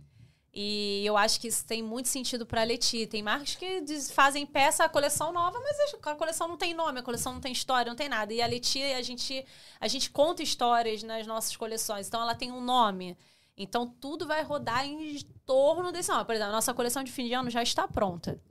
E 0.60 1.04
eu 1.06 1.16
acho 1.16 1.40
que 1.40 1.48
isso 1.48 1.64
tem 1.66 1.84
muito 1.84 2.08
sentido 2.08 2.44
pra 2.44 2.64
Leti. 2.64 3.06
Tem 3.06 3.22
marcas 3.22 3.56
que 3.56 3.80
diz- 3.82 4.10
fazem 4.10 4.44
peça, 4.44 4.84
a 4.84 4.90
coleção 4.90 5.32
nova, 5.32 5.60
mas 5.60 5.78
a 6.04 6.16
coleção 6.16 6.48
não 6.48 6.58
tem 6.58 6.74
nome, 6.74 7.00
a 7.00 7.04
coleção 7.04 7.34
não 7.34 7.40
tem 7.40 7.52
história, 7.52 7.92
não 7.92 7.96
tem 7.96 8.10
nada. 8.10 8.34
E 8.34 8.42
a 8.42 8.48
Leti, 8.48 8.82
a 8.82 9.02
gente, 9.04 9.46
a 9.80 9.88
gente 9.88 10.10
conta 10.10 10.42
histórias 10.42 11.04
nas 11.04 11.28
nossas 11.28 11.56
coleções. 11.56 12.08
Então 12.08 12.20
ela 12.22 12.34
tem 12.34 12.52
um 12.52 12.60
nome. 12.60 13.16
Então 13.56 13.88
tudo 13.88 14.26
vai 14.26 14.42
rodar 14.42 14.84
em 14.84 15.20
torno 15.46 15.92
desse 15.92 16.10
nome. 16.10 16.26
Por 16.26 16.34
exemplo, 16.34 16.52
a 16.52 16.56
nossa 16.56 16.74
coleção 16.74 17.04
de 17.04 17.12
fim 17.12 17.26
de 17.28 17.34
ano 17.34 17.52
já 17.52 17.62
está 17.62 17.88
pronta. 17.88 18.42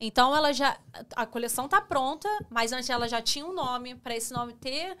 Então 0.00 0.36
ela 0.36 0.52
já. 0.52 0.78
A 1.16 1.26
coleção 1.26 1.68
tá 1.68 1.80
pronta, 1.80 2.28
mas 2.48 2.72
antes 2.72 2.90
ela 2.90 3.08
já 3.08 3.20
tinha 3.22 3.44
um 3.44 3.52
nome, 3.52 3.94
para 3.96 4.14
esse 4.14 4.32
nome 4.32 4.52
ter 4.52 4.96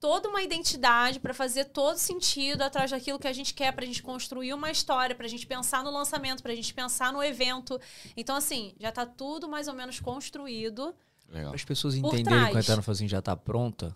toda 0.00 0.28
uma 0.28 0.42
identidade 0.42 1.20
para 1.20 1.34
fazer 1.34 1.66
todo 1.66 1.98
sentido 1.98 2.62
atrás 2.62 2.90
daquilo 2.90 3.18
que 3.18 3.28
a 3.28 3.32
gente 3.32 3.52
quer, 3.52 3.70
pra 3.72 3.84
gente 3.84 4.02
construir 4.02 4.54
uma 4.54 4.70
história, 4.70 5.14
pra 5.14 5.28
gente 5.28 5.46
pensar 5.46 5.84
no 5.84 5.90
lançamento, 5.90 6.42
pra 6.42 6.54
gente 6.54 6.72
pensar 6.72 7.12
no 7.12 7.22
evento. 7.22 7.78
Então, 8.16 8.34
assim, 8.34 8.74
já 8.80 8.90
tá 8.90 9.04
tudo 9.04 9.46
mais 9.48 9.68
ou 9.68 9.74
menos 9.74 10.00
construído. 10.00 10.94
Legal. 11.28 11.50
Para 11.50 11.56
as 11.56 11.64
pessoas 11.64 11.94
entenderem 11.94 12.46
quando 12.46 12.56
a 12.56 12.62
Tana 12.62 12.82
falou 12.82 12.94
assim, 12.96 13.06
já 13.06 13.20
tá 13.20 13.36
pronta. 13.36 13.94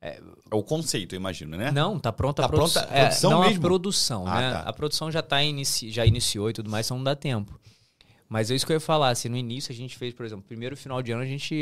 É 0.00 0.20
o 0.50 0.62
conceito, 0.64 1.14
eu 1.14 1.16
imagino, 1.16 1.56
né? 1.56 1.70
Não, 1.70 1.98
tá 1.98 2.12
pronta 2.12 2.42
Tá 2.42 2.46
a 2.46 2.48
produção. 2.48 2.82
pronta 2.82 2.96
a 2.98 3.00
produção 3.06 3.30
não 3.30 3.40
mesmo? 3.42 3.56
a 3.58 3.60
produção, 3.60 4.26
Ah, 4.26 4.40
né? 4.40 4.50
tá. 4.52 4.60
A 4.60 4.72
produção 4.72 5.10
já 5.12 5.22
tá 5.22 5.42
inici... 5.42 5.90
já 5.90 6.04
iniciou 6.06 6.50
e 6.50 6.52
tudo 6.52 6.68
mais, 6.70 6.86
só 6.86 6.96
não 6.96 7.04
dá 7.04 7.14
tempo. 7.14 7.60
Mas 8.28 8.50
é 8.50 8.54
isso 8.54 8.64
que 8.66 8.72
eu 8.72 8.76
ia 8.76 8.80
falar, 8.80 9.10
assim, 9.10 9.28
no 9.28 9.36
início 9.36 9.70
a 9.72 9.74
gente 9.74 9.96
fez, 9.96 10.12
por 10.14 10.24
exemplo, 10.26 10.44
primeiro 10.44 10.76
final 10.76 11.00
de 11.02 11.12
ano 11.12 11.22
a 11.22 11.26
gente 11.26 11.54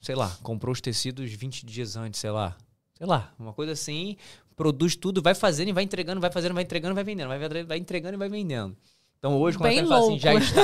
sei 0.00 0.14
lá, 0.14 0.36
comprou 0.42 0.72
os 0.72 0.80
tecidos 0.80 1.30
20 1.32 1.64
dias 1.66 1.96
antes, 1.96 2.20
sei 2.20 2.30
lá. 2.30 2.56
Sei 2.96 3.06
lá, 3.06 3.32
uma 3.38 3.52
coisa 3.52 3.72
assim, 3.72 4.16
produz 4.56 4.96
tudo, 4.96 5.22
vai 5.22 5.34
fazendo 5.34 5.68
e 5.68 5.72
vai 5.72 5.84
entregando, 5.84 6.20
vai 6.20 6.30
fazendo, 6.32 6.52
vai 6.54 6.64
entregando, 6.64 6.94
vai 6.94 7.04
vendendo, 7.04 7.28
vai, 7.28 7.64
vai 7.64 7.78
entregando 7.78 8.14
e 8.14 8.18
vai 8.18 8.28
vendendo. 8.28 8.76
Então 9.18 9.36
hoje, 9.36 9.56
quando 9.58 9.68
Bem 9.70 9.78
a 9.78 9.82
gente 9.82 9.88
fala 9.88 10.06
assim, 10.06 10.18
já 10.18 10.34
está, 10.34 10.60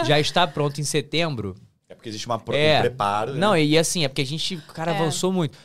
é, 0.00 0.04
já 0.04 0.20
está 0.20 0.46
pronto 0.46 0.80
em 0.80 0.84
setembro. 0.84 1.54
É 1.88 1.94
porque 1.94 2.08
existe 2.08 2.26
uma 2.26 2.38
pro- 2.38 2.54
É. 2.54 2.78
um 2.78 2.82
preparo. 2.82 3.34
né? 3.34 3.38
Não, 3.40 3.56
e 3.56 3.76
assim, 3.76 4.04
é 4.04 4.08
porque 4.08 4.22
a 4.22 4.26
gente, 4.26 4.56
cara, 4.74 4.92
É. 4.92 4.94
avançou 4.96 5.32
muito. 5.32 5.56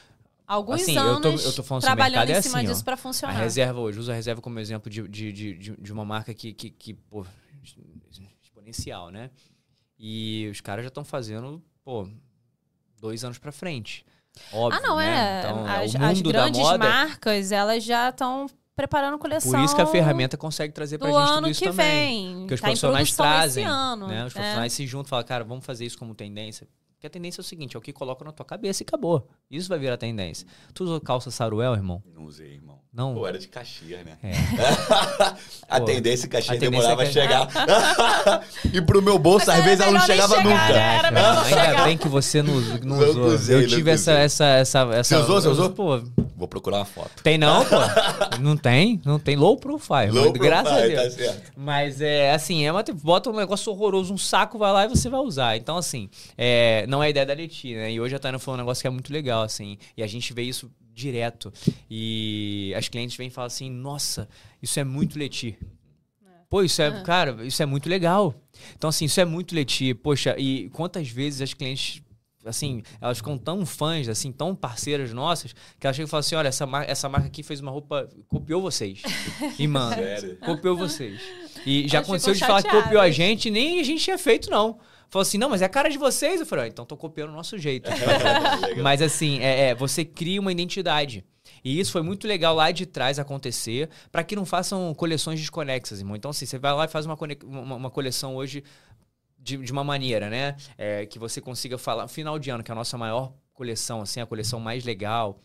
Alguns 0.46 0.82
Assim, 0.82 0.96
eu 0.96 1.02
anos 1.02 1.44
tô- 1.44 1.50
eu 1.50 1.54
tô 1.56 1.64
falando 1.64 1.80
assim, 1.84 1.88
trabalhando 1.88 2.20
mercado 2.20 2.30
em 2.30 2.40
é 2.40 2.42
cima 2.42 2.58
assim, 2.60 2.68
ó. 2.68 2.72
disso 2.72 2.84
pra 2.84 2.94
A 2.94 2.98
funcionar. 2.98 3.34
reserva 3.38 3.80
hoje, 3.80 4.00
uso 4.00 4.12
a 4.12 4.16
reserva 4.16 4.42
como 4.42 4.60
exemplo 4.60 4.90
de, 4.90 5.06
de, 5.08 5.32
de, 5.34 5.54
de, 5.58 5.76
de 5.78 5.92
uma 5.94 6.06
marca 6.06 6.34
que, 6.34 6.54
que, 6.54 6.70
que, 6.70 6.94
pô, 6.94 7.26
exponencial, 8.42 9.10
né? 9.10 9.30
E 10.00 10.48
os 10.52 10.62
caras 10.62 10.84
já 10.84 10.90
estão 10.90 11.04
fazendo, 11.04 11.62
pô, 11.84 12.08
dois 13.00 13.24
anos 13.24 13.38
pra 13.38 13.52
frente. 13.52 14.06
Óbvio, 14.54 14.80
ah, 14.80 14.88
não, 14.88 14.98
né? 14.98 15.06
é. 15.08 15.40
Então, 15.40 15.66
as, 15.66 15.94
o 15.94 15.98
as 16.04 16.22
grandes 16.22 16.62
moda, 16.62 16.78
marcas, 16.78 17.52
elas 17.52 17.84
já 17.84 18.10
estão 18.10 18.48
preparando 18.76 19.18
coleção. 19.18 19.52
por 19.52 19.60
isso 19.62 19.76
que 19.76 19.82
a 19.82 19.88
ferramenta 19.88 20.38
consegue 20.38 20.72
trazer 20.72 21.00
pra 21.00 21.10
gente 21.10 21.18
tudo 21.20 21.32
ano 21.32 21.50
isso 21.50 21.60
que 21.60 21.70
também. 21.70 22.28
vem. 22.28 22.40
Porque 22.42 22.54
os 22.54 22.62
tá 22.62 22.68
profissionais 22.68 23.16
trazem, 23.16 23.66
ano. 23.66 24.08
né? 24.08 24.26
Os 24.26 24.34
é. 24.34 24.36
profissionais 24.36 24.74
se 24.74 24.86
juntam 24.86 25.08
e 25.08 25.10
falam, 25.10 25.26
cara, 25.26 25.44
vamos 25.44 25.66
fazer 25.66 25.86
isso 25.86 25.98
como 25.98 26.14
tendência. 26.14 26.68
Porque 26.98 27.06
a 27.06 27.10
tendência 27.12 27.40
é 27.40 27.44
o 27.44 27.46
seguinte, 27.46 27.76
é 27.76 27.78
o 27.78 27.82
que 27.82 27.94
coloca 27.94 28.26
na 28.26 28.32
tua 28.32 28.44
cabeça 28.44 28.82
e 28.82 28.84
acabou. 28.84 29.30
Isso 29.52 29.70
vai 29.70 29.78
virar 29.78 29.98
tendência. 29.98 30.48
Tu 30.74 30.84
usou 30.84 31.00
calça 31.00 31.30
saruel, 31.30 31.76
irmão? 31.76 32.02
Não 32.12 32.24
usei, 32.26 32.54
irmão. 32.56 32.80
Não. 32.92 33.14
Pô, 33.14 33.28
era 33.28 33.38
de 33.38 33.48
Caxias, 33.48 34.04
né? 34.04 34.18
É. 34.24 34.32
a 35.70 35.80
Pô, 35.80 35.86
tendência 35.86 36.26
em 36.26 36.30
Caxias 36.30 36.58
a 36.58 36.60
tendência 36.60 36.88
demorava 36.90 37.04
é 37.04 37.08
a 37.08 37.12
chegar. 37.12 38.44
e 38.74 38.82
pro 38.82 39.00
meu 39.00 39.20
bolso, 39.20 39.52
às 39.52 39.64
vezes, 39.64 39.80
ela 39.82 39.92
não 39.92 40.00
chegava 40.00 40.38
chegar, 40.38 40.44
nunca. 40.50 40.74
né? 40.74 40.98
Era 40.98 41.12
melhor 41.12 41.38
Ainda 41.46 41.50
chegar. 41.66 41.84
bem 41.86 41.98
que 42.00 42.08
você 42.10 42.42
não, 42.42 42.56
não 42.60 42.98
Não 42.98 43.10
usou. 43.10 43.26
usei, 43.28 43.56
eu 43.58 43.62
não 43.62 43.68
tive 43.68 43.92
essa, 43.92 44.12
usei. 44.14 44.24
essa, 44.24 44.46
essa, 44.46 44.80
essa. 44.96 45.04
Você 45.04 45.16
usou? 45.22 45.42
Você 45.42 45.48
usou? 45.50 45.70
Pô, 45.70 46.02
Vou 46.38 46.48
procurar 46.48 46.78
uma 46.78 46.86
foto. 46.86 47.24
tem 47.24 47.36
não, 47.36 47.66
pô. 47.66 47.76
Não 48.40 48.56
tem, 48.56 49.02
não 49.04 49.18
tem. 49.18 49.36
Low 49.36 49.58
profile. 49.58 50.12
Low 50.12 50.30
mas 50.30 50.34
graças 50.34 50.72
profile, 50.72 50.96
a 50.96 51.02
Deus. 51.02 51.16
tá 51.16 51.24
certo. 51.24 51.52
Mas 51.58 52.00
é 52.00 52.32
assim, 52.32 52.64
é 52.64 52.72
uma, 52.72 52.84
bota 53.02 53.32
um 53.32 53.36
negócio 53.36 53.72
horroroso, 53.72 54.14
um 54.14 54.18
saco, 54.20 54.60
vai 54.60 54.72
lá 54.72 54.86
e 54.86 54.88
você 54.88 55.10
vai 55.10 55.20
usar. 55.20 55.58
Então, 55.58 55.76
assim, 55.78 56.08
é, 56.38 56.86
não 56.88 57.02
é 57.02 57.08
a 57.08 57.10
ideia 57.10 57.26
da 57.26 57.34
Leti, 57.34 57.74
né? 57.74 57.92
E 57.92 58.00
hoje 58.00 58.16
a 58.16 58.20
Tânia 58.20 58.38
falou 58.38 58.56
um 58.56 58.62
negócio 58.62 58.82
que 58.82 58.88
é 58.88 58.92
muito 58.92 59.12
legal, 59.12 59.42
assim. 59.42 59.80
E 59.98 60.04
a 60.04 60.08
gente 60.08 60.32
vê 60.32 60.44
isso 60.44 60.70
direto. 60.94 61.52
E 61.90 62.72
as 62.78 62.88
clientes 62.88 63.18
vêm 63.18 63.28
e 63.30 63.32
falam 63.32 63.48
assim: 63.48 63.70
nossa, 63.72 64.30
isso 64.62 64.80
é 64.80 64.84
muito 64.84 65.18
Leti. 65.18 65.58
Pô, 66.50 66.62
isso 66.64 66.82
é, 66.82 66.88
Aham. 66.88 67.04
cara, 67.04 67.38
isso 67.46 67.62
é 67.62 67.66
muito 67.66 67.90
legal. 67.90 68.34
Então, 68.78 68.90
assim, 68.90 69.06
isso 69.06 69.20
é 69.20 69.26
muito 69.26 69.54
Leti. 69.56 69.94
Poxa, 69.96 70.36
e 70.38 70.70
quantas 70.70 71.10
vezes 71.10 71.42
as 71.42 71.54
clientes, 71.54 72.02
assim, 72.48 72.82
elas 73.02 73.18
ficam 73.18 73.38
tão 73.38 73.66
fãs, 73.66 74.08
assim, 74.08 74.32
tão 74.32 74.56
parceiras 74.56 75.14
nossas, 75.14 75.54
que 75.80 75.86
elas 75.86 75.96
chegam 75.96 76.08
e 76.08 76.10
falam 76.10 76.20
assim: 76.22 76.36
olha, 76.36 76.48
essa, 76.48 76.66
mar 76.66 76.90
essa 76.90 77.10
marca 77.10 77.28
aqui 77.28 77.44
fez 77.44 77.60
uma 77.60 77.72
roupa, 77.72 78.10
copiou 78.28 78.62
vocês. 78.62 79.02
E 79.60 79.66
manda. 79.68 79.96
Sério? 79.96 80.38
Copiou 80.38 80.76
vocês. 80.76 81.22
E 81.66 81.88
já 81.88 81.98
Elas 81.98 82.08
aconteceu 82.08 82.34
de 82.34 82.40
falar 82.40 82.64
que 82.64 82.70
copiou 82.70 83.02
a 83.02 83.10
gente 83.10 83.48
e 83.48 83.52
nem 83.52 83.80
a 83.80 83.84
gente 83.84 84.04
tinha 84.04 84.18
feito, 84.18 84.50
não. 84.50 84.80
Falou 85.10 85.22
assim, 85.22 85.38
não, 85.38 85.50
mas 85.50 85.62
é 85.62 85.66
a 85.66 85.70
cara 85.70 85.90
de 85.90 85.98
vocês. 85.98 86.40
Eu 86.40 86.46
falei, 86.46 86.66
ah, 86.66 86.68
então 86.68 86.86
tô 86.86 86.98
copiando 86.98 87.30
o 87.30 87.34
nosso 87.34 87.58
jeito. 87.58 87.90
mas 88.82 89.02
assim, 89.02 89.40
é, 89.40 89.70
é, 89.70 89.76
você 89.76 90.04
cria 90.04 90.40
uma 90.40 90.52
identidade. 90.52 91.24
E 91.64 91.80
isso 91.80 91.92
foi 91.92 92.02
muito 92.02 92.28
legal 92.28 92.54
lá 92.54 92.72
de 92.72 92.86
trás 92.86 93.20
acontecer, 93.20 93.90
para 94.12 94.24
que 94.24 94.36
não 94.36 94.46
façam 94.46 94.94
coleções 94.94 95.40
desconexas, 95.40 96.00
irmão. 96.00 96.16
Então, 96.16 96.32
assim, 96.32 96.46
você 96.46 96.58
vai 96.58 96.74
lá 96.74 96.86
e 96.86 96.88
faz 96.88 97.06
uma, 97.06 97.18
uma, 97.44 97.76
uma 97.76 97.90
coleção 97.90 98.36
hoje 98.36 98.64
de, 99.48 99.58
de 99.58 99.72
uma 99.72 99.84
maneira, 99.84 100.30
né? 100.30 100.56
É, 100.78 101.06
que 101.06 101.18
você 101.18 101.40
consiga 101.40 101.78
falar. 101.78 102.08
Final 102.08 102.38
de 102.38 102.50
ano, 102.50 102.64
que 102.64 102.70
é 102.72 102.74
a 102.74 102.76
nossa 102.76 102.98
maior 102.98 103.34
coleção, 103.54 104.02
assim, 104.02 104.20
a 104.20 104.26
coleção 104.26 104.60
mais 104.60 104.84
legal. 104.84 105.42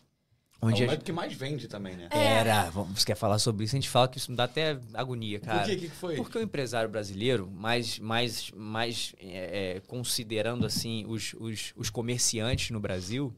Onde 0.61 0.83
É 0.83 0.87
o 0.87 0.89
gente... 0.91 1.03
que 1.03 1.11
mais 1.11 1.33
vende 1.33 1.67
também, 1.67 1.95
né? 1.95 2.07
Era, 2.11 2.69
vamos- 2.69 2.99
você 2.99 3.05
quer 3.05 3.15
falar 3.15 3.37
sobre 3.39 3.65
isso? 3.65 3.75
A 3.75 3.79
gente 3.79 3.89
fala 3.89 4.07
que 4.07 4.17
isso 4.17 4.31
me 4.31 4.37
dá 4.37 4.45
até 4.45 4.77
agonia, 4.93 5.39
cara. 5.39 5.59
Por 5.59 5.65
quê? 5.67 5.73
O 5.75 5.79
que 5.79 5.89
que 5.89 5.95
foi? 5.95 6.15
Porque 6.15 6.37
o 6.37 6.41
empresário 6.41 6.89
brasileiro, 6.89 7.49
mais, 7.51 7.99
mais, 7.99 8.49
mais 8.51 9.13
é, 9.19 9.75
é, 9.75 9.79
considerando 9.87 10.65
assim 10.65 11.03
os, 11.07 11.33
os, 11.39 11.73
os 11.75 11.89
comerciantes 11.89 12.69
no 12.71 12.79
Brasil, 12.79 13.33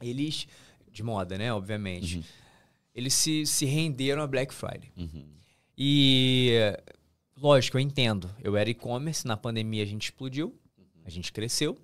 eles, 0.00 0.46
de 0.92 1.02
moda, 1.02 1.36
né, 1.38 1.52
obviamente, 1.52 2.18
Uhum. 2.18 2.24
eles 2.94 3.14
se, 3.14 3.44
se 3.46 3.64
renderam 3.64 4.22
a 4.22 4.26
Black 4.26 4.52
Friday. 4.54 4.92
Uhum. 4.96 5.26
E, 5.76 6.52
lógico, 7.36 7.76
eu 7.76 7.80
entendo. 7.80 8.34
Eu 8.42 8.56
era 8.56 8.68
e-commerce, 8.70 9.26
na 9.26 9.36
pandemia 9.36 9.82
a 9.82 9.86
gente 9.86 10.04
explodiu, 10.04 10.58
a 11.04 11.10
gente 11.10 11.32
cresceu, 11.32 11.74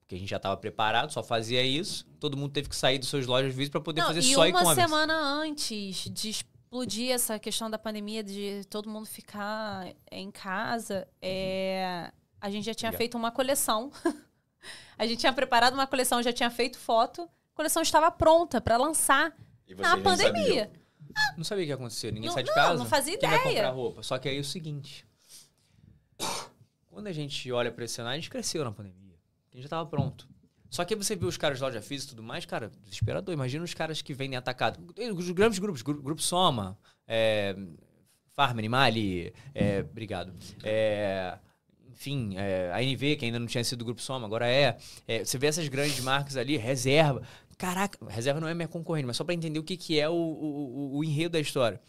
porque 0.00 0.14
a 0.14 0.18
gente 0.18 0.28
já 0.28 0.36
estava 0.36 0.56
preparado, 0.56 1.12
só 1.12 1.22
fazia 1.22 1.62
isso. 1.62 2.06
Todo 2.20 2.36
mundo 2.36 2.52
teve 2.52 2.68
que 2.68 2.76
sair 2.76 2.98
das 2.98 3.08
suas 3.08 3.26
lojas 3.26 3.50
físicas 3.52 3.70
para 3.70 3.80
poder 3.80 4.00
Não, 4.02 4.08
fazer 4.08 4.20
e 4.20 4.34
só 4.34 4.40
uma 4.40 4.48
e-commerce. 4.48 4.80
semana 4.80 5.14
antes 5.14 6.10
de 6.10 6.30
explodir 6.30 7.10
essa 7.10 7.38
questão 7.38 7.70
da 7.70 7.78
pandemia, 7.78 8.22
de 8.22 8.64
todo 8.68 8.88
mundo 8.88 9.06
ficar 9.06 9.92
em 10.10 10.30
casa, 10.30 11.08
é, 11.20 12.10
a 12.40 12.50
gente 12.50 12.64
já 12.64 12.74
tinha 12.74 12.88
Obrigado. 12.90 12.98
feito 12.98 13.16
uma 13.16 13.30
coleção. 13.30 13.90
a 14.98 15.06
gente 15.06 15.18
tinha 15.20 15.32
preparado 15.32 15.74
uma 15.74 15.86
coleção, 15.86 16.22
já 16.22 16.32
tinha 16.32 16.50
feito 16.50 16.78
foto. 16.78 17.22
A 17.22 17.56
coleção 17.56 17.82
estava 17.82 18.10
pronta 18.10 18.60
para 18.60 18.76
lançar 18.76 19.34
E 19.66 19.74
na 19.74 19.96
pandemia. 19.96 20.70
Não 21.36 21.44
sabia 21.44 21.64
o 21.64 21.66
que 21.66 21.70
ia 21.70 21.74
acontecer. 21.74 22.12
Ninguém 22.12 22.28
Não- 22.28 22.34
sai 22.34 22.42
de 22.42 22.52
casa. 22.54 22.78
não 22.78 22.86
fazia 22.86 23.18
Quem 23.18 23.28
vai 23.28 23.38
ideia. 23.40 23.54
comprar 23.56 23.70
roupa? 23.70 24.02
Só 24.02 24.18
que 24.18 24.28
aí 24.28 24.36
é 24.36 24.40
o 24.40 24.44
seguinte. 24.44 25.06
Quando 26.86 27.06
a 27.08 27.12
gente 27.12 27.50
olha 27.52 27.70
pra 27.70 27.84
esse 27.84 27.94
cenário, 27.94 28.14
a 28.16 28.20
gente 28.20 28.30
cresceu 28.30 28.64
na 28.64 28.72
pandemia. 28.72 29.16
A 29.52 29.54
gente 29.56 29.62
já 29.64 29.68
tava 29.68 29.88
pronto. 29.88 30.26
Só 30.70 30.84
que 30.84 30.94
aí 30.94 30.98
você 31.02 31.14
viu 31.14 31.28
os 31.28 31.36
caras 31.36 31.58
de 31.58 31.64
loja 31.64 31.80
física 31.80 32.12
e 32.12 32.16
tudo 32.16 32.22
mais, 32.22 32.44
cara, 32.44 32.70
desesperador. 32.84 33.32
Imagina 33.32 33.64
os 33.64 33.74
caras 33.74 34.02
que 34.02 34.12
vendem 34.14 34.36
atacado. 34.36 34.78
Os 35.14 35.30
grandes 35.30 35.58
grupos, 35.58 35.82
Gru- 35.82 36.02
Grupo 36.02 36.20
Soma, 36.22 36.76
é, 37.06 37.54
Farm 38.34 38.58
Animale, 38.58 39.32
é, 39.54 39.80
obrigado. 39.80 40.32
É, 40.62 41.38
enfim, 41.92 42.34
é, 42.36 42.70
a 42.72 42.82
NV, 42.82 43.16
que 43.16 43.24
ainda 43.24 43.38
não 43.38 43.46
tinha 43.46 43.62
sido 43.62 43.78
do 43.80 43.84
Grupo 43.84 44.02
Soma, 44.02 44.26
agora 44.26 44.46
é. 44.48 44.76
É, 45.06 45.24
Você 45.24 45.38
vê 45.38 45.46
essas 45.46 45.68
grandes 45.68 46.00
marcas 46.00 46.36
ali, 46.36 46.56
reserva. 46.56 47.22
Caraca, 47.58 47.98
reserva 48.08 48.38
não 48.40 48.48
é 48.48 48.54
minha 48.54 48.68
concorrente, 48.68 49.06
mas 49.06 49.16
só 49.16 49.24
pra 49.24 49.34
entender 49.34 49.58
o 49.58 49.62
que, 49.64 49.76
que 49.76 49.98
é 49.98 50.08
o, 50.08 50.12
o, 50.14 50.96
o- 50.98 51.04
enredo 51.04 51.32
da 51.32 51.40
história. 51.40 51.80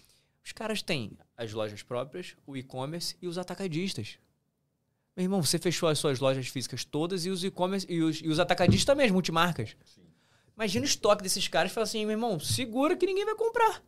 Os 0.43 0.51
caras 0.53 0.81
têm 0.81 1.17
as 1.35 1.51
lojas 1.51 1.83
próprias, 1.83 2.35
o 2.45 2.55
e-commerce 2.55 3.17
e 3.21 3.27
os 3.27 3.37
atacadistas. 3.37 4.17
Meu 5.15 5.23
irmão, 5.25 5.43
você 5.43 5.59
fechou 5.59 5.89
as 5.89 5.99
suas 5.99 6.19
lojas 6.19 6.47
físicas 6.47 6.85
todas 6.85 7.25
e 7.25 7.29
os 7.29 7.43
e-commerce 7.43 7.85
e 7.89 8.01
os, 8.01 8.21
e 8.21 8.29
os 8.29 8.39
atacadistas 8.39 8.85
também, 8.85 9.05
as 9.07 9.11
multimarcas. 9.11 9.75
Imagina 10.55 10.85
o 10.85 10.87
estoque 10.87 11.21
desses 11.21 11.47
caras 11.49 11.71
e 11.71 11.73
fala 11.73 11.83
assim, 11.83 12.05
meu 12.05 12.11
irmão, 12.11 12.39
segura 12.39 12.95
que 12.95 13.05
ninguém 13.05 13.25
vai 13.25 13.35
comprar. 13.35 13.83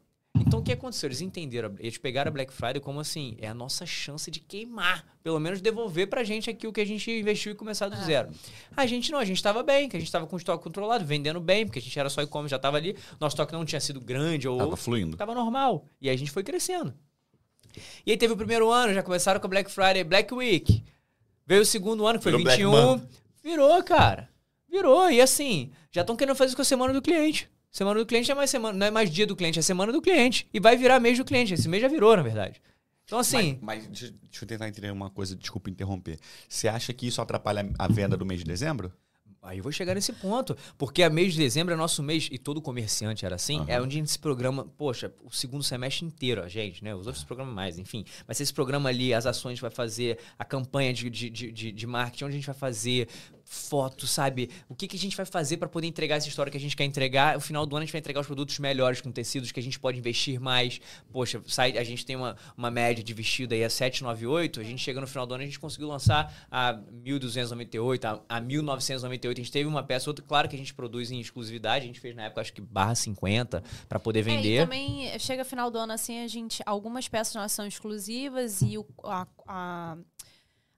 Então 0.49 0.61
o 0.61 0.63
que 0.63 0.71
aconteceu? 0.71 1.05
Eles 1.07 1.21
entenderam, 1.21 1.75
eles 1.77 1.99
pegaram 1.99 2.29
a 2.29 2.31
Black 2.31 2.51
Friday 2.51 2.79
como 2.81 2.99
assim, 2.99 3.37
é 3.39 3.47
a 3.47 3.53
nossa 3.53 3.85
chance 3.85 4.31
de 4.31 4.39
queimar, 4.39 5.05
pelo 5.21 5.39
menos 5.39 5.61
devolver 5.61 6.09
pra 6.09 6.23
gente 6.23 6.49
aqui 6.49 6.65
o 6.65 6.73
que 6.73 6.81
a 6.81 6.85
gente 6.85 7.11
investiu 7.11 7.51
e 7.51 7.55
começar 7.55 7.87
do 7.87 7.93
Ah. 7.95 8.01
zero. 8.01 8.29
A 8.75 8.87
gente 8.87 9.11
não, 9.11 9.19
a 9.19 9.25
gente 9.25 9.43
tava 9.43 9.61
bem, 9.61 9.87
que 9.87 9.95
a 9.95 9.99
gente 9.99 10.11
tava 10.11 10.25
com 10.25 10.35
o 10.35 10.39
estoque 10.39 10.63
controlado, 10.63 11.05
vendendo 11.05 11.39
bem, 11.39 11.67
porque 11.67 11.77
a 11.77 11.81
gente 11.81 11.97
era 11.99 12.09
só 12.09 12.23
e-commerce, 12.23 12.49
já 12.49 12.57
tava 12.57 12.77
ali, 12.77 12.97
nosso 13.19 13.35
estoque 13.35 13.53
não 13.53 13.63
tinha 13.63 13.79
sido 13.79 14.01
grande 14.01 14.47
ou 14.47 14.57
Tava 14.57 14.75
fluindo. 14.75 15.15
Tava 15.15 15.35
normal. 15.35 15.85
E 16.01 16.09
aí 16.09 16.15
a 16.15 16.17
gente 16.17 16.31
foi 16.31 16.41
crescendo. 16.43 16.95
E 18.03 18.09
aí 18.09 18.17
teve 18.17 18.33
o 18.33 18.37
primeiro 18.37 18.71
ano, 18.71 18.91
já 18.91 19.03
começaram 19.03 19.39
com 19.39 19.45
a 19.45 19.49
Black 19.51 19.69
Friday, 19.69 20.03
Black 20.03 20.33
Week. 20.33 20.83
Veio 21.45 21.61
o 21.61 21.65
segundo 21.65 22.07
ano, 22.07 22.17
que 22.17 22.23
foi 22.23 22.31
Virou 22.31 22.43
Black 22.43 22.63
21. 22.63 22.71
Month. 22.71 23.03
Virou, 23.43 23.83
cara. 23.83 24.27
Virou. 24.67 25.11
E 25.11 25.21
assim, 25.21 25.71
já 25.91 26.01
estão 26.01 26.15
querendo 26.15 26.35
fazer 26.35 26.47
isso 26.47 26.55
com 26.55 26.63
a 26.63 26.65
semana 26.65 26.91
do 26.91 27.03
cliente. 27.03 27.47
Semana 27.71 27.99
do 27.99 28.05
cliente 28.05 28.31
é 28.31 28.35
mais 28.35 28.49
semana, 28.49 28.77
não 28.77 28.87
é 28.87 28.91
mais 28.91 29.09
dia 29.11 29.27
do 29.27 29.35
cliente, 29.35 29.59
é 29.59 29.61
semana 29.61 29.91
do 29.91 30.01
cliente. 30.01 30.47
E 30.53 30.59
vai 30.59 30.75
virar 30.75 30.99
mês 30.99 31.17
do 31.17 31.25
cliente. 31.25 31.53
Esse 31.53 31.69
mês 31.69 31.81
já 31.81 31.87
virou, 31.87 32.15
na 32.17 32.23
verdade. 32.23 32.61
Então, 33.05 33.19
assim. 33.19 33.59
Mas, 33.61 33.83
mas 33.83 33.87
deixa, 33.87 34.15
deixa 34.23 34.43
eu 34.43 34.47
tentar 34.47 34.67
entender 34.67 34.91
uma 34.91 35.09
coisa, 35.09 35.35
desculpa 35.35 35.69
interromper. 35.69 36.17
Você 36.47 36.67
acha 36.67 36.91
que 36.93 37.07
isso 37.07 37.21
atrapalha 37.21 37.69
a 37.77 37.87
venda 37.87 38.17
do 38.17 38.25
mês 38.25 38.39
de 38.39 38.45
dezembro? 38.45 38.91
Aí 39.41 39.57
eu 39.59 39.63
vou 39.63 39.71
chegar 39.71 39.95
nesse 39.95 40.11
ponto. 40.11 40.55
Porque 40.77 41.01
a 41.01 41.09
mês 41.09 41.31
de 41.33 41.39
dezembro 41.39 41.73
é 41.73 41.77
nosso 41.77 42.03
mês, 42.03 42.27
e 42.29 42.37
todo 42.37 42.61
comerciante 42.61 43.25
era 43.25 43.35
assim, 43.35 43.59
Aham. 43.59 43.65
é 43.69 43.81
onde 43.81 43.95
a 43.95 43.99
gente 43.99 44.11
se 44.11 44.19
programa, 44.19 44.65
poxa, 44.77 45.13
o 45.23 45.31
segundo 45.31 45.63
semestre 45.63 46.05
inteiro, 46.05 46.43
a 46.43 46.47
gente, 46.49 46.83
né? 46.83 46.93
Os 46.93 47.07
outros 47.07 47.23
programam 47.23 47.53
mais, 47.53 47.79
enfim. 47.79 48.03
Mas 48.27 48.41
esse 48.41 48.53
programa 48.53 48.89
ali, 48.89 49.13
as 49.13 49.25
ações 49.25 49.51
a 49.51 49.55
gente 49.55 49.61
vai 49.61 49.71
fazer, 49.71 50.19
a 50.37 50.43
campanha 50.43 50.91
de, 50.93 51.09
de, 51.09 51.29
de- 51.29 51.71
de 51.71 51.87
marketing, 51.87 52.25
onde 52.25 52.33
a 52.33 52.37
gente 52.37 52.45
vai 52.47 52.55
fazer 52.55 53.07
foto, 53.51 54.05
sabe? 54.05 54.51
O 54.69 54.75
que, 54.75 54.87
que 54.87 54.95
a 54.95 54.99
gente 54.99 55.17
vai 55.17 55.25
fazer 55.25 55.57
para 55.57 55.67
poder 55.67 55.87
entregar 55.87 56.17
essa 56.17 56.27
história 56.27 56.51
que 56.51 56.57
a 56.57 56.61
gente 56.61 56.77
quer 56.77 56.83
entregar? 56.83 57.33
No 57.33 57.41
final 57.41 57.65
do 57.65 57.75
ano 57.75 57.81
a 57.81 57.85
gente 57.85 57.91
vai 57.91 57.99
entregar 57.99 58.21
os 58.21 58.27
produtos 58.27 58.59
melhores, 58.59 59.01
com 59.01 59.11
tecidos 59.11 59.51
que 59.51 59.59
a 59.59 59.63
gente 59.63 59.79
pode 59.79 59.97
investir 59.97 60.39
mais. 60.39 60.79
Poxa, 61.11 61.41
sai, 61.47 61.75
a 61.75 61.83
gente 61.83 62.05
tem 62.05 62.15
uma, 62.15 62.37
uma 62.55 62.69
média 62.69 63.03
de 63.03 63.11
vestido 63.11 63.55
aí 63.55 63.63
a 63.63 63.69
798, 63.69 64.59
a 64.59 64.63
gente 64.63 64.83
chega 64.83 65.01
no 65.01 65.07
final 65.07 65.25
do 65.25 65.33
ano 65.33 65.41
a 65.41 65.45
gente 65.47 65.59
conseguiu 65.59 65.87
lançar 65.87 66.47
a 66.51 66.73
1298, 66.73 68.05
a, 68.05 68.21
a 68.29 68.39
1998. 68.39 69.37
A 69.39 69.43
gente 69.43 69.51
teve 69.51 69.67
uma 69.67 69.81
peça, 69.81 70.11
outra, 70.11 70.23
claro 70.23 70.47
que 70.47 70.55
a 70.55 70.59
gente 70.59 70.73
produz 70.73 71.09
em 71.09 71.19
exclusividade, 71.19 71.85
a 71.85 71.87
gente 71.87 71.99
fez 71.99 72.15
na 72.15 72.25
época 72.25 72.41
acho 72.41 72.53
que 72.53 72.61
barra 72.61 72.93
50 72.93 73.63
para 73.87 73.99
poder 73.99 74.19
É, 74.19 74.21
e 74.21 74.25
vender. 74.25 74.61
também 74.61 75.19
chega 75.19 75.43
final 75.43 75.71
do 75.71 75.79
ano 75.79 75.93
assim, 75.93 76.23
a 76.23 76.27
gente. 76.27 76.61
Algumas 76.67 77.07
peças 77.07 77.33
nossas 77.33 77.53
são 77.53 77.65
exclusivas 77.65 78.61
e 78.61 78.77
o, 78.77 78.85
a, 79.03 79.25
a, 79.47 79.97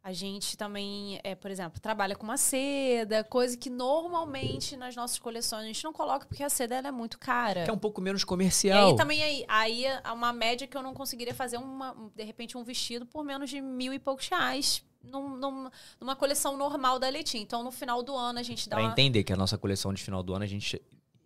a 0.04 0.12
gente 0.14 0.58
também, 0.58 1.20
é, 1.24 1.36
por 1.36 1.52
exemplo, 1.52 1.80
trabalha 1.80 2.16
com 2.16 2.24
uma 2.24 2.38
seda, 2.38 3.24
coisa 3.24 3.56
que 3.56 3.70
normalmente 3.70 4.76
nas 4.76 4.96
nossas 4.96 5.20
coleções 5.20 5.64
a 5.64 5.68
gente 5.68 5.84
não 5.84 5.94
coloca 5.94 6.26
porque 6.26 6.44
a 6.44 6.50
seda 6.50 6.76
é 6.76 6.92
muito 6.92 7.20
cara. 7.20 7.64
que 7.64 7.70
é 7.70 7.74
um 7.74 7.78
pouco 7.78 8.02
menos 8.02 8.24
E 8.24 8.26
comercial. 8.26 8.90
aí 8.90 8.96
também 8.96 9.22
aí, 9.24 9.46
aí 9.48 9.86
é 9.86 10.12
uma 10.12 10.34
média 10.34 10.66
que 10.68 10.76
eu 10.76 10.82
não 10.82 10.94
conseguiria 10.94 11.34
fazer 11.36 11.58
uma, 11.58 11.96
de 12.16 12.24
repente 12.24 12.58
um 12.58 12.64
vestido 12.64 13.06
por 13.06 13.24
menos 13.24 13.50
de 13.50 13.62
mil 13.62 13.94
e 13.94 14.00
poucos 14.00 14.28
reais 14.28 14.84
num- 15.04 15.36
num- 15.38 15.70
numa 16.00 16.16
coleção 16.16 16.58
normal 16.58 16.98
da 16.98 17.08
Letim. 17.10 17.38
Então 17.40 17.64
no 17.64 17.72
final 17.72 18.02
do 18.02 18.16
ano 18.16 18.40
a 18.40 18.44
gente 18.44 18.68
dá 18.68 18.78
Pra 18.78 18.86
uma, 18.86 18.92
entender 18.92 19.24
que 19.24 19.32
a 19.34 19.38
nossa 19.38 19.58
coleção 19.58 19.94
de 19.94 20.02
final 20.04 20.24
do 20.24 20.34
ano, 20.34 20.44
a 20.44 20.48
gente 20.48 20.82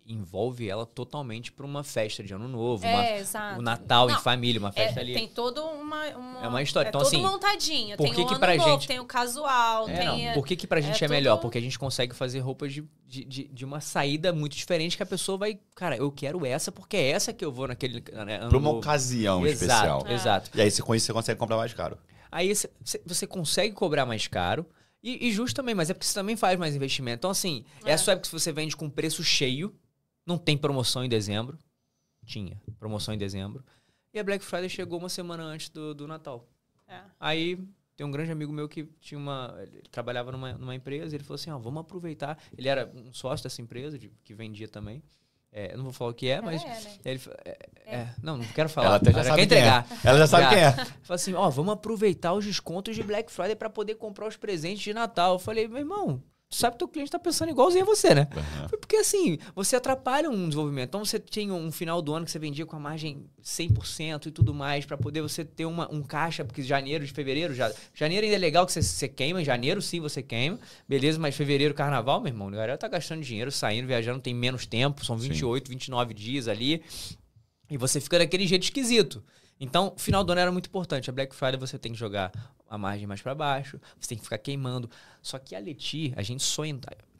envolve 0.08 0.68
ela 0.68 0.86
totalmente 0.86 1.50
para 1.50 1.66
uma 1.66 1.82
festa 1.82 2.22
de 2.22 2.32
ano 2.32 2.46
novo, 2.46 2.86
uma- 2.86 3.04
é, 3.04 3.18
exato. 3.18 3.58
o 3.58 3.62
Natal 3.62 4.08
em 4.08 4.12
Não, 4.12 4.20
família, 4.20 4.60
uma 4.60 4.68
É, 4.68 4.72
festa 4.72 5.00
ali. 5.00 5.14
tem 5.14 5.28
toda 5.28 5.62
uma, 5.64 6.06
uma. 6.16 6.44
É 6.44 6.48
uma 6.48 6.62
história. 6.62 6.88
É 6.88 6.90
Então, 6.90 7.00
assim, 7.00 7.20
montadinho. 7.20 7.96
por 7.96 8.04
Tem 8.04 8.12
que 8.14 8.20
o 8.20 8.26
que 8.26 8.38
pra 8.38 8.56
novo, 8.56 8.70
gente- 8.70 8.86
tem 8.88 9.00
o 9.00 9.04
casual, 9.04 9.88
É, 9.88 9.96
tem. 9.98 10.26
não. 10.28 10.34
Por 10.34 10.46
que, 10.46 10.54
que 10.56 10.66
pra 10.66 10.80
gente 10.80 11.02
é, 11.02 11.06
é 11.06 11.08
melhor? 11.08 11.38
Porque 11.38 11.58
a 11.58 11.60
gente 11.60 11.78
consegue 11.78 12.14
fazer 12.14 12.38
roupas 12.40 12.72
de, 12.72 12.84
de, 13.06 13.24
de, 13.24 13.44
de 13.48 13.64
uma 13.64 13.80
saída 13.80 14.32
muito 14.32 14.56
diferente 14.56 14.96
que 14.96 15.02
a 15.02 15.06
pessoa 15.06 15.36
vai. 15.38 15.58
Cara, 15.74 15.96
eu 15.96 16.10
quero 16.12 16.46
essa 16.46 16.70
porque 16.70 16.96
é 16.96 17.10
essa 17.10 17.32
que 17.32 17.44
eu 17.44 17.50
vou 17.52 17.66
naquele. 17.68 18.02
Né, 18.12 18.36
ano 18.38 18.48
Pra 18.48 18.58
uma 18.58 18.68
novo. 18.68 18.78
ocasião 18.78 19.46
exato, 19.46 19.64
especial. 19.64 20.04
É. 20.06 20.14
Exato. 20.14 20.50
E 20.54 20.60
aí 20.60 20.70
você, 20.70 20.82
com 20.82 20.94
isso 20.94 21.06
você 21.06 21.12
consegue 21.12 21.38
comprar 21.38 21.56
mais 21.56 21.72
caro. 21.74 21.98
Aí 22.30 22.54
cê- 22.54 22.70
cê- 22.84 23.02
você 23.06 23.26
consegue 23.26 23.74
cobrar 23.74 24.06
mais 24.06 24.26
caro. 24.26 24.66
E, 25.02 25.28
e 25.28 25.32
justo 25.32 25.54
também, 25.54 25.74
mas 25.74 25.88
é 25.88 25.94
porque 25.94 26.06
você 26.06 26.14
também 26.14 26.34
faz 26.34 26.58
mais 26.58 26.74
investimento. 26.74 27.18
Então, 27.18 27.30
assim, 27.30 27.64
é. 27.84 27.90
É. 27.90 27.92
essa 27.92 28.10
época 28.12 28.26
que 28.28 28.32
você 28.32 28.50
vende 28.50 28.76
com 28.76 28.90
preço 28.90 29.22
cheio, 29.22 29.72
não 30.26 30.36
tem 30.36 30.58
promoção 30.58 31.04
em 31.04 31.08
dezembro. 31.08 31.56
Tinha 32.24 32.60
promoção 32.78 33.14
em 33.14 33.18
dezembro. 33.18 33.64
E 34.12 34.18
a 34.18 34.24
Black 34.24 34.44
Friday 34.44 34.68
chegou 34.68 34.98
uma 34.98 35.08
semana 35.08 35.44
antes 35.44 35.68
do, 35.68 35.94
do 35.94 36.08
Natal. 36.08 36.48
É. 36.88 37.00
Aí 37.20 37.56
tem 37.96 38.04
um 38.06 38.10
grande 38.10 38.32
amigo 38.32 38.52
meu 38.52 38.68
que 38.68 38.84
tinha 39.00 39.18
uma. 39.18 39.54
Ele 39.62 39.82
trabalhava 39.90 40.32
numa, 40.32 40.52
numa 40.54 40.74
empresa, 40.74 41.14
ele 41.14 41.22
falou 41.24 41.36
assim: 41.36 41.50
ó, 41.50 41.58
vamos 41.58 41.80
aproveitar. 41.82 42.36
Ele 42.56 42.68
era 42.68 42.90
um 42.94 43.12
sócio 43.12 43.44
dessa 43.44 43.62
empresa, 43.62 43.98
de- 43.98 44.10
que 44.24 44.34
vendia 44.34 44.66
também. 44.68 45.02
É, 45.52 45.72
eu 45.72 45.76
não 45.78 45.84
vou 45.84 45.92
falar 45.92 46.10
o 46.10 46.14
que 46.14 46.28
é, 46.28 46.40
mas. 46.40 46.62
É, 46.62 46.66
né? 46.68 46.98
Ele, 47.04 47.18
fa- 47.18 47.36
é, 47.44 47.58
é, 47.86 48.14
não, 48.22 48.36
não 48.38 48.44
quero 48.46 48.68
falar. 48.68 48.86
Ela 48.88 48.96
até 48.96 49.12
já 49.12 49.24
sabe 49.24 49.36
quer 49.42 49.48
quem 49.48 49.58
é. 49.58 49.60
entregar. 49.60 49.86
Ela 50.04 50.18
já 50.18 50.26
sabe 50.26 50.42
Já. 50.42 50.50
quem 50.50 50.58
é. 50.58 50.72
Falei 51.02 51.14
assim, 51.14 51.34
ó, 51.34 51.48
vamos 51.48 51.72
aproveitar 51.72 52.32
os 52.34 52.44
descontos 52.44 52.94
de 52.96 53.02
Black 53.02 53.30
Friday 53.30 53.56
pra 53.56 53.70
poder 53.70 53.94
comprar 53.94 54.26
os 54.26 54.36
presentes 54.36 54.82
de 54.82 54.92
Natal. 54.92 55.34
Eu 55.34 55.38
falei, 55.38 55.66
meu 55.68 55.78
irmão, 55.78 56.22
tu 56.48 56.56
sabe 56.56 56.74
que 56.74 56.78
teu 56.78 56.88
cliente 56.88 57.10
tá 57.10 57.18
pensando 57.18 57.50
igualzinho 57.50 57.82
a 57.82 57.86
você, 57.86 58.14
né? 58.14 58.28
Foi 58.68 58.78
porque 58.78 58.96
assim, 58.96 59.38
você 59.54 59.76
atrapalha 59.76 60.30
um 60.30 60.48
desenvolvimento. 60.48 60.88
Então 60.88 61.04
você 61.04 61.18
tinha 61.18 61.52
um 61.52 61.72
final 61.72 62.00
do 62.00 62.14
ano 62.14 62.24
que 62.24 62.30
você 62.30 62.38
vendia 62.38 62.64
com 62.64 62.76
a 62.76 62.78
margem 62.78 63.26
100% 63.42 64.26
e 64.26 64.30
tudo 64.30 64.54
mais 64.54 64.84
pra 64.84 64.96
poder 64.96 65.22
você 65.22 65.44
ter 65.44 65.64
uma, 65.64 65.92
um 65.92 66.02
caixa, 66.02 66.44
porque 66.44 66.62
janeiro, 66.62 67.04
de 67.04 67.12
fevereiro, 67.12 67.54
já, 67.54 67.72
janeiro 67.92 68.24
ainda 68.24 68.36
é 68.36 68.38
legal 68.38 68.64
que 68.64 68.72
você, 68.72 68.82
você 68.82 69.08
queima, 69.08 69.42
em 69.42 69.44
janeiro 69.44 69.82
sim 69.82 70.00
você 70.00 70.22
queima, 70.22 70.58
beleza, 70.88 71.18
mas 71.18 71.34
fevereiro, 71.34 71.74
carnaval, 71.74 72.20
meu 72.20 72.28
irmão, 72.28 72.48
a 72.48 72.52
galera 72.52 72.78
tá 72.78 72.88
gastando 72.88 73.22
dinheiro, 73.22 73.50
saindo, 73.50 73.86
viajando, 73.86 74.20
tem 74.20 74.34
menos 74.34 74.66
tempo, 74.66 75.04
são 75.04 75.16
28, 75.16 75.68
29 75.68 76.14
dias 76.14 76.48
ali, 76.48 76.82
e 77.68 77.76
você 77.76 78.00
fica 78.00 78.18
daquele 78.18 78.46
jeito 78.46 78.62
esquisito. 78.62 79.22
Então, 79.58 79.94
o 79.96 79.98
final 79.98 80.22
do 80.22 80.32
ano 80.32 80.40
era 80.40 80.52
muito 80.52 80.66
importante. 80.66 81.08
A 81.08 81.12
Black 81.12 81.34
Friday 81.34 81.58
você 81.58 81.78
tem 81.78 81.92
que 81.92 81.98
jogar 81.98 82.30
a 82.68 82.76
margem 82.76 83.06
mais 83.06 83.22
pra 83.22 83.34
baixo, 83.34 83.80
você 83.98 84.08
tem 84.08 84.18
que 84.18 84.24
ficar 84.24 84.38
queimando. 84.38 84.90
Só 85.22 85.38
que 85.38 85.54
a 85.54 85.58
Leti, 85.58 86.12
a 86.16 86.22
gente 86.22 86.42
só 86.42 86.62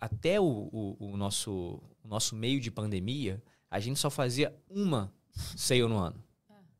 até 0.00 0.40
o, 0.40 0.44
o, 0.44 0.96
o 0.98 1.16
nosso, 1.16 1.80
o 2.04 2.08
nosso 2.08 2.34
meio 2.34 2.60
de 2.60 2.70
pandemia, 2.70 3.42
a 3.70 3.80
gente 3.80 3.98
só 3.98 4.10
fazia 4.10 4.54
uma 4.68 5.12
sale 5.56 5.86
no 5.86 5.98
ano. 5.98 6.22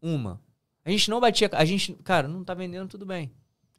Uma. 0.00 0.40
A 0.84 0.90
gente 0.90 1.10
não 1.10 1.20
batia. 1.20 1.50
A 1.52 1.64
gente, 1.64 1.94
cara, 1.94 2.28
não 2.28 2.44
tá 2.44 2.54
vendendo 2.54 2.88
tudo 2.88 3.04
bem. 3.04 3.32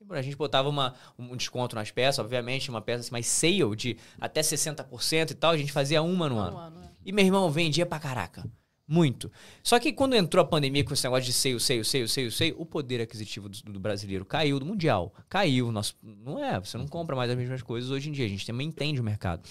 A 0.10 0.22
gente 0.22 0.38
botava 0.38 0.70
uma, 0.70 0.94
um 1.20 1.36
desconto 1.36 1.76
nas 1.76 1.92
peças, 1.92 2.20
obviamente, 2.20 2.70
uma 2.70 2.82
peça 2.82 3.02
assim, 3.02 3.12
mais 3.12 3.28
sale 3.28 3.76
de 3.76 3.98
até 4.20 4.40
60% 4.40 5.32
e 5.32 5.34
tal, 5.34 5.52
a 5.52 5.58
gente 5.58 5.72
fazia 5.72 6.02
uma 6.02 6.30
no 6.30 6.38
ano. 6.38 6.56
Um 6.56 6.60
ano, 6.60 6.84
é. 6.84 6.90
E 7.06 7.12
meu 7.12 7.26
irmão 7.26 7.50
vendia 7.52 7.86
pra 7.86 8.00
caraca. 8.00 8.46
Muito. 8.88 9.30
Só 9.62 9.78
que 9.80 9.92
quando 9.92 10.16
entrou 10.16 10.42
a 10.42 10.48
pandemia 10.48 10.84
com 10.84 10.94
esse 10.94 11.04
negócio 11.04 11.26
de 11.26 11.34
seio, 11.34 11.60
seio, 11.60 11.84
seio, 11.84 12.08
seio, 12.08 12.32
seio, 12.32 12.56
o 12.58 12.66
poder 12.66 13.02
aquisitivo 13.02 13.50
do, 13.50 13.62
do 13.64 13.80
brasileiro 13.80 14.24
caiu, 14.24 14.60
do 14.60 14.66
mundial. 14.66 15.14
Caiu. 15.28 15.72
Nosso, 15.72 15.96
não 16.02 16.44
é, 16.44 16.58
você 16.58 16.78
não 16.78 16.88
compra 16.88 17.16
mais 17.16 17.30
as 17.30 17.36
mesmas 17.36 17.62
coisas 17.62 17.92
hoje 17.92 18.08
em 18.08 18.14
dia. 18.14 18.26
A 18.26 18.30
gente 18.30 18.46
também 18.46 18.68
entende 18.68 19.02
o 19.02 19.04
mercado. 19.04 19.42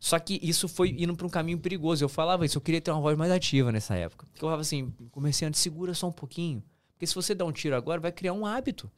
Só 0.00 0.18
que 0.18 0.40
isso 0.42 0.68
foi 0.68 0.90
indo 0.98 1.14
para 1.14 1.26
um 1.26 1.30
caminho 1.30 1.58
perigoso. 1.58 2.04
Eu 2.04 2.08
falava 2.08 2.44
isso, 2.44 2.58
eu 2.58 2.62
queria 2.62 2.80
ter 2.80 2.90
uma 2.90 3.00
voz 3.00 3.16
mais 3.16 3.30
ativa 3.30 3.70
nessa 3.70 3.94
época. 3.94 4.26
Porque 4.26 4.44
eu 4.44 4.48
falava 4.48 4.62
assim, 4.62 4.92
comerciante, 5.12 5.56
segura 5.56 5.94
só 5.94 6.08
um 6.08 6.12
pouquinho. 6.12 6.62
Porque 6.94 7.08
se 7.08 7.14
você 7.14 7.34
dar 7.34 7.44
um 7.44 7.50
tiro 7.52 7.74
agora, 7.74 8.00
vai 8.00 8.12
criar 8.12 8.32
um 8.32 8.46
hábito. 8.46 8.90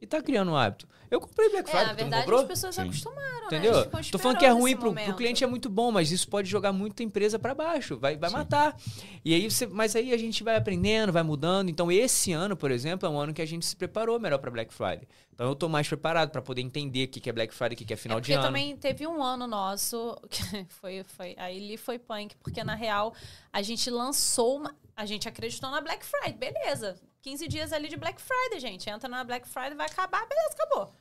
E 0.00 0.06
tá 0.06 0.20
criando 0.22 0.50
um 0.52 0.56
hábito. 0.56 0.86
Eu 1.10 1.18
comprei 1.18 1.48
Black 1.48 1.68
É, 1.68 1.72
Friday, 1.72 1.86
na 1.86 1.94
tu 1.94 1.96
não 1.96 1.96
verdade, 2.04 2.22
comprou? 2.24 2.40
as 2.42 2.46
pessoas 2.46 2.74
Sim. 2.74 2.82
acostumaram, 2.82 3.46
Entendeu? 3.46 3.72
né? 3.72 3.78
A 3.78 3.82
gente 3.82 3.86
ficou 3.86 4.02
Tô 4.12 4.18
falando 4.18 4.38
que 4.38 4.44
é 4.44 4.50
ruim 4.50 4.76
pro, 4.76 4.92
pro 4.94 5.14
cliente 5.16 5.42
é 5.42 5.46
muito 5.46 5.70
bom, 5.70 5.90
mas 5.90 6.12
isso 6.12 6.28
pode 6.28 6.48
jogar 6.48 6.72
muita 6.72 7.02
empresa 7.02 7.38
pra 7.38 7.54
baixo, 7.54 7.98
vai, 7.98 8.16
vai 8.18 8.28
Sim. 8.28 8.36
matar. 8.36 8.76
E 9.24 9.34
aí 9.34 9.50
você, 9.50 9.66
mas 9.66 9.96
aí 9.96 10.12
a 10.12 10.18
gente 10.18 10.44
vai 10.44 10.56
aprendendo, 10.56 11.10
vai 11.10 11.22
mudando. 11.22 11.70
Então 11.70 11.90
esse 11.90 12.32
ano, 12.32 12.54
por 12.54 12.70
exemplo, 12.70 13.08
é 13.08 13.10
um 13.10 13.18
ano 13.18 13.32
que 13.32 13.40
a 13.40 13.46
gente 13.46 13.64
se 13.64 13.74
preparou 13.74 14.20
melhor 14.20 14.38
pra 14.38 14.50
Black 14.50 14.72
Friday. 14.72 15.08
Então 15.32 15.48
eu 15.48 15.54
tô 15.54 15.68
mais 15.70 15.88
preparado 15.88 16.30
pra 16.30 16.42
poder 16.42 16.60
entender 16.60 17.04
o 17.06 17.08
que 17.08 17.18
que 17.20 17.30
é 17.30 17.32
Black 17.32 17.54
Friday, 17.54 17.74
o 17.74 17.78
que 17.78 17.84
que 17.86 17.94
é 17.94 17.96
final 17.96 18.18
é 18.18 18.20
de 18.20 18.26
porque 18.26 18.34
ano. 18.34 18.42
também 18.46 18.76
teve 18.76 19.06
um 19.06 19.22
ano 19.22 19.46
nosso 19.46 20.14
que 20.28 20.42
foi, 20.68 21.02
foi 21.02 21.34
aí 21.38 21.56
ele 21.56 21.78
foi 21.78 21.98
punk, 21.98 22.36
porque 22.42 22.62
na 22.62 22.74
real 22.74 23.14
a 23.50 23.62
gente 23.62 23.88
lançou 23.88 24.56
uma, 24.58 24.76
a 24.94 25.06
gente 25.06 25.26
acreditou 25.26 25.70
na 25.70 25.80
Black 25.80 26.04
Friday, 26.04 26.34
beleza. 26.34 26.96
15 27.22 27.48
dias 27.48 27.72
ali 27.72 27.88
de 27.88 27.96
Black 27.96 28.20
Friday, 28.20 28.60
gente. 28.60 28.88
Entra 28.88 29.08
na 29.08 29.22
Black 29.24 29.46
Friday, 29.48 29.74
vai 29.74 29.86
acabar, 29.86 30.26
beleza, 30.26 30.54
acabou. 30.54 30.92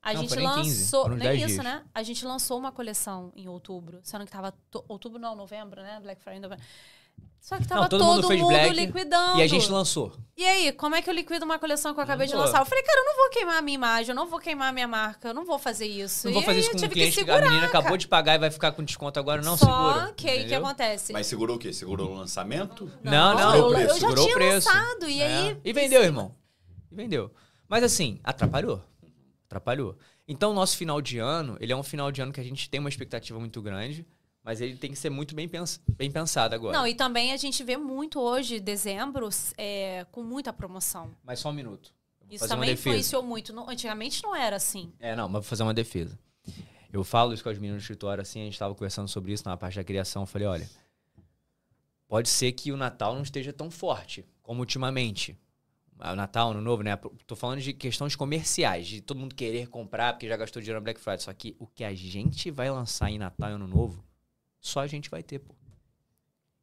A 0.00 0.12
Não, 0.14 0.20
gente 0.22 0.34
15, 0.34 0.42
lançou, 0.42 1.02
foram 1.02 1.16
nem 1.16 1.28
10 1.28 1.38
isso, 1.42 1.48
dias. 1.62 1.64
né? 1.64 1.84
A 1.94 2.02
gente 2.02 2.24
lançou 2.24 2.58
uma 2.58 2.72
coleção 2.72 3.32
em 3.36 3.46
outubro, 3.48 4.00
sendo 4.02 4.24
que 4.24 4.32
tava 4.32 4.50
to- 4.70 4.84
outubro 4.88 5.18
não, 5.20 5.36
novembro, 5.36 5.80
né? 5.80 6.00
Black 6.00 6.20
Friday, 6.20 6.40
novembro. 6.40 6.64
Só 7.42 7.58
que 7.58 7.66
tava 7.66 7.80
Não, 7.82 7.88
todo 7.88 7.98
todo, 7.98 8.14
mundo 8.14 8.28
fez 8.28 8.40
mundo 8.40 8.50
Black, 8.50 8.70
liquidando. 8.72 9.38
E 9.40 9.42
a 9.42 9.46
gente 9.48 9.68
lançou. 9.68 10.12
E 10.36 10.44
aí, 10.44 10.72
como 10.72 10.94
é 10.94 11.02
que 11.02 11.10
eu 11.10 11.14
liquido 11.14 11.44
uma 11.44 11.58
coleção 11.58 11.92
que 11.92 11.98
eu 11.98 12.04
acabei 12.04 12.28
de 12.28 12.34
Não. 12.34 12.40
lançar? 12.42 12.60
Eu 12.60 12.64
falei, 12.64 12.84
cara, 12.84 13.00
eu 13.00 13.04
não 13.04 13.16
vou 13.16 13.30
queimar 13.30 13.56
a 13.58 13.62
minha 13.62 13.74
imagem, 13.74 14.10
eu 14.10 14.14
não 14.14 14.28
vou 14.28 14.38
queimar 14.38 14.68
a 14.68 14.72
minha 14.72 14.86
marca, 14.86 15.28
eu 15.28 15.34
não 15.34 15.44
vou 15.44 15.58
fazer 15.58 15.86
isso. 15.86 16.28
Não 16.28 16.34
vou 16.34 16.42
E 16.42 16.44
fazer 16.46 16.58
aí 16.58 16.60
isso 16.60 16.68
eu 16.68 16.72
com 16.74 16.78
um 16.78 16.80
tive 16.82 16.94
cliente 16.94 17.10
que, 17.14 17.18
segurar, 17.18 17.38
a 17.38 17.48
menina 17.48 17.66
acabou 17.66 17.88
cara. 17.88 17.98
de 17.98 18.06
pagar 18.06 18.34
e 18.36 18.38
vai 18.38 18.50
ficar 18.52 18.70
com 18.70 18.84
desconto 18.84 19.18
agora. 19.18 19.42
Não, 19.42 19.56
Só 19.56 19.66
segura. 19.66 20.12
que 20.16 20.30
aí 20.30 20.44
o 20.44 20.48
que 20.48 20.54
acontece? 20.54 21.12
Mas 21.12 21.26
segurou 21.26 21.56
o 21.56 21.58
quê? 21.58 21.72
Segurou 21.72 22.12
o 22.12 22.14
lançamento? 22.14 22.88
Não, 23.02 23.34
não, 23.34 23.56
eu, 23.56 23.66
o 23.66 23.70
preço, 23.70 23.84
eu 23.84 23.88
já 23.88 23.94
segurou 24.00 24.24
o 24.24 24.26
tinha 24.28 24.36
preço. 24.36 24.68
lançado, 24.68 25.08
e 25.08 25.20
aí... 25.22 25.50
É. 25.50 25.56
E 25.64 25.72
vendeu, 25.72 26.02
irmão. 26.04 26.32
E 26.92 26.94
vendeu. 26.94 27.28
Mas 27.68 27.82
assim, 27.82 28.20
atrapalhou. 28.22 28.80
Atrapalhou. 29.46 29.96
Então, 30.28 30.52
o 30.52 30.54
nosso 30.54 30.76
final 30.76 31.02
de 31.02 31.18
ano, 31.18 31.56
ele 31.60 31.72
é 31.72 31.76
um 31.76 31.82
final 31.82 32.12
de 32.12 32.22
ano 32.22 32.32
que 32.32 32.40
a 32.40 32.44
gente 32.44 32.70
tem 32.70 32.78
uma 32.78 32.88
expectativa 32.88 33.38
muito 33.40 33.60
grande, 33.60 34.06
mas 34.44 34.60
ele 34.60 34.76
tem 34.76 34.90
que 34.90 34.96
ser 34.98 35.10
muito 35.10 35.34
bem, 35.34 35.48
pens 35.48 35.80
bem 35.96 36.10
pensado 36.10 36.54
agora. 36.54 36.76
Não, 36.76 36.86
e 36.86 36.94
também 36.94 37.32
a 37.32 37.36
gente 37.36 37.62
vê 37.62 37.76
muito 37.76 38.20
hoje, 38.20 38.58
dezembro, 38.60 39.28
é, 39.56 40.04
com 40.10 40.22
muita 40.22 40.52
promoção. 40.52 41.14
Mas 41.22 41.38
só 41.40 41.50
um 41.50 41.52
minuto. 41.52 41.92
Isso 42.30 42.48
também 42.48 42.72
influenciou 42.72 43.22
muito. 43.22 43.52
Não- 43.52 43.68
antigamente 43.68 44.22
não 44.22 44.34
era 44.34 44.56
assim. 44.56 44.92
É, 44.98 45.14
não, 45.14 45.24
mas 45.28 45.34
vou 45.34 45.42
fazer 45.42 45.62
uma 45.62 45.74
defesa. 45.74 46.18
Eu 46.92 47.04
falo 47.04 47.32
isso 47.32 47.42
com 47.42 47.48
as 47.50 47.56
meninas 47.58 47.76
no 47.76 47.80
escritório, 47.82 48.20
assim, 48.22 48.40
a 48.40 48.44
gente 48.44 48.52
estava 48.54 48.74
conversando 48.74 49.08
sobre 49.08 49.32
isso 49.32 49.44
na 49.46 49.56
parte 49.56 49.76
da 49.76 49.84
criação. 49.84 50.22
Eu 50.22 50.26
falei, 50.26 50.46
olha, 50.48 50.70
pode 52.08 52.28
ser 52.28 52.52
que 52.52 52.72
o 52.72 52.76
Natal 52.76 53.14
não 53.14 53.22
esteja 53.22 53.52
tão 53.52 53.70
forte 53.70 54.24
como 54.42 54.60
ultimamente. 54.60 55.36
Ah, 55.98 56.12
O 56.12 56.16
Natal, 56.16 56.50
Ano 56.50 56.60
Novo, 56.60 56.82
né? 56.82 56.96
Tô 57.26 57.36
falando 57.36 57.60
de 57.60 57.72
questões 57.72 58.16
comerciais, 58.16 58.86
de 58.88 59.00
todo 59.00 59.20
mundo 59.20 59.34
querer 59.34 59.68
comprar 59.68 60.12
porque 60.14 60.28
já 60.28 60.36
gastou 60.36 60.60
dinheiro 60.60 60.80
na 60.80 60.84
Black 60.84 61.00
Friday. 61.00 61.20
Só 61.20 61.32
que 61.32 61.54
o 61.58 61.66
que 61.66 61.84
a 61.84 61.94
gente 61.94 62.50
vai 62.50 62.70
lançar 62.70 63.10
em 63.10 63.18
Natal 63.18 63.50
e 63.50 63.52
Ano 63.52 63.68
Novo, 63.68 64.04
só 64.62 64.80
a 64.80 64.86
gente 64.86 65.10
vai 65.10 65.22
ter, 65.22 65.40
pô. 65.40 65.54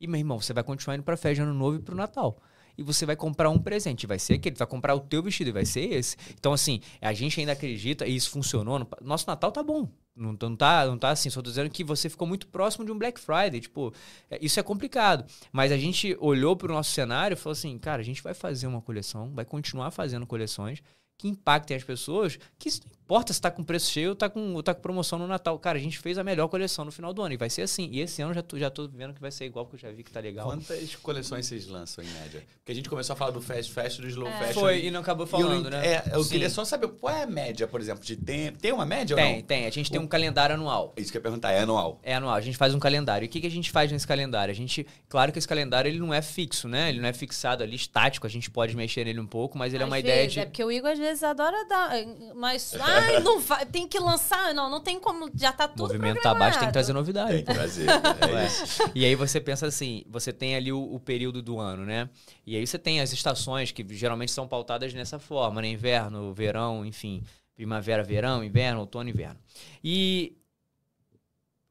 E, 0.01 0.07
meu 0.07 0.17
irmão, 0.17 0.39
você 0.41 0.53
vai 0.53 0.63
continuar 0.63 0.95
indo 0.95 1.03
pra 1.03 1.17
festa 1.17 1.35
de 1.35 1.41
Ano 1.41 1.53
Novo 1.53 1.77
e 1.77 1.81
pro 1.81 1.95
Natal. 1.95 2.41
E 2.77 2.81
você 2.81 3.05
vai 3.05 3.17
comprar 3.17 3.49
um 3.49 3.59
presente, 3.59 4.07
vai 4.07 4.17
ser 4.17 4.35
aquele, 4.35 4.55
vai 4.55 4.65
comprar 4.65 4.95
o 4.95 5.01
teu 5.01 5.21
vestido, 5.21 5.49
e 5.49 5.51
vai 5.51 5.65
ser 5.65 5.81
esse. 5.91 6.15
Então, 6.39 6.53
assim, 6.53 6.79
a 7.01 7.11
gente 7.11 7.37
ainda 7.37 7.51
acredita, 7.51 8.07
e 8.07 8.15
isso 8.15 8.29
funcionou. 8.29 8.79
no- 8.79 8.87
Nosso 9.01 9.27
Natal 9.27 9.51
tá 9.51 9.61
bom. 9.61 9.89
Não, 10.15 10.35
não, 10.41 10.55
tá, 10.55 10.85
não 10.85 10.97
tá 10.97 11.09
assim, 11.09 11.29
só 11.29 11.41
tô 11.41 11.49
dizendo 11.49 11.69
que 11.69 11.83
você 11.83 12.09
ficou 12.09 12.25
muito 12.25 12.47
próximo 12.47 12.85
de 12.85 12.91
um 12.91 12.97
Black 12.97 13.19
Friday. 13.19 13.59
Tipo, 13.59 13.93
é, 14.31 14.39
isso 14.41 14.57
é 14.59 14.63
complicado. 14.63 15.25
Mas 15.51 15.73
a 15.73 15.77
gente 15.77 16.15
olhou 16.21 16.55
pro 16.55 16.73
nosso 16.73 16.91
cenário 16.91 17.35
e 17.35 17.37
falou 17.37 17.51
assim, 17.51 17.77
cara, 17.77 18.01
a 18.01 18.05
gente 18.05 18.23
vai 18.23 18.33
fazer 18.33 18.67
uma 18.67 18.81
coleção, 18.81 19.33
vai 19.33 19.43
continuar 19.43 19.91
fazendo 19.91 20.25
coleções 20.25 20.81
que 21.17 21.27
impactem 21.27 21.75
as 21.75 21.83
pessoas, 21.83 22.39
que 22.57 22.69
importa 23.09 23.33
se 23.33 23.41
tá 23.41 23.49
com 23.49 23.63
preço 23.63 23.89
cheio 23.89 24.09
ou 24.09 24.15
tá 24.15 24.29
com, 24.29 24.53
ou 24.53 24.61
tá 24.61 24.71
com 24.71 24.81
promoção 24.81 25.17
no 25.17 25.25
Natal. 25.25 25.57
Cara, 25.57 25.79
a 25.79 25.81
gente 25.81 25.97
fez 25.97 26.19
a 26.19 26.23
melhor 26.23 26.47
coleção 26.47 26.85
no 26.85 26.91
final 26.91 27.11
do 27.11 27.23
ano 27.23 27.33
e 27.33 27.37
vai 27.37 27.49
ser 27.49 27.63
assim. 27.63 27.89
E 27.91 28.01
esse 28.01 28.21
ano 28.21 28.35
já 28.35 28.43
tô, 28.43 28.55
já 28.55 28.69
tô 28.69 28.87
vendo 28.87 29.15
que 29.15 29.19
vai 29.19 29.31
ser 29.31 29.45
igual, 29.45 29.65
porque 29.65 29.83
eu 29.83 29.89
já 29.89 29.95
vi 29.95 30.03
que 30.03 30.11
tá 30.11 30.19
legal. 30.19 30.45
Quantas 30.47 30.95
coleções 30.97 31.47
vocês 31.47 31.65
lançam 31.67 32.03
em 32.03 32.07
média? 32.07 32.43
Porque 32.59 32.71
a 32.71 32.75
gente 32.75 32.87
começou 32.87 33.13
a 33.15 33.17
falar 33.17 33.31
do 33.31 33.41
Fast 33.41 33.71
Fashion, 33.71 34.01
do 34.03 34.07
Slow 34.09 34.31
Fashion. 34.31 34.53
Foi, 34.59 34.85
e 34.85 34.91
não 34.91 34.99
acabou 34.99 35.25
eu 35.25 35.31
não 35.39 35.39
falando, 35.47 35.65
ent- 35.65 35.71
né? 35.71 35.87
É, 35.87 36.03
eu 36.13 36.23
Sim. 36.23 36.29
queria 36.29 36.49
só 36.51 36.63
saber 36.63 36.87
qual 36.87 37.15
é 37.15 37.23
a 37.23 37.25
média, 37.25 37.67
por 37.67 37.81
exemplo, 37.81 38.05
de 38.05 38.15
tempo. 38.15 38.59
Tem 38.59 38.71
uma 38.71 38.85
média 38.85 39.15
ou 39.15 39.19
Tem, 39.21 39.37
não? 39.37 39.41
tem. 39.41 39.65
A 39.65 39.71
gente 39.71 39.89
tem 39.91 39.99
um 39.99 40.05
calendário 40.05 40.53
anual. 40.53 40.93
Isso 40.95 41.11
que 41.11 41.17
eu 41.17 41.19
ia 41.19 41.23
perguntar, 41.23 41.51
é 41.51 41.61
anual. 41.61 41.99
É 42.03 42.13
anual, 42.13 42.35
a 42.35 42.41
gente 42.41 42.57
faz 42.59 42.75
um 42.75 42.79
calendário. 42.79 43.25
E 43.25 43.27
o 43.27 43.29
que, 43.29 43.41
que 43.41 43.47
a 43.47 43.51
gente 43.51 43.71
faz 43.71 43.91
nesse 43.91 44.05
calendário? 44.05 44.51
A 44.51 44.55
gente, 44.55 44.85
claro 45.07 45.31
que 45.31 45.39
esse 45.39 45.47
calendário 45.47 45.89
ele 45.89 45.97
não 45.97 46.13
é 46.13 46.21
fixo, 46.21 46.67
né? 46.67 46.89
Ele 46.89 47.01
não 47.01 47.09
é 47.09 47.13
fixado 47.13 47.63
ali, 47.63 47.75
estático, 47.75 48.27
a 48.27 48.29
gente 48.29 48.51
pode 48.51 48.75
mexer 48.75 49.03
nele 49.03 49.19
um 49.19 49.25
pouco, 49.25 49.57
mas 49.57 49.73
ele 49.73 49.81
é 49.81 49.85
Às 49.85 49.89
uma 49.89 49.97
ideia 49.97 50.15
vezes, 50.17 50.33
de. 50.33 50.39
É 50.41 50.45
porque 50.45 50.63
o 50.63 50.71
Igor 50.71 50.91
às 50.91 50.99
vezes 50.99 51.23
adora 51.23 51.65
dar. 51.67 51.89
Mas. 52.35 52.71
Ai, 53.01 53.19
não 53.19 53.39
vai, 53.39 53.65
tem 53.65 53.87
que 53.87 53.99
lançar. 53.99 54.53
Não, 54.53 54.69
não 54.69 54.81
tem 54.81 54.99
como. 54.99 55.29
Já 55.35 55.51
tá 55.51 55.65
O 55.65 55.69
tudo. 55.69 55.81
movimento 55.81 56.21
tá 56.21 56.33
baixo, 56.33 56.59
tem 56.59 56.67
que 56.67 56.73
trazer 56.73 56.93
novidade. 56.93 57.43
Tem 57.43 57.45
que 57.45 57.53
trazer. 57.53 57.85
É 58.21 58.33
Ué. 58.33 58.45
isso. 58.47 58.91
E 58.95 59.05
aí 59.05 59.15
você 59.15 59.39
pensa 59.39 59.65
assim, 59.67 60.03
você 60.07 60.31
tem 60.33 60.55
ali 60.55 60.71
o, 60.71 60.81
o 60.81 60.99
período 60.99 61.41
do 61.41 61.59
ano, 61.59 61.85
né? 61.85 62.09
E 62.45 62.55
aí 62.55 62.65
você 62.65 62.77
tem 62.77 63.01
as 63.01 63.11
estações 63.13 63.71
que 63.71 63.85
geralmente 63.95 64.31
são 64.31 64.47
pautadas 64.47 64.93
nessa 64.93 65.19
forma, 65.19 65.61
né? 65.61 65.69
Inverno, 65.69 66.33
verão, 66.33 66.85
enfim, 66.85 67.23
primavera, 67.55 68.03
verão, 68.03 68.43
inverno, 68.43 68.81
outono, 68.81 69.09
inverno. 69.09 69.39
E 69.83 70.35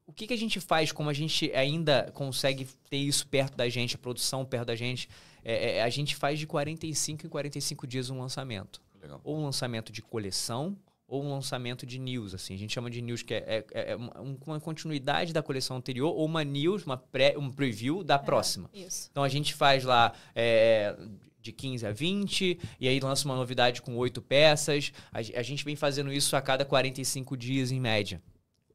o 0.05 0.13
que, 0.13 0.25
que 0.27 0.33
a 0.33 0.37
gente 0.37 0.59
faz 0.59 0.91
como 0.91 1.09
a 1.09 1.13
gente 1.13 1.51
ainda 1.53 2.11
consegue 2.13 2.67
ter 2.89 2.97
isso 2.97 3.27
perto 3.27 3.55
da 3.55 3.69
gente, 3.69 3.95
a 3.95 3.99
produção 3.99 4.43
perto 4.43 4.65
da 4.67 4.75
gente? 4.75 5.07
É, 5.43 5.77
é, 5.77 5.83
a 5.83 5.89
gente 5.89 6.15
faz 6.15 6.39
de 6.39 6.45
45 6.47 7.25
em 7.25 7.29
45 7.29 7.87
dias 7.87 8.09
um 8.09 8.19
lançamento 8.19 8.81
Legal. 9.01 9.21
ou 9.23 9.37
um 9.37 9.43
lançamento 9.45 9.91
de 9.91 10.01
coleção 10.01 10.75
ou 11.09 11.23
um 11.23 11.29
lançamento 11.31 11.85
de 11.85 11.97
news, 11.99 12.33
assim. 12.33 12.53
A 12.53 12.57
gente 12.57 12.71
chama 12.73 12.89
de 12.89 13.01
news 13.01 13.21
que 13.23 13.33
é, 13.33 13.65
é- 13.73 13.91
é 13.91 13.95
uma, 13.95 14.21
um- 14.21 14.37
uma 14.45 14.59
continuidade 14.59 15.33
da 15.33 15.41
coleção 15.43 15.75
anterior 15.77 16.13
ou 16.15 16.25
uma 16.25 16.43
news, 16.43 16.85
uma 16.85 16.95
pré, 16.97 17.35
um 17.37 17.49
preview 17.49 18.03
da 18.03 18.19
próxima. 18.19 18.69
Isso. 18.73 19.09
Então 19.11 19.23
a 19.23 19.29
gente 19.29 19.53
faz 19.53 19.83
lá 19.83 20.13
é, 20.35 20.95
de 21.41 21.51
15 21.51 21.85
a 21.87 21.91
20 21.91 22.59
e 22.79 22.87
aí 22.87 22.99
lança 22.99 23.25
uma 23.25 23.35
novidade 23.35 23.81
com 23.81 23.95
oito 23.97 24.21
peças. 24.21 24.91
A, 25.11 25.19
a 25.19 25.41
gente 25.43 25.65
vem 25.65 25.75
fazendo 25.75 26.13
isso 26.13 26.35
a 26.35 26.41
cada 26.41 26.63
45 26.63 27.35
dias 27.35 27.71
em 27.71 27.79
média. 27.79 28.21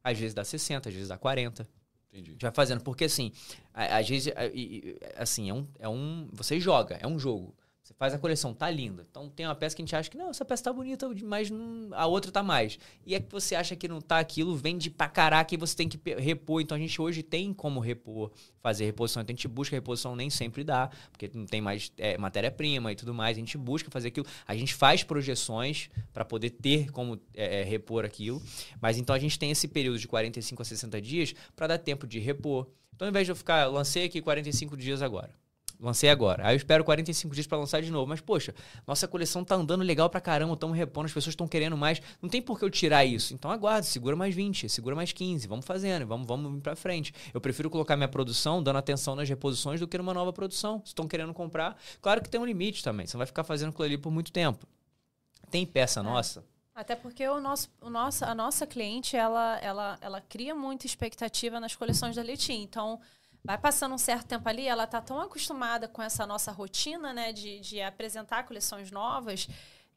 Às 0.03 0.19
vezes 0.19 0.33
dá 0.33 0.43
60, 0.43 0.89
às 0.89 0.93
vezes 0.93 1.09
dá 1.09 1.17
40. 1.17 1.63
A 1.63 1.67
Entendi. 2.17 2.31
gente 2.31 2.41
vai 2.41 2.51
fazendo, 2.51 2.81
porque 2.81 3.05
assim, 3.05 3.31
a- 3.73 3.97
às 3.97 4.07
vezes, 4.09 4.31
a- 4.35 5.21
assim, 5.21 5.49
é 5.49 5.53
um, 5.53 5.67
é 5.79 5.89
um. 5.89 6.27
Você 6.33 6.59
joga, 6.59 6.97
é 7.01 7.07
um 7.07 7.17
jogo. 7.19 7.55
Faz 7.97 8.13
a 8.13 8.19
coleção, 8.19 8.53
tá 8.53 8.69
linda. 8.69 9.07
Então 9.09 9.29
tem 9.29 9.45
uma 9.45 9.55
peça 9.55 9.73
que 9.73 9.81
a 9.81 9.85
gente 9.85 9.95
acha 9.95 10.09
que 10.09 10.17
não, 10.17 10.29
essa 10.29 10.43
peça 10.43 10.65
tá 10.65 10.73
bonita, 10.73 11.09
mas 11.23 11.49
a 11.93 12.05
outra 12.05 12.29
tá 12.29 12.43
mais. 12.43 12.77
E 13.05 13.15
é 13.15 13.21
que 13.21 13.31
você 13.31 13.55
acha 13.55 13.73
que 13.73 13.87
não 13.87 14.01
tá 14.01 14.19
aquilo, 14.19 14.53
vende 14.53 14.89
pra 14.89 15.07
caraca 15.07 15.53
e 15.53 15.57
você 15.57 15.73
tem 15.77 15.87
que 15.87 15.97
repor. 16.15 16.61
Então 16.61 16.75
a 16.75 16.79
gente 16.79 17.01
hoje 17.01 17.23
tem 17.23 17.53
como 17.53 17.79
repor, 17.79 18.31
fazer 18.59 18.83
reposição. 18.83 19.21
Então 19.21 19.33
a 19.33 19.37
gente 19.37 19.47
busca 19.47 19.77
reposição, 19.77 20.13
nem 20.13 20.29
sempre 20.29 20.61
dá, 20.61 20.89
porque 21.09 21.31
não 21.33 21.45
tem 21.45 21.61
mais 21.61 21.89
é, 21.97 22.17
matéria-prima 22.17 22.91
e 22.91 22.95
tudo 22.97 23.13
mais. 23.13 23.37
A 23.37 23.39
gente 23.39 23.57
busca 23.57 23.89
fazer 23.89 24.09
aquilo. 24.09 24.25
A 24.45 24.53
gente 24.57 24.73
faz 24.73 25.01
projeções 25.01 25.89
para 26.11 26.25
poder 26.25 26.49
ter 26.49 26.91
como 26.91 27.17
é, 27.33 27.61
é, 27.61 27.63
repor 27.63 28.03
aquilo. 28.03 28.43
Mas 28.81 28.97
então 28.97 29.15
a 29.15 29.19
gente 29.19 29.39
tem 29.39 29.51
esse 29.51 29.69
período 29.69 29.97
de 29.97 30.07
45 30.07 30.61
a 30.61 30.65
60 30.65 31.01
dias 31.01 31.33
para 31.55 31.67
dar 31.67 31.77
tempo 31.77 32.05
de 32.05 32.19
repor. 32.19 32.67
Então 32.93 33.05
ao 33.05 33.09
invés 33.09 33.25
de 33.25 33.31
eu 33.31 33.37
ficar, 33.37 33.67
lancei 33.67 34.03
aqui 34.03 34.21
45 34.21 34.75
dias 34.75 35.01
agora. 35.01 35.44
Lancei 35.79 36.09
agora. 36.09 36.47
Aí 36.47 36.53
eu 36.53 36.57
espero 36.57 36.83
45 36.83 37.33
dias 37.33 37.47
pra 37.47 37.57
lançar 37.57 37.81
de 37.81 37.91
novo. 37.91 38.07
Mas, 38.07 38.21
poxa, 38.21 38.53
nossa 38.87 39.07
coleção 39.07 39.43
tá 39.43 39.55
andando 39.55 39.83
legal 39.83 40.09
pra 40.09 40.21
caramba, 40.21 40.53
estamos 40.53 40.77
repondo, 40.77 41.05
as 41.05 41.13
pessoas 41.13 41.33
estão 41.33 41.47
querendo 41.47 41.77
mais. 41.77 42.01
Não 42.21 42.29
tem 42.29 42.41
por 42.41 42.57
que 42.57 42.65
eu 42.65 42.69
tirar 42.69 43.05
isso. 43.05 43.33
Então 43.33 43.51
aguarda, 43.51 43.83
segura 43.83 44.15
mais 44.15 44.33
20, 44.33 44.69
segura 44.69 44.95
mais 44.95 45.11
15, 45.11 45.47
vamos 45.47 45.65
fazendo, 45.65 46.05
vamos, 46.05 46.27
vamos 46.27 46.57
ir 46.57 46.61
pra 46.61 46.75
frente. 46.75 47.13
Eu 47.33 47.41
prefiro 47.41 47.69
colocar 47.69 47.95
minha 47.95 48.07
produção 48.07 48.61
dando 48.61 48.77
atenção 48.77 49.15
nas 49.15 49.27
reposições 49.27 49.79
do 49.79 49.87
que 49.87 49.97
numa 49.97 50.13
nova 50.13 50.31
produção. 50.31 50.81
Se 50.83 50.87
estão 50.87 51.07
querendo 51.07 51.33
comprar, 51.33 51.77
claro 52.01 52.21
que 52.21 52.29
tem 52.29 52.39
um 52.39 52.45
limite 52.45 52.83
também. 52.83 53.05
Você 53.05 53.15
não 53.15 53.19
vai 53.19 53.27
ficar 53.27 53.43
fazendo 53.43 53.69
aquilo 53.69 53.85
ali 53.85 53.97
por 53.97 54.11
muito 54.11 54.31
tempo. 54.31 54.65
Tem 55.49 55.65
peça 55.65 56.01
nossa. 56.01 56.43
Até 56.75 56.93
porque 56.93 57.25
o 57.25 57.39
nosso, 57.39 57.69
o 57.79 57.89
nosso, 57.89 58.25
a 58.25 58.35
nossa 58.35 58.67
cliente, 58.67 59.15
ela, 59.15 59.57
ela, 59.59 59.97
ela 60.01 60.19
cria 60.19 60.53
muita 60.53 60.85
expectativa 60.85 61.57
nas 61.57 61.73
coleções 61.73 62.17
da 62.17 62.21
Leti. 62.21 62.51
Então, 62.51 62.99
vai 63.45 63.57
passando 63.57 63.93
um 63.95 63.97
certo 63.97 64.25
tempo 64.25 64.47
ali, 64.49 64.67
ela 64.67 64.85
tá 64.87 64.99
tão 64.99 65.19
acostumada 65.21 65.87
com 65.87 66.01
essa 66.01 66.25
nossa 66.25 66.51
rotina, 66.51 67.13
né, 67.13 67.31
de, 67.31 67.59
de 67.59 67.81
apresentar 67.81 68.43
coleções 68.43 68.91
novas, 68.91 69.47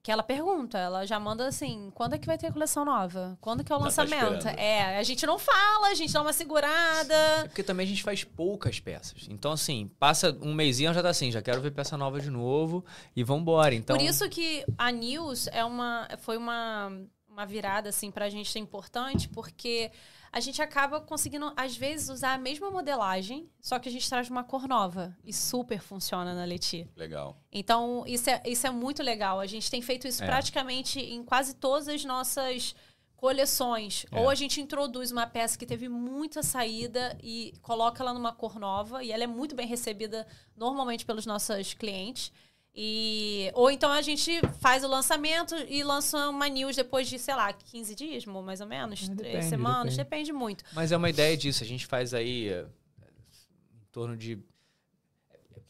que 0.00 0.12
ela 0.12 0.22
pergunta, 0.22 0.78
ela 0.78 1.04
já 1.04 1.18
manda 1.18 1.46
assim, 1.48 1.90
quando 1.94 2.14
é 2.14 2.18
que 2.18 2.26
vai 2.26 2.38
ter 2.38 2.52
coleção 2.52 2.84
nova? 2.84 3.36
Quando 3.40 3.64
que 3.64 3.72
é 3.72 3.74
o 3.74 3.78
tá 3.78 3.84
lançamento? 3.86 4.36
esperando. 4.38 4.58
é, 4.58 4.96
a 4.96 5.02
gente 5.02 5.26
não 5.26 5.38
fala, 5.38 5.88
a 5.88 5.94
gente 5.94 6.12
dá 6.12 6.20
uma 6.22 6.30
É 6.30 6.32
segurada. 6.32 7.14
porque 7.46 7.62
também 7.64 7.84
a 7.84 7.88
gente 7.88 8.02
faz 8.02 8.22
poucas 8.22 8.78
peças. 8.78 9.26
Então, 9.28 9.52
assim, 9.52 9.90
passa 9.98 10.36
um 10.40 10.54
mêsinho, 10.54 10.94
já 10.94 11.02
tá 11.02 11.08
assim, 11.10 11.32
já 11.32 11.42
quero 11.42 11.60
ver 11.60 11.72
peça 11.72 11.96
nova 11.96 12.20
de 12.20 12.30
novo 12.30 12.84
e 13.14 13.24
vambora. 13.24 13.74
Então, 13.74 13.96
Por 13.96 14.04
isso 14.04 14.28
que 14.30 14.64
a 14.78 14.90
News 14.92 15.48
é 15.48 15.64
uma, 15.64 16.08
foi 16.18 16.36
uma, 16.36 16.92
uma 17.28 17.44
virada, 17.44 17.88
assim, 17.88 18.10
pra 18.10 18.30
gente 18.30 18.50
ser 18.50 18.60
importante, 18.60 19.28
porque 19.28 19.90
a 20.32 20.40
gente 20.40 20.60
acaba 20.60 21.00
conseguindo, 21.00 21.52
às 21.56 21.76
vezes, 21.76 22.08
usar 22.08 22.34
a 22.34 22.38
mesma 22.38 22.70
modelagem, 22.70 23.48
só 23.60 23.78
que 23.78 23.88
a 23.88 23.92
gente 23.92 24.08
traz 24.08 24.28
uma 24.28 24.44
cor 24.44 24.68
nova. 24.68 25.16
E 25.24 25.32
super 25.32 25.80
funciona 25.80 26.34
na 26.34 26.44
Leti. 26.44 26.88
Legal. 26.96 27.36
Então, 27.50 28.04
isso 28.06 28.28
é, 28.30 28.42
isso 28.46 28.66
é 28.66 28.70
muito 28.70 29.02
legal. 29.02 29.40
A 29.40 29.46
gente 29.46 29.70
tem 29.70 29.80
feito 29.82 30.06
isso 30.06 30.22
É. 30.22 30.26
praticamente 30.26 31.00
em 31.00 31.22
quase 31.24 31.54
todas 31.54 31.88
as 31.88 32.04
nossas 32.04 32.74
coleções. 33.16 34.06
É. 34.12 34.20
Ou 34.20 34.30
a 34.30 34.34
gente 34.34 34.60
introduz 34.60 35.10
uma 35.10 35.26
peça 35.26 35.58
que 35.58 35.66
teve 35.66 35.88
muita 35.88 36.42
saída 36.42 37.18
e 37.22 37.52
coloca 37.62 38.02
ela 38.02 38.14
numa 38.14 38.32
cor 38.32 38.58
nova. 38.60 39.02
E 39.02 39.10
ela 39.10 39.24
é 39.24 39.26
muito 39.26 39.56
bem 39.56 39.66
recebida 39.66 40.26
normalmente 40.56 41.04
pelos 41.04 41.26
nossos 41.26 41.74
clientes. 41.74 42.32
E, 42.80 43.50
ou 43.54 43.72
então 43.72 43.90
a 43.90 44.00
gente 44.00 44.40
faz 44.60 44.84
o 44.84 44.86
lançamento 44.86 45.52
e 45.68 45.82
lança 45.82 46.28
uma 46.28 46.46
news 46.48 46.76
depois 46.76 47.08
de, 47.08 47.18
sei 47.18 47.34
lá, 47.34 47.52
15 47.52 47.92
dias, 47.96 48.24
mais 48.24 48.60
ou 48.60 48.68
menos, 48.68 49.02
É, 49.02 49.06
três 49.16 49.16
depende, 49.32 49.44
semanas, 49.48 49.96
depende. 49.96 49.96
depende 50.28 50.32
muito. 50.32 50.64
Mas 50.72 50.92
é 50.92 50.96
uma 50.96 51.10
ideia 51.10 51.36
disso. 51.36 51.64
A 51.64 51.66
gente 51.66 51.86
faz 51.86 52.14
aí 52.14 52.48
eh, 52.48 52.66
em 53.74 53.84
torno 53.90 54.16
de 54.16 54.38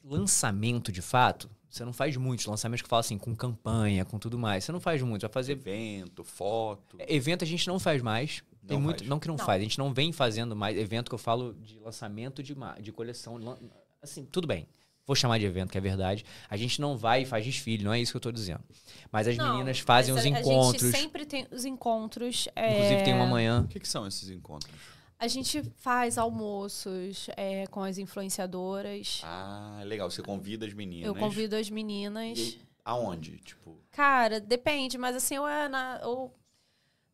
lançamento 0.04 0.90
de 0.92 1.02
fato. 1.02 1.48
Você 1.68 1.84
não 1.84 1.92
faz 1.92 2.16
muitos 2.16 2.46
lançamentos 2.46 2.82
que 2.82 2.88
fala 2.88 3.00
assim, 3.00 3.18
com 3.18 3.34
campanha, 3.34 4.04
com 4.04 4.18
tudo 4.18 4.38
mais. 4.38 4.64
Você 4.64 4.72
não 4.72 4.80
faz 4.80 5.00
muito. 5.02 5.22
Vai 5.22 5.30
fazer. 5.30 5.52
Evento, 5.52 6.24
foto. 6.24 6.96
Evento 7.06 7.42
a 7.44 7.46
gente 7.46 7.66
não 7.68 7.78
faz 7.78 8.02
mais. 8.02 8.42
Tem 8.66 8.76
Não 8.76 8.82
muito. 8.84 8.98
faz. 8.98 9.08
Não 9.08 9.18
que 9.18 9.28
não, 9.28 9.36
Não. 9.36 9.44
faz. 9.46 9.60
A 9.60 9.62
gente 9.64 9.78
não 9.78 9.92
vem 9.94 10.12
fazendo 10.12 10.56
mais 10.56 10.76
evento 10.76 11.08
que 11.10 11.14
eu 11.14 11.18
falo 11.18 11.54
de 11.54 11.78
lançamento 11.78 12.42
de, 12.42 12.54
ma- 12.54 12.78
de 12.78 12.92
coleção. 12.92 13.38
Assim, 14.02 14.24
tudo 14.24 14.46
bem. 14.46 14.66
Vou 15.08 15.16
chamar 15.16 15.38
de 15.38 15.46
evento, 15.46 15.70
que 15.72 15.78
é 15.78 15.80
verdade. 15.80 16.22
A 16.50 16.56
gente 16.58 16.82
não 16.82 16.94
vai 16.94 17.22
e 17.22 17.24
faz 17.24 17.42
desfile, 17.42 17.82
não 17.82 17.94
é 17.94 17.98
isso 17.98 18.12
que 18.12 18.16
eu 18.18 18.20
tô 18.20 18.30
dizendo. 18.30 18.60
Mas 19.10 19.26
as 19.26 19.38
Não, 19.38 19.52
meninas 19.52 19.78
fazem 19.78 20.12
os 20.14 20.20
a- 20.20 20.24
A 20.24 20.28
encontros. 20.28 20.82
gente 20.82 21.00
sempre 21.00 21.24
tem 21.24 21.46
os 21.50 21.64
encontros. 21.64 22.46
Inclusive 22.54 22.94
é, 22.94 23.02
tem 23.02 23.14
um 23.14 23.22
amanhã. 23.22 23.62
O 23.62 23.68
que, 23.68 23.80
que 23.80 23.88
são 23.88 24.06
esses 24.06 24.28
encontros? 24.28 24.70
A 25.18 25.26
gente 25.26 25.62
faz 25.78 26.18
almoços 26.18 27.26
é, 27.38 27.66
com 27.68 27.82
as 27.82 27.96
influenciadoras. 27.96 29.22
Ah, 29.24 29.80
legal. 29.86 30.10
Você 30.10 30.22
convida 30.22 30.66
as 30.66 30.74
meninas. 30.74 31.06
Eu 31.06 31.14
convido 31.14 31.56
as 31.56 31.70
meninas. 31.70 32.38
E 32.38 32.60
aonde? 32.84 33.38
Tipo. 33.38 33.78
Cara, 33.90 34.38
depende, 34.38 34.98
mas 34.98 35.16
assim, 35.16 35.38
ou 35.38 35.48
é 35.48 35.70
na. 35.70 36.00
Ou... 36.04 36.34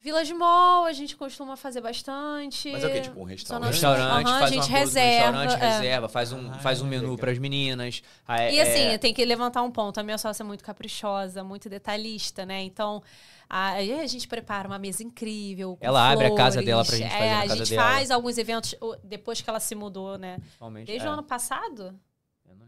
Village 0.05 0.35
Mall, 0.35 0.85
a 0.85 0.93
gente 0.93 1.17
costuma 1.17 1.57
fazer 1.57 1.81
bastante. 1.81 2.71
Mas 2.71 2.85
é 2.85 2.87
o 2.87 2.93
quê? 2.93 3.01
Tipo 3.01 3.21
um 3.21 3.25
restaurante? 3.25 3.71
Restaurante, 3.73 4.29
a 4.31 4.39
faz 4.39 4.51
gente 4.51 4.65
um 4.65 4.67
com 4.67 4.73
o 4.75 4.77
reserva, 4.77 5.39
restaurante, 5.39 5.63
é. 5.65 5.77
reserva, 5.79 6.09
faz 6.11 6.33
um, 6.33 6.51
Ah, 6.51 6.59
faz 6.59 6.83
um 6.83 6.87
menu 6.87 7.17
para 7.17 7.31
as 7.31 7.39
meninas. 7.39 8.03
Ah, 8.29 8.43
é- 8.43 8.53
E 8.53 8.61
assim, 8.61 8.81
é- 8.81 8.99
tem 8.99 9.15
que 9.15 9.25
levantar 9.25 9.63
um 9.63 9.71
ponto. 9.71 9.99
A 9.99 10.03
minha 10.03 10.19
sócia 10.19 10.43
é 10.43 10.47
muito 10.47 10.63
caprichosa, 10.63 11.43
muito 11.43 11.71
detalhista, 11.71 12.45
né? 12.45 12.61
Então, 12.63 13.03
a, 13.49 13.71
aí 13.71 13.99
a 13.99 14.07
gente 14.07 14.29
prepara 14.29 14.69
uma 14.69 14.79
mesa 14.79 15.03
incrível. 15.03 15.79
com 15.79 15.87
Ela 15.87 16.11
abre 16.11 16.27
a 16.27 16.35
casa 16.35 16.53
flores. 16.61 16.67
dela 16.67 16.85
pra 16.85 16.97
gente 16.99 17.11
fazer 17.11 17.25
é, 17.25 17.31
na 17.31 17.39
A 17.39 17.43
casa 17.49 17.57
gente 17.57 17.71
dela. 17.71 17.83
faz 17.91 18.11
alguns 18.11 18.37
eventos 18.37 18.75
depois 19.03 19.41
que 19.41 19.49
ela 19.49 19.59
se 19.61 19.75
mudou, 19.75 20.19
né? 20.19 20.37
Desde 20.85 21.07
é. 21.07 21.09
o 21.09 21.13
ano 21.15 21.23
passado? 21.23 21.99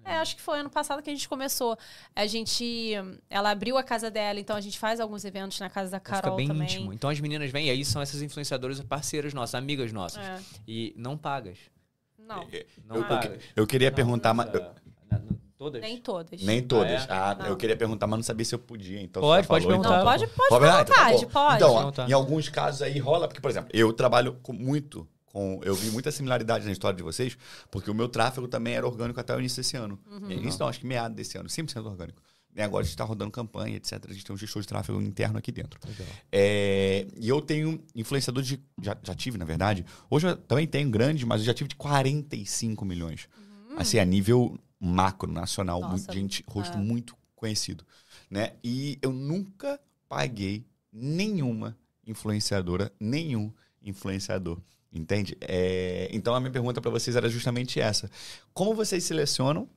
Não 0.07 0.13
É, 0.13 0.19
acho 0.19 0.37
que 0.37 0.43
foi 0.43 0.61
ano 0.61 0.71
passado 0.71 1.03
que 1.03 1.11
a 1.11 1.13
gente 1.13 1.29
começou. 1.29 1.77
A 2.15 2.27
gente. 2.27 2.93
Ela 3.29 3.51
abriu 3.51 3.77
a 3.77 3.83
casa 3.83 4.11
dela, 4.11 4.39
então 4.39 4.55
a 4.57 4.61
gente 4.61 4.79
faz 4.79 5.01
alguns 5.01 5.25
eventos 5.25 5.59
na 5.59 5.69
casa 5.69 5.91
da 5.91 5.97
Então 5.97 6.15
fica 6.15 6.23
Carol 6.23 6.37
bem 6.37 6.47
também. 6.49 6.65
íntimo. 6.69 6.93
Então 6.93 7.11
as 7.11 7.19
meninas 7.21 7.51
vêm 7.51 7.67
e 7.67 7.71
aí 7.71 7.85
são 7.85 8.01
essas 8.01 8.23
influenciadoras 8.23 8.81
parceiras 8.83 9.35
nossas, 9.35 9.55
amigas 9.57 9.93
nossas. 9.93 10.25
É. 10.25 10.39
E 10.67 10.95
não 10.97 11.17
pagas. 11.17 11.59
Não, 12.19 12.47
Não 12.85 12.97
Eu, 12.97 13.05
pagas. 13.05 13.43
eu 13.55 13.67
queria 13.67 13.91
Não, 13.91 13.95
perguntar, 13.97 14.35
mas. 14.35 14.49
ah, 14.55 14.75
todas? 15.57 15.81
nem 15.81 15.97
todas. 15.99 16.43
Nem 16.43 16.61
todas. 16.63 17.09
Ah, 17.09 17.31
Ah, 17.31 17.35
Não. 17.37 17.47
eu 17.47 17.57
queria 17.57 17.77
perguntar, 17.77 18.07
mas 18.07 18.19
não 18.19 18.25
sabia 18.25 18.45
se 18.45 18.55
eu 18.55 18.59
podia. 18.59 19.01
Então 19.01 19.23
Pode, 19.23 19.43
você 19.43 19.43
já 19.45 19.49
pode 19.49 19.65
falou, 19.65 19.81
perguntar. 19.81 20.05
Não, 20.05 20.15
então- 20.15 20.27
pode, 20.27 20.27
pode 20.37 20.49
Pode? 20.49 20.65
Então 20.65 20.85
tá 20.85 20.95
vontade, 21.03 21.25
bom. 21.27 21.31
pode. 21.33 21.57
Então, 21.57 22.05
ó, 22.05 22.09
em 22.09 22.13
alguns 22.13 22.49
casos 22.49 22.83
aí 22.83 22.99
rola, 22.99 23.29
porque, 23.29 23.41
por 23.41 23.51
exemplo, 23.51 23.71
eu 23.73 23.93
trabalho 23.93 24.35
com 24.43 24.53
muito 24.53 25.07
com. 25.37 25.61
Eu 25.63 25.75
vi 25.75 25.91
muita 25.91 26.11
similaridade 26.11 26.65
na 26.65 26.73
história 26.73 26.97
de 26.97 27.03
vocês, 27.03 27.37
porque 27.71 27.91
o 27.91 27.95
meu 27.95 28.09
tráfego 28.09 28.49
também 28.49 28.73
era 28.73 28.87
orgânico 28.87 29.21
até 29.21 29.37
o 29.37 29.39
início 29.39 29.63
desse 29.63 29.77
ano. 29.77 29.99
Uhum. 30.11 30.31
Início 30.31 30.59
não, 30.59 30.67
acho 30.67 30.81
que 30.81 30.87
meado 30.87 31.15
desse 31.15 31.37
ano, 31.37 31.47
100% 31.47 31.85
orgânico. 31.85 32.23
E 32.55 32.63
agora 32.63 32.81
a 32.81 32.85
gente 32.85 32.95
está 32.95 33.05
rodando 33.05 33.31
campanha, 33.31 33.77
etc. 33.77 34.03
A 34.09 34.13
gente 34.15 34.25
tem 34.25 34.35
um 34.35 34.39
gestor 34.39 34.63
de 34.63 34.69
tráfego 34.69 34.99
interno 35.03 35.37
aqui 35.37 35.53
dentro. 35.53 35.79
É, 36.33 37.07
e 37.15 37.29
eu 37.29 37.43
tenho 37.43 37.85
influenciadores 37.95 38.49
de. 38.49 38.59
Já, 38.81 38.97
já 39.03 39.15
tive, 39.15 39.37
na 39.37 39.45
verdade. 39.45 39.85
Hoje 40.09 40.27
eu 40.27 40.37
também 40.39 40.67
tenho 40.67 40.89
grande, 40.89 41.27
mas 41.27 41.43
eu 41.43 41.47
já 41.47 41.53
tive 41.53 41.69
de 41.69 41.77
45 41.77 42.83
milhões. 42.87 43.29
Assim, 43.77 43.99
a 43.99 44.07
nível 44.07 44.59
macro, 44.81 45.31
nacional, 45.31 45.83
muito, 45.83 46.11
gente, 46.11 46.43
rosto 46.49 46.79
é. 46.79 46.81
muito 46.81 47.15
conhecido. 47.35 47.85
Né? 48.31 48.55
E 48.65 48.99
eu 49.03 49.13
nunca 49.13 49.79
paguei 50.09 50.65
nenhuma 50.91 51.77
influenciadora, 52.07 52.91
nenhum 52.99 53.53
influenciador. 53.83 54.59
Entende? 54.97 55.37
É, 55.41 56.09
então 56.13 56.35
a 56.35 56.41
minha 56.41 56.51
pergunta 56.53 56.81
para 56.81 56.91
vocês 56.91 57.15
era 57.17 57.29
justamente 57.29 57.81
essa. 57.81 58.11
Como 58.55 58.75
vocês 58.75 59.05
selecionam 59.05 59.69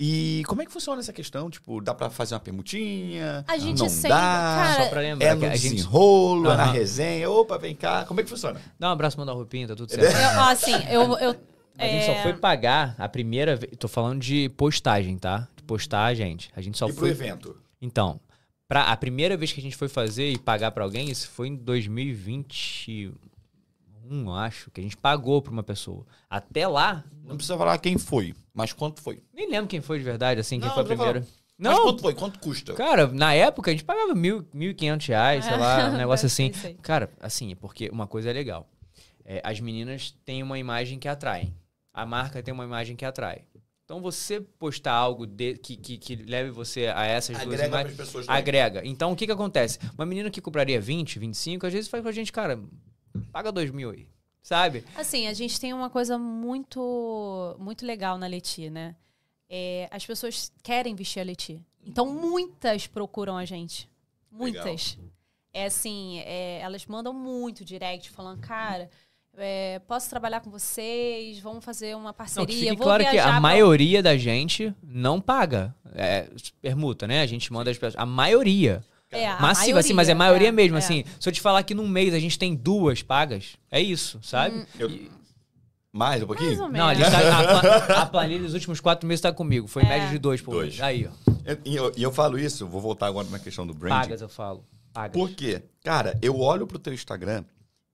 e 0.00 0.42
como 0.46 0.60
é 0.62 0.66
que 0.66 0.72
funciona 0.72 1.00
essa 1.00 1.12
questão? 1.12 1.48
Tipo, 1.48 1.80
dá 1.80 1.94
para 1.94 2.10
fazer 2.10 2.34
uma 2.34 2.40
permutinha? 2.40 3.44
A 3.46 3.56
gente 3.56 3.78
não 3.78 3.88
sempre. 3.88 4.08
dá? 4.10 4.16
Cara, 4.18 4.82
Só 4.84 4.88
pra 4.90 5.00
lembrar 5.00 5.26
É 5.26 5.30
que 5.36 5.46
no 5.46 5.52
a 5.52 5.56
gente. 5.56 5.74
desenrolo, 5.74 6.50
é 6.50 6.56
na 6.56 6.64
resenha. 6.64 7.30
Opa, 7.30 7.58
vem 7.58 7.76
cá. 7.76 8.04
Como 8.04 8.20
é 8.20 8.24
que 8.24 8.30
funciona? 8.30 8.60
Dá 8.78 8.88
um 8.88 8.92
abraço, 8.92 9.18
manda 9.18 9.30
a 9.30 9.34
roupinha, 9.34 9.68
tá 9.68 9.76
tudo 9.76 9.90
certo. 9.90 10.16
eu, 10.16 10.40
assim, 10.40 10.72
eu. 10.90 11.18
eu 11.18 11.30
A 11.78 11.84
gente 11.86 12.10
é, 12.10 12.16
só 12.16 12.22
foi 12.22 12.32
pagar 12.34 12.94
a 12.98 13.08
primeira 13.08 13.54
vez. 13.56 13.72
Tô 13.78 13.86
falando 13.86 14.20
de 14.20 14.48
postagem, 14.50 15.16
tá? 15.16 15.46
De 15.56 15.62
postar, 15.62 16.12
gente. 16.14 16.50
A 16.56 16.60
gente 16.60 16.76
só 16.76 16.88
e 16.88 16.92
pro 16.92 17.00
foi. 17.00 17.10
evento? 17.10 17.56
Então, 17.80 18.18
pra, 18.66 18.82
a 18.90 18.96
primeira 18.96 19.36
vez 19.36 19.52
que 19.52 19.60
a 19.60 19.62
gente 19.62 19.76
foi 19.76 19.88
fazer 19.88 20.30
e 20.30 20.38
pagar 20.38 20.72
pra 20.72 20.82
alguém, 20.82 21.08
isso 21.08 21.28
foi 21.28 21.48
em 21.48 21.56
2021, 24.08 24.26
eu 24.28 24.34
acho, 24.34 24.70
que 24.70 24.80
a 24.80 24.84
gente 24.84 24.96
pagou 24.96 25.40
pra 25.42 25.52
uma 25.52 25.62
pessoa. 25.62 26.06
Até 26.28 26.66
lá, 26.68 27.04
Não 27.24 27.36
precisa 27.36 27.56
falar 27.56 27.78
quem 27.78 27.98
foi, 27.98 28.34
mas 28.52 28.72
quanto 28.72 29.00
foi? 29.00 29.22
nem 29.32 29.48
lembro 29.48 29.66
quem 29.66 29.80
foi 29.80 29.98
de 29.98 30.04
verdade, 30.04 30.40
assim, 30.40 30.58
quem 30.58 30.68
Não, 30.68 30.74
foi 30.74 30.82
a 30.82 30.86
primeira. 30.86 31.20
Mas 31.20 31.72
Não, 31.72 31.82
quanto 31.84 32.02
foi? 32.02 32.14
Quanto 32.14 32.38
custa? 32.40 32.74
cara, 32.74 33.06
na 33.06 33.32
época 33.32 33.70
a 33.70 33.74
gente 33.74 33.84
pagava 33.84 34.14
mil, 34.14 34.46
mil 34.52 34.70
e 34.70 34.74
quinhentos 34.74 35.06
reais, 35.06 35.44
sei 35.44 35.56
lá, 35.56 35.88
um 35.90 35.96
negócio 35.98 36.26
assim. 36.26 36.50
Cara, 36.82 37.10
assim, 37.20 37.52
é 37.52 37.54
porque 37.54 37.88
uma 37.90 38.06
coisa 38.06 38.30
é 38.30 38.32
legal. 38.32 38.68
É, 39.24 39.40
as 39.44 39.58
meninas 39.60 40.14
têm 40.24 40.42
uma 40.42 40.58
imagem 40.58 40.98
que 40.98 41.08
atrai. 41.08 41.52
A 41.92 42.04
marca 42.04 42.42
tem 42.42 42.52
uma 42.52 42.64
imagem 42.64 42.96
que 42.96 43.04
atrai. 43.04 43.42
Então, 43.84 44.00
você 44.00 44.40
postar 44.40 44.92
algo 44.94 45.26
de- 45.26 45.58
que, 45.58 45.76
que, 45.76 45.98
que 45.98 46.16
leve 46.16 46.50
você 46.50 46.86
a 46.86 47.04
essas 47.04 47.36
duas 47.36 47.46
Agrega 47.46 47.66
imagens... 47.68 47.94
para 47.94 48.02
as 48.02 48.08
pessoas. 48.08 48.26
também. 48.26 48.38
Agrega. 48.40 48.82
Então, 48.84 49.12
o 49.12 49.16
que 49.16 49.26
que 49.26 49.32
acontece? 49.32 49.78
Uma 49.96 50.06
menina 50.06 50.30
que 50.30 50.40
cobraria 50.40 50.80
20, 50.80 51.18
25, 51.18 51.66
às 51.66 51.72
vezes 51.72 51.88
faz 51.90 52.02
com 52.02 52.08
a 52.08 52.12
gente, 52.12 52.32
cara, 52.32 52.58
paga 53.32 53.50
2 53.52 53.70
mil 53.70 53.90
aí. 53.90 54.06
Sabe? 54.42 54.84
Assim, 54.94 55.26
a 55.26 55.32
gente 55.32 55.58
tem 55.58 55.72
uma 55.72 55.88
coisa 55.88 56.18
muito, 56.18 57.56
muito 57.58 57.86
legal 57.86 58.18
na 58.18 58.26
Leti, 58.26 58.68
né? 58.68 58.94
É, 59.48 59.88
as 59.90 60.04
pessoas 60.04 60.52
querem 60.62 60.94
vestir 60.94 61.20
a 61.20 61.24
Leti. 61.24 61.62
Então, 61.86 62.06
muitas 62.06 62.86
procuram 62.86 63.36
a 63.38 63.44
gente. 63.44 63.88
Muitas. 64.30 64.98
É 65.52 65.66
assim, 65.66 66.18
é, 66.26 66.58
elas 66.60 66.84
mandam 66.86 67.12
muito 67.14 67.64
direct, 67.64 68.10
falando, 68.10 68.40
cara, 68.40 68.90
é, 69.36 69.78
posso 69.86 70.10
trabalhar 70.10 70.40
com 70.40 70.50
vocês, 70.50 71.38
vamos 71.38 71.64
fazer 71.64 71.94
uma 71.94 72.04
Não, 72.06 72.12
que 72.12 72.16
parceria. 72.18 72.74
vou 72.74 72.82
claro 72.82 73.04
que 73.08 73.18
a 73.18 73.24
pra- 73.24 73.40
maioria 73.40 74.02
da 74.02 74.16
gente 74.16 74.74
não 74.82 75.20
paga. 75.20 75.74
É, 75.94 76.28
permuta, 76.60 77.06
né? 77.06 77.22
A 77.22 77.26
gente 77.26 77.52
manda 77.52 77.70
as 77.70 77.78
pessoas. 77.78 77.94
A 77.96 78.04
maioria. 78.04 78.84
É, 79.14 79.28
a 79.28 79.40
Massiva, 79.40 79.78
assim, 79.80 79.92
mas 79.92 80.08
é 80.08 80.14
maioria 80.14 80.50
mesmo, 80.52 80.76
é. 80.76 80.78
assim. 80.78 81.04
Se 81.20 81.28
eu 81.28 81.32
te 81.32 81.40
falar 81.40 81.62
que 81.62 81.74
num 81.74 81.88
mês 81.88 82.12
a 82.14 82.18
gente 82.18 82.38
tem 82.38 82.54
duas 82.54 83.02
pagas, 83.02 83.56
é 83.70 83.80
isso, 83.80 84.18
sabe? 84.22 84.56
Hum, 84.56 84.66
Eu- 84.78 84.90
Mais 85.92 86.22
um 86.22 86.26
pouquinho? 86.26 86.48
Mais 86.50 86.60
ou 86.60 86.68
Não, 86.70 86.86
a, 86.88 86.94
gente 86.94 87.10
tá- 87.10 87.98
a 87.98 88.02
a 88.02 88.06
planilha 88.06 88.42
dos 88.42 88.54
últimos 88.54 88.80
quatro 88.80 89.06
meses 89.06 89.20
tá 89.20 89.32
comigo. 89.32 89.68
Foi 89.68 89.82
É. 89.84 89.86
média 89.88 90.08
de 90.08 90.18
dois 90.18 90.40
por 90.42 90.52
Dois. 90.52 90.70
mês. 90.70 90.80
Aí, 90.80 91.06
ó. 91.08 91.10
E 91.64 91.76
eu, 91.76 91.92
e 91.96 92.02
eu 92.02 92.10
falo 92.12 92.38
isso, 92.38 92.66
vou 92.66 92.80
voltar 92.80 93.06
agora 93.06 93.28
na 93.30 93.38
questão 93.38 93.66
do 93.66 93.72
branding. 93.74 94.00
Pagas, 94.00 94.20
eu 94.22 94.28
falo. 94.28 94.64
Pagas. 94.92 95.12
Por 95.12 95.30
quê? 95.30 95.62
Cara, 95.84 96.18
eu 96.22 96.38
olho 96.40 96.66
pro 96.66 96.78
teu 96.78 96.92
Instagram 96.94 97.44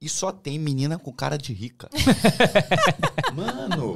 e 0.00 0.08
só 0.08 0.30
tem 0.32 0.58
menina 0.58 0.98
com 0.98 1.12
cara 1.12 1.36
de 1.36 1.52
rica. 1.52 1.88
Mano. 3.34 3.94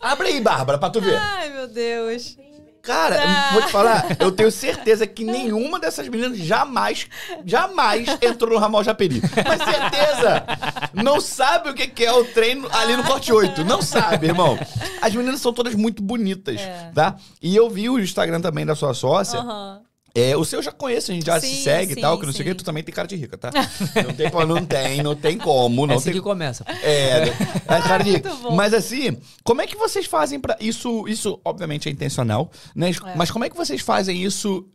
Abre 0.00 0.28
aí, 0.28 0.40
Bárbara, 0.40 0.78
pra 0.78 0.90
tu 0.90 1.00
ver. 1.00 1.16
Ai, 1.16 1.50
meu 1.52 1.68
Deus. 1.68 2.36
Cara, 2.82 3.16
Ah. 3.22 3.50
vou 3.52 3.62
te 3.62 3.70
falar, 3.70 4.16
eu 4.18 4.32
tenho 4.32 4.50
certeza 4.52 5.06
que 5.06 5.24
nenhuma 5.24 5.78
dessas 5.78 6.08
meninas 6.08 6.36
jamais, 6.38 7.06
jamais 7.46 8.08
entrou 8.20 8.50
no 8.54 8.58
ramal 8.58 8.82
Japeri. 8.82 9.22
Mas 9.22 9.62
certeza! 9.62 10.44
Não 10.92 11.20
sabe 11.20 11.70
o 11.70 11.74
que 11.74 12.04
é 12.04 12.12
o 12.12 12.24
treino 12.24 12.68
ali 12.72 12.96
no 12.96 13.04
corte 13.04 13.32
8. 13.32 13.64
Não 13.64 13.80
sabe, 13.80 14.26
irmão. 14.26 14.58
As 15.00 15.14
meninas 15.14 15.40
são 15.40 15.52
todas 15.52 15.74
muito 15.76 16.02
bonitas, 16.02 16.60
É. 16.60 16.90
tá? 16.94 17.14
E 17.40 17.54
eu 17.54 17.70
vi 17.70 17.88
o 17.88 18.00
Instagram 18.00 18.40
também 18.40 18.66
da 18.66 18.74
sua 18.74 18.92
sócia. 18.94 19.38
Aham. 19.38 19.80
É, 20.14 20.36
o 20.36 20.44
seu 20.44 20.58
eu 20.58 20.62
já 20.62 20.70
conheço, 20.72 21.10
a 21.10 21.14
gente 21.14 21.24
já 21.26 21.40
se 21.40 21.46
Sim, 21.46 21.62
segue 21.62 21.92
e 21.94 21.96
tal, 22.00 22.14
sim, 22.14 22.20
que 22.20 22.26
não 22.26 22.32
sei 22.32 22.42
o 22.42 22.44
sim. 22.44 22.50
que, 22.50 22.58
tu 22.58 22.64
também 22.64 22.82
tem 22.82 22.94
cara 22.94 23.08
de 23.08 23.16
rica, 23.16 23.38
tá? 23.38 23.50
Não 24.06 24.14
tem, 24.14 24.30
como- 24.30 24.46
não 24.46 24.64
tem, 24.66 25.02
não 25.02 25.14
tem 25.16 25.38
como, 25.38 25.84
é 25.84 25.88
não 25.88 25.94
assim 25.96 26.04
tem 26.04 26.12
que 26.14 26.20
começa. 26.20 26.64
é, 26.82 27.28
é 27.66 27.80
cara 27.80 28.04
de 28.04 28.10
rica. 28.12 28.28
Muito 28.28 28.42
bom. 28.42 28.54
Mas 28.54 28.74
assim, 28.74 29.16
como 29.42 29.62
é 29.62 29.66
que 29.66 29.76
vocês 29.76 30.04
fazem 30.06 30.38
pra. 30.38 30.56
Isso, 30.60 31.06
isso 31.08 31.40
obviamente 31.44 31.88
é 31.88 31.92
intencional, 31.92 32.50
né? 32.74 32.90
É. 32.90 33.16
Mas 33.16 33.30
como 33.30 33.44
é 33.44 33.48
que 33.50 33.56
vocês 33.56 33.80
fazem 33.80 34.22
isso? 34.22 34.68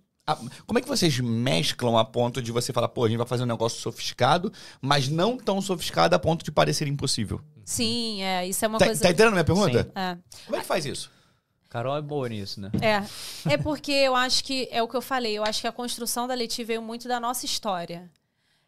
Como 0.65 0.77
é 0.77 0.81
que 0.81 0.87
vocês 0.89 1.17
mesclam 1.21 1.97
a 1.97 2.03
ponto 2.03 2.41
de 2.41 2.51
você 2.51 2.73
falar, 2.73 2.89
pô, 2.89 3.05
a 3.05 3.07
gente 3.07 3.17
vai 3.17 3.25
fazer 3.27 3.43
um 3.43 3.47
negócio 3.47 3.79
sofisticado, 3.79 4.51
mas 4.81 5.07
não 5.07 5.37
tão 5.37 5.61
sofiscado 5.61 6.13
a 6.15 6.19
ponto 6.19 6.43
de 6.43 6.51
parecer 6.51 6.85
impossível? 6.87 7.39
Sim, 7.63 8.21
é, 8.23 8.45
isso 8.45 8.65
é 8.65 8.67
uma 8.67 8.77
Tá, 8.77 8.87
coisa. 8.87 9.01
tá 9.01 9.07
entendendo 9.09 9.29
a 9.29 9.31
minha 9.31 9.43
pergunta? 9.45 9.83
Sim. 9.83 9.89
É. 9.95 10.17
Como 10.45 10.57
é 10.57 10.59
que 10.59 10.65
faz 10.65 10.85
isso? 10.85 11.09
Carol 11.77 11.95
é 11.97 12.01
boa 12.01 12.27
nisso, 12.27 12.59
né? 12.59 12.71
É. 12.81 13.53
É 13.53 13.57
porque 13.57 13.91
eu 13.91 14.15
acho 14.15 14.43
que 14.43 14.67
é 14.71 14.81
o 14.81 14.87
que 14.87 14.95
eu 14.97 15.01
falei. 15.01 15.37
Eu 15.37 15.43
acho 15.43 15.61
que 15.61 15.67
a 15.67 15.71
construção 15.71 16.27
da 16.27 16.33
Leti 16.33 16.63
veio 16.63 16.81
muito 16.81 17.07
da 17.07 17.19
nossa 17.19 17.45
história. 17.45 18.09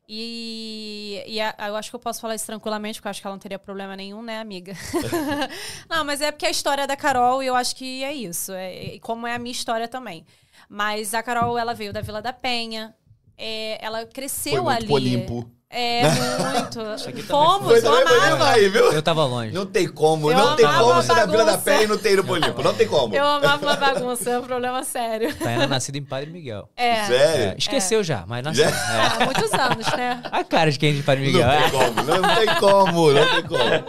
E, 0.07 1.23
e 1.27 1.39
a- 1.41 1.55
eu 1.67 1.75
acho 1.75 1.89
que 1.89 1.95
eu 1.95 1.99
posso 1.99 2.19
falar 2.21 2.35
isso 2.35 2.45
tranquilamente, 2.45 2.99
porque 2.99 3.07
eu 3.07 3.09
acho 3.11 3.21
que 3.21 3.27
ela 3.27 3.35
não 3.35 3.39
teria 3.39 3.59
problema 3.59 3.95
nenhum, 3.95 4.21
né, 4.21 4.39
amiga? 4.39 4.73
não, 5.89 6.03
mas 6.03 6.21
é 6.21 6.31
porque 6.31 6.45
é 6.45 6.49
a 6.49 6.51
história 6.51 6.85
da 6.87 6.95
Carol 6.95 7.41
e 7.43 7.47
eu 7.47 7.55
acho 7.55 7.75
que 7.75 8.03
é 8.03 8.13
isso. 8.13 8.51
É, 8.51 8.95
e 8.95 8.99
como 8.99 9.25
é 9.27 9.33
a 9.35 9.39
minha 9.39 9.51
história 9.51 9.87
também. 9.87 10.25
Mas 10.67 11.13
a 11.13 11.23
Carol, 11.23 11.57
ela 11.57 11.73
veio 11.73 11.91
da 11.93 12.01
Vila 12.01 12.21
da 12.21 12.33
Penha. 12.33 12.95
é, 13.37 13.83
ela 13.83 14.05
cresceu 14.05 14.53
Foi 14.53 14.61
muito 14.61 14.77
ali. 14.77 14.87
Polimpo. 14.87 15.51
É, 15.71 16.01
muito. 16.09 16.79
Fomos, 17.27 17.67
Foi 17.67 17.79
eu 17.87 17.93
amava. 18.07 18.49
aí, 18.53 18.67
viu? 18.69 18.91
Eu 18.91 19.03
tava 19.03 19.23
longe. 19.25 19.53
Não 19.53 19.67
tem 19.67 19.87
como, 19.87 20.31
Eu 20.31 20.35
não 20.37 20.55
tem 20.55 20.65
como 20.65 20.99
ser 21.03 21.13
da 21.13 21.25
Vila 21.27 21.45
da. 21.45 21.59
Pé 21.59 21.83
e 21.83 21.87
não 21.87 21.95
ter 21.97 22.13
ido 22.13 22.23
Polimpo. 22.23 22.63
Não 22.63 22.73
tem 22.73 22.87
como. 22.87 23.15
Eu 23.15 23.23
amava 23.23 23.63
uma 23.63 23.75
bagunça, 23.75 24.31
é 24.31 24.39
um 24.39 24.43
problema 24.43 24.83
sério. 24.83 25.31
Tainá 25.35 25.67
nascida 25.67 25.99
em 25.99 26.03
Padre 26.03 26.31
Miguel. 26.31 26.67
É. 26.75 27.05
Sério? 27.05 27.43
É, 27.51 27.55
esqueceu 27.55 28.03
já, 28.03 28.23
mas 28.27 28.43
nasceu. 28.43 28.65
É. 28.65 28.71
Há 28.71 29.25
muitos 29.25 29.53
anos, 29.53 29.85
né? 29.95 30.19
A 30.31 30.43
cara 30.43 30.71
de 30.71 30.79
quem 30.79 30.89
é 30.89 30.93
de 30.93 31.03
Padre 31.03 31.31
Não 31.31 31.33
Miguel. 31.33 31.47
tem 31.49 31.59
É. 31.59 31.69
como, 31.69 32.03
não 32.03 32.35
tem 32.35 32.55
como, 32.55 33.11
não 33.13 33.27
tem 33.29 33.43
como. 33.43 33.59
Bom. 33.59 33.83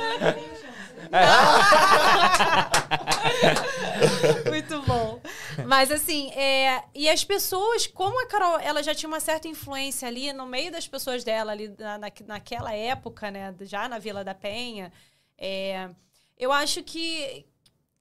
Mas 5.67 5.91
assim, 5.91 6.31
é, 6.33 6.83
e 6.95 7.09
as 7.09 7.25
pessoas, 7.25 7.87
como 7.87 8.21
a 8.23 8.27
Carol, 8.27 8.59
ela 8.61 8.83
já 8.83 8.95
tinha 8.95 9.09
uma 9.09 9.21
certa 9.21 9.49
influência 9.49 10.07
ali 10.09 10.33
no 10.33 10.47
meio 10.47 10.71
das 10.73 10.87
pessoas 10.89 11.25
dela, 11.25 11.53
ali 11.53 11.69
na, 11.79 11.99
na- 11.99 12.13
naquela 12.27 12.73
época, 12.75 13.31
né? 13.31 13.55
Já 13.63 13.89
na 13.89 13.99
Vila 13.99 14.23
da 14.25 14.35
Penha, 14.35 14.93
é, 15.39 15.91
eu 16.39 16.53
acho 16.53 16.83
que, 16.83 17.47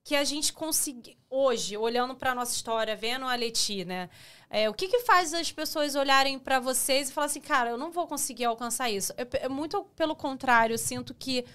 que 0.04 0.16
a 0.16 0.24
gente 0.24 0.54
conseguiu, 0.54 1.16
hoje, 1.30 1.78
olhando 1.78 2.16
para 2.16 2.34
nossa 2.36 2.56
história, 2.56 2.96
vendo 2.96 3.26
a 3.26 3.36
Leti, 3.36 3.86
né? 3.86 4.10
é, 4.50 4.70
o 4.70 4.74
que, 4.74 4.88
que 4.88 5.00
faz 5.02 5.34
as 5.34 5.52
pessoas 5.52 5.96
olharem 5.96 6.40
para 6.40 6.60
vocês 6.60 7.10
e 7.10 7.14
falar 7.14 7.28
assim, 7.28 7.42
cara, 7.42 7.70
eu 7.70 7.78
não 7.78 7.92
vou 7.92 8.08
conseguir 8.08 8.46
alcançar 8.46 8.90
isso? 8.90 9.14
É, 9.14 9.46
é 9.46 9.50
muito 9.50 9.84
pelo 9.96 10.16
contrário, 10.16 10.74
eu 10.74 10.78
sinto 10.78 11.14
que 11.14 11.46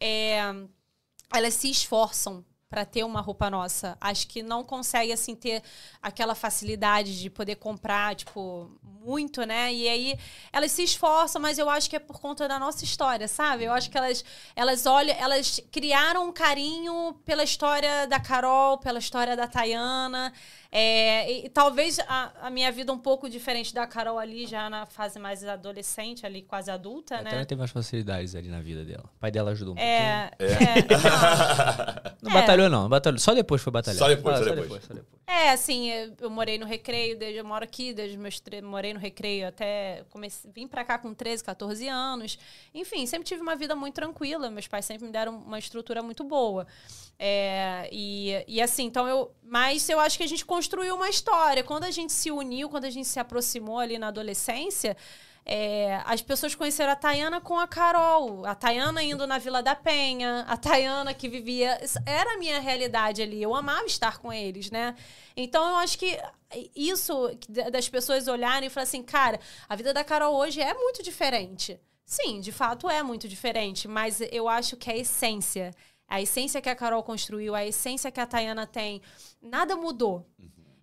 é, 0.00 0.38
elas 1.32 1.54
se 1.54 1.70
esforçam 1.70 2.44
para 2.74 2.84
ter 2.84 3.04
uma 3.04 3.20
roupa 3.20 3.48
nossa. 3.48 3.96
Acho 4.00 4.26
que 4.26 4.42
não 4.42 4.64
consegue 4.64 5.12
assim 5.12 5.32
ter 5.36 5.62
aquela 6.02 6.34
facilidade 6.34 7.20
de 7.20 7.30
poder 7.30 7.54
comprar, 7.54 8.16
tipo, 8.16 8.68
muito, 9.04 9.44
né? 9.44 9.72
E 9.72 9.88
aí 9.88 10.18
elas 10.52 10.72
se 10.72 10.82
esforçam, 10.82 11.40
mas 11.40 11.58
eu 11.58 11.68
acho 11.68 11.90
que 11.90 11.96
é 11.96 11.98
por 11.98 12.20
conta 12.20 12.48
da 12.48 12.58
nossa 12.58 12.84
história, 12.84 13.28
sabe? 13.28 13.64
Eu 13.64 13.72
acho 13.72 13.90
que 13.90 13.98
elas 13.98 14.24
elas 14.56 14.86
olham, 14.86 15.14
elas 15.18 15.60
criaram 15.70 16.28
um 16.28 16.32
carinho 16.32 17.14
pela 17.24 17.42
história 17.44 18.06
da 18.06 18.18
Carol, 18.18 18.78
pela 18.78 18.98
história 18.98 19.36
da 19.36 19.46
Tayana. 19.46 20.32
É, 20.76 21.30
e, 21.30 21.46
e 21.46 21.48
talvez 21.48 22.00
a, 22.00 22.32
a 22.42 22.50
minha 22.50 22.72
vida 22.72 22.92
um 22.92 22.98
pouco 22.98 23.30
diferente 23.30 23.72
da 23.72 23.86
Carol 23.86 24.18
ali, 24.18 24.44
já 24.44 24.68
na 24.68 24.86
fase 24.86 25.20
mais 25.20 25.44
adolescente, 25.44 26.26
ali 26.26 26.42
quase 26.42 26.68
adulta, 26.68 27.14
A 27.16 27.22
né? 27.22 27.30
Tainá 27.30 27.44
teve 27.44 27.58
mais 27.60 27.70
facilidades 27.70 28.34
ali 28.34 28.48
na 28.48 28.60
vida 28.60 28.84
dela. 28.84 29.04
O 29.16 29.20
pai 29.20 29.30
dela 29.30 29.52
ajudou 29.52 29.74
um 29.74 29.76
pouquinho. 29.76 29.94
É, 29.94 30.30
é, 30.40 32.14
Não 32.22 32.30
É. 32.32 32.34
batalhou, 32.34 32.68
não. 32.68 32.82
não 32.82 32.88
batalhou. 32.88 33.18
Só 33.20 33.34
depois 33.34 33.62
foi 33.62 33.72
batalhar. 33.72 33.98
Só 33.98 34.08
depois, 34.08 34.34
Ah, 34.40 34.44
só 34.44 34.54
depois. 34.54 34.82
só 34.84 34.94
depois. 34.94 35.22
É, 35.26 35.50
assim, 35.52 35.88
eu 36.20 36.28
morei 36.28 36.58
no 36.58 36.66
Recreio, 36.66 37.16
desde, 37.18 37.38
eu 37.38 37.44
moro 37.46 37.64
aqui, 37.64 37.94
desde 37.94 38.16
meus 38.18 38.38
tre- 38.40 38.60
morei 38.60 38.92
no 38.92 39.00
Recreio 39.00 39.48
até 39.48 40.04
comecei, 40.10 40.50
vim 40.52 40.68
pra 40.68 40.84
cá 40.84 40.98
com 40.98 41.14
13, 41.14 41.42
14 41.42 41.88
anos. 41.88 42.38
Enfim, 42.74 43.06
sempre 43.06 43.26
tive 43.26 43.40
uma 43.40 43.56
vida 43.56 43.74
muito 43.74 43.94
tranquila, 43.94 44.50
meus 44.50 44.68
pais 44.68 44.84
sempre 44.84 45.06
me 45.06 45.12
deram 45.12 45.38
uma 45.38 45.58
estrutura 45.58 46.02
muito 46.02 46.22
boa. 46.24 46.66
É, 47.18 47.88
e, 47.90 48.44
e 48.46 48.60
assim, 48.60 48.84
então 48.84 49.08
eu. 49.08 49.34
Mas 49.42 49.88
eu 49.88 49.98
acho 49.98 50.18
que 50.18 50.24
a 50.24 50.28
gente 50.28 50.44
construiu 50.44 50.94
uma 50.94 51.08
história. 51.08 51.64
Quando 51.64 51.84
a 51.84 51.90
gente 51.90 52.12
se 52.12 52.30
uniu, 52.30 52.68
quando 52.68 52.84
a 52.84 52.90
gente 52.90 53.08
se 53.08 53.18
aproximou 53.18 53.78
ali 53.78 53.98
na 53.98 54.08
adolescência, 54.08 54.94
é, 55.46 56.00
as 56.06 56.22
pessoas 56.22 56.54
conheceram 56.54 56.92
a 56.92 56.96
Tayana 56.96 57.40
com 57.40 57.58
a 57.58 57.68
Carol. 57.68 58.46
A 58.46 58.54
Tayana 58.54 59.02
indo 59.02 59.26
na 59.26 59.38
Vila 59.38 59.62
da 59.62 59.74
Penha, 59.74 60.44
a 60.48 60.56
Tayana 60.56 61.12
que 61.12 61.28
vivia. 61.28 61.78
Era 62.06 62.34
a 62.34 62.38
minha 62.38 62.58
realidade 62.60 63.20
ali. 63.20 63.42
Eu 63.42 63.54
amava 63.54 63.84
estar 63.84 64.18
com 64.18 64.32
eles, 64.32 64.70
né? 64.70 64.94
Então 65.36 65.68
eu 65.68 65.76
acho 65.76 65.98
que 65.98 66.18
isso 66.74 67.30
das 67.70 67.88
pessoas 67.88 68.26
olharem 68.26 68.68
e 68.68 68.70
falarem 68.70 68.88
assim, 68.88 69.02
cara, 69.02 69.38
a 69.68 69.76
vida 69.76 69.92
da 69.92 70.02
Carol 70.02 70.34
hoje 70.34 70.60
é 70.60 70.72
muito 70.72 71.02
diferente. 71.02 71.78
Sim, 72.06 72.40
de 72.40 72.52
fato 72.52 72.88
é 72.88 73.02
muito 73.02 73.28
diferente, 73.28 73.88
mas 73.88 74.20
eu 74.30 74.48
acho 74.48 74.76
que 74.76 74.90
a 74.90 74.96
essência, 74.96 75.74
a 76.06 76.20
essência 76.20 76.60
que 76.60 76.68
a 76.68 76.76
Carol 76.76 77.02
construiu, 77.02 77.54
a 77.54 77.64
essência 77.64 78.10
que 78.10 78.20
a 78.20 78.26
Tayana 78.26 78.66
tem, 78.66 79.02
nada 79.42 79.74
mudou. 79.76 80.26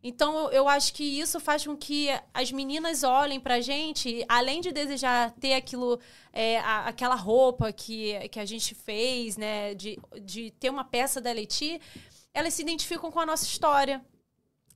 Então, 0.03 0.49
eu- 0.51 0.67
acho 0.67 0.93
que 0.93 1.03
isso 1.03 1.39
faz 1.39 1.65
com 1.65 1.77
que 1.77 2.07
as 2.33 2.51
meninas 2.51 3.03
olhem 3.03 3.39
pra 3.39 3.61
gente, 3.61 4.25
além 4.27 4.59
de 4.59 4.71
desejar 4.71 5.31
ter 5.39 5.53
aquilo, 5.53 5.99
é, 6.33 6.59
a- 6.59 6.87
aquela 6.87 7.13
roupa 7.15 7.71
que, 7.71 8.17
que 8.29 8.39
a 8.39 8.45
gente 8.45 8.73
fez, 8.73 9.37
né? 9.37 9.75
De, 9.75 9.99
de 10.23 10.49
ter 10.59 10.69
uma 10.71 10.83
peça 10.83 11.21
da 11.21 11.31
Leti, 11.31 11.79
elas 12.33 12.53
se 12.55 12.61
identificam 12.63 13.11
com 13.11 13.19
a 13.19 13.25
nossa 13.25 13.45
história. 13.45 14.03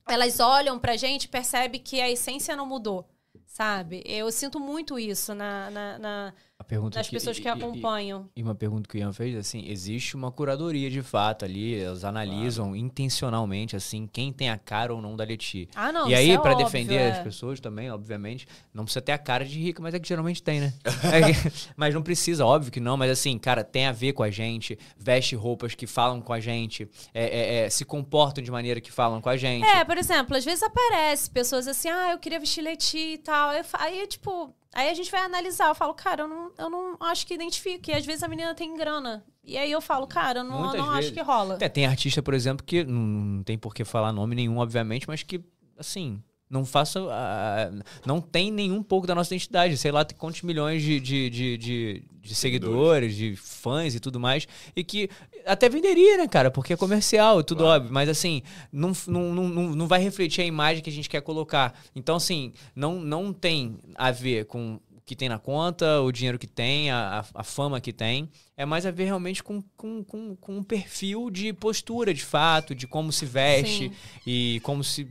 Elas 0.08 0.38
olham 0.38 0.78
pra 0.78 0.96
gente 0.96 1.24
e 1.24 1.28
percebem 1.28 1.80
que 1.80 2.00
a 2.00 2.08
essência 2.08 2.54
não 2.54 2.64
mudou, 2.66 3.04
sabe? 3.44 4.02
Eu 4.06 4.30
sinto 4.30 4.60
muito 4.60 4.96
isso 4.98 5.34
na, 5.34 5.68
na- 5.70 5.98
na- 5.98 6.34
A 6.58 6.64
pergunta 6.64 6.98
nas 6.98 7.06
que- 7.08 7.14
pessoas 7.14 7.36
e- 7.36 7.42
que 7.42 7.48
e- 7.48 7.50
acompanham. 7.50 8.30
E 8.34 8.42
uma 8.42 8.54
pergunta 8.54 8.88
que 8.88 8.96
o 8.96 8.98
Ian 8.98 9.12
fez, 9.12 9.36
assim, 9.36 9.68
existe 9.68 10.16
uma 10.16 10.32
curadoria 10.32 10.88
de 10.90 11.02
fato 11.02 11.44
ali, 11.44 11.74
eles 11.74 12.02
analisam 12.02 12.74
intencionalmente, 12.74 13.76
assim, 13.76 14.08
quem 14.10 14.32
tem 14.32 14.48
a 14.48 14.56
cara 14.56 14.94
ou 14.94 15.02
não 15.02 15.14
da 15.14 15.22
Leti. 15.22 15.68
Ah, 15.74 15.92
não, 15.92 16.08
e 16.08 16.14
aí, 16.14 16.30
é 16.30 16.38
pra 16.38 16.52
óbvio, 16.52 16.64
defender 16.64 16.94
é. 16.94 17.10
as 17.10 17.18
pessoas 17.18 17.60
também, 17.60 17.90
obviamente, 17.90 18.48
não 18.72 18.84
precisa 18.84 19.02
ter 19.02 19.12
a 19.12 19.18
cara 19.18 19.44
de 19.44 19.60
rica, 19.60 19.82
mas 19.82 19.92
é 19.92 19.98
que 20.00 20.08
geralmente 20.08 20.42
tem, 20.42 20.60
né? 20.60 20.72
É 21.12 21.20
que- 21.32 21.52
mas 21.76 21.94
não 21.94 22.02
precisa, 22.02 22.44
óbvio 22.46 22.72
que 22.72 22.80
não, 22.80 22.96
mas 22.96 23.10
assim, 23.10 23.38
cara, 23.38 23.62
tem 23.62 23.86
a 23.86 23.92
ver 23.92 24.14
com 24.14 24.22
a 24.22 24.30
gente, 24.30 24.78
veste 24.96 25.36
roupas 25.36 25.74
que 25.74 25.86
falam 25.86 26.22
com 26.22 26.32
a 26.32 26.40
gente, 26.40 26.88
é, 27.12 27.24
é, 27.24 27.64
é, 27.66 27.70
se 27.70 27.84
comportam 27.84 28.42
de 28.42 28.50
maneira 28.50 28.80
que 28.80 28.90
falam 28.90 29.20
com 29.20 29.28
a 29.28 29.36
gente. 29.36 29.66
É, 29.66 29.84
por 29.84 29.98
exemplo, 29.98 30.34
às 30.34 30.44
vezes 30.44 30.62
aparece 30.62 31.30
pessoas 31.30 31.68
assim, 31.68 31.90
ah, 31.90 32.12
eu 32.12 32.18
queria 32.18 32.40
vestir 32.40 32.62
Leti 32.62 32.96
e 33.14 33.18
tal. 33.18 33.52
Eu 33.52 33.64
Aí, 33.74 34.06
tipo, 34.06 34.54
aí 34.74 34.88
a 34.88 34.94
gente 34.94 35.10
vai 35.10 35.20
analisar. 35.20 35.68
Eu 35.68 35.74
falo, 35.74 35.94
cara, 35.94 36.22
eu 36.22 36.28
não, 36.28 36.52
eu 36.58 36.70
não 36.70 36.96
acho 37.00 37.26
que 37.26 37.34
identifique. 37.34 37.90
E 37.90 37.94
às 37.94 38.04
vezes 38.04 38.22
a 38.22 38.28
menina 38.28 38.54
tem 38.54 38.76
grana. 38.76 39.24
E 39.42 39.56
aí 39.56 39.70
eu 39.70 39.80
falo, 39.80 40.06
cara, 40.06 40.40
eu 40.40 40.44
não, 40.44 40.74
eu 40.74 40.82
não 40.82 40.90
acho 40.90 41.12
que 41.12 41.20
rola. 41.22 41.58
É, 41.60 41.68
tem 41.68 41.86
artista, 41.86 42.22
por 42.22 42.34
exemplo, 42.34 42.64
que 42.64 42.84
não 42.84 43.42
tem 43.44 43.56
por 43.56 43.74
que 43.74 43.84
falar 43.84 44.12
nome 44.12 44.34
nenhum, 44.34 44.58
obviamente, 44.58 45.06
mas 45.06 45.22
que 45.22 45.40
assim, 45.78 46.22
não 46.48 46.64
faça. 46.64 47.00
ah, 47.10 47.70
não 48.04 48.20
tem 48.20 48.50
nenhum 48.50 48.82
pouco 48.82 49.06
da 49.06 49.14
nossa 49.14 49.34
identidade. 49.34 49.76
Sei 49.76 49.90
lá, 49.90 50.04
tem 50.04 50.16
quantos 50.16 50.42
milhões 50.42 50.82
de, 50.82 51.00
de, 51.00 51.30
de, 51.30 51.56
de- 51.58 52.02
de 52.26 52.34
seguidores, 52.34 53.14
de 53.14 53.36
fãs 53.36 53.94
e 53.94 54.00
tudo 54.00 54.18
mais. 54.18 54.48
E 54.74 54.82
que 54.82 55.08
até 55.44 55.68
venderia, 55.68 56.18
né, 56.18 56.26
cara? 56.26 56.50
Porque 56.50 56.72
é 56.72 56.76
comercial, 56.76 57.42
tudo 57.44 57.58
Claro. 57.62 57.76
óbvio. 57.82 57.94
Mas 57.94 58.08
assim, 58.08 58.42
não, 58.72 58.90
não, 59.06 59.32
não, 59.32 59.48
não 59.76 59.86
vai 59.86 60.00
refletir 60.00 60.42
a 60.42 60.44
imagem 60.44 60.82
que 60.82 60.90
a 60.90 60.92
gente 60.92 61.08
quer 61.08 61.20
colocar. 61.22 61.78
Então, 61.94 62.16
assim, 62.16 62.52
não, 62.74 62.96
não 63.00 63.32
tem 63.32 63.78
a 63.94 64.10
ver 64.10 64.44
com 64.46 64.80
que 65.06 65.14
tem 65.14 65.28
na 65.28 65.38
conta, 65.38 66.00
o 66.00 66.10
dinheiro 66.10 66.36
que 66.36 66.48
tem, 66.48 66.90
a, 66.90 67.24
a, 67.32 67.44
fama 67.44 67.80
que 67.80 67.92
tem. 67.92 68.28
É 68.56 68.66
mais 68.66 68.84
a 68.84 68.90
ver 68.90 69.04
realmente 69.04 69.40
com, 69.40 69.62
com, 69.76 70.02
com, 70.02 70.34
com 70.34 70.56
um 70.56 70.62
perfil 70.64 71.30
de 71.30 71.52
postura, 71.52 72.12
de 72.12 72.24
fato, 72.24 72.74
de 72.74 72.88
como 72.88 73.12
se 73.12 73.24
veste 73.24 73.88
Sim. 73.88 73.92
e 74.26 74.60
como 74.64 74.82
se. 74.82 75.08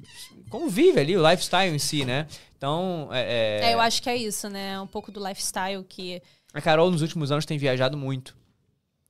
como 0.50 0.70
vive 0.70 1.00
ali, 1.00 1.16
o 1.16 1.28
lifestyle 1.28 1.74
em 1.74 1.80
si, 1.80 2.04
né? 2.04 2.28
Então, 2.58 3.08
é, 3.12 3.62
É, 3.70 3.74
eu 3.74 3.80
acho 3.80 4.02
que 4.04 4.10
é 4.10 4.18
isso, 4.18 4.50
né? 4.50 4.80
Um 4.82 4.88
pouco 4.88 5.14
do 5.14 5.26
lifestyle 5.26 5.82
que. 5.86 6.22
a 6.54 6.60
Carol 6.60 6.92
nos 6.92 7.02
últimos 7.02 7.32
anos 7.32 7.46
tem 7.46 7.58
viajado 7.58 7.96
muito. 7.96 8.36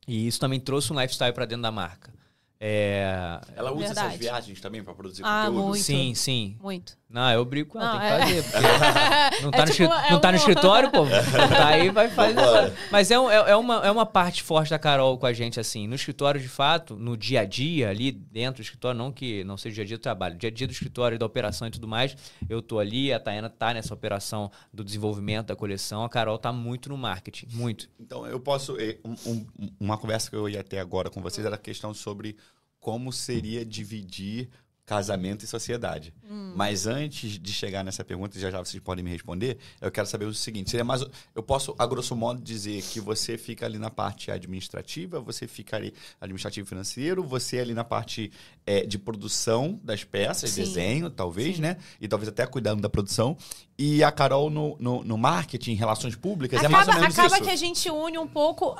E 0.07 0.27
isso 0.27 0.39
também 0.39 0.59
trouxe 0.59 0.93
um 0.93 0.99
lifestyle 1.01 1.33
pra 1.33 1.45
dentro 1.45 1.63
da 1.63 1.71
marca. 1.71 2.13
É, 2.59 3.39
Ela 3.55 3.71
usa 3.71 3.85
essas 3.85 3.95
Verdade. 3.95 4.17
viagens 4.17 4.61
também 4.61 4.83
pra 4.83 4.93
produzir 4.93 5.23
Ah, 5.25 5.45
conteúdo? 5.47 5.67
muito. 5.67 5.83
Sim, 5.83 6.13
sim. 6.15 6.57
Muito. 6.61 6.97
Não, 7.15 7.31
eu 7.31 7.45
brigo 7.45 7.69
com 7.69 7.79
ela, 7.79 7.93
Não, 7.93 7.99
tem 7.99 8.09
é- 8.09 8.41
que 8.41 8.43
fazer. 8.43 8.43
porque 8.43 9.41
Não 9.45 9.51
tá, 9.51 9.57
É 9.63 9.65
no, 9.65 9.71
tipo, 9.71 9.93
é 9.93 10.11
não 10.11 10.19
tá 10.19 10.27
no 10.31 10.33
um- 10.33 10.39
escritório, 10.39 10.91
pô. 10.91 11.05
Tá 11.55 11.67
aí, 11.67 11.89
vai 11.89 12.09
fazer. 12.09 12.73
Mas 12.91 13.09
é, 13.09 13.17
um- 13.17 13.31
é, 13.31 13.51
é 13.51 13.55
uma, 13.55 13.75
é 13.87 13.89
uma 13.89 14.05
parte 14.05 14.43
forte 14.43 14.69
da 14.69 14.77
Carol 14.77 15.17
com 15.17 15.25
a 15.25 15.31
gente, 15.31 15.57
assim. 15.57 15.87
No 15.87 15.95
escritório, 15.95 16.41
de 16.41 16.49
fato, 16.49 16.97
no 16.97 17.15
dia 17.15 17.39
a 17.39 17.45
dia, 17.45 17.89
ali 17.89 18.11
dentro 18.11 18.61
do 18.61 18.65
escritório, 18.65 18.97
não 18.97 19.13
que 19.13 19.45
não 19.45 19.55
seja 19.55 19.71
o 19.71 19.75
dia 19.75 19.83
a 19.83 19.87
dia 19.87 19.97
do 19.97 20.01
trabalho, 20.01 20.35
dia 20.37 20.49
a 20.49 20.51
dia 20.51 20.67
do 20.67 20.73
escritório, 20.73 21.17
da 21.17 21.25
operação 21.25 21.67
e 21.67 21.71
tudo 21.71 21.87
mais, 21.87 22.17
eu 22.49 22.61
tô 22.61 22.79
ali, 22.79 23.13
a 23.13 23.19
Tayana 23.19 23.49
tá 23.49 23.73
nessa 23.73 23.93
operação 23.93 24.51
do 24.73 24.83
desenvolvimento 24.83 25.47
da 25.47 25.55
coleção, 25.55 26.03
a 26.03 26.09
Carol 26.09 26.37
tá 26.37 26.51
muito 26.51 26.89
no 26.89 26.97
marketing, 26.97 27.47
muito. 27.53 27.89
Então, 27.97 28.27
eu 28.27 28.41
posso. 28.41 28.75
eh, 28.77 28.97
um- 29.05 29.15
um- 29.25 29.45
uma 29.79 29.97
conversa 29.97 30.29
que 30.29 30.35
eu 30.35 30.49
ia 30.49 30.63
ter 30.63 30.79
agora 30.79 31.09
com 31.09 31.21
vocês 31.21 31.45
era 31.45 31.55
a 31.55 31.57
questão 31.57 31.93
sobre 31.93 32.35
como 32.77 33.11
seria 33.11 33.65
dividir 33.65 34.49
casamento 34.85 35.43
e 35.43 35.47
sociedade. 35.47 36.13
Mas 36.55 36.85
antes 36.85 37.39
de 37.39 37.51
chegar 37.51 37.83
nessa 37.83 38.03
pergunta, 38.03 38.37
e 38.37 38.41
já 38.41 38.51
já 38.51 38.59
vocês 38.59 38.81
podem 38.81 39.03
me 39.03 39.11
responder, 39.11 39.57
eu 39.81 39.91
quero 39.91 40.07
saber 40.07 40.25
o 40.25 40.33
seguinte: 40.33 40.69
seria 40.69 40.83
mais. 40.83 41.03
Eu 41.33 41.43
posso, 41.43 41.75
a 41.77 41.85
grosso 41.85 42.15
modo, 42.15 42.41
dizer 42.41 42.81
que 42.83 42.99
você 42.99 43.37
fica 43.37 43.65
ali 43.65 43.77
na 43.77 43.89
parte 43.89 44.31
administrativa, 44.31 45.19
você 45.19 45.47
fica 45.47 45.75
ali 45.75 45.93
administrativo 46.21 46.67
e 46.67 46.69
financeiro, 46.69 47.23
você 47.23 47.59
ali 47.59 47.73
na 47.73 47.83
parte 47.83 48.31
eh, 48.65 48.85
de 48.85 48.97
produção 48.97 49.79
das 49.83 50.03
peças, 50.03 50.51
Sim. 50.51 50.61
desenho, 50.61 51.09
talvez, 51.09 51.59
né? 51.59 51.77
E 51.99 52.07
talvez 52.07 52.29
até 52.29 52.45
cuidando 52.45 52.81
da 52.81 52.89
produção. 52.89 53.37
E 53.77 54.03
a 54.03 54.11
Carol 54.11 54.49
no, 54.49 54.77
no, 54.79 55.03
no 55.03 55.17
marketing, 55.17 55.73
relações 55.73 56.15
públicas, 56.15 56.63
é 56.63 56.67
mais 56.67 56.87
ou 56.87 56.91
Acaba, 56.91 57.01
menos 57.01 57.19
acaba 57.19 57.35
isso. 57.35 57.43
que 57.43 57.51
a 57.51 57.55
gente 57.55 57.89
une 57.89 58.17
um 58.17 58.27
pouco. 58.27 58.77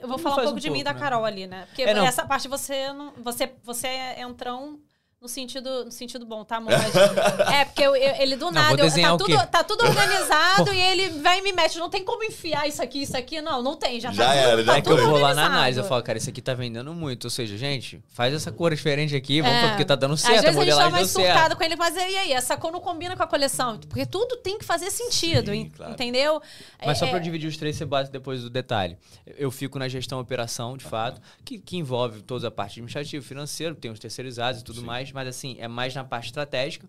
Eu 0.00 0.06
vou 0.06 0.18
falar 0.18 0.36
um 0.36 0.42
pouco 0.42 0.58
um 0.58 0.60
de 0.60 0.70
mim 0.70 0.80
e 0.80 0.84
da 0.84 0.90
pouco, 0.92 1.04
né? 1.04 1.10
Carol 1.10 1.24
ali, 1.24 1.46
né? 1.46 1.66
Porque 1.66 1.82
É, 1.82 1.90
essa 2.04 2.24
parte 2.24 2.46
você 2.46 2.92
não. 2.92 3.12
Você, 3.22 3.52
você 3.64 3.86
é 3.88 4.22
entrão. 4.22 4.78
No 5.26 5.28
sentido, 5.30 5.84
no 5.86 5.90
sentido 5.90 6.24
bom, 6.24 6.44
tá, 6.44 6.58
amor? 6.58 6.70
É, 7.52 7.64
porque 7.64 7.82
eu- 7.82 7.96
eu- 7.96 8.14
ele 8.22 8.36
do 8.36 8.44
Não, 8.46 8.52
nada. 8.52 8.76
vou 8.76 8.86
eu- 8.86 9.02
tá, 9.02 9.16
tudo, 9.16 9.46
tá 9.48 9.64
tudo 9.64 9.82
organizado 9.86 10.72
e 10.72 10.80
ele 10.80 11.20
vai 11.20 11.40
e 11.40 11.42
me 11.42 11.50
mete. 11.52 11.78
Não 11.78 11.90
tem 11.90 12.04
como 12.04 12.22
enfiar 12.22 12.68
isso 12.68 12.80
aqui, 12.80 13.02
isso 13.02 13.16
aqui. 13.16 13.40
Não, 13.40 13.60
não 13.60 13.74
tem. 13.74 14.00
Já, 14.00 14.12
Já 14.12 14.24
tá 14.26 14.34
era, 14.34 14.62
já 14.62 14.72
tá 14.72 14.78
É 14.78 14.82
que 14.82 14.88
eu 14.88 14.96
vou 15.04 15.18
lá 15.18 15.34
na 15.34 15.46
análise, 15.46 15.80
eu 15.80 15.84
falo, 15.84 16.00
cara, 16.04 16.16
esse 16.16 16.30
aqui 16.30 16.40
tá 16.40 16.54
vendendo 16.54 16.94
muito. 16.94 17.24
Ou 17.24 17.30
seja, 17.30 17.56
gente, 17.56 18.00
faz 18.08 18.32
essa 18.32 18.52
cor 18.52 18.72
diferente 18.72 19.16
aqui, 19.16 19.42
vamos 19.42 19.56
É. 19.56 19.68
porque 19.70 19.84
tá 19.84 19.96
dando 19.96 20.14
Às 20.14 20.20
certo, 20.20 20.38
a 20.38 20.42
vezes 20.42 20.56
a 20.58 20.60
gente 20.64 20.68
tá 20.70 20.74
modelagem 20.76 20.92
mais 20.92 21.10
certo. 21.10 21.26
surtado 21.34 21.56
com 21.56 21.64
ele, 21.64 21.74
mas 21.76 21.96
e 21.96 21.98
aí? 21.98 22.32
Essa 22.32 22.56
cor 22.56 22.70
não 22.70 22.80
combina 22.80 23.16
com 23.16 23.22
a 23.24 23.26
coleção. 23.26 23.78
Porque 23.88 24.06
tudo 24.06 24.36
tem 24.36 24.56
que 24.58 24.64
fazer 24.64 24.92
sentido, 24.92 25.50
Sim, 25.50 25.56
en- 25.62 25.70
claro. 25.70 25.92
entendeu? 25.92 26.40
Mas 26.86 26.98
só 26.98 27.06
É- 27.06 27.08
pra 27.08 27.18
eu 27.18 27.22
dividir 27.22 27.48
os 27.48 27.56
três, 27.56 27.74
você 27.74 27.84
bate 27.84 28.12
depois 28.12 28.42
do 28.42 28.48
detalhe. 28.50 28.96
Eu 29.36 29.50
fico 29.50 29.76
na 29.76 29.88
gestão 29.88 30.20
operação, 30.20 30.76
de 30.76 30.84
fato, 30.84 31.20
que, 31.44 31.58
que 31.58 31.76
envolve 31.76 32.22
toda 32.22 32.46
a 32.46 32.50
parte 32.52 32.74
administrativa, 32.74 33.24
financeira, 33.24 33.74
tem 33.74 33.90
os 33.90 33.98
terceirizados 33.98 34.60
e 34.60 34.64
tudo 34.64 34.82
mais, 34.84 35.10
mas 35.16 35.28
assim, 35.28 35.56
é 35.58 35.66
mais 35.66 35.94
na 35.94 36.04
parte 36.04 36.26
estratégica. 36.26 36.86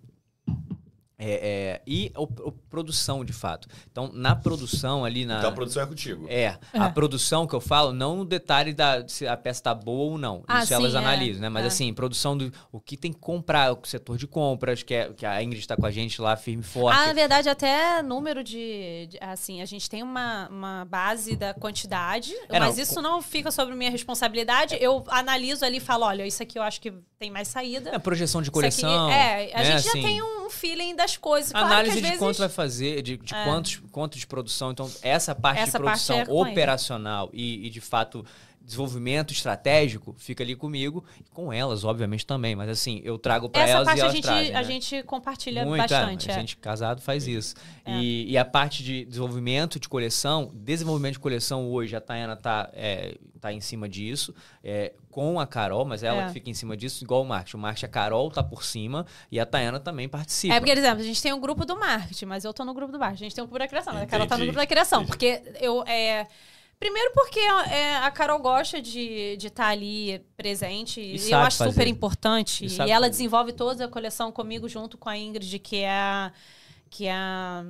É, 1.19 1.79
é, 1.79 1.81
e 1.87 2.11
o, 2.15 2.23
o 2.23 2.51
produção, 2.51 3.25
de 3.25 3.33
fato. 3.33 3.67
Então, 3.91 4.11
na 4.13 4.35
produção 4.35 5.03
ali 5.03 5.25
na. 5.25 5.39
Então 5.39 5.49
a 5.49 5.53
produção 5.53 5.81
é 5.81 5.85
contigo. 5.87 6.27
É, 6.29 6.57
a 6.73 6.89
produção 6.91 7.47
que 7.47 7.55
eu 7.55 7.59
falo, 7.59 7.91
não 7.91 8.17
no 8.17 8.25
detalhe 8.25 8.71
da 8.71 9.07
se 9.07 9.27
a 9.27 9.35
peça 9.35 9.63
tá 9.63 9.73
boa 9.73 10.11
ou 10.11 10.17
não. 10.19 10.43
Ah, 10.47 10.61
Isso 10.63 10.73
elas 10.75 10.91
sim, 10.91 10.97
é. 10.97 10.99
analisam, 10.99 11.41
né? 11.41 11.49
Mas 11.49 11.63
É. 11.63 11.67
assim, 11.69 11.91
produção 11.91 12.37
do 12.37 12.53
o 12.71 12.79
que 12.79 12.95
tem 12.95 13.11
que 13.11 13.19
comprar, 13.19 13.73
o 13.73 13.79
setor 13.83 14.15
de 14.15 14.27
compras, 14.27 14.83
que, 14.83 14.93
é, 14.93 15.11
que 15.11 15.25
a 15.25 15.41
Ingrid 15.41 15.59
está 15.59 15.75
com 15.75 15.87
a 15.87 15.91
gente 15.91 16.21
lá, 16.21 16.35
firme 16.35 16.61
e 16.61 16.65
forte. 16.65 16.99
Ah, 16.99 17.07
na 17.07 17.13
verdade, 17.13 17.49
até 17.49 18.03
número 18.03 18.43
de, 18.43 19.07
de- 19.09 19.17
Assim, 19.19 19.59
a 19.61 19.65
gente 19.65 19.89
tem 19.89 20.03
uma, 20.03 20.47
uma 20.49 20.85
base 20.85 21.35
da 21.35 21.51
quantidade, 21.53 22.31
É, 22.47 22.59
mas 22.59 22.75
não, 22.75 22.83
isso 22.83 23.01
não 23.01 23.21
fica 23.23 23.49
sobre 23.49 23.73
minha 23.73 23.89
responsabilidade. 23.89 24.77
Eu 24.79 25.03
analiso 25.07 25.65
ali 25.65 25.77
e 25.77 25.79
falo: 25.79 26.05
olha, 26.05 26.27
isso 26.27 26.43
aqui 26.43 26.59
eu 26.59 26.63
acho 26.63 26.79
que 26.79 26.93
tem 27.17 27.31
mais 27.31 27.47
saída. 27.47 27.89
É, 27.89 27.97
projeção 27.97 28.39
de 28.41 28.49
Isso 28.51 28.59
aqui- 28.59 28.81
coleção. 28.81 29.09
é, 29.09 29.51
a 29.53 29.57
né, 29.57 29.65
gente 29.71 29.83
já 29.83 29.89
assim. 29.89 30.01
tem 30.03 30.21
um 30.21 30.49
feeling 30.51 30.95
das 31.07 31.17
coisas. 31.17 31.51
Claro 31.51 31.67
Análise 31.67 31.95
de 31.95 32.01
vezes... 32.01 32.19
quanto 32.19 32.37
vai 32.37 32.49
fazer, 32.49 33.01
de, 33.01 33.17
de 33.17 33.33
É. 33.33 33.43
quantos, 33.45 33.81
quanto 33.91 34.17
de 34.17 34.27
produção. 34.27 34.71
Então, 34.71 34.91
essa 35.01 35.33
parte 35.33 35.61
Essa 35.61 35.77
de 35.79 35.83
parte 35.83 36.05
produção 36.05 36.19
é 36.19 36.25
com 36.25 36.41
ele. 36.43 36.51
operacional 36.51 37.29
e, 37.33 37.65
e, 37.65 37.69
de 37.69 37.81
fato, 37.81 38.25
desenvolvimento 38.67 39.31
estratégico 39.31 40.13
fica 40.17 40.43
ali 40.43 40.53
comigo. 40.53 41.03
E 41.21 41.29
com 41.31 41.53
elas, 41.53 41.85
obviamente, 41.85 42.25
também. 42.25 42.53
Mas, 42.53 42.69
assim, 42.69 43.01
eu 43.03 43.17
trago 43.17 43.49
para 43.49 43.61
Essa 43.61 43.71
elas 43.71 43.85
parte 43.85 43.97
e 43.97 44.01
a 44.01 44.03
elas 44.03 44.13
gente, 44.13 44.23
trazem, 44.23 44.49
a 44.49 44.57
né? 44.57 44.63
gente 44.65 45.03
compartilha 45.03 45.65
Muito, 45.65 45.81
bastante. 45.81 46.29
é. 46.29 46.33
é. 46.33 46.35
A 46.35 46.39
gente 46.39 46.57
casado 46.57 47.01
faz 47.01 47.25
isso. 47.27 47.55
E, 47.87 48.29
e 48.29 48.37
a 48.37 48.43
parte 48.43 48.83
de 48.83 49.05
desenvolvimento 49.05 49.79
de 49.79 49.87
coleção, 49.87 50.51
desenvolvimento 50.53 51.13
de 51.13 51.19
coleção 51.19 51.69
hoje, 51.71 51.95
a 51.95 52.01
Tayana 52.01 52.35
tá, 52.35 52.69
é, 52.73 53.17
tá 53.39 53.53
em 53.53 53.61
cima 53.61 53.87
disso, 53.87 54.35
é, 54.61 54.93
com 55.09 55.39
a 55.39 55.47
Carol, 55.47 55.85
mas 55.85 56.03
ela 56.03 56.23
É. 56.23 56.27
que 56.27 56.33
fica 56.33 56.49
em 56.49 56.53
cima 56.53 56.75
disso, 56.75 57.01
igual 57.03 57.21
o 57.21 57.25
marketing. 57.25 57.55
O 57.55 57.59
marketing, 57.61 57.85
a 57.85 57.89
Carol 57.89 58.29
tá 58.29 58.43
por 58.43 58.65
cima 58.65 59.05
e 59.31 59.39
a 59.39 59.45
Tayana 59.45 59.79
também 59.79 60.09
participa. 60.09 60.53
É 60.53 60.59
porque, 60.59 60.73
por 60.73 60.77
exemplo, 60.77 60.99
a 60.99 61.03
gente 61.05 61.21
tem 61.21 61.31
um 61.31 61.39
grupo 61.39 61.65
do 61.65 61.79
marketing, 61.79 62.25
mas 62.25 62.43
eu 62.43 62.53
tô 62.53 62.65
no 62.65 62.73
grupo 62.73 62.91
do 62.91 62.99
marketing. 62.99 63.23
A 63.23 63.25
gente 63.27 63.35
tem 63.35 63.43
um 63.43 63.47
grupo 63.47 63.59
da 63.59 63.67
criação, 63.67 63.93
mas 63.93 64.03
a 64.03 64.07
Carol 64.07 64.27
tá 64.27 64.37
no 64.37 64.43
grupo 64.43 64.59
da 64.59 64.67
criação. 64.67 65.03
Entendi. 65.03 65.11
Porque 65.11 65.41
eu. 65.61 65.83
É... 65.87 66.27
Primeiro 66.79 67.11
porque 67.13 67.39
é, 67.39 67.97
a 67.97 68.11
Carol 68.11 68.39
gosta 68.39 68.79
de 68.81 69.47
estar 69.47 69.67
ali 69.67 70.19
presente. 70.37 71.01
E, 71.01 71.13
eu 71.13 71.19
sabe 71.19 71.47
acho 71.47 71.57
fazer. 71.57 71.71
super 71.71 71.87
importante. 71.87 72.65
E 72.65 72.69
E, 72.69 72.91
ela 72.91 73.07
fazer. 73.07 73.09
desenvolve 73.09 73.51
toda 73.53 73.85
a 73.85 73.87
coleção 73.87 74.31
comigo 74.31 74.69
junto 74.69 74.97
com 74.97 75.09
a 75.09 75.17
Ingrid, 75.17 75.57
que 75.59 75.77
é 75.77 75.89
a, 75.89 76.31
que 76.89 77.07
é 77.07 77.13
a, 77.13 77.65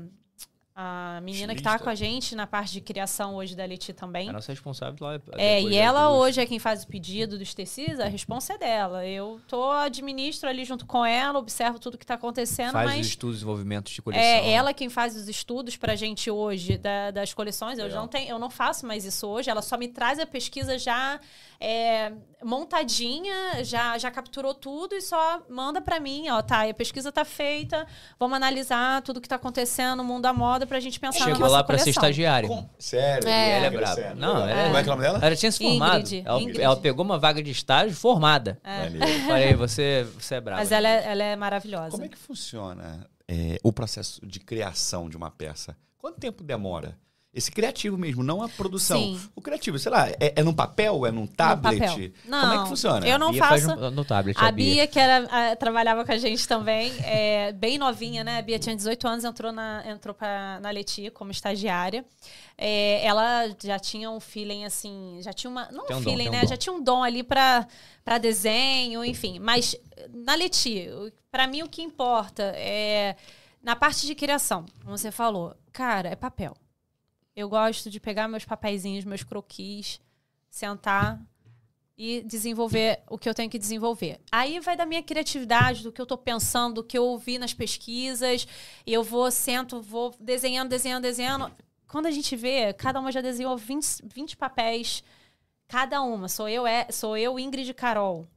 a 0.80 1.20
menina 1.24 1.56
que 1.56 1.62
tá 1.64 1.72
Estilista. 1.72 1.84
com 1.86 1.90
a 1.90 1.96
gente 1.96 2.36
na 2.36 2.46
parte 2.46 2.72
de 2.74 2.82
criação 2.82 3.34
hoje 3.36 3.56
da 3.56 3.66
Leti 3.66 3.94
também. 3.94 4.30
A 4.30 4.34
nossa 4.34 4.52
responsável 4.52 4.96
lá 5.08 5.16
É, 5.16 5.56
depois 5.56 5.74
e 5.74 5.76
ela 5.76 6.08
duas. 6.10 6.20
hoje 6.22 6.42
é 6.42 6.46
quem 6.46 6.60
faz 6.60 6.84
o 6.84 6.88
pedido 6.88 7.36
dos 7.36 7.52
tecidos, 7.56 8.00
a 8.00 8.06
responsa 8.06 8.54
é 8.54 8.58
dela. 8.60 9.04
Eu 9.04 9.42
tô 9.48 9.72
administro 9.72 10.48
ali 10.48 10.64
junto 10.64 10.86
com 10.86 11.04
ela, 11.04 11.40
observo 11.40 11.80
tudo 11.80 11.98
que 11.98 12.06
tá 12.06 12.14
acontecendo, 12.14 12.74
faz 12.74 12.92
mas 12.92 13.00
os 13.02 13.08
estudos 13.08 13.38
de 13.38 13.40
desenvolvimento 13.40 13.92
de 13.92 14.00
coleção. 14.04 14.24
é 14.24 14.52
ela 14.52 14.72
quem 14.72 14.88
faz 14.88 15.16
os 15.16 15.28
estudos 15.28 15.76
pra 15.76 15.96
gente 15.96 16.30
hoje 16.30 16.78
da- 16.78 17.10
das 17.10 17.34
coleções. 17.34 17.80
Eu, 17.80 17.86
Legal. 17.86 18.02
não 18.02 18.08
tenho, 18.08 18.30
eu 18.30 18.38
não 18.38 18.52
faço 18.52 18.86
mais 18.86 19.04
isso 19.04 19.26
hoje. 19.28 19.50
Ela 19.50 19.64
só 19.64 19.78
me 19.80 19.88
traz 19.88 20.20
a 20.20 20.28
pesquisa 20.28 20.78
já 20.78 21.20
é, 21.60 22.12
montadinha, 22.44 23.64
já, 23.64 23.98
já 23.98 24.12
capturou 24.12 24.54
tudo 24.54 24.96
e 24.96 25.02
só 25.02 25.42
manda 25.50 25.82
pra 25.82 26.00
mim. 26.00 26.30
Ó, 26.30 26.42
tá, 26.42 26.70
a 26.70 26.74
pesquisa 26.74 27.12
tá 27.12 27.26
feita, 27.26 27.88
vamos 28.20 28.36
analisar 28.36 29.02
tudo 29.02 29.20
que 29.22 29.28
tá 29.28 29.36
acontecendo 29.36 29.98
no 29.98 30.04
mundo 30.04 30.24
da 30.24 30.34
moda 30.34 30.66
pra 30.68 30.80
gente 30.80 31.00
pensar 31.00 31.20
na 31.20 31.26
Chegou 31.26 31.40
nossa 31.42 31.52
lá 31.54 31.64
pra 31.64 31.78
ser 31.78 31.90
estagiária. 31.92 32.48
Com- 32.48 32.70
Sério? 32.78 33.28
É. 33.28 33.58
Ela 33.58 33.66
é 33.66 33.70
braba. 33.70 34.16
Não, 34.16 34.48
ela 34.48 34.52
é- 34.62 34.66
Como 34.66 34.78
é 34.78 34.84
que 34.84 34.90
é 34.90 34.92
o 34.92 34.96
nome 34.96 35.08
dela? 35.08 35.20
Ela 35.26 35.36
tinha 35.36 35.52
se 35.52 35.58
formado. 35.64 35.98
Ingrid, 36.00 36.24
ela, 36.26 36.42
Ingrid. 36.42 36.62
ela 36.62 36.76
pegou 36.78 37.06
uma 37.06 37.18
vaga 37.18 37.42
de 37.42 37.52
estágio 37.52 37.96
formada. 37.96 38.60
Eu 38.64 39.20
falei, 39.28 39.54
você, 39.56 40.08
você 40.20 40.36
é 40.36 40.42
brava. 40.42 40.62
Mas 40.62 40.72
ela 40.72 40.88
é, 40.88 41.12
ela 41.12 41.24
é 41.24 41.36
maravilhosa. 41.36 41.92
Como 41.92 42.04
é 42.06 42.08
que 42.08 42.18
funciona 42.18 43.08
é, 43.28 43.58
o 43.64 43.72
processo 43.74 44.26
de 44.26 44.40
criação 44.40 45.10
de 45.10 45.18
uma 45.18 45.32
peça? 45.32 45.76
Quanto 45.98 46.20
tempo 46.20 46.44
demora? 46.44 46.98
Esse 47.38 47.52
criativo 47.52 47.98
mesmo, 47.98 48.24
não 48.24 48.42
a 48.42 48.50
produção. 48.50 48.98
Sim. 48.98 49.22
O 49.36 49.42
criativo, 49.42 49.78
sei 49.78 49.92
lá, 49.92 50.10
é, 50.10 50.34
é 50.36 50.44
num 50.44 50.54
papel, 50.54 51.06
é 51.06 51.12
num 51.12 51.28
tablet? 51.28 51.80
papel. 51.80 51.94
Como 51.96 52.36
é 52.36 52.56
Não, 52.56 52.64
que 52.64 52.70
funciona? 52.70 53.08
eu 53.08 53.20
não 53.20 53.32
Bia 53.32 53.44
faz 53.46 53.64
faço- 53.64 53.80
no, 53.80 53.92
no 53.92 54.04
tablet. 54.04 54.36
A 54.40 54.52
Bia, 54.52 54.88
que 54.88 55.00
era, 55.00 55.52
a- 55.52 55.56
trabalhava 55.56 56.04
com 56.04 56.12
a 56.12 56.18
gente 56.18 56.48
também, 56.48 56.92
é, 57.04 57.52
bem 57.52 57.78
novinha, 57.78 58.24
né? 58.24 58.40
A 58.40 58.42
Bia 58.42 58.58
tinha 58.58 58.76
18 58.76 59.08
anos, 59.08 59.24
entrou 59.24 59.52
na, 59.52 59.84
entrou 59.88 60.16
pra, 60.16 60.60
na 60.60 60.72
Leti 60.72 61.12
como 61.12 61.30
estagiária. 61.32 62.04
É, 62.58 63.06
ela 63.06 63.48
já 63.64 63.78
tinha 63.78 64.10
um 64.10 64.20
feeling, 64.20 64.66
assim, 64.66 65.20
já 65.22 65.32
tinha 65.32 65.52
uma... 65.52 65.70
Não 65.72 65.84
um 65.84 65.86
um 65.86 65.88
dom, 65.90 66.02
feeling, 66.02 66.18
tem 66.24 66.30
um 66.30 66.32
né? 66.32 66.42
dom. 66.42 66.48
Já 66.48 66.58
tinha 66.58 66.74
um 66.74 66.82
dom 66.84 67.04
ali 67.04 67.22
pra, 67.22 67.68
pra 68.04 68.18
desenho, 68.18 69.06
enfim. 69.06 69.38
Mas 69.40 69.76
na 70.12 70.34
Leti, 70.34 70.88
pra 71.32 71.46
mim 71.46 71.62
o 71.62 71.70
que 71.70 71.84
importa 71.84 72.52
é... 72.56 73.16
Na 73.62 73.76
parte 73.76 74.06
de 74.08 74.16
criação, 74.16 74.66
como 74.84 74.98
você 74.98 75.12
falou, 75.12 75.54
cara, 75.74 76.10
é 76.10 76.16
papel. 76.16 76.56
Eu 77.38 77.48
gosto 77.48 77.92
de 77.92 78.00
pegar 78.00 78.28
meus 78.28 78.46
papeizinhos, 78.46 79.06
meus 79.06 79.22
croquis, 79.22 80.02
sentar, 80.50 81.24
e 81.96 82.24
desenvolver 82.24 83.04
o 83.08 83.16
que 83.16 83.30
eu 83.30 83.34
tenho 83.36 83.48
que 83.48 83.60
desenvolver. 83.60 84.20
Aí 84.32 84.60
vai 84.60 84.76
da 84.76 84.88
minha 84.88 85.04
criatividade, 85.04 85.84
do 85.84 85.92
que 85.92 86.02
eu 86.02 86.06
tô 86.08 86.18
pensando, 86.18 86.82
do 86.82 86.84
que 86.84 86.98
eu 86.98 87.06
ouvi 87.06 87.38
nas 87.38 87.54
pesquisas, 87.54 88.48
e 88.84 88.92
eu 88.92 89.04
vou, 89.04 89.30
sento, 89.30 89.80
vou 89.84 90.16
desenhando, 90.20 90.70
desenhando, 90.70 91.04
desenhando. 91.04 91.52
Quando 91.88 92.08
a 92.08 92.12
gente 92.12 92.36
vê, 92.36 92.74
cada 92.74 93.00
uma 93.00 93.12
já 93.12 93.22
desenhou 93.22 93.56
20, 93.56 94.02
20 94.12 94.36
papéis, 94.36 95.04
cada 95.68 96.02
uma. 96.02 96.28
Sou 96.28 96.50
eu, 96.50 96.66
é, 96.66 96.88
sou 96.90 97.16
eu, 97.16 97.38
Ingrid 97.38 97.70
e 97.70 97.74
Carol. 97.74 98.28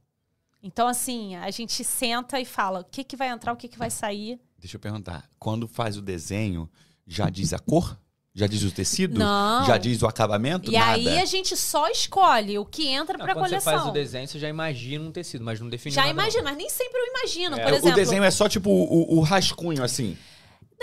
Então, 0.61 0.87
assim, 0.87 1.35
a 1.37 1.49
gente 1.49 1.83
senta 1.83 2.39
e 2.39 2.45
fala 2.45 2.81
o 2.81 2.85
que, 2.85 3.03
que 3.03 3.15
vai 3.15 3.29
entrar, 3.29 3.51
o 3.51 3.57
que, 3.57 3.67
que 3.67 3.79
vai 3.79 3.89
sair. 3.89 4.39
Deixa 4.59 4.77
eu 4.77 4.79
perguntar. 4.79 5.27
Quando 5.39 5.67
faz 5.67 5.97
o 5.97 6.03
desenho, 6.03 6.69
já 7.07 7.31
diz 7.31 7.51
a 7.51 7.57
cor? 7.57 7.99
Já 8.33 8.47
diz 8.47 8.63
o 8.63 8.71
tecido? 8.71 9.19
Não. 9.19 9.65
Já 9.65 9.77
diz 9.77 10.01
o 10.01 10.07
acabamento? 10.07 10.71
E 10.71 10.73
Nada. 10.73 10.93
aí 10.93 11.19
a 11.19 11.25
gente 11.25 11.57
só 11.57 11.89
escolhe 11.89 12.57
o 12.57 12.65
que 12.65 12.87
entra 12.87 13.17
Não, 13.17 13.25
pra 13.25 13.33
quando 13.33 13.49
coleção. 13.49 13.73
você 13.73 13.77
faz 13.79 13.89
o 13.89 13.91
desenho, 13.91 14.27
você 14.27 14.39
já 14.39 14.47
imagina 14.47 15.03
um 15.03 15.11
tecido, 15.11 15.43
mas 15.43 15.59
não 15.59 15.67
define 15.67 15.93
Já 15.93 16.01
nada, 16.03 16.13
não. 16.13 16.23
imagino, 16.23 16.43
mas 16.45 16.55
nem 16.57 16.69
sempre 16.69 16.97
eu 16.97 17.07
imagino. 17.07 17.55
É, 17.57 17.63
Por 17.63 17.73
o 17.73 17.75
exemplo, 17.75 17.91
o 17.91 17.95
desenho 17.95 18.23
é 18.23 18.31
só 18.31 18.47
tipo 18.47 18.69
o, 18.69 19.17
o 19.17 19.21
rascunho, 19.21 19.83
assim. 19.83 20.17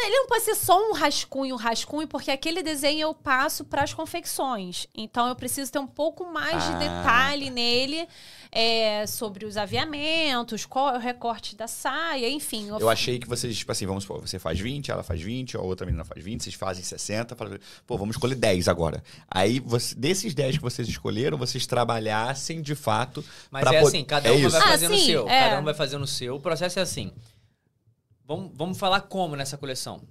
Ele 0.00 0.16
não 0.20 0.26
pode 0.26 0.44
ser 0.44 0.54
só 0.54 0.90
um 0.90 0.92
rascunho, 0.92 1.54
um 1.54 1.58
rascunho, 1.58 2.06
porque 2.08 2.30
aquele 2.30 2.62
desenho 2.62 3.00
eu 3.00 3.14
passo 3.14 3.64
para 3.64 3.82
as 3.82 3.92
confecções. 3.92 4.86
Então 4.94 5.26
eu 5.28 5.34
preciso 5.36 5.70
ter 5.72 5.78
um 5.78 5.86
pouco 5.86 6.24
mais 6.32 6.62
Ah. 6.64 6.70
de 6.72 6.78
detalhe 6.78 7.50
nele 7.50 8.06
é, 8.50 9.06
sobre 9.06 9.44
os 9.44 9.56
aviamentos, 9.56 10.64
qual 10.64 10.94
é 10.94 10.96
o 10.96 11.00
recorte 11.00 11.54
da 11.56 11.66
saia, 11.66 12.28
enfim. 12.30 12.68
Eu 12.68 12.88
achei 12.88 13.18
que 13.18 13.28
vocês, 13.28 13.56
tipo 13.58 13.70
assim, 13.72 13.86
vamos 13.86 14.04
supor, 14.04 14.20
você 14.20 14.38
faz 14.38 14.58
20, 14.58 14.90
ela 14.90 15.02
faz 15.02 15.20
20, 15.20 15.56
a 15.56 15.60
outra 15.60 15.84
menina 15.86 16.04
faz 16.04 16.22
20, 16.24 16.42
vocês 16.44 16.54
fazem 16.54 16.82
60, 16.82 17.36
fala, 17.36 17.58
pô, 17.86 17.96
vamos 17.98 18.16
escolher 18.16 18.34
10 18.36 18.68
agora. 18.68 19.02
Aí, 19.30 19.60
você- 19.60 19.94
desses 19.94 20.32
10 20.34 20.56
que 20.56 20.62
vocês 20.62 20.88
escolheram, 20.88 21.36
vocês 21.36 21.66
trabalhassem 21.66 22.62
de 22.62 22.74
fato 22.74 23.24
Mas 23.50 23.66
é 23.70 23.78
assim, 23.78 24.04
cada 24.04 24.28
é 24.28 24.32
uma 24.32 24.40
isso. 24.40 24.50
vai 24.50 24.60
Ah, 24.60 24.70
fazendo 24.70 24.94
o 24.94 24.98
sim, 24.98 25.06
seu. 25.06 25.28
é. 25.28 25.40
Cada 25.48 25.60
um 25.60 25.64
vai 25.64 25.74
fazendo 25.74 26.02
o 26.02 26.06
seu. 26.06 26.36
O 26.36 26.40
processo 26.40 26.78
é 26.78 26.82
assim. 26.82 27.12
Vamos, 28.28 28.50
vamos 28.54 28.78
falar 28.78 29.00
como 29.00 29.34
nessa 29.34 29.56
coleção. 29.56 30.02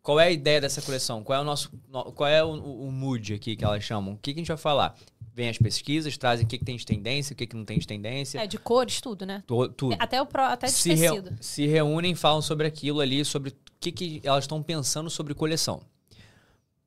Qual 0.00 0.20
é 0.20 0.26
a 0.26 0.30
ideia 0.30 0.60
dessa 0.60 0.80
coleção? 0.80 1.24
Qual 1.24 1.36
é 1.36 1.42
o 1.42 1.44
nosso. 1.44 1.72
no- 1.88 2.12
Qual 2.12 2.28
é 2.30 2.42
o, 2.44 2.48
o- 2.50 2.86
o 2.88 2.92
mood 2.92 3.34
aqui 3.34 3.56
que 3.56 3.64
elas 3.64 3.82
chamam? 3.82 4.14
O 4.14 4.16
que, 4.18 4.32
que 4.32 4.38
a 4.38 4.42
gente 4.42 4.48
vai 4.48 4.56
falar? 4.56 4.94
Vem 5.34 5.48
as 5.48 5.58
pesquisas, 5.58 6.16
trazem 6.16 6.44
o 6.46 6.48
que, 6.48 6.56
que 6.58 6.64
tem 6.64 6.76
de 6.76 6.86
tendência, 6.86 7.34
o 7.34 7.36
que, 7.36 7.46
que 7.48 7.56
não 7.56 7.64
tem 7.64 7.76
de 7.78 7.86
tendência. 7.86 8.38
É, 8.38 8.46
de 8.46 8.56
cores, 8.56 9.00
tudo, 9.00 9.26
né? 9.26 9.42
to- 9.44 9.68
tudo. 9.70 9.96
Até, 9.98 10.22
o 10.22 10.26
pro, 10.26 10.42
até 10.42 10.68
de 10.68 10.72
se, 10.72 10.90
tecido. 10.90 11.36
se 11.40 11.66
reúnem, 11.66 12.14
falam 12.14 12.40
sobre 12.40 12.66
aquilo 12.68 13.00
ali, 13.00 13.24
sobre 13.24 13.50
o 13.50 13.54
que, 13.80 13.90
que 13.90 14.20
elas 14.22 14.44
estão 14.44 14.62
pensando 14.62 15.10
sobre 15.10 15.34
coleção. 15.34 15.82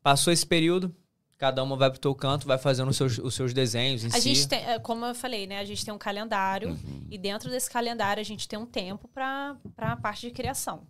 Passou 0.02 0.32
esse 0.32 0.46
período, 0.48 0.96
cada 1.38 1.64
uma 1.64 1.76
vai 1.76 1.90
pro 1.90 2.00
teu 2.00 2.16
canto, 2.16 2.48
vai 2.48 2.58
fazendo 2.58 2.90
os 2.90 2.98
seus, 2.98 3.18
os 3.20 3.34
seus 3.36 3.54
desenhos 3.54 4.04
em 4.04 4.08
A 4.08 4.12
si. 4.12 4.22
gente 4.22 4.48
tem, 4.48 4.60
é, 4.66 4.80
como 4.80 5.06
eu 5.06 5.14
falei, 5.14 5.46
né? 5.46 5.60
A 5.60 5.66
gente 5.66 5.86
tem 5.86 5.94
um 5.94 5.98
calendário 5.98 6.78
e 7.10 7.18
dentro 7.18 7.50
desse 7.50 7.70
calendário 7.70 8.20
a 8.20 8.26
gente 8.26 8.48
tem 8.48 8.58
um 8.58 8.66
tempo 8.66 9.08
para 9.08 9.56
a 9.78 9.96
parte 9.96 10.28
de 10.28 10.34
criação. 10.34 10.88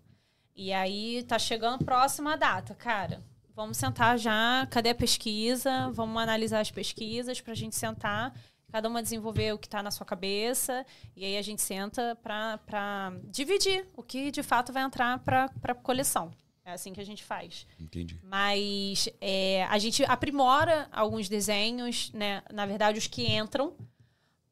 E 0.56 0.74
aí 0.74 1.24
tá 1.24 1.38
chegando 1.38 1.84
próxima 1.84 2.34
a 2.34 2.36
data, 2.36 2.74
cara. 2.74 3.24
Vamos 3.56 3.78
sentar 3.78 4.18
já, 4.18 4.68
cadê 4.70 4.90
a 4.90 4.96
pesquisa? 4.96 5.90
Vamos 5.92 6.22
analisar 6.22 6.60
as 6.62 6.72
pesquisas 6.72 7.42
pra 7.42 7.54
gente 7.54 7.76
sentar, 7.76 8.34
cada 8.72 8.88
uma 8.88 9.02
desenvolver 9.02 9.54
o 9.54 9.58
que 9.58 9.68
tá 9.68 9.82
na 9.82 9.92
sua 9.92 10.06
cabeça, 10.06 10.86
e 11.16 11.26
aí 11.26 11.38
a 11.38 11.42
gente 11.42 11.62
senta 11.62 12.16
pra, 12.22 12.60
pra 12.60 13.14
dividir 13.26 13.88
o 13.96 14.04
que 14.04 14.30
de 14.30 14.44
fato 14.44 14.72
vai 14.72 14.84
entrar 14.84 15.20
pra, 15.20 15.50
pra 15.62 15.74
coleção. 15.74 16.32
É 16.68 16.74
assim 16.74 16.92
que 16.92 17.00
a 17.00 17.06
gente 17.06 17.24
faz. 17.24 17.66
Entendi. 17.80 18.20
Mas 18.22 19.08
é, 19.22 19.64
a 19.70 19.78
gente 19.78 20.04
aprimora 20.04 20.90
alguns 20.92 21.30
desenhos, 21.30 22.12
né? 22.12 22.44
Na 22.54 22.66
verdade, 22.66 23.00
os 23.00 23.08
que 23.08 23.26
entram. 23.26 23.74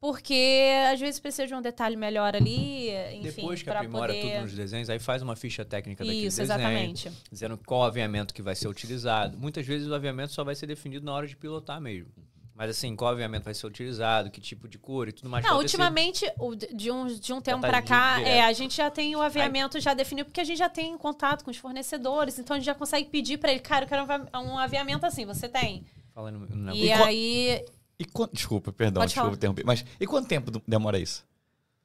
Porque 0.00 0.70
às 0.90 0.98
vezes 0.98 1.20
precisa 1.20 1.46
de 1.46 1.54
um 1.54 1.60
detalhe 1.60 1.94
melhor 1.94 2.34
ali, 2.34 2.90
enfim, 3.12 3.22
Depois 3.22 3.62
que 3.62 3.68
aprimora 3.68 4.14
poder... 4.14 4.30
tudo 4.30 4.42
nos 4.42 4.54
desenhos, 4.54 4.88
aí 4.88 4.98
faz 4.98 5.20
uma 5.20 5.36
ficha 5.36 5.62
técnica 5.64 6.04
daquele 6.04 6.26
Isso, 6.26 6.38
desenho. 6.38 6.58
exatamente. 6.58 7.12
Dizendo 7.30 7.58
qual 7.66 7.84
aviamento 7.84 8.32
que 8.32 8.40
vai 8.40 8.54
ser 8.54 8.68
utilizado. 8.68 9.36
Muitas 9.36 9.66
vezes 9.66 9.86
o 9.86 9.94
aviamento 9.94 10.32
só 10.32 10.42
vai 10.42 10.54
ser 10.54 10.66
definido 10.66 11.04
na 11.04 11.12
hora 11.12 11.26
de 11.26 11.36
pilotar 11.36 11.80
mesmo. 11.82 12.08
Mas 12.56 12.70
assim, 12.70 12.96
qual 12.96 13.10
aviamento 13.12 13.44
vai 13.44 13.52
ser 13.52 13.66
utilizado, 13.66 14.30
que 14.30 14.40
tipo 14.40 14.66
de 14.66 14.78
cor 14.78 15.08
e 15.08 15.12
tudo 15.12 15.28
mais. 15.28 15.44
Não, 15.44 15.58
ultimamente, 15.58 16.24
o- 16.38 16.54
de 16.56 16.90
um, 16.90 17.06
de 17.06 17.32
um 17.34 17.40
tempo 17.40 17.60
tá 17.60 17.68
pra 17.68 17.80
di- 17.80 17.88
cá, 17.88 18.20
é, 18.22 18.42
a 18.42 18.52
gente 18.54 18.74
já 18.74 18.90
tem 18.90 19.14
o 19.14 19.20
aviamento 19.20 19.78
já 19.78 19.92
definido, 19.92 20.24
porque 20.30 20.40
a 20.40 20.44
gente 20.44 20.56
já 20.56 20.68
tem 20.70 20.96
contato 20.96 21.44
com 21.44 21.50
os 21.50 21.58
fornecedores, 21.58 22.38
então 22.38 22.54
a 22.54 22.58
gente 22.58 22.64
já 22.66 22.74
consegue 22.74 23.10
pedir 23.10 23.36
pra 23.36 23.50
ele, 23.50 23.60
cara, 23.60 23.84
eu 23.84 23.88
quero 23.88 24.04
um 24.04 24.56
avi- 24.58 24.76
aviamento 24.76 25.04
assim, 25.04 25.26
você 25.26 25.50
tem? 25.50 25.84
Falando 26.14 26.38
no 26.48 26.74
E 26.74 26.86
E 26.86 26.92
aí, 26.92 27.64
E 27.98 28.04
quant... 28.06 28.30
Desculpa, 28.32 28.72
perdão, 28.72 29.02
Pode 29.02 29.10
desculpa 29.10 29.26
falar. 29.28 29.36
interromper. 29.36 29.64
Mas 29.64 29.84
e 30.00 30.06
quanto 30.06 30.26
tempo 30.26 30.50
demora 30.66 30.98
isso? 30.98 31.26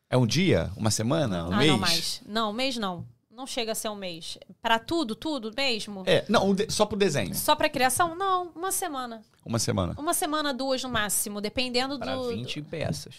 É 0.10 0.16
um 0.16 0.26
dia? 0.26 0.72
Uma 0.78 0.90
semana? 0.92 1.48
Um 1.50 1.54
ah, 1.54 1.58
mês? 1.58 1.70
não 1.72 1.78
mais. 1.78 2.22
Não, 2.26 2.54
mês 2.54 2.78
não. 2.78 3.06
Não 3.42 3.48
chega 3.48 3.72
a 3.72 3.76
ser 3.76 3.90
um 3.90 3.96
mês. 3.96 4.38
Pra 4.62 4.78
tudo, 4.78 5.16
tudo 5.16 5.52
mesmo? 5.58 6.04
É, 6.06 6.24
não, 6.30 6.56
só 6.70 6.86
pro 6.86 6.96
desenho. 6.96 7.34
Só 7.34 7.56
pra 7.56 7.68
criação? 7.68 8.14
Não, 8.16 8.52
uma 8.56 8.72
semana. 8.72 9.24
Uma 9.44 9.58
semana. 9.58 9.96
Uma 9.98 10.14
semana, 10.14 10.54
duas 10.54 10.84
no 10.84 10.90
máximo, 10.90 11.42
dependendo 11.42 11.98
Pra 11.98 12.16
do. 12.16 12.30
20 12.30 12.62
peças. 12.62 13.16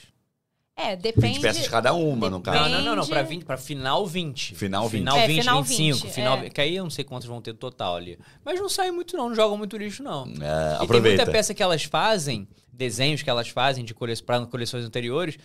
É, 0.76 0.94
depende. 0.94 1.34
20 1.34 1.42
peças 1.42 1.66
cada 1.66 1.92
uma, 1.92 2.30
no 2.30 2.38
Depende. 2.38 2.56
caso. 2.56 2.70
Não, 2.70 2.78
não, 2.78 2.84
não, 2.84 2.96
não. 3.02 3.06
Pra, 3.08 3.16
Depende. 3.22 3.38
20, 3.40 3.44
pra 3.46 3.56
final 3.56 4.06
20. 4.06 4.54
Final 4.54 4.88
20. 4.88 5.00
Final 5.00 5.16
É, 5.18 5.26
20, 5.26 5.40
final 5.40 5.62
25. 5.64 5.98
20, 6.06 6.12
final, 6.14 6.38
é. 6.38 6.50
Que 6.50 6.60
aí 6.60 6.76
eu 6.76 6.84
não 6.84 6.90
sei 6.90 7.04
quantos 7.04 7.26
vão 7.26 7.42
ter 7.42 7.52
total 7.54 7.96
ali. 7.96 8.16
Mas 8.44 8.60
não 8.60 8.68
sai 8.68 8.92
muito, 8.92 9.16
não. 9.16 9.28
Não 9.28 9.34
jogam 9.34 9.58
muito 9.58 9.76
lixo, 9.76 10.04
não. 10.04 10.22
É, 10.24 10.26
E 10.26 10.76
tem 10.76 10.84
aproveita. 10.84 11.16
muita 11.24 11.32
peça 11.32 11.52
que 11.52 11.62
elas 11.64 11.82
fazem, 11.82 12.46
desenhos 12.72 13.22
que 13.22 13.28
elas 13.28 13.48
fazem 13.48 13.84
de 13.84 13.92
cole... 13.92 14.14
para 14.22 14.46
coleções 14.46 14.84
anteriores. 14.84 15.36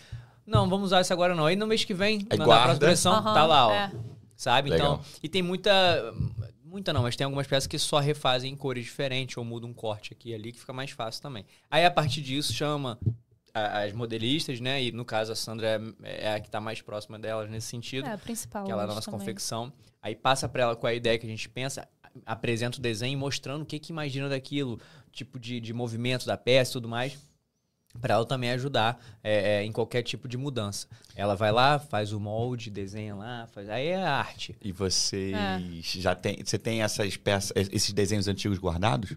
Não, 0.46 0.66
vamos 0.68 0.86
usar 0.86 1.00
isso 1.02 1.12
agora 1.12 1.34
não. 1.34 1.44
Aí 1.46 1.56
no 1.56 1.66
mês 1.66 1.84
que 1.84 1.92
vem, 1.92 2.26
Aí 2.30 2.38
na, 2.38 2.46
na 2.46 2.54
próxima 2.54 2.78
coleção, 2.78 3.12
Aham, 3.12 3.34
tá 3.34 3.44
lá, 3.44 3.66
ó. 3.66 3.72
é. 3.72 3.92
Sabe? 4.38 4.70
Legal. 4.70 4.94
Então, 5.02 5.04
e 5.20 5.28
tem 5.28 5.42
muita. 5.42 6.14
Muita 6.62 6.92
não, 6.92 7.02
mas 7.02 7.16
tem 7.16 7.24
algumas 7.24 7.46
peças 7.46 7.66
que 7.66 7.78
só 7.78 7.98
refazem 7.98 8.52
em 8.52 8.56
cores 8.56 8.84
diferentes 8.84 9.36
ou 9.38 9.44
mudam 9.44 9.70
um 9.70 9.74
corte 9.74 10.12
aqui 10.12 10.30
e 10.30 10.34
ali 10.34 10.52
que 10.52 10.60
fica 10.60 10.72
mais 10.72 10.90
fácil 10.92 11.20
também. 11.22 11.44
Aí 11.70 11.84
a 11.84 11.90
partir 11.90 12.20
disso 12.20 12.52
chama 12.52 12.98
a- 13.54 13.80
as 13.84 13.92
modelistas, 13.94 14.60
né? 14.60 14.82
E 14.84 14.92
no 14.92 15.02
caso 15.04 15.32
a 15.32 15.34
Sandra 15.34 15.80
é, 16.04 16.26
é 16.26 16.34
a 16.34 16.40
que 16.40 16.48
tá 16.50 16.60
mais 16.60 16.80
próxima 16.82 17.18
delas 17.18 17.50
nesse 17.50 17.66
sentido 17.68 18.06
É, 18.06 18.12
a 18.12 18.18
principal. 18.18 18.64
que 18.66 18.70
ela 18.70 18.82
é 18.82 18.84
a 18.84 18.86
nossa 18.88 19.00
também. 19.10 19.18
confecção. 19.18 19.72
Aí 20.02 20.14
passa 20.14 20.46
pra 20.48 20.62
ela 20.62 20.76
com 20.76 20.86
a 20.86 20.92
ideia 20.94 21.18
que 21.18 21.26
a 21.26 21.28
gente 21.28 21.48
pensa, 21.48 21.88
apresenta 22.26 22.78
o 22.78 22.82
desenho 22.82 23.18
mostrando 23.18 23.62
o 23.62 23.66
que, 23.66 23.78
que 23.78 23.90
imagina 23.90 24.28
daquilo, 24.28 24.78
tipo 25.10 25.38
de, 25.40 25.58
de 25.60 25.72
movimento 25.72 26.26
da 26.26 26.36
peça 26.36 26.70
e 26.70 26.74
tudo 26.74 26.88
mais. 26.88 27.18
Pra 28.00 28.14
ela 28.14 28.24
também 28.24 28.50
ajudar 28.50 28.98
é, 29.22 29.56
é, 29.60 29.64
em 29.64 29.72
qualquer 29.72 30.02
tipo 30.02 30.28
de 30.28 30.36
mudança. 30.36 30.86
Ela 31.16 31.34
vai 31.34 31.50
lá, 31.52 31.78
faz 31.78 32.12
o 32.12 32.20
molde, 32.20 32.70
desenha 32.70 33.14
lá, 33.14 33.46
faz. 33.52 33.68
Aí 33.68 33.86
é 33.88 34.02
arte. 34.04 34.56
E 34.62 34.70
vocês 34.72 35.34
É. 35.34 35.60
já 36.00 36.14
tem, 36.14 36.38
você 36.44 36.58
tem 36.58 36.82
essas 36.82 37.16
peças, 37.16 37.52
esses 37.56 37.92
desenhos 37.92 38.28
antigos 38.28 38.58
guardados? 38.58 39.16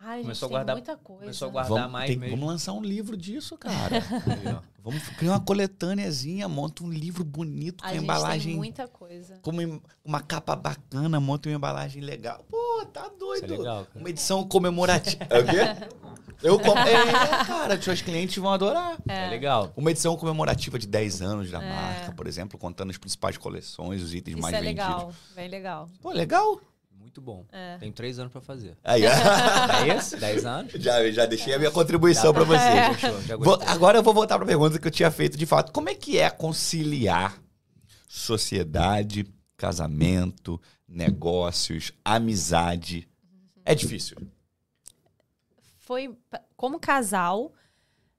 Ai, 0.00 0.18
gente, 0.18 0.26
Começou 0.26 0.46
a 0.46 0.48
tem 0.48 0.56
guardar- 0.56 0.76
muita 0.76 0.96
coisa. 0.96 1.20
começou 1.22 1.48
a 1.48 1.50
guardar 1.50 1.76
Vamos, 1.78 1.92
mais 1.92 2.08
tem- 2.08 2.16
mesmo. 2.18 2.36
vamos 2.36 2.50
lançar 2.52 2.72
um 2.72 2.80
livro 2.82 3.16
disso, 3.16 3.58
cara. 3.58 3.96
Aí, 3.98 4.56
vamos 4.82 5.02
criar 5.08 5.32
uma 5.32 5.40
coletâneazinha, 5.40 6.48
monta 6.48 6.84
um 6.84 6.88
livro 6.90 7.24
bonito 7.24 7.82
A 7.84 7.88
com 7.88 7.94
gente 7.94 8.04
embalagem, 8.04 8.46
tem 8.52 8.56
muita 8.56 8.86
coisa. 8.86 9.38
com 9.42 9.50
uma, 9.50 9.80
uma 10.04 10.20
capa 10.22 10.54
bacana, 10.54 11.18
monta 11.18 11.48
uma 11.48 11.56
embalagem 11.56 12.00
legal. 12.00 12.44
Pô, 12.48 12.86
tá 12.92 13.08
doido. 13.18 13.52
É 13.52 13.56
legal. 13.58 13.86
Uma 13.94 14.08
edição 14.08 14.46
comemorativa. 14.46 15.18
É 15.30 15.38
o 15.40 15.44
quê? 15.44 15.58
Eu 16.42 16.58
com... 16.58 16.76
É, 16.78 17.44
cara, 17.44 17.74
os 17.76 17.84
seus 17.84 18.00
clientes 18.00 18.36
vão 18.36 18.52
adorar. 18.52 18.96
É. 19.08 19.28
legal. 19.28 19.72
Uma 19.76 19.90
edição 19.90 20.16
comemorativa 20.16 20.78
de 20.78 20.86
10 20.86 21.20
anos 21.22 21.50
da 21.50 21.60
marca, 21.60 22.12
por 22.12 22.26
exemplo, 22.26 22.58
contando 22.58 22.90
as 22.90 22.96
principais 22.96 23.36
coleções, 23.36 24.02
os 24.02 24.14
itens 24.14 24.34
É. 24.34 24.38
Isso 24.38 24.42
mais 24.42 24.54
é 24.54 24.60
vendidos. 24.60 24.84
legal, 24.86 25.14
bem 25.34 25.48
legal. 25.48 25.88
Pô, 26.00 26.10
legal. 26.12 26.60
Muito 27.00 27.20
bom. 27.20 27.44
É. 27.52 27.78
Tenho 27.78 27.92
três 27.92 28.18
anos 28.18 28.30
pra 28.30 28.40
fazer. 28.40 28.76
Aí. 28.84 29.02
É 29.08 29.96
esse? 29.96 30.16
Dez 30.16 30.44
anos? 30.44 30.72
já, 30.74 31.10
já 31.10 31.26
deixei 31.26 31.54
a 31.54 31.58
minha 31.58 31.70
contribuição. 31.70 32.32
É. 32.52 32.94
Fechou, 32.94 33.22
já 33.22 33.36
Vou- 33.36 33.56
gostei. 33.56 33.68
agora 33.68 33.98
eu 33.98 34.02
vou 34.02 34.12
voltar 34.14 34.36
para 34.36 34.44
a 34.44 34.48
pergunta 34.48 34.78
que 34.78 34.86
eu 34.86 34.90
tinha 34.90 35.10
feito 35.10 35.36
de 35.38 35.46
fato. 35.46 35.72
Como 35.72 35.88
é 35.88 35.94
que 35.94 36.18
é 36.18 36.28
conciliar 36.28 37.36
sociedade, 38.08 39.26
casamento, 39.56 40.60
negócios, 40.88 41.92
amizade? 42.04 43.08
É 43.64 43.74
difícil. 43.74 44.16
Foi, 45.88 46.14
como 46.54 46.78
casal, 46.78 47.50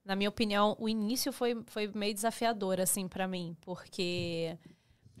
na 0.04 0.16
minha 0.16 0.28
opinião, 0.28 0.76
o 0.80 0.88
início 0.88 1.32
foi, 1.32 1.56
foi 1.68 1.86
meio 1.94 2.12
desafiador, 2.12 2.80
assim, 2.80 3.06
pra 3.06 3.28
mim. 3.28 3.56
Porque, 3.60 4.58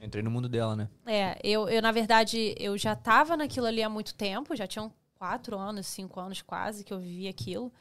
Entrei 0.02 0.20
no 0.20 0.32
mundo 0.32 0.48
dela, 0.48 0.74
né? 0.74 0.88
é, 1.06 1.38
eu, 1.44 1.68
eu, 1.68 1.80
na 1.80 1.92
verdade, 1.92 2.56
eu 2.58 2.76
já 2.76 2.96
tava 2.96 3.36
naquilo 3.36 3.66
ali 3.66 3.84
há 3.84 3.88
muito 3.88 4.16
tempo. 4.16 4.56
Já 4.56 4.66
tinham 4.66 4.92
quatro 5.14 5.56
anos, 5.56 5.86
cinco 5.86 6.18
anos 6.18 6.42
quase 6.42 6.82
que 6.82 6.92
eu 6.92 6.98
vivi 6.98 7.28
aquilo. 7.28 7.72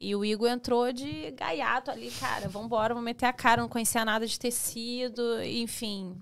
E 0.00 0.16
o 0.16 0.24
Igor 0.24 0.48
entrou 0.48 0.90
de 0.94 1.32
gaiato 1.32 1.90
ali, 1.90 2.10
cara, 2.12 2.48
vambora, 2.48 2.94
vamos 2.94 3.04
meter 3.04 3.26
a 3.26 3.34
cara, 3.34 3.60
não 3.60 3.68
conhecia 3.68 4.02
nada 4.02 4.26
de 4.26 4.40
tecido, 4.40 5.42
enfim. 5.42 6.18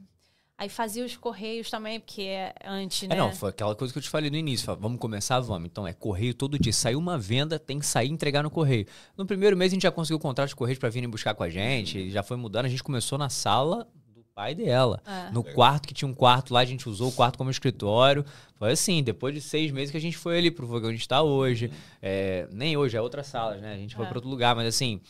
Aí 0.56 0.68
fazia 0.68 1.04
os 1.04 1.16
correios 1.16 1.68
também, 1.68 1.98
porque 1.98 2.22
é 2.22 2.54
antes, 2.64 3.08
né? 3.08 3.16
É, 3.16 3.18
não, 3.18 3.32
foi 3.34 3.50
aquela 3.50 3.74
coisa 3.74 3.92
que 3.92 3.98
eu 3.98 4.02
te 4.02 4.08
falei 4.08 4.30
no 4.30 4.36
início. 4.36 4.64
fala, 4.64 4.78
vamos 4.78 5.00
começar, 5.00 5.40
vamos. 5.40 5.66
Então, 5.66 5.84
é 5.86 5.92
correio 5.92 6.32
todo 6.32 6.56
dia. 6.56 6.72
Saiu 6.72 6.98
uma 6.98 7.18
venda, 7.18 7.58
tem 7.58 7.80
que 7.80 7.86
sair 7.86 8.08
e 8.08 8.12
entregar 8.12 8.40
no 8.42 8.50
correio. 8.50 8.86
No 9.16 9.26
primeiro 9.26 9.56
mês, 9.56 9.72
a 9.72 9.74
gente 9.74 9.82
já 9.82 9.90
conseguiu 9.90 10.20
contrato 10.20 10.50
de 10.50 10.56
correios 10.56 10.78
para 10.78 10.88
virem 10.88 11.08
buscar 11.08 11.34
com 11.34 11.42
a 11.42 11.50
gente. 11.50 12.08
Já 12.10 12.22
foi 12.22 12.36
mudando. 12.36 12.66
A 12.66 12.68
gente 12.68 12.84
começou 12.84 13.18
na 13.18 13.28
sala 13.28 13.88
do 14.14 14.22
pai 14.32 14.54
dela. 14.54 15.02
É. 15.04 15.32
No 15.32 15.42
quarto, 15.42 15.88
que 15.88 15.92
tinha 15.94 16.08
um 16.08 16.14
quarto 16.14 16.54
lá, 16.54 16.60
a 16.60 16.64
gente 16.64 16.88
usou 16.88 17.08
o 17.08 17.12
quarto 17.12 17.36
como 17.36 17.50
escritório. 17.50 18.24
Foi 18.54 18.70
assim, 18.70 19.02
depois 19.02 19.34
de 19.34 19.40
seis 19.40 19.72
meses 19.72 19.90
que 19.90 19.96
a 19.96 20.00
gente 20.00 20.16
foi 20.16 20.38
ali 20.38 20.52
pro 20.52 20.68
que 20.80 20.86
a 20.86 20.92
gente 20.92 21.08
tá 21.08 21.20
hoje. 21.20 21.68
É, 22.00 22.46
nem 22.52 22.76
hoje, 22.76 22.96
é 22.96 23.00
outra 23.00 23.24
sala, 23.24 23.56
né? 23.56 23.74
A 23.74 23.76
gente 23.76 23.96
foi 23.96 24.04
É. 24.04 24.08
para 24.08 24.18
outro 24.18 24.30
lugar, 24.30 24.54
mas 24.54 24.68
assim, 24.68 25.00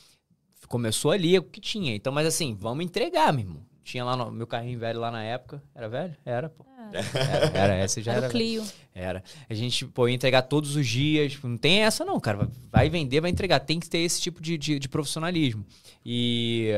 começou 0.68 1.10
ali 1.10 1.38
o 1.38 1.42
que 1.42 1.60
tinha. 1.60 1.94
Então, 1.94 2.10
mas 2.14 2.26
assim, 2.26 2.54
vamos 2.54 2.82
entregar, 2.82 3.30
meu 3.30 3.44
irmão. 3.44 3.73
Tinha 3.84 4.02
lá 4.04 4.16
no 4.16 4.32
meu 4.32 4.46
carrinho 4.46 4.78
velho 4.78 4.98
lá 4.98 5.10
na 5.10 5.22
época. 5.22 5.62
Era 5.74 5.88
velho? 5.88 6.16
Era, 6.24 6.48
pô. 6.48 6.64
Era, 6.92 7.58
era 7.58 7.74
essa 7.74 8.00
já 8.02 8.12
Era 8.12 8.20
era. 8.22 8.28
o 8.28 8.30
Clio. 8.30 8.64
Era. 8.94 9.22
A 9.48 9.54
gente, 9.54 9.84
pô, 9.86 10.08
ia 10.08 10.14
entregar 10.14 10.42
todos 10.42 10.74
os 10.74 10.86
dias. 10.86 11.32
Tipo, 11.32 11.48
Não 11.48 11.56
tem 11.58 11.80
essa, 11.82 12.04
não, 12.04 12.18
cara. 12.18 12.48
Vai 12.72 12.88
vender, 12.88 13.20
vai 13.20 13.30
entregar. 13.30 13.60
Tem 13.60 13.78
que 13.78 13.88
ter 13.88 13.98
esse 13.98 14.20
tipo 14.20 14.40
de, 14.42 14.56
de, 14.58 14.78
de 14.78 14.88
profissionalismo. 14.88 15.64
E, 16.04 16.70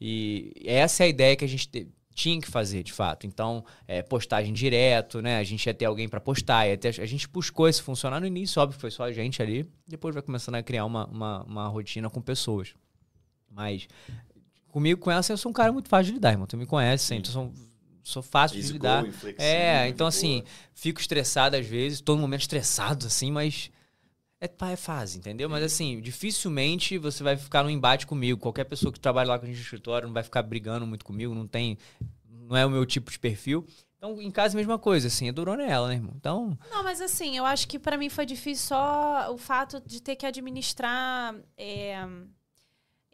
e 0.00 0.52
essa 0.64 1.02
é 1.02 1.06
a 1.06 1.08
ideia 1.08 1.36
que 1.36 1.44
a 1.44 1.48
gente 1.48 1.68
te- 1.68 1.88
tinha 2.14 2.40
que 2.40 2.48
fazer, 2.48 2.82
de 2.84 2.92
fato. 2.92 3.26
Então, 3.26 3.64
é, 3.88 4.00
postagem 4.02 4.52
direto, 4.52 5.20
né? 5.20 5.38
A 5.38 5.44
gente 5.44 5.66
ia 5.66 5.74
ter 5.74 5.84
alguém 5.86 6.08
para 6.08 6.20
postar. 6.20 6.68
Ia 6.68 6.76
ter, 6.78 7.00
a 7.00 7.06
gente 7.06 7.26
buscou 7.28 7.68
esse 7.68 7.82
funcionar 7.82 8.20
no 8.20 8.26
início, 8.26 8.62
óbvio, 8.62 8.78
foi 8.78 8.90
só 8.92 9.02
a 9.04 9.12
gente 9.12 9.42
ali. 9.42 9.68
Depois 9.88 10.14
vai 10.14 10.22
começando 10.22 10.54
a 10.54 10.62
criar 10.62 10.84
uma, 10.84 11.06
uma, 11.06 11.42
uma 11.44 11.66
rotina 11.68 12.08
com 12.08 12.20
pessoas. 12.20 12.74
Mas 13.50 13.88
comigo, 14.74 15.00
com 15.00 15.10
ela, 15.10 15.20
assim, 15.20 15.32
eu 15.32 15.36
sou 15.38 15.50
um 15.50 15.52
cara 15.52 15.72
muito 15.72 15.88
fácil 15.88 16.06
de 16.06 16.12
lidar, 16.14 16.32
irmão. 16.32 16.46
Tu 16.46 16.56
me 16.56 16.66
conhece, 16.66 17.04
assim, 17.06 17.20
então 17.20 17.32
sou, 17.32 17.52
sou 18.02 18.22
fácil 18.22 18.56
de 18.58 18.62
Easy 18.64 18.72
lidar. 18.74 19.00
going, 19.02 19.12
flexível, 19.12 19.44
É, 19.50 19.84
de 19.84 19.90
então 19.90 20.04
boa. 20.04 20.08
assim, 20.08 20.42
fico 20.74 21.00
estressado 21.00 21.56
às 21.56 21.66
vezes, 21.66 22.00
todo 22.00 22.18
momento 22.20 22.40
estressado, 22.42 23.06
assim, 23.06 23.30
mas 23.30 23.70
é, 24.40 24.48
pá, 24.48 24.70
é 24.70 24.76
fase, 24.76 25.16
entendeu? 25.18 25.48
Mas 25.48 25.62
assim, 25.64 26.00
dificilmente 26.00 26.98
você 26.98 27.22
vai 27.22 27.36
ficar 27.36 27.62
num 27.62 27.70
embate 27.70 28.06
comigo. 28.06 28.38
Qualquer 28.40 28.64
pessoa 28.64 28.92
que 28.92 29.00
trabalha 29.00 29.28
lá 29.28 29.38
com 29.38 29.44
a 29.44 29.48
gente 29.48 29.56
no 29.56 29.62
escritório 29.62 30.06
não 30.08 30.12
vai 30.12 30.22
ficar 30.22 30.42
brigando 30.42 30.86
muito 30.86 31.04
comigo, 31.04 31.34
não 31.34 31.46
tem. 31.46 31.78
Não 32.28 32.54
é 32.56 32.66
o 32.66 32.70
meu 32.70 32.84
tipo 32.84 33.10
de 33.10 33.18
perfil. 33.18 33.64
Então, 33.96 34.20
em 34.20 34.30
casa, 34.30 34.54
mesma 34.54 34.78
coisa, 34.78 35.06
assim, 35.06 35.30
a 35.30 35.32
Durona 35.32 35.62
é 35.62 35.70
ela, 35.70 35.88
né, 35.88 35.94
irmão? 35.94 36.12
Então, 36.14 36.58
Não, 36.70 36.82
mas 36.84 37.00
assim, 37.00 37.38
eu 37.38 37.46
acho 37.46 37.66
que 37.66 37.78
pra 37.78 37.96
mim 37.96 38.10
foi 38.10 38.26
difícil 38.26 38.66
só 38.68 39.32
o 39.32 39.38
fato 39.38 39.80
de 39.86 40.02
ter 40.02 40.14
que 40.14 40.26
administrar. 40.26 41.34
é, 41.56 42.06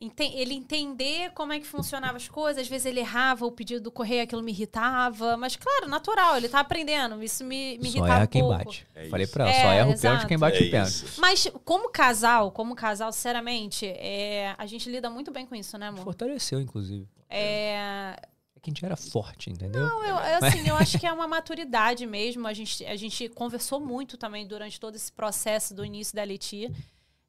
ele 0.01 0.55
entender 0.55 1.31
como 1.33 1.53
é 1.53 1.61
que 1.61 1.67
funcionava 1.67 2.17
as 2.17 2.27
coisas. 2.27 2.63
Às 2.63 2.69
vezes 2.69 2.87
ele 2.87 3.01
errava 3.01 3.45
o 3.45 3.53
pedido 3.53 3.83
do 3.83 3.91
correio, 3.93 4.23
aquilo 4.23 4.43
me 4.43 4.51
irritava. 4.51 5.37
Mas, 5.37 5.57
claro, 5.57 5.89
natural, 5.89 6.37
ele 6.39 6.49
tá 6.49 6.61
aprendendo. 6.61 7.23
Isso 7.23 7.45
me, 7.45 7.77
me 7.79 7.85
só 7.91 7.99
irritava 7.99 8.15
erra 8.15 8.25
um 8.25 8.27
quem 8.29 8.41
pouco. 8.43 8.57
bate. 8.65 8.87
É 8.95 9.09
Falei 9.09 9.25
isso. 9.25 9.33
pra 9.35 9.45
ela, 9.45 9.53
É, 9.53 9.63
só 9.63 9.69
erra 9.73 9.91
o 9.91 10.01
pênalti 10.01 10.27
quem 10.27 10.39
bate 10.39 10.57
É 10.57 10.67
o 10.67 10.71
pênalti. 10.71 10.91
isso. 10.91 11.21
Mas 11.21 11.47
como 11.65 11.91
casal, 11.91 12.51
como 12.51 12.75
casal, 12.75 13.13
sinceramente, 13.13 13.85
é, 13.87 14.55
a 14.57 14.65
gente 14.67 14.89
lida 14.91 15.11
muito 15.11 15.31
bem 15.31 15.45
com 15.45 15.55
isso, 15.55 15.77
né, 15.77 15.89
amor? 15.89 16.03
Fortaleceu, 16.03 16.61
inclusive. 16.61 17.07
É, 17.29 18.17
É 18.57 18.61
que 18.63 18.71
a 18.71 18.73
gente 18.73 18.85
era 18.85 18.97
forte, 18.97 19.51
entendeu? 19.51 19.83
Não, 19.83 20.03
eu, 20.03 20.17
eu, 20.17 20.45
assim, 20.47 20.67
eu 20.69 20.77
acho 20.77 20.99
que 20.99 21.07
é 21.07 21.13
uma 21.13 21.27
maturidade 21.29 22.07
mesmo. 22.07 22.47
A 22.47 22.53
gente, 22.55 22.85
a 22.87 22.97
gente 22.97 23.29
conversou 23.31 23.79
muito 23.81 24.17
também 24.17 24.47
durante 24.47 24.79
todo 24.81 24.97
esse 24.97 25.13
processo 25.13 25.75
do 25.75 25.85
início 25.85 26.15
da 26.15 26.23
Leti. 26.25 26.71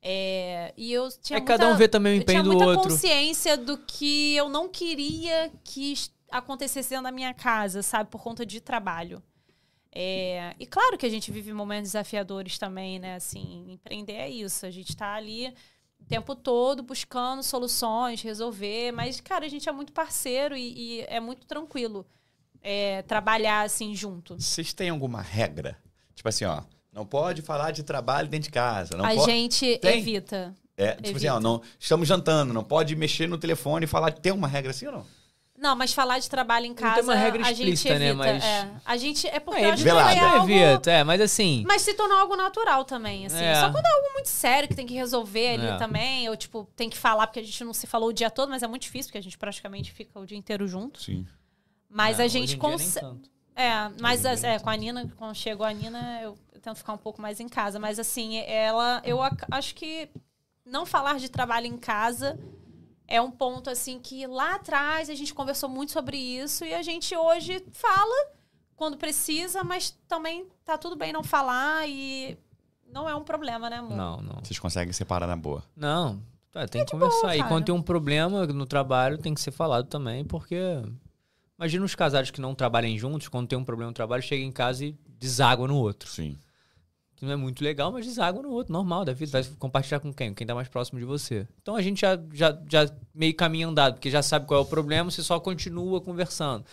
É, 0.01 0.73
e 0.75 0.91
eu 0.91 1.07
tinha 1.21 1.37
é 1.37 1.39
muita, 1.41 1.53
cada 1.57 1.69
um 1.71 1.77
vê 1.77 1.87
também 1.87 2.13
o 2.13 2.15
eu 2.21 2.25
tinha 2.25 2.39
empenho 2.39 2.43
do 2.43 2.49
muita 2.57 2.65
outro. 2.65 2.89
consciência 2.89 3.55
do 3.55 3.77
que 3.77 4.35
eu 4.35 4.49
não 4.49 4.67
queria 4.67 5.51
que 5.63 5.93
es- 5.93 6.11
acontecesse 6.31 6.89
dentro 6.89 7.03
da 7.03 7.11
minha 7.11 7.33
casa, 7.33 7.83
sabe? 7.83 8.09
Por 8.09 8.21
conta 8.21 8.45
de 8.45 8.59
trabalho. 8.59 9.21
É, 9.93 10.55
e 10.57 10.65
claro 10.65 10.97
que 10.97 11.05
a 11.05 11.09
gente 11.09 11.31
vive 11.31 11.53
momentos 11.53 11.89
desafiadores 11.91 12.57
também, 12.57 12.97
né? 12.97 13.15
Assim, 13.15 13.65
empreender 13.73 14.13
é 14.13 14.29
isso. 14.29 14.65
A 14.65 14.71
gente 14.71 14.95
tá 14.95 15.13
ali 15.13 15.53
o 15.99 16.05
tempo 16.05 16.33
todo 16.35 16.81
buscando 16.81 17.43
soluções, 17.43 18.21
resolver. 18.21 18.91
Mas, 18.93 19.19
cara, 19.21 19.45
a 19.45 19.49
gente 19.49 19.67
é 19.69 19.71
muito 19.71 19.91
parceiro 19.91 20.55
e, 20.55 20.99
e 20.99 21.01
é 21.01 21.19
muito 21.19 21.45
tranquilo 21.45 22.07
é, 22.61 23.01
trabalhar 23.03 23.61
assim 23.63 23.93
junto. 23.93 24.35
Vocês 24.39 24.73
têm 24.73 24.89
alguma 24.89 25.21
regra? 25.21 25.77
Tipo 26.15 26.29
assim, 26.29 26.45
ó, 26.45 26.63
não 26.91 27.05
pode 27.05 27.41
falar 27.41 27.71
de 27.71 27.83
trabalho 27.83 28.27
dentro 28.27 28.45
de 28.45 28.51
casa. 28.51 28.95
Não 28.97 29.05
a 29.05 29.09
pode... 29.13 29.25
gente 29.31 29.77
Tem? 29.77 29.99
evita. 29.99 30.53
É, 30.77 30.93
tipo 30.95 31.17
assim, 31.17 31.27
ó, 31.27 31.33
evita. 31.35 31.39
não, 31.39 31.61
estamos 31.79 32.07
jantando, 32.07 32.53
não 32.53 32.63
pode 32.63 32.95
mexer 32.95 33.27
no 33.27 33.37
telefone 33.37 33.85
e 33.85 33.87
falar. 33.87 34.11
Tem 34.13 34.31
uma 34.31 34.47
regra 34.47 34.71
assim 34.71 34.87
ou 34.87 34.91
não? 34.93 35.05
Não, 35.57 35.75
mas 35.75 35.93
falar 35.93 36.17
de 36.17 36.27
trabalho 36.27 36.65
em 36.65 36.69
Não 36.69 36.75
casa. 36.75 36.95
tem 36.95 37.03
uma 37.03 37.13
regra 37.13 37.41
a 37.45 37.53
gente 37.53 37.71
explícita, 37.73 37.99
né, 37.99 38.13
mas- 38.13 38.43
É. 38.43 38.67
A 38.83 38.97
gente. 38.97 39.27
É 39.27 39.39
porque 39.39 39.61
É, 39.61 39.65
eu 39.65 39.69
acho 39.69 39.77
que 39.77 39.83
velada. 39.83 40.11
é 40.15 40.19
algo. 40.19 40.51
Evita, 40.51 40.91
é, 40.91 41.03
mas 41.03 41.21
assim. 41.21 41.63
Mas 41.67 41.83
se 41.83 41.93
tornou 41.93 42.17
algo 42.17 42.35
natural 42.35 42.83
também, 42.83 43.27
assim. 43.27 43.43
É. 43.43 43.53
Só 43.55 43.71
quando 43.71 43.85
é 43.85 43.89
algo 43.93 44.13
muito 44.13 44.27
sério 44.29 44.67
que 44.67 44.73
tem 44.73 44.87
que 44.87 44.95
resolver 44.95 45.49
ali 45.49 45.67
É. 45.67 45.77
também, 45.77 46.27
ou 46.29 46.35
tipo, 46.35 46.67
tem 46.75 46.89
que 46.89 46.97
falar 46.97 47.27
porque 47.27 47.41
a 47.41 47.43
gente 47.43 47.63
não 47.63 47.75
se 47.75 47.85
falou 47.85 48.09
o 48.09 48.13
dia 48.13 48.31
todo, 48.31 48.49
mas 48.49 48.63
é 48.63 48.67
muito 48.67 48.81
difícil, 48.81 49.09
porque 49.09 49.19
a 49.19 49.23
gente 49.23 49.37
praticamente 49.37 49.91
fica 49.91 50.19
o 50.19 50.25
dia 50.25 50.37
inteiro 50.37 50.67
junto. 50.67 50.99
Sim. 50.99 51.27
Mas 51.87 52.19
é, 52.19 52.23
a 52.23 52.27
gente 52.27 52.57
consegue. 52.57 53.21
É, 53.55 53.91
mas 53.99 54.25
as- 54.25 54.43
é, 54.43 54.53
não 54.53 54.59
com 54.61 54.69
a 54.71 54.75
Nina, 54.75 55.11
quando 55.15 55.35
chegou 55.35 55.65
a 55.65 55.71
Nina, 55.71 56.21
eu 56.23 56.35
tento 56.61 56.77
ficar 56.77 56.93
um 56.93 56.97
pouco 56.97 57.21
mais 57.21 57.39
em 57.39 57.47
casa. 57.49 57.79
Mas 57.79 57.99
assim, 57.99 58.37
ela. 58.39 59.01
Eu 59.05 59.21
ac- 59.21 59.45
acho 59.51 59.75
que 59.75 60.09
não 60.65 60.85
falar 60.85 61.17
de 61.19 61.29
trabalho 61.29 61.65
em 61.67 61.77
casa 61.77 62.39
é 63.07 63.19
um 63.19 63.29
ponto 63.31 63.69
assim 63.69 63.99
que 63.99 64.25
lá 64.27 64.55
atrás 64.55 65.09
a 65.09 65.15
gente 65.15 65.33
conversou 65.33 65.67
muito 65.67 65.91
sobre 65.91 66.17
isso 66.17 66.63
e 66.63 66.73
a 66.73 66.81
gente 66.81 67.15
hoje 67.15 67.61
fala 67.73 68.29
quando 68.75 68.97
precisa, 68.97 69.63
mas 69.63 69.91
também 70.07 70.47
tá 70.63 70.77
tudo 70.77 70.95
bem 70.95 71.11
não 71.11 71.23
falar 71.23 71.87
e 71.89 72.37
não 72.91 73.07
é 73.09 73.15
um 73.15 73.23
problema, 73.23 73.69
né, 73.69 73.77
amor? 73.77 73.97
Não, 73.97 74.21
não. 74.21 74.39
Vocês 74.43 74.57
conseguem 74.59 74.93
separar 74.93 75.27
na 75.27 75.35
boa. 75.35 75.63
Não, 75.75 76.21
tá, 76.51 76.67
tem 76.67 76.85
que 76.85 76.91
conversar. 76.91 77.35
e 77.35 77.39
cara. 77.39 77.49
quando 77.49 77.65
tem 77.65 77.75
um 77.75 77.81
problema 77.81 78.45
no 78.47 78.65
trabalho, 78.65 79.17
tem 79.17 79.33
que 79.33 79.41
ser 79.41 79.51
falado 79.51 79.87
também, 79.87 80.23
porque. 80.25 80.57
Imagina 81.59 81.85
os 81.85 81.93
casais 81.93 82.31
que 82.31 82.41
não 82.41 82.55
trabalhem 82.55 82.97
juntos, 82.97 83.27
quando 83.27 83.47
tem 83.47 83.57
um 83.59 83.63
problema 83.63 83.91
no 83.91 83.93
trabalho, 83.93 84.23
chega 84.23 84.41
em 84.43 84.51
casa 84.51 84.83
e 84.83 84.93
deságua 85.19 85.67
no 85.67 85.77
outro. 85.77 86.09
Sim. 86.09 86.35
Que 87.21 87.25
não 87.27 87.33
é 87.33 87.35
muito 87.35 87.63
legal, 87.63 87.91
mas 87.91 88.03
deságua 88.03 88.41
no 88.41 88.49
outro, 88.49 88.73
normal 88.73 89.05
da 89.05 89.13
vida. 89.13 89.39
Vai 89.39 89.43
compartilhar 89.59 89.99
com 89.99 90.11
quem? 90.11 90.33
Quem 90.33 90.47
tá 90.47 90.55
mais 90.55 90.67
próximo 90.67 90.97
de 90.97 91.05
você. 91.05 91.47
Então 91.61 91.75
a 91.75 91.81
gente 91.83 92.01
já, 92.01 92.19
já, 92.33 92.59
já 92.67 92.89
meio 93.13 93.35
caminho 93.35 93.69
andado, 93.69 93.93
porque 93.93 94.09
já 94.09 94.23
sabe 94.23 94.47
qual 94.47 94.61
é 94.61 94.63
o 94.63 94.65
problema, 94.65 95.11
você 95.11 95.21
só 95.21 95.39
continua 95.39 96.01
conversando. 96.01 96.65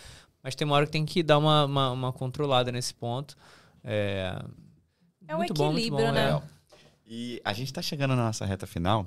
Mas 0.42 0.54
tem 0.54 0.64
uma 0.66 0.74
hora 0.74 0.86
que 0.86 0.92
tem 0.92 1.04
que 1.04 1.22
dar 1.22 1.36
uma, 1.36 1.66
uma, 1.66 1.90
uma 1.90 2.12
controlada 2.14 2.72
nesse 2.72 2.94
ponto. 2.94 3.36
É, 3.84 4.42
É 5.26 5.34
o 5.34 5.36
muito 5.36 5.52
bom, 5.52 5.64
muito 5.66 5.80
equilíbrio, 5.80 6.06
bom, 6.06 6.12
né? 6.12 6.30
é. 6.30 6.42
E 7.06 7.42
a 7.44 7.52
gente 7.52 7.70
tá 7.70 7.82
chegando 7.82 8.16
na 8.16 8.24
nossa 8.24 8.46
reta 8.46 8.66
final. 8.66 9.06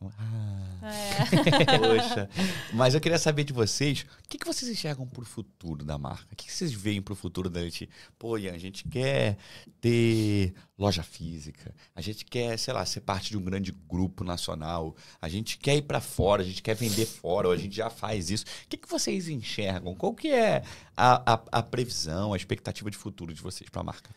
Ah, 0.00 0.78
É. 0.82 1.78
poxa. 1.78 2.30
Mas 2.72 2.94
eu 2.94 3.00
queria 3.00 3.18
saber 3.18 3.42
de 3.42 3.52
vocês, 3.52 4.02
o 4.24 4.28
que, 4.28 4.38
que 4.38 4.46
vocês 4.46 4.70
enxergam 4.70 5.06
pro 5.06 5.24
futuro 5.24 5.84
da 5.84 5.98
marca? 5.98 6.32
O 6.32 6.36
que, 6.36 6.46
que 6.46 6.52
vocês 6.52 6.72
veem 6.72 7.02
pro 7.02 7.16
futuro 7.16 7.50
da 7.50 7.60
Leti? 7.60 7.88
Pô, 8.16 8.38
Ian, 8.38 8.52
a 8.52 8.58
gente 8.58 8.84
quer 8.88 9.36
ter 9.80 10.54
loja 10.78 11.02
física, 11.02 11.74
a 11.96 12.00
gente 12.00 12.24
quer, 12.24 12.56
sei 12.58 12.72
lá, 12.72 12.86
ser 12.86 13.00
parte 13.00 13.30
de 13.30 13.36
um 13.36 13.42
grande 13.42 13.72
grupo 13.88 14.22
nacional, 14.22 14.94
a 15.20 15.28
gente 15.28 15.58
quer 15.58 15.76
ir 15.76 15.82
para 15.82 16.00
fora, 16.00 16.42
a 16.42 16.46
gente 16.46 16.62
quer 16.62 16.74
vender 16.74 17.04
fora, 17.04 17.48
ou 17.48 17.52
a 17.52 17.56
gente 17.56 17.74
já 17.74 17.90
faz 17.90 18.30
isso. 18.30 18.44
O 18.44 18.68
que, 18.68 18.76
que 18.76 18.88
vocês 18.88 19.28
enxergam? 19.28 19.96
Qual 19.96 20.14
que 20.14 20.28
é 20.28 20.62
a, 20.96 21.32
a, 21.34 21.42
a 21.52 21.62
previsão, 21.62 22.32
a 22.32 22.36
expectativa 22.36 22.88
de 22.88 22.96
futuro 22.96 23.34
de 23.34 23.42
vocês 23.42 23.68
pra 23.68 23.82
marca? 23.82 24.10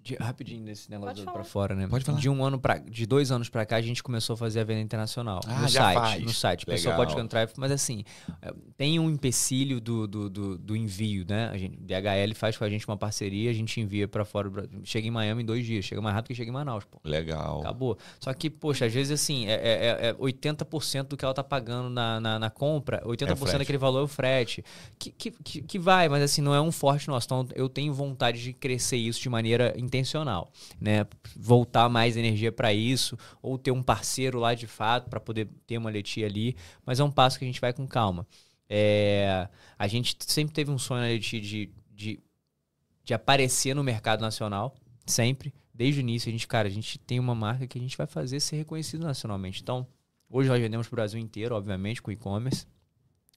De- 0.00 0.14
rapidinho 0.14 0.62
nesse 0.62 0.88
negócio 0.90 1.24
pra 1.24 1.42
fora, 1.44 1.74
né? 1.74 1.86
Pode 1.88 2.04
falar. 2.04 2.18
De 2.18 2.28
um 2.30 2.42
ano 2.44 2.58
para, 2.58 2.78
de 2.78 3.04
dois 3.04 3.30
anos 3.32 3.48
pra 3.48 3.66
cá, 3.66 3.76
a 3.76 3.80
gente 3.82 4.02
começou 4.02 4.34
a 4.34 4.36
fazer 4.36 4.60
a 4.60 4.64
venda 4.64 4.80
internacional 4.80 5.40
Ah, 5.46 5.62
no 5.62 5.68
já 5.68 5.80
site, 5.82 5.94
faz. 5.98 6.22
no 6.24 6.32
site. 6.32 6.62
O 6.62 6.66
pessoal 6.66 6.96
Legal. 6.98 7.06
pode 7.14 7.20
entrar, 7.24 7.50
mas 7.58 7.70
assim, 7.72 8.04
é, 8.40 8.52
tem 8.76 8.98
um 8.98 9.10
empecilho 9.10 9.80
do, 9.80 10.06
do, 10.06 10.30
do, 10.30 10.56
do 10.58 10.76
envio, 10.76 11.26
né? 11.28 11.48
A 11.52 11.58
gente, 11.58 11.76
DHL 11.78 12.34
faz 12.34 12.56
com 12.56 12.64
a 12.64 12.70
gente 12.70 12.86
uma 12.86 12.96
parceria, 12.96 13.50
a 13.50 13.52
gente 13.52 13.80
envia 13.80 14.06
pra 14.08 14.24
fora, 14.24 14.50
chega 14.84 15.06
em 15.06 15.10
Miami 15.10 15.42
em 15.42 15.46
dois 15.46 15.66
dias, 15.66 15.84
chega 15.84 16.00
mais 16.00 16.14
rápido 16.14 16.28
que 16.28 16.34
chega 16.36 16.50
em 16.50 16.54
Manaus, 16.54 16.84
pô. 16.84 17.00
Legal. 17.04 17.60
Acabou. 17.60 17.98
Só 18.20 18.32
que, 18.32 18.48
poxa, 18.48 18.86
às 18.86 18.92
vezes 18.92 19.12
assim, 19.12 19.46
é, 19.46 19.52
é, 19.54 20.08
é 20.10 20.14
80% 20.14 21.02
do 21.08 21.16
que 21.16 21.24
ela 21.24 21.34
tá 21.34 21.42
pagando 21.44 21.90
na, 21.90 22.20
na, 22.20 22.38
na 22.38 22.50
compra, 22.50 23.02
80% 23.04 23.54
É 23.54 23.58
daquele 23.58 23.78
valor 23.78 24.00
é 24.00 24.02
o 24.04 24.08
frete. 24.08 24.64
Que, 24.98 25.10
que, 25.10 25.30
que, 25.32 25.60
que 25.62 25.78
vai, 25.78 26.08
mas 26.08 26.22
assim, 26.22 26.40
não 26.40 26.54
é 26.54 26.60
um 26.60 26.70
forte 26.72 27.08
nosso. 27.08 27.26
Então 27.26 27.46
eu 27.54 27.68
tenho 27.68 27.92
vontade 27.92 28.40
de 28.42 28.52
crescer 28.52 28.96
isso 28.96 29.20
de 29.20 29.28
maneira 29.28 29.74
intencional, 29.98 30.52
né? 30.80 31.06
Voltar 31.36 31.88
mais 31.88 32.16
energia 32.16 32.52
para 32.52 32.72
isso, 32.72 33.18
ou 33.42 33.58
ter 33.58 33.70
um 33.70 33.82
parceiro 33.82 34.38
lá 34.38 34.54
de 34.54 34.66
fato 34.66 35.08
para 35.08 35.20
poder 35.20 35.48
ter 35.66 35.78
uma 35.78 35.90
Letia 35.90 36.26
ali. 36.26 36.56
Mas 36.84 37.00
é 37.00 37.04
um 37.04 37.10
passo 37.10 37.38
que 37.38 37.44
a 37.44 37.48
gente 37.48 37.60
vai 37.60 37.72
com 37.72 37.86
calma. 37.86 38.26
É, 38.68 39.48
a 39.78 39.86
gente 39.88 40.16
sempre 40.20 40.54
teve 40.54 40.70
um 40.70 40.78
sonho 40.78 41.02
na 41.02 41.08
Letia 41.08 41.40
de, 41.40 41.70
de, 41.90 42.20
de 43.04 43.14
aparecer 43.14 43.74
no 43.74 43.82
mercado 43.82 44.20
nacional, 44.20 44.74
sempre. 45.06 45.52
Desde 45.74 46.00
o 46.00 46.02
início, 46.02 46.28
a 46.28 46.32
gente, 46.32 46.46
cara, 46.46 46.66
a 46.66 46.70
gente 46.70 46.98
tem 46.98 47.20
uma 47.20 47.34
marca 47.34 47.66
que 47.66 47.78
a 47.78 47.80
gente 47.80 47.96
vai 47.96 48.06
fazer 48.06 48.40
ser 48.40 48.56
reconhecido 48.56 49.04
nacionalmente. 49.04 49.62
Então, 49.62 49.86
hoje 50.28 50.48
nós 50.48 50.60
vendemos 50.60 50.88
para 50.88 50.94
o 50.94 50.96
Brasil 50.96 51.20
inteiro, 51.20 51.54
obviamente, 51.54 52.02
com 52.02 52.10
e-commerce. 52.10 52.66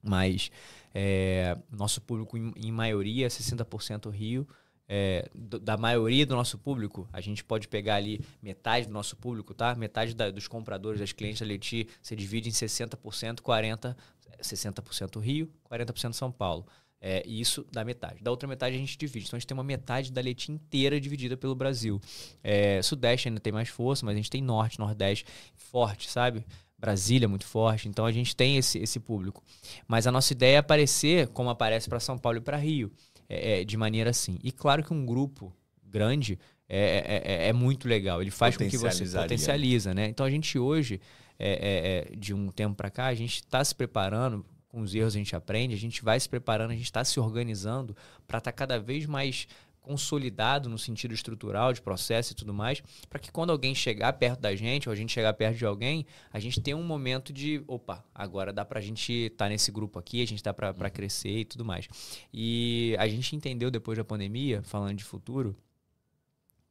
Mas 0.02 0.50
é, 0.92 1.56
nosso 1.70 2.00
público, 2.00 2.36
em, 2.36 2.52
em 2.56 2.72
maioria, 2.72 3.28
60% 3.28 4.10
Rio. 4.10 4.46
É, 4.94 5.26
da 5.34 5.78
maioria 5.78 6.26
do 6.26 6.36
nosso 6.36 6.58
público, 6.58 7.08
a 7.14 7.18
gente 7.18 7.42
pode 7.42 7.66
pegar 7.66 7.94
ali 7.94 8.20
metade 8.42 8.88
do 8.88 8.92
nosso 8.92 9.16
público, 9.16 9.54
tá? 9.54 9.74
Metade 9.74 10.14
da- 10.14 10.30
dos 10.30 10.46
compradores, 10.46 11.00
das 11.00 11.12
clientes 11.12 11.40
da 11.40 11.46
Leti, 11.46 11.88
você 12.02 12.14
divide 12.14 12.50
em 12.50 12.52
60%, 12.52 13.40
40%, 13.40 13.96
60% 14.42 15.18
Rio, 15.18 15.50
40% 15.64 16.12
São 16.12 16.30
Paulo. 16.30 16.66
É, 17.00 17.26
isso 17.26 17.66
dá 17.72 17.82
metade. 17.86 18.22
Da 18.22 18.30
outra 18.30 18.46
metade 18.46 18.76
a 18.76 18.78
gente 18.78 18.98
divide. 18.98 19.24
Então 19.26 19.38
a 19.38 19.40
gente 19.40 19.46
tem 19.46 19.56
uma 19.56 19.64
metade 19.64 20.12
da 20.12 20.20
Leti 20.20 20.52
inteira 20.52 21.00
dividida 21.00 21.38
pelo 21.38 21.54
Brasil. 21.54 21.98
É, 22.44 22.82
Sudeste 22.82 23.28
ainda 23.28 23.40
tem 23.40 23.50
mais 23.50 23.70
força, 23.70 24.04
mas 24.04 24.12
a 24.12 24.16
gente 24.16 24.28
tem 24.30 24.42
Norte, 24.42 24.78
Nordeste 24.78 25.24
forte, 25.56 26.10
sabe? 26.10 26.44
Brasília 26.78 27.26
muito 27.26 27.46
forte. 27.46 27.88
Então 27.88 28.04
a 28.04 28.12
gente 28.12 28.36
tem 28.36 28.58
esse, 28.58 28.78
esse 28.78 29.00
público. 29.00 29.42
Mas 29.88 30.06
a 30.06 30.12
nossa 30.12 30.34
ideia 30.34 30.56
é 30.56 30.58
aparecer 30.58 31.28
como 31.28 31.48
aparece 31.48 31.88
para 31.88 31.98
São 31.98 32.18
Paulo 32.18 32.38
e 32.38 32.40
para 32.42 32.58
Rio, 32.58 32.92
é, 33.32 33.60
é, 33.60 33.64
de 33.64 33.76
maneira 33.76 34.10
assim. 34.10 34.38
E 34.42 34.50
claro 34.52 34.82
que 34.84 34.92
um 34.92 35.04
grupo 35.06 35.52
grande 35.84 36.38
é, 36.68 37.22
é, 37.26 37.44
é- 37.44 37.48
é 37.48 37.52
muito 37.52 37.86
legal. 37.88 38.20
Ele 38.22 38.30
faz 38.30 38.56
com 38.56 38.64
que 38.64 38.70
você 38.76 38.84
Potencializaria. 38.84 39.24
potencializa, 39.24 39.94
né? 39.94 40.06
Então 40.08 40.24
a 40.24 40.30
gente 40.30 40.58
hoje, 40.58 41.00
é, 41.38 41.50
é, 41.50 42.12
é, 42.12 42.16
de 42.16 42.32
um 42.32 42.48
tempo 42.48 42.74
para 42.74 42.90
cá, 42.90 43.06
a 43.06 43.14
gente 43.14 43.36
está 43.36 43.62
se 43.64 43.74
preparando. 43.74 44.44
Com 44.68 44.80
os 44.80 44.94
erros 44.94 45.14
a 45.14 45.18
gente 45.18 45.36
aprende, 45.36 45.74
a 45.74 45.78
gente 45.78 46.02
vai 46.02 46.18
se 46.18 46.26
preparando, 46.26 46.70
a 46.70 46.74
gente 46.74 46.84
está 46.84 47.04
se 47.04 47.20
organizando 47.20 47.94
para 48.26 48.38
estar 48.38 48.52
cada 48.52 48.78
vez 48.80 49.04
mais 49.04 49.46
consolidado 49.82 50.68
no 50.68 50.78
sentido 50.78 51.12
estrutural 51.12 51.72
de 51.72 51.82
processo 51.82 52.32
e 52.32 52.36
tudo 52.36 52.54
mais, 52.54 52.80
para 53.10 53.18
que 53.18 53.30
quando 53.30 53.50
alguém 53.50 53.74
chegar 53.74 54.12
perto 54.14 54.40
da 54.40 54.54
gente, 54.54 54.88
ou 54.88 54.92
a 54.92 54.96
gente 54.96 55.12
chegar 55.12 55.34
perto 55.34 55.58
de 55.58 55.66
alguém, 55.66 56.06
a 56.32 56.38
gente 56.38 56.60
tenha 56.60 56.76
um 56.76 56.84
momento 56.84 57.32
de, 57.32 57.62
opa, 57.66 58.04
agora 58.14 58.52
dá 58.52 58.64
pra 58.64 58.80
gente 58.80 59.12
estar 59.12 59.48
nesse 59.48 59.72
grupo 59.72 59.98
aqui, 59.98 60.22
a 60.22 60.26
gente 60.26 60.42
dá 60.42 60.54
pra, 60.54 60.72
pra 60.72 60.88
crescer 60.88 61.40
e 61.40 61.44
tudo 61.44 61.64
mais. 61.64 61.88
E 62.32 62.96
a 62.98 63.08
gente 63.08 63.34
entendeu 63.34 63.70
depois 63.70 63.98
da 63.98 64.04
pandemia, 64.04 64.62
falando 64.62 64.96
de 64.96 65.04
futuro, 65.04 65.56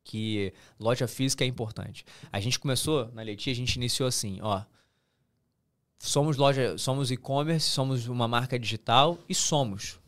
que 0.03 0.53
loja 0.79 1.07
física 1.07 1.43
é 1.43 1.47
importante. 1.47 2.05
A 2.31 2.39
gente 2.39 2.57
começou 2.59 3.11
na 3.13 3.21
Leti, 3.21 3.49
a 3.49 3.55
gente 3.55 3.75
iniciou 3.75 4.07
assim, 4.07 4.39
ó, 4.41 4.63
somos 5.99 6.37
loja, 6.37 6.77
somos 6.77 7.11
e-commerce, 7.11 7.69
somos 7.69 8.07
uma 8.07 8.27
marca 8.27 8.57
digital 8.57 9.19
e 9.27 9.35
somos. 9.35 9.99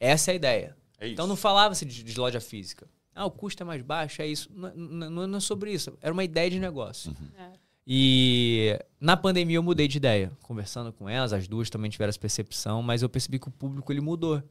Essa 0.00 0.30
é 0.30 0.32
a 0.32 0.36
ideia. 0.36 0.83
É. 1.04 1.12
Então 1.12 1.26
não 1.26 1.36
falava-se 1.36 1.84
de, 1.84 2.02
de 2.02 2.18
loja 2.18 2.40
física. 2.40 2.86
Ah, 3.14 3.24
o 3.26 3.30
custo 3.30 3.62
é 3.62 3.66
mais 3.66 3.80
baixo, 3.82 4.20
é 4.22 4.26
isso. 4.26 4.50
Não, 4.52 4.74
não- 5.10 5.26
não 5.28 5.36
é 5.38 5.40
sobre 5.40 5.72
isso. 5.72 5.96
Era 6.00 6.12
uma 6.12 6.24
ideia 6.24 6.50
de 6.50 6.58
negócio. 6.58 7.14
É. 7.38 7.52
E 7.86 8.78
na 8.98 9.16
pandemia 9.16 9.56
eu 9.56 9.62
mudei 9.62 9.86
de 9.86 9.98
ideia. 9.98 10.32
Conversando 10.42 10.92
com 10.92 11.08
elas, 11.08 11.32
as 11.32 11.46
duas 11.46 11.68
também 11.70 11.90
tiveram 11.90 12.08
essa 12.08 12.18
percepção, 12.18 12.82
mas 12.82 13.02
eu 13.02 13.08
percebi 13.08 13.38
que 13.38 13.48
o 13.48 13.50
público 13.52 13.92
ele 13.92 14.00
mudou. 14.00 14.42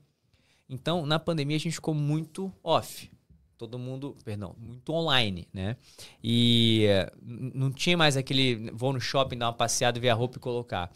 Então, 0.70 1.06
na 1.06 1.20
pandemia 1.20 1.58
a 1.58 1.60
gente 1.60 1.74
ficou 1.74 1.94
muito 1.94 2.54
off. 2.64 3.12
Todo 3.58 3.78
mundo, 3.80 4.16
perdão, 4.24 4.56
muito 4.58 4.92
online, 4.94 5.48
né? 5.54 5.78
E 6.24 6.86
não 7.22 7.72
tinha 7.72 7.98
mais 7.98 8.16
aquele 8.18 8.72
vou 8.72 8.92
no 8.94 9.00
shopping 9.00 9.38
dar 9.38 9.48
uma 9.48 9.54
passeada, 9.54 10.00
ver 10.00 10.10
a 10.10 10.14
roupa 10.14 10.38
e 10.38 10.40
colocar. 10.40 10.92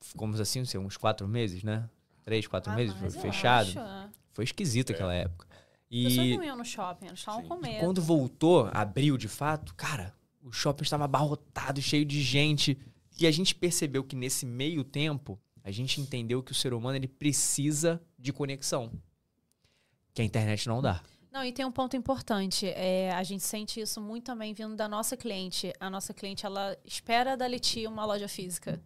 Ficamos 0.00 0.40
assim, 0.40 0.60
não 0.60 0.66
sei, 0.66 0.78
uns 0.80 0.96
quatro 0.96 1.26
meses, 1.28 1.62
né? 1.62 1.88
Três, 2.24 2.46
quatro 2.46 2.72
Ah, 2.72 2.76
meses 2.76 2.94
fechado. 3.16 3.68
acho, 3.68 3.78
é. 3.78 4.08
Foi 4.38 4.44
esquisito 4.44 4.92
aquela 4.92 5.12
época. 5.12 5.48
Pessoas 5.90 6.26
E 6.28 6.36
não 6.36 6.44
iam 6.44 6.56
no 6.56 6.64
shopping, 6.64 7.06
elas 7.06 7.18
estavam 7.18 7.42
com 7.42 7.56
medo. 7.56 7.80
quando 7.80 8.00
voltou, 8.00 8.70
abriu 8.72 9.18
de 9.18 9.26
fato, 9.26 9.74
cara, 9.74 10.14
o 10.40 10.52
shopping 10.52 10.84
estava 10.84 11.06
abarrotado, 11.06 11.82
cheio 11.82 12.04
de 12.04 12.22
gente. 12.22 12.78
E 13.18 13.26
a 13.26 13.32
gente 13.32 13.52
percebeu 13.52 14.04
que 14.04 14.14
nesse 14.14 14.46
meio 14.46 14.84
tempo, 14.84 15.36
a 15.64 15.72
gente 15.72 16.00
entendeu 16.00 16.40
que 16.40 16.52
o 16.52 16.54
ser 16.54 16.72
humano 16.72 16.94
ele 16.96 17.08
precisa 17.08 18.00
de 18.16 18.32
conexão. 18.32 18.92
Que 20.14 20.22
a 20.22 20.24
internet 20.24 20.68
não 20.68 20.80
dá. 20.80 21.02
Não, 21.32 21.44
e 21.44 21.50
tem 21.50 21.64
um 21.64 21.72
ponto 21.72 21.96
importante. 21.96 22.64
É, 22.68 23.10
a 23.10 23.24
gente 23.24 23.42
sente 23.42 23.80
isso 23.80 24.00
muito 24.00 24.22
também 24.26 24.54
vindo 24.54 24.76
da 24.76 24.86
nossa 24.88 25.16
cliente. 25.16 25.72
A 25.80 25.90
nossa 25.90 26.14
cliente, 26.14 26.46
ela 26.46 26.78
espera 26.84 27.36
da 27.36 27.44
Leti 27.48 27.88
uma 27.88 28.04
loja 28.04 28.28
física. 28.28 28.80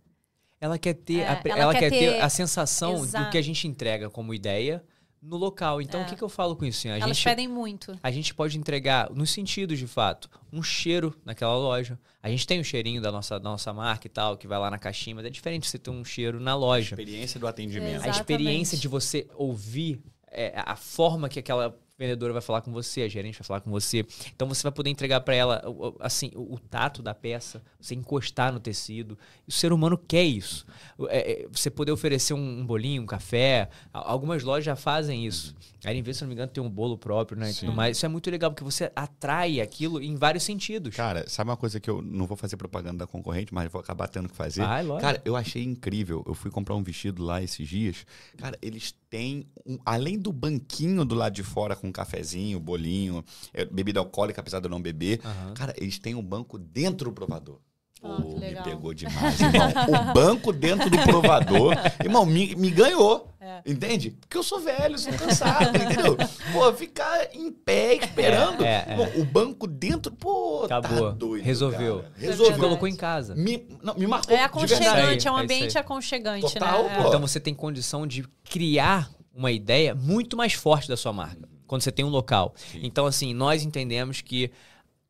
Ela 0.58 0.78
quer 0.78 0.94
ter, 0.94 1.18
É, 1.18 1.28
a, 1.28 1.42
ela 1.44 1.58
ela 1.60 1.72
quer 1.74 1.80
quer 1.80 1.90
ter 1.90 2.12
ter- 2.14 2.22
a 2.22 2.30
sensação 2.30 3.04
do 3.04 3.30
que 3.30 3.36
a 3.36 3.42
gente 3.42 3.68
entrega 3.68 4.08
como 4.08 4.32
ideia 4.32 4.82
no 5.22 5.36
local. 5.36 5.80
Então, 5.80 6.00
É. 6.00 6.02
o 6.02 6.06
que, 6.06 6.16
que 6.16 6.22
eu 6.22 6.28
falo 6.28 6.56
com 6.56 6.64
isso? 6.64 6.80
assim? 6.80 6.88
A 6.90 6.96
Elas 6.98 7.16
gente, 7.16 7.24
pedem 7.24 7.46
muito. 7.48 7.96
a 8.02 8.10
gente 8.10 8.34
pode 8.34 8.58
entregar, 8.58 9.08
nos 9.10 9.30
sentidos 9.30 9.78
de 9.78 9.86
fato, 9.86 10.28
um 10.52 10.62
cheiro 10.62 11.14
naquela 11.24 11.56
loja. 11.56 11.98
A 12.22 12.28
gente 12.28 12.46
tem 12.46 12.58
o 12.60 12.64
cheirinho 12.64 13.00
da 13.00 13.12
nossa, 13.12 13.38
da 13.38 13.48
nossa 13.50 13.72
marca 13.72 14.06
e 14.06 14.10
tal, 14.10 14.36
que 14.36 14.48
vai 14.48 14.58
lá 14.58 14.70
na 14.70 14.78
caixinha, 14.78 15.14
mas 15.16 15.24
é 15.24 15.30
diferente 15.30 15.68
você 15.68 15.78
ter 15.78 15.90
um 15.90 16.04
cheiro 16.04 16.40
na 16.40 16.56
loja. 16.56 16.94
Experiência 16.94 17.38
do 17.38 17.46
atendimento. 17.46 17.86
A 17.92 18.08
Exatamente. 18.08 18.16
experiência 18.20 18.76
de 18.78 18.88
você 18.88 19.28
ouvir 19.36 20.02
é, 20.30 20.52
a 20.56 20.74
forma 20.76 21.28
que 21.28 21.38
aquela 21.38 21.78
vendedora 22.02 22.32
vai 22.32 22.42
falar 22.42 22.60
com 22.62 22.72
você, 22.72 23.02
a 23.02 23.08
gerente 23.08 23.38
vai 23.38 23.46
falar 23.46 23.60
com 23.60 23.70
você. 23.70 24.04
Então 24.34 24.46
você 24.48 24.62
vai 24.62 24.72
poder 24.72 24.90
entregar 24.90 25.20
para 25.20 25.34
ela 25.34 25.62
assim 26.00 26.30
o, 26.34 26.54
o 26.54 26.58
tato 26.58 27.02
da 27.02 27.14
peça, 27.14 27.62
você 27.80 27.94
encostar 27.94 28.52
no 28.52 28.60
tecido. 28.60 29.18
O 29.46 29.52
ser 29.52 29.72
humano 29.72 29.96
quer 29.96 30.24
isso. 30.24 30.66
É, 31.08 31.44
é, 31.44 31.48
você 31.50 31.70
poder 31.70 31.92
oferecer 31.92 32.34
um, 32.34 32.60
um 32.60 32.66
bolinho, 32.66 33.02
um 33.02 33.06
café. 33.06 33.68
A- 33.92 34.10
Algumas 34.12 34.42
lojas 34.42 34.64
já 34.64 34.76
fazem 34.76 35.26
isso. 35.26 35.54
Em 35.84 36.02
vez, 36.02 36.16
se 36.16 36.22
não 36.22 36.28
me 36.28 36.34
engano, 36.34 36.50
tem 36.50 36.62
um 36.62 36.70
bolo 36.70 36.96
próprio, 36.96 37.36
né? 37.38 37.50
E 37.50 37.54
tudo 37.54 37.72
mais. 37.72 37.96
Isso 37.96 38.06
é 38.06 38.08
muito 38.08 38.30
legal, 38.30 38.50
porque 38.52 38.62
você 38.62 38.90
atrai 38.94 39.60
aquilo 39.60 40.00
em 40.00 40.14
vários 40.16 40.44
sentidos. 40.44 40.94
Cara, 40.94 41.28
sabe 41.28 41.50
uma 41.50 41.56
coisa 41.56 41.80
que 41.80 41.90
eu 41.90 42.00
não 42.00 42.26
vou 42.26 42.36
fazer 42.36 42.56
propaganda 42.56 42.98
da 42.98 43.06
concorrente, 43.06 43.52
mas 43.52 43.70
vou 43.70 43.80
acabar 43.80 44.06
tendo 44.08 44.28
que 44.28 44.36
fazer? 44.36 44.62
Cara, 45.00 45.20
eu 45.24 45.34
achei 45.36 45.62
incrível. 45.64 46.22
Eu 46.26 46.34
fui 46.34 46.50
comprar 46.50 46.74
um 46.76 46.82
vestido 46.82 47.22
lá 47.24 47.42
esses 47.42 47.66
dias. 47.68 48.06
Cara, 48.36 48.56
eles 48.62 48.94
têm, 49.12 49.46
um- 49.66 49.78
além 49.84 50.18
do 50.18 50.32
banquinho 50.32 51.04
do 51.04 51.14
lado 51.14 51.34
de 51.34 51.42
fora 51.42 51.76
com 51.76 51.88
um 51.88 51.92
cafezinho, 51.92 52.58
bolinho, 52.58 53.22
é, 53.52 53.62
bebida 53.66 54.00
alcoólica, 54.00 54.40
apesar 54.40 54.58
de 54.58 54.66
eu 54.66 54.70
não 54.70 54.80
beber. 54.80 55.20
Aham. 55.22 55.52
Cara, 55.52 55.74
eles 55.76 55.98
têm 55.98 56.14
um 56.14 56.22
banco 56.22 56.58
dentro 56.58 57.10
do 57.10 57.12
provador. 57.14 57.58
Ah, 58.02 58.18
Pô, 58.20 58.34
que 58.34 58.40
me 58.46 58.62
pegou 58.64 58.92
demais, 58.94 59.38
irmão. 59.38 59.68
o 60.10 60.12
banco 60.14 60.52
dentro 60.52 60.88
do 60.90 60.98
provador, 61.02 61.74
irmão, 62.02 62.24
me, 62.26 62.56
me 62.56 62.70
ganhou. 62.70 63.28
É. 63.44 63.60
Entende? 63.66 64.12
Porque 64.20 64.38
eu 64.38 64.42
sou 64.44 64.60
velho, 64.60 64.96
sou 64.96 65.12
cansado, 65.14 65.74
entendeu? 65.76 66.16
Pô, 66.52 66.72
ficar 66.74 67.34
em 67.34 67.50
pé 67.50 67.96
esperando. 67.96 68.62
É, 68.62 68.86
é, 68.86 69.16
é. 69.16 69.20
O 69.20 69.24
banco 69.24 69.66
dentro, 69.66 70.12
pô, 70.12 70.62
Acabou. 70.64 71.10
tá 71.10 71.16
doido. 71.16 71.42
Resolveu. 71.42 72.02
cara. 72.02 72.12
Resolveu. 72.16 72.58
colocou 72.58 72.86
em 72.86 72.94
casa. 72.94 73.34
Me, 73.34 73.66
não, 73.82 73.96
me 73.96 74.06
marcou. 74.06 74.32
É 74.32 74.38
de 74.38 74.44
aconchegante, 74.44 75.26
é 75.26 75.32
um 75.32 75.38
é 75.38 75.42
ambiente 75.42 75.76
aconchegante, 75.76 76.54
Total, 76.54 76.84
né? 76.84 77.02
pô. 77.02 77.08
Então 77.08 77.20
você 77.20 77.40
tem 77.40 77.52
condição 77.52 78.06
de 78.06 78.22
criar 78.44 79.10
uma 79.34 79.50
ideia 79.50 79.92
muito 79.92 80.36
mais 80.36 80.52
forte 80.52 80.88
da 80.88 80.96
sua 80.96 81.12
marca. 81.12 81.48
Quando 81.66 81.82
você 81.82 81.90
tem 81.90 82.04
um 82.04 82.10
local. 82.10 82.54
Sim. 82.54 82.80
Então, 82.84 83.06
assim, 83.06 83.34
nós 83.34 83.64
entendemos 83.64 84.20
que 84.20 84.52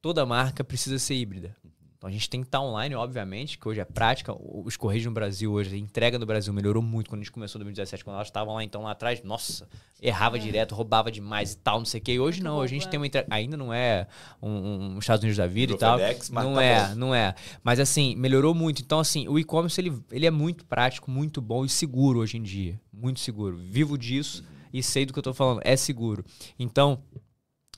toda 0.00 0.24
marca 0.24 0.64
precisa 0.64 0.98
ser 0.98 1.16
híbrida. 1.16 1.54
Então 2.02 2.08
a 2.10 2.12
gente 2.12 2.28
tem 2.28 2.40
que 2.40 2.48
estar 2.48 2.60
online, 2.60 2.96
obviamente, 2.96 3.56
que 3.56 3.68
hoje 3.68 3.78
é 3.78 3.84
prática. 3.84 4.32
O- 4.32 4.64
Os 4.66 4.76
Correios 4.76 5.06
no 5.06 5.12
Brasil 5.12 5.52
hoje, 5.52 5.72
a 5.76 5.78
entrega 5.78 6.18
no 6.18 6.26
Brasil 6.26 6.52
melhorou 6.52 6.82
muito 6.82 7.08
quando 7.08 7.20
a 7.20 7.22
gente 7.22 7.30
começou 7.30 7.60
em 7.60 7.62
2017, 7.62 8.02
quando 8.02 8.16
elas 8.16 8.26
estavam 8.26 8.54
lá 8.54 8.64
então 8.64 8.82
lá 8.82 8.90
atrás, 8.90 9.22
nossa, 9.22 9.68
errava 10.00 10.36
direto, 10.36 10.74
roubava 10.74 11.12
demais 11.12 11.52
e 11.52 11.58
tal, 11.58 11.78
não 11.78 11.84
sei 11.86 12.00
o 12.00 12.02
quê. 12.02 12.14
E 12.14 12.18
hoje 12.18 12.38
Muito 12.38 12.50
não, 12.50 12.56
hoje 12.58 12.72
a 12.72 12.74
gente 12.74 12.82
roubo, 12.82 12.90
tem 12.90 12.98
uma 12.98 13.06
entrega. 13.06 13.28
Ainda 13.30 13.56
não 13.56 13.72
é 13.72 14.08
um, 14.42 14.50
um 14.94 14.98
Estados 14.98 15.22
Unidos 15.22 15.36
da 15.36 15.46
vida 15.46 15.74
Virou 15.74 15.76
e 15.76 15.78
tal. 15.78 15.96
FedEx, 16.00 16.30
mas 16.30 16.44
não 16.44 16.54
tá 16.54 16.62
é, 16.64 16.88
bom. 16.88 16.94
não 16.96 17.14
é. 17.14 17.34
Mas 17.62 17.78
assim, 17.78 18.16
melhorou 18.16 18.52
muito. 18.52 18.82
Então, 18.82 18.98
assim, 18.98 19.28
o 19.28 19.38
e-commerce 19.38 19.80
ele, 19.80 19.96
ele 20.10 20.26
é 20.26 20.30
muito 20.32 20.64
prático, 20.64 21.08
muito 21.08 21.40
bom 21.40 21.64
e 21.64 21.68
seguro 21.68 22.18
hoje 22.18 22.36
em 22.36 22.42
dia. 22.42 22.80
Muito 22.92 23.20
seguro. 23.20 23.56
Vivo 23.58 23.96
disso 23.96 24.42
e 24.72 24.82
sei 24.82 25.06
do 25.06 25.12
que 25.12 25.20
eu 25.20 25.22
tô 25.22 25.32
falando. 25.32 25.60
É 25.62 25.76
seguro. 25.76 26.24
Então, 26.58 27.00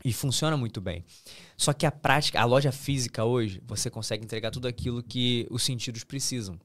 e 0.03 0.15
funciona 0.15 0.57
muito 0.57 0.81
bem. 0.81 1.05
Só 1.57 1.73
que 1.73 1.87
a 1.87 1.93
prática, 1.93 2.41
a 2.41 2.45
loja 2.45 2.73
física 2.73 3.25
hoje, 3.25 3.63
você 3.67 3.89
consegue 3.89 4.25
entregar 4.25 4.51
tudo 4.51 4.67
aquilo 4.67 5.03
que 5.03 5.47
os 5.51 5.63
sentidos 5.63 6.05
precisam. 6.05 6.59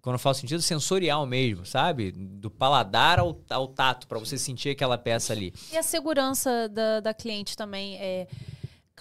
Quando 0.00 0.14
eu 0.14 0.18
falo 0.18 0.34
sentido 0.34 0.60
sensorial 0.60 1.24
mesmo, 1.24 1.64
sabe? 1.64 2.10
Do 2.10 2.50
paladar 2.50 3.20
ao, 3.20 3.40
ao 3.48 3.68
tato, 3.68 4.08
para 4.08 4.18
você 4.18 4.36
sentir 4.36 4.70
aquela 4.70 4.98
peça 4.98 5.32
ali. 5.32 5.54
E 5.72 5.76
a 5.76 5.82
segurança 5.82 6.68
da, 6.68 6.98
da 7.00 7.14
cliente 7.14 7.56
também 7.56 7.96
é. 7.98 8.26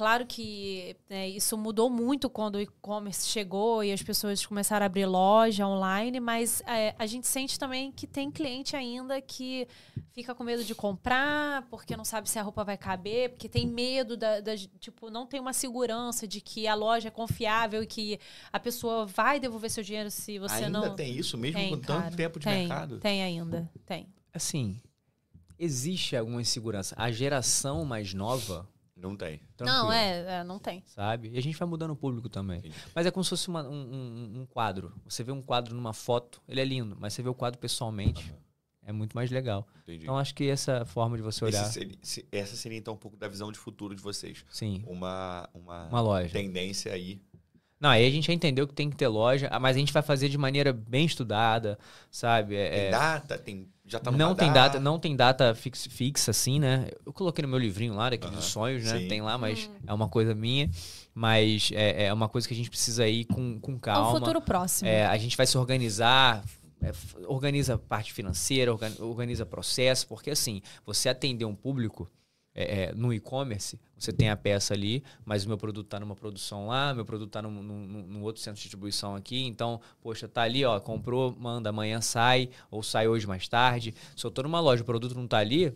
Claro 0.01 0.25
que 0.25 0.95
né, 1.07 1.29
isso 1.29 1.55
mudou 1.55 1.87
muito 1.87 2.27
quando 2.27 2.55
o 2.55 2.59
e-commerce 2.59 3.27
chegou 3.27 3.83
e 3.83 3.91
as 3.93 4.01
pessoas 4.01 4.43
começaram 4.43 4.83
a 4.83 4.87
abrir 4.87 5.05
loja 5.05 5.67
online, 5.67 6.19
mas 6.19 6.63
é, 6.65 6.95
a 6.97 7.05
gente 7.05 7.27
sente 7.27 7.59
também 7.59 7.91
que 7.91 8.07
tem 8.07 8.31
cliente 8.31 8.75
ainda 8.75 9.21
que 9.21 9.67
fica 10.11 10.33
com 10.33 10.43
medo 10.43 10.63
de 10.63 10.73
comprar, 10.73 11.67
porque 11.69 11.95
não 11.95 12.03
sabe 12.03 12.27
se 12.27 12.39
a 12.39 12.41
roupa 12.41 12.63
vai 12.63 12.77
caber, 12.79 13.29
porque 13.29 13.47
tem 13.47 13.67
medo 13.67 14.17
da, 14.17 14.39
da- 14.39 14.57
tipo, 14.79 15.11
não 15.11 15.27
tem 15.27 15.39
uma 15.39 15.53
segurança 15.53 16.27
de 16.27 16.41
que 16.41 16.65
a 16.67 16.73
loja 16.73 17.09
é 17.09 17.11
confiável 17.11 17.83
e 17.83 17.85
que 17.85 18.19
a 18.51 18.59
pessoa 18.59 19.05
vai 19.05 19.39
devolver 19.39 19.69
seu 19.69 19.83
dinheiro 19.83 20.09
se 20.09 20.39
você 20.39 20.63
Ainda 20.63 20.79
não. 20.79 20.95
tem 20.95 21.15
isso 21.15 21.37
mesmo 21.37 21.59
Tem, 21.59 21.69
com 21.69 21.77
tanto 21.77 22.01
cara. 22.05 22.15
tempo 22.15 22.39
de 22.39 22.45
tem, 22.45 22.57
mercado? 22.67 22.97
Tem 22.97 23.21
ainda, 23.21 23.69
tem. 23.85 24.07
Assim, 24.33 24.81
existe 25.59 26.15
alguma 26.15 26.41
insegurança. 26.41 26.95
A 26.97 27.11
geração 27.11 27.85
mais 27.85 28.15
nova, 28.15 28.67
Não 29.01 29.15
tem. 29.15 29.39
Tranquilo, 29.57 29.83
Não, 29.85 29.91
é, 29.91 30.39
é, 30.39 30.43
não 30.43 30.59
tem. 30.59 30.83
Sabe? 30.85 31.29
E 31.33 31.37
a 31.37 31.41
gente 31.41 31.57
vai 31.57 31.67
mudando 31.67 31.91
o 31.91 31.95
público 31.95 32.29
também. 32.29 32.59
Entendi. 32.59 32.75
Mas 32.93 33.05
é 33.05 33.11
como 33.11 33.23
se 33.23 33.29
fosse 33.31 33.47
uma- 33.47 33.67
um, 33.67 33.73
um- 33.73 34.41
um 34.41 34.45
quadro. 34.45 34.93
Você 35.05 35.23
vê 35.23 35.31
um 35.31 35.41
quadro 35.41 35.73
numa 35.75 35.93
foto, 35.93 36.41
ele 36.47 36.61
é 36.61 36.65
lindo, 36.65 36.95
mas 36.99 37.13
você 37.13 37.21
vê 37.23 37.29
o 37.29 37.33
quadro 37.33 37.59
pessoalmente, 37.59 38.33
é 38.83 38.91
muito 38.91 39.13
mais 39.15 39.31
legal. 39.31 39.67
Entendi. 39.83 40.03
Então 40.03 40.17
acho 40.17 40.33
que 40.35 40.47
essa 40.49 40.85
forma 40.85 41.17
de 41.17 41.23
você 41.23 41.43
olhar. 41.45 41.63
Seria- 41.65 41.97
se- 42.01 42.25
essa 42.31 42.55
seria 42.55 42.77
então 42.77 42.93
um 42.93 42.97
pouco 42.97 43.17
da 43.17 43.27
visão 43.27 43.51
de 43.51 43.57
futuro 43.57 43.95
de 43.95 44.01
vocês. 44.01 44.45
Sim, 44.49 44.83
Uma, 44.87 45.49
uma, 45.53 45.87
uma 45.87 46.01
loja. 46.01 46.29
tendência 46.31 46.93
aí. 46.93 47.21
Não, 47.81 47.89
aí 47.89 48.05
a 48.05 48.09
gente 48.11 48.27
já 48.27 48.33
entendeu 48.33 48.67
que 48.67 48.75
tem 48.75 48.91
que 48.91 48.95
ter 48.95 49.07
loja, 49.07 49.47
ah, 49.51 49.59
mas 49.59 49.75
a 49.75 49.79
gente 49.79 49.91
vai 49.91 50.03
fazer 50.03 50.29
de 50.29 50.37
maneira 50.37 50.71
bem 50.71 51.03
estudada, 51.03 51.79
sabe? 52.11 52.55
É- 52.55 52.69
Tem 52.69 52.79
é- 52.81 52.91
data, 52.91 53.37
tem, 53.39 53.67
já 53.83 53.99
tá 53.99 54.11
no 54.11 54.17
não 54.19 54.35
tem 54.35 54.53
data, 54.53 54.79
não 54.79 54.99
tem 54.99 55.15
data 55.15 55.55
fix- 55.55 55.87
fixa 55.87 56.29
assim, 56.29 56.59
né? 56.59 56.89
Eu 57.03 57.11
coloquei 57.11 57.41
no 57.41 57.47
meu 57.49 57.57
livrinho 57.57 57.95
lá, 57.95 58.11
daqueles 58.11 58.35
Aham, 58.35 58.41
sonhos, 58.43 58.83
né? 58.83 58.99
sim. 58.99 59.07
Tem 59.07 59.19
lá, 59.21 59.35
mas 59.35 59.67
Hum. 59.67 59.79
é 59.87 59.93
uma 59.95 60.07
coisa 60.07 60.35
minha. 60.35 60.69
Mas 61.13 61.71
é, 61.73 62.05
é 62.05 62.13
uma 62.13 62.29
coisa 62.29 62.47
que 62.47 62.53
a 62.53 62.57
gente 62.57 62.69
precisa 62.69 63.07
ir 63.07 63.25
com, 63.25 63.59
com 63.59 63.71
É 63.71 63.75
um 63.75 63.79
calma. 63.79 64.11
futuro 64.19 64.39
próximo. 64.41 64.87
É, 64.87 65.05
a 65.07 65.17
gente 65.17 65.35
vai 65.35 65.47
se 65.47 65.57
organizar, 65.57 66.43
é, 66.83 66.91
organiza 67.25 67.73
a 67.73 67.77
parte 67.79 68.13
financeira, 68.13 68.71
organ- 68.71 68.93
organiza 68.99 69.43
processo, 69.45 70.07
porque 70.07 70.29
assim, 70.29 70.61
você 70.85 71.09
atender 71.09 71.45
um 71.45 71.55
público 71.55 72.07
é, 72.53 72.83
é, 72.85 72.93
no 72.93 73.13
e-commerce, 73.13 73.79
você 73.97 74.11
tem 74.11 74.29
a 74.29 74.35
peça 74.35 74.73
ali, 74.73 75.03
mas 75.23 75.45
o 75.45 75.47
meu 75.47 75.57
produto 75.57 75.85
está 75.87 75.99
numa 75.99 76.15
produção 76.15 76.67
lá, 76.67 76.93
meu 76.93 77.05
produto 77.05 77.27
está 77.29 77.41
num, 77.41 77.51
num- 77.63 78.03
num- 78.07 78.21
outro 78.23 78.41
centro 78.41 78.57
de 78.57 78.63
distribuição 78.63 79.15
aqui, 79.15 79.45
então, 79.45 79.79
poxa, 80.01 80.27
tá 80.27 80.41
ali, 80.41 80.65
ó, 80.65 80.79
comprou, 80.79 81.35
manda, 81.39 81.69
amanhã 81.69 82.01
sai, 82.01 82.49
ou 82.69 82.81
sai 82.83 83.07
hoje 83.07 83.25
mais 83.27 83.47
tarde. 83.47 83.93
Se 84.15 84.25
eu 84.25 84.31
tô 84.31 84.43
numa 84.43 84.59
loja, 84.59 84.81
o 84.83 84.85
produto 84.85 85.15
não 85.15 85.27
tá 85.27 85.37
ali, 85.37 85.73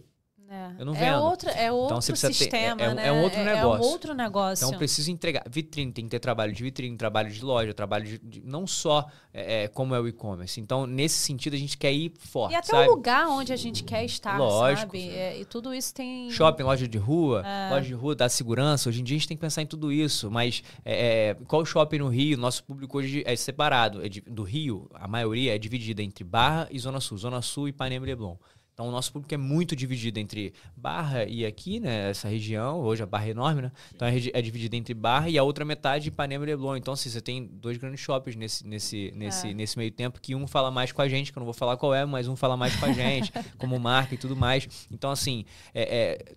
É. 0.50 0.72
Eu 0.80 0.86
não 0.86 0.96
É 0.96 1.00
vendo. 1.00 1.24
outro, 1.24 1.50
é 1.50 1.72
outro 1.72 1.96
você 1.96 2.12
precisa 2.12 2.28
ter- 2.32 2.34
sistema, 2.36 2.82
é- 2.82 2.86
é 2.86 2.94
né? 2.94 3.08
é 3.08 3.12
um 3.12 3.22
outro 3.24 3.40
É 3.40 3.42
um 3.42 3.46
negócio. 3.46 3.86
outro 3.86 4.14
negócio. 4.14 4.66
Então 4.66 4.78
preciso 4.78 5.10
entregar. 5.12 5.44
Vitrine, 5.50 5.92
tem 5.92 6.06
que 6.06 6.12
ter 6.12 6.20
trabalho 6.20 6.54
de 6.54 6.62
vitrine, 6.64 6.96
trabalho 6.98 7.32
de 7.32 7.44
loja, 7.44 7.74
trabalho 7.74 8.06
de. 8.06 8.18
de- 8.20 8.42
não 8.46 8.68
só 8.68 9.08
é, 9.34 9.64
é, 9.64 9.68
como 9.68 9.94
é 9.96 10.00
o 10.00 10.08
e-commerce. 10.08 10.60
Então, 10.62 10.86
nesse 10.86 11.16
sentido, 11.20 11.56
a 11.56 11.58
gente 11.58 11.78
quer 11.78 11.92
ir 11.92 12.14
forte. 12.20 12.54
E 12.54 12.56
até 12.56 12.68
sabe? 12.68 12.88
o 12.88 12.92
lugar 12.92 13.28
onde 13.28 13.52
a 13.52 13.56
gente 13.56 13.84
quer 13.84 14.06
estar, 14.06 14.38
Lógico, 14.38 14.82
sabe? 14.94 15.10
É, 15.10 15.40
e 15.40 15.46
tudo 15.46 15.74
isso 15.74 15.94
tem. 15.94 16.30
Shopping, 16.30 16.64
loja 16.64 16.88
de 16.88 16.98
rua, 16.98 17.44
É. 17.46 17.70
loja 17.72 17.88
de 17.88 17.94
rua 17.94 18.16
dá 18.16 18.30
segurança. 18.30 18.88
Hoje 18.90 19.02
em 19.02 19.04
dia 19.04 19.16
a 19.16 19.20
gente 19.20 19.28
tem 19.28 19.38
que 19.38 19.42
pensar 19.42 19.62
em 19.62 19.66
tudo 19.68 19.92
isso. 19.92 20.30
Mas 20.32 20.64
é, 20.86 21.30
é, 21.32 21.34
qual 21.48 21.66
shopping 21.66 21.98
no 22.00 22.08
Rio? 22.08 22.38
Nosso 22.38 22.64
público 22.64 22.98
hoje 22.98 23.24
é 23.26 23.36
separado. 23.36 24.06
É 24.06 24.10
do 24.10 24.44
Rio, 24.44 24.88
a 24.94 25.08
maioria 25.08 25.56
é 25.56 25.58
dividida 25.58 26.02
entre 26.04 26.24
Barra 26.24 26.68
e 26.72 26.78
Zona 26.80 27.00
Sul. 27.00 27.18
Zona 27.18 27.42
Sul 27.42 27.68
e 27.68 27.72
Ipanema 27.72 28.06
e 28.06 28.10
Leblon. 28.10 28.36
Então 28.76 28.90
o 28.90 28.92
nosso 28.92 29.14
público 29.14 29.34
é 29.34 29.38
muito 29.38 29.74
dividido 29.74 30.20
entre 30.20 30.54
Barra 30.76 31.24
e 31.24 31.46
aqui, 31.46 31.80
né? 31.80 32.10
Essa 32.10 32.28
região, 32.28 32.82
hoje 32.82 33.02
a 33.02 33.06
Barra 33.06 33.28
é 33.28 33.30
enorme, 33.30 33.62
né? 33.62 33.72
Então 33.96 34.06
é, 34.06 34.14
é 34.34 34.42
dividida 34.42 34.76
entre 34.76 34.94
Barra 34.94 35.30
e 35.30 35.38
a 35.38 35.44
outra 35.44 35.64
metade 35.64 36.10
Ipanema 36.10 36.44
e 36.44 36.48
Leblon. 36.48 36.76
Então, 36.76 36.94
assim, 36.94 37.10
você 37.10 37.22
tem 37.22 37.46
dois 37.46 37.78
grandes 37.78 38.02
shoppings 38.02 38.36
nesse, 38.36 38.68
nesse, 38.68 39.14
nesse, 39.16 39.48
É. 39.48 39.54
nesse 39.54 39.78
meio 39.78 39.92
tempo 39.92 40.20
que 40.20 40.36
um 40.36 40.46
fala 40.46 40.70
mais 40.70 40.92
com 40.92 41.02
a 41.02 41.08
gente, 41.08 41.32
que 41.32 41.38
eu 41.38 41.40
não 41.40 41.46
vou 41.46 41.54
falar 41.54 41.78
qual 41.78 41.96
é, 41.96 42.04
mas 42.06 42.28
um 42.28 42.36
fala 42.36 42.58
mais 42.58 42.76
com 42.76 42.86
a 42.86 42.92
gente, 42.92 43.32
como 43.58 43.80
marca 43.80 44.14
e 44.14 44.18
tudo 44.18 44.36
mais. 44.36 44.68
Então, 44.92 45.10
assim, 45.10 45.46
é, 45.74 45.84
é, 45.84 46.36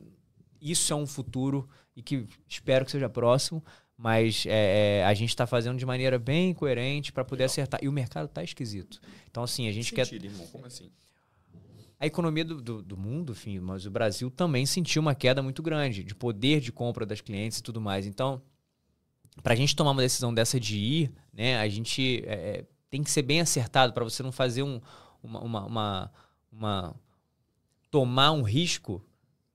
isso 0.60 0.92
é 0.92 0.96
um 0.96 1.08
futuro 1.08 1.68
e 1.96 2.02
que 2.04 2.24
espero 2.48 2.84
que 2.84 2.92
seja 2.92 3.08
próximo, 3.08 3.64
mas 3.96 4.44
é, 4.46 5.00
é, 5.00 5.04
a 5.04 5.12
gente 5.12 5.30
está 5.30 5.44
fazendo 5.44 5.76
de 5.76 5.84
maneira 5.84 6.20
bem 6.20 6.54
coerente 6.54 7.12
para 7.12 7.24
poder 7.24 7.42
Legal. 7.42 7.52
acertar. 7.52 7.80
E 7.82 7.88
o 7.88 7.92
mercado 7.92 8.28
tá 8.28 8.44
esquisito. 8.44 9.00
Então, 9.28 9.42
assim, 9.42 9.66
a 9.66 9.72
gente 9.72 9.92
quer. 9.92 10.04
Sentido, 10.04 10.26
irmão. 10.26 10.46
Como 10.52 10.64
assim? 10.64 10.88
A 12.00 12.06
economia 12.06 12.44
do, 12.44 12.60
do, 12.62 12.82
do 12.82 12.96
mundo, 12.96 13.32
enfim, 13.32 13.58
mas 13.58 13.84
o 13.84 13.90
Brasil 13.90 14.30
também 14.30 14.64
sentiu 14.64 15.02
uma 15.02 15.14
queda 15.14 15.42
muito 15.42 15.62
grande 15.62 16.04
de 16.04 16.14
poder 16.14 16.60
de 16.60 16.70
compra 16.70 17.04
das 17.04 17.20
clientes 17.20 17.58
e 17.58 17.62
tudo 17.62 17.80
mais. 17.80 18.06
Então, 18.06 18.40
para 19.42 19.52
a 19.52 19.56
gente 19.56 19.74
tomar 19.74 19.90
uma 19.90 20.02
decisão 20.02 20.32
dessa 20.32 20.60
de 20.60 20.78
ir, 20.78 21.12
né, 21.32 21.58
a 21.58 21.68
gente 21.68 22.22
é, 22.26 22.32
é, 22.34 22.66
tem 22.88 23.02
que 23.02 23.10
ser 23.10 23.22
bem 23.22 23.40
acertado 23.40 23.92
para 23.92 24.04
você 24.04 24.22
não 24.22 24.30
fazer 24.30 24.62
um, 24.62 24.80
uma, 25.22 25.40
uma, 25.40 25.66
uma, 25.66 26.12
uma- 26.52 26.96
tomar 27.90 28.30
um 28.32 28.42
risco, 28.42 29.04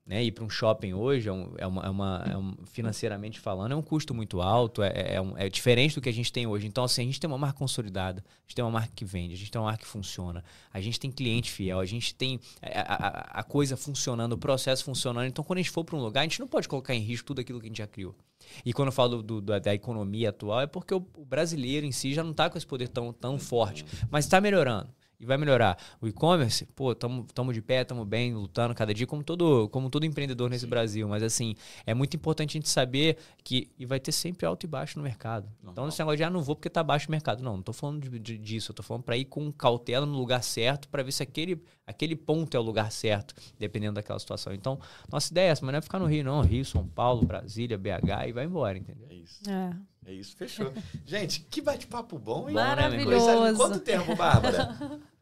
né, 0.06 0.22
ir 0.22 0.32
para 0.32 0.44
um 0.44 0.50
shopping 0.50 0.92
hoje 0.92 1.28
é, 1.30 1.32
um, 1.32 1.54
é, 1.56 1.66
uma, 1.66 1.82
é, 1.82 1.88
uma, 1.88 2.24
é 2.32 2.36
um- 2.36 2.54
financeiramente 2.66 3.40
falando 3.40 3.72
é 3.72 3.74
um 3.74 3.80
custo 3.80 4.12
muito 4.12 4.42
alto, 4.42 4.82
é, 4.82 5.14
é, 5.14 5.20
um- 5.20 5.36
é 5.38 5.48
diferente 5.48 5.94
do 5.94 6.00
que 6.02 6.08
a 6.10 6.12
gente 6.12 6.30
tem 6.30 6.46
hoje. 6.46 6.66
Então, 6.66 6.84
assim, 6.84 7.00
a 7.02 7.04
gente 7.06 7.18
tem 7.18 7.26
uma 7.26 7.38
marca 7.38 7.58
consolidada, 7.58 8.22
a 8.22 8.40
gente 8.42 8.54
tem 8.54 8.62
uma 8.64 8.70
marca 8.70 8.92
que 8.94 9.04
vende, 9.04 9.32
a 9.32 9.36
gente 9.38 9.50
tem 9.50 9.58
uma 9.58 9.68
marca 9.68 9.82
que 9.82 9.88
funciona, 9.88 10.44
a 10.72 10.80
gente 10.80 11.00
tem 11.00 11.10
cliente 11.10 11.50
fiel, 11.50 11.80
a 11.80 11.86
gente 11.86 12.14
tem 12.14 12.38
a, 12.60 12.94
a- 13.06 13.40
a 13.40 13.42
coisa 13.42 13.76
funcionando, 13.78 14.34
o 14.34 14.38
processo 14.38 14.84
funcionando. 14.84 15.26
Então, 15.26 15.42
quando 15.42 15.58
a 15.58 15.62
gente 15.62 15.70
for 15.70 15.84
para 15.84 15.96
um 15.96 16.00
lugar, 16.02 16.20
a 16.20 16.24
gente 16.24 16.38
não 16.40 16.48
pode 16.48 16.68
colocar 16.68 16.94
em 16.94 17.00
risco 17.00 17.26
tudo 17.28 17.40
aquilo 17.40 17.58
que 17.58 17.66
a 17.66 17.68
gente 17.70 17.78
já 17.78 17.86
criou. 17.86 18.14
E 18.62 18.74
quando 18.74 18.88
eu 18.88 18.92
falo 18.92 19.22
do- 19.22 19.40
da, 19.40 19.58
da 19.58 19.74
economia 19.74 20.28
atual, 20.28 20.60
é 20.60 20.66
porque 20.66 20.92
o, 20.94 20.98
o 21.16 21.24
brasileiro 21.24 21.86
em 21.86 21.92
si 21.92 22.12
já 22.12 22.22
não 22.22 22.32
está 22.32 22.50
com 22.50 22.58
esse 22.58 22.66
poder 22.66 22.88
tão, 22.88 23.10
tão 23.10 23.38
forte, 23.38 23.86
mas 24.10 24.26
está 24.26 24.38
melhorando. 24.38 24.90
E 25.20 25.24
vai 25.26 25.36
melhorar. 25.38 25.78
O 26.00 26.08
e-commerce, 26.08 26.66
pô, 26.74 26.94
tamo, 26.94 27.24
tamo 27.32 27.52
de 27.52 27.62
pé, 27.62 27.84
tamo 27.84 28.04
bem, 28.04 28.34
lutando 28.34 28.74
cada 28.74 28.92
dia, 28.92 29.06
como 29.06 29.22
todo, 29.22 29.68
como 29.70 29.88
todo 29.88 30.04
empreendedor 30.04 30.50
nesse 30.50 30.66
Brasil. 30.66 31.08
Mas 31.08 31.22
assim, 31.22 31.54
é 31.86 31.94
muito 31.94 32.14
importante 32.16 32.50
a 32.50 32.60
gente 32.60 32.68
saber 32.68 33.16
que 33.42 33.70
e 33.78 33.86
vai 33.86 34.00
ter 34.00 34.12
sempre 34.12 34.44
alto 34.44 34.64
e 34.64 34.66
baixo 34.66 34.98
no 34.98 35.04
mercado. 35.04 35.46
Então, 35.60 35.72
Normal. 35.74 35.88
esse 35.88 35.98
negócio 36.00 36.16
de, 36.16 36.24
ah, 36.24 36.30
não 36.30 36.42
vou 36.42 36.56
porque 36.56 36.68
tá 36.68 36.82
baixo 36.82 37.08
o 37.08 37.10
mercado. 37.10 37.42
Não, 37.42 37.56
não 37.56 37.62
tô 37.62 37.72
falando 37.72 38.08
de- 38.08 38.18
de- 38.18 38.38
disso. 38.38 38.72
Eu 38.72 38.74
tô 38.74 38.82
falando 38.82 39.02
para 39.04 39.16
ir 39.16 39.24
com 39.26 39.50
cautela 39.52 40.04
no 40.04 40.18
lugar 40.18 40.42
certo, 40.42 40.88
para 40.88 41.02
ver 41.02 41.12
se 41.12 41.22
aquele, 41.22 41.62
aquele 41.86 42.16
ponto 42.16 42.56
é 42.56 42.60
o 42.60 42.62
lugar 42.62 42.90
certo, 42.90 43.34
dependendo 43.58 43.94
daquela 43.94 44.18
situação. 44.18 44.52
Então, 44.52 44.78
nossa 45.10 45.32
ideia 45.32 45.48
é 45.48 45.50
essa, 45.50 45.64
mas 45.64 45.72
não 45.72 45.78
é 45.78 45.82
ficar 45.82 45.98
no 45.98 46.06
Rio, 46.06 46.24
não. 46.24 46.40
Rio, 46.42 46.64
São 46.64 46.86
Paulo, 46.86 47.24
Brasília, 47.26 47.78
BH 47.78 48.28
e 48.28 48.32
vai 48.32 48.44
embora, 48.44 48.76
entendeu? 48.76 49.06
É 49.10 49.14
isso. 49.14 49.40
É. 49.48 49.70
É 50.06 50.12
isso. 50.12 50.36
Fechou. 50.36 50.72
Gente, 51.06 51.40
que 51.50 51.60
bate-papo 51.60 52.18
bom, 52.18 52.48
hein? 52.48 52.54
Maravilhoso. 52.54 53.56
Quanto 53.56 53.80
tempo, 53.80 54.14
Bárbara? 54.14 54.76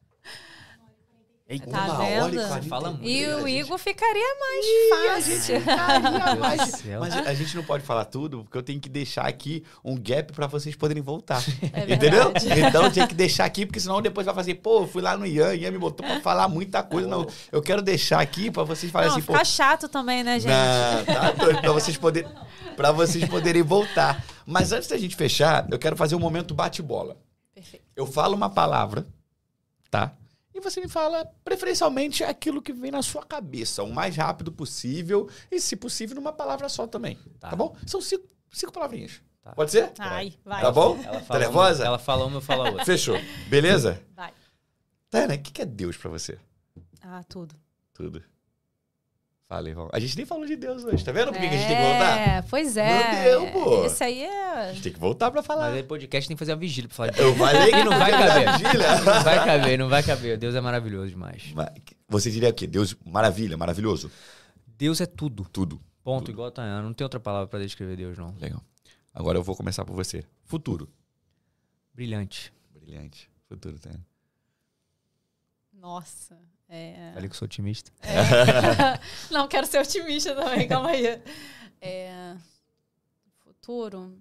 Eita, 1.53 1.71
Tá 1.71 1.85
Uma 1.85 1.95
hora 1.99 2.35
e 2.35 2.39
vendo? 2.39 2.49
quarenta 2.49 2.69
Fala 2.69 2.91
muito. 2.93 3.05
E 3.07 3.25
A 3.25 3.37
o 3.37 3.41
gente- 3.47 3.59
Igor 3.61 3.79
ficaria 3.79 4.37
mais 4.41 4.67
fácil. 5.27 5.61
Meu 5.61 6.49
Deus 6.49 6.71
do 6.71 6.77
céu. 6.79 7.01
Mas 7.01 7.15
a 7.17 7.35
gente 7.35 7.57
não 7.57 7.63
pode 7.65 7.85
falar 7.85 8.05
tudo, 8.07 8.43
porque 8.45 8.57
eu 8.57 8.63
tenho 8.63 8.81
que 8.81 8.89
deixar 8.89 9.27
aqui 9.27 9.63
um 9.85 9.95
gap 9.95 10.33
pra 10.33 10.47
vocês 10.47 10.75
poderem 10.75 11.03
voltar. 11.03 11.43
É 11.73 11.93
Entendeu? 11.95 12.33
Então 12.69 12.85
eu 12.85 12.91
tinha 12.93 13.07
que 13.07 13.15
deixar 13.15 13.45
aqui, 13.45 13.67
porque 13.67 13.79
senão 13.81 14.01
depois 14.01 14.25
vai 14.25 14.35
fazer, 14.35 14.55
pô, 14.57 14.87
fui 14.87 15.03
lá 15.03 15.17
no 15.17 15.27
Ian, 15.27 15.55
Ian 15.55 15.71
me 15.71 15.79
botou 15.79 16.07
pra 16.07 16.21
falar 16.21 16.49
muita 16.49 16.83
coisa. 16.83 17.07
Não, 17.07 17.27
eu 17.51 17.61
quero 17.61 17.83
deixar 17.83 18.21
aqui 18.21 18.51
pra 18.51 18.63
vocês 18.63 18.91
falarem 18.91 19.11
Não, 19.11 19.19
assim, 19.19 19.27
pô. 19.27 19.33
fica 19.35 19.45
chato 19.45 19.89
também, 19.89 20.25
né, 20.25 20.41
gente? 20.41 20.53
Não, 20.53 21.05
tá 21.15 21.31
doido, 21.33 21.61
pra 21.61 21.73
vocês 21.73 21.97
poderem, 21.97 22.31
pra 22.77 22.93
vocês 22.93 23.25
poderem 23.29 23.63
voltar. 23.63 24.25
Mas 24.47 24.73
antes 24.73 24.89
da 24.89 24.97
gente 24.97 25.15
fechar, 25.17 25.67
eu 25.71 25.79
quero 25.79 25.97
fazer 25.97 26.15
um 26.15 26.19
momento 26.19 26.55
bate-bola. 26.55 27.17
Perfeito. 27.55 27.85
Eu 27.95 28.07
falo 28.07 28.35
uma 28.35 28.49
palavra, 28.49 29.07
tá? 29.91 30.13
Você 30.63 30.81
me 30.81 30.89
fala, 30.89 31.25
preferencialmente, 31.45 32.23
aquilo 32.25 32.63
que 32.63 32.73
vem 32.73 32.91
na 32.91 33.03
sua 33.03 33.23
cabeça, 33.25 33.83
o 33.83 33.93
mais 33.93 34.17
rápido 34.17 34.53
possível, 34.53 35.29
e, 35.51 35.61
se 35.61 35.75
possível, 35.77 36.15
numa 36.17 36.33
palavra 36.33 36.69
só 36.69 36.87
também. 36.87 37.17
Tá, 37.41 37.51
Tá. 37.51 37.57
bom? 37.57 37.77
São 37.87 38.01
cinco, 38.01 38.27
cinco 38.51 38.73
palavrinhas. 38.73 39.21
Tá. 39.43 39.53
Pode 39.53 39.73
ser? 39.73 39.93
Ai, 39.99 40.35
vai. 40.45 40.63
Tá 40.63 40.71
bom? 40.71 41.01
Ela 41.05 41.21
Tá 41.21 41.39
nervosa? 41.39 41.83
Uma, 41.83 41.87
ela 41.89 41.99
fala 41.99 42.25
uma, 42.27 42.37
eu 42.37 42.41
falo 42.41 42.63
a 42.63 42.71
outra. 42.71 42.85
Fechou. 42.85 43.17
Beleza? 43.49 44.01
Vai. 44.15 44.33
Tana, 45.11 45.35
o 45.35 45.39
que 45.39 45.53
que 45.53 45.63
é 45.63 45.67
Deus 45.67 45.97
pra 45.97 46.09
você? 46.11 46.39
Ah, 47.03 47.25
tudo. 47.29 47.55
Tudo. 47.93 48.23
Fala, 49.53 49.69
irmão. 49.69 49.91
A 49.93 49.99
gente 50.01 50.17
nem 50.17 50.25
falou 50.25 50.47
de 50.47 50.57
Deus 50.57 50.83
hoje, 50.83 51.05
tá 51.05 51.13
vendo 51.13 51.31
por 51.31 51.39
que 51.39 51.47
que 51.47 51.55
a 51.55 51.59
gente 51.59 51.67
tem 51.69 51.77
que 51.77 51.83
voltar? 51.83 52.19
É, 52.19 52.41
pois 52.41 52.75
é. 52.75 53.23
Meu 53.23 53.41
Deus, 53.41 53.51
pô. 53.51 53.85
Esse 53.85 54.03
aí 54.03 54.25
A 54.25 54.65
é. 54.65 54.73
gente 54.73 54.83
tem 54.85 54.93
que 54.95 54.99
voltar 54.99 55.31
pra 55.31 55.43
falar. 55.43 55.67
Mas 55.69 55.75
aí 55.77 55.83
podcast 55.83 56.27
tem 56.27 56.35
que 56.35 56.39
fazer 56.39 56.53
uma 56.53 56.59
vigília 56.59 56.89
pra 56.89 56.97
falar 56.97 57.11
de 57.11 57.21
Eu 57.21 57.37
falei 57.37 57.71
que 57.71 57.77
E 57.77 57.85
não 57.85 57.99
vai 57.99 58.11
caber. 58.13 58.53
vigília. 58.53 58.97
Não 59.05 59.23
vai 59.23 59.45
caber, 59.45 59.79
não 59.79 59.89
vai 59.91 60.03
caber. 60.03 60.39
Deus 60.39 60.55
é 60.55 60.61
maravilhoso 60.63 61.11
demais. 61.11 61.53
Mas 61.55 61.69
Você 62.09 62.31
diria 62.31 62.49
o 62.49 62.55
quê? 62.55 62.67
Deus, 62.67 62.97
maravilha, 63.05 63.55
maravilhoso? 63.59 64.11
Deus 64.67 65.03
é 65.03 65.07
tudo. 65.07 65.45
Tudo. 65.53 65.79
Ponto, 66.03 66.25
Tudo. 66.25 66.35
igual 66.35 66.49
a 66.49 66.51
Tayana. 66.51 66.81
Não 66.81 66.95
tem 66.95 67.05
outra 67.05 67.21
palavra 67.21 67.47
pra 67.47 67.59
descrever 67.59 67.95
Deus, 67.95 68.17
não. 68.17 68.35
Legal. 68.41 68.63
Agora 69.13 69.37
eu 69.37 69.43
vou 69.43 69.55
começar 69.55 69.85
por 69.85 69.95
você. 69.95 70.25
Futuro. 70.47 70.89
Brilhante. 71.93 72.51
Brilhante. 72.73 73.31
Futuro, 73.51 73.79
tá? 73.79 73.91
Nossa. 75.75 76.39
É. 76.75 77.11
Falei 77.13 77.29
que 77.29 77.35
eu 77.35 77.39
sou 77.39 77.45
otimista. 77.45 77.93
Não, 79.31 79.47
quero 79.47 79.67
ser 79.67 79.79
otimista 79.79 80.35
também, 80.35 80.67
calma 80.67 80.89
aí. 80.89 81.23
É, 81.83 82.35
Futuro. 83.41 84.19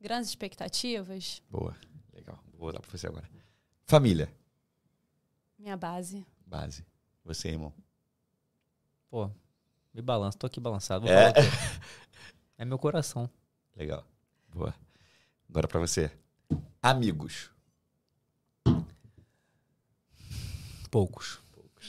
Grandes 0.00 0.30
expectativas. 0.30 1.42
Boa. 1.50 1.76
Legal. 2.14 2.42
Vou 2.54 2.72
dar 2.72 2.80
pra 2.80 2.90
você 2.90 3.06
agora. 3.06 3.28
Família. 3.84 4.32
Minha 5.58 5.76
base. 5.76 6.26
Base. 6.46 6.82
Você, 7.22 7.50
irmão. 7.50 7.72
Pô, 9.10 9.30
me 9.92 10.00
balanço. 10.00 10.38
Tô 10.38 10.46
aqui 10.46 10.58
balançado. 10.58 11.06
Vou 11.06 11.14
É. 11.14 11.34
é 12.56 12.64
meu 12.64 12.78
coração. 12.78 13.28
Legal. 13.76 14.04
Boa. 14.48 14.74
Agora 15.50 15.68
pra 15.68 15.78
você. 15.80 16.10
Amigos. 16.80 17.51
Poucos. 20.92 21.40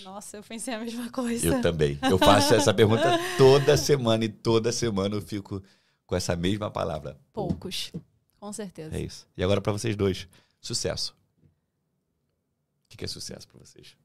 Nossa, 0.02 0.38
eu 0.38 0.44
pensei 0.44 0.74
a 0.74 0.80
mesma 0.80 1.12
coisa. 1.12 1.46
Eu 1.46 1.62
também. 1.62 2.00
Eu 2.10 2.18
faço 2.18 2.54
essa 2.56 2.74
pergunta 2.74 3.04
toda 3.38 3.76
semana 3.76 4.24
e 4.24 4.30
toda 4.30 4.72
semana 4.72 5.14
eu 5.16 5.22
fico 5.22 5.62
com 6.08 6.16
essa 6.16 6.38
mesma 6.38 6.72
palavra. 6.72 7.20
Poucos. 7.34 7.92
Com 8.40 8.54
certeza. 8.54 8.96
É 8.96 9.02
isso. 9.02 9.28
E 9.36 9.44
agora 9.44 9.60
pra 9.60 9.74
vocês 9.74 9.94
dois, 9.98 10.26
sucesso. 10.62 11.14
O 11.44 12.88
que 12.88 12.96
que 12.98 13.04
é 13.04 13.08
sucesso 13.10 13.46
pra 13.46 13.60
vocês? 13.60 13.98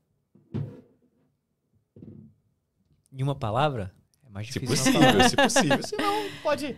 Em 3.12 3.22
uma 3.22 3.36
palavra? 3.36 3.94
É 4.26 4.30
mais 4.30 4.48
Se 4.48 4.58
difícil. 4.58 4.92
palavra. 4.92 5.22
possível, 5.22 5.30
se 5.30 5.36
possível. 5.54 5.82
Se 5.86 5.96
não, 5.96 6.40
pode. 6.42 6.76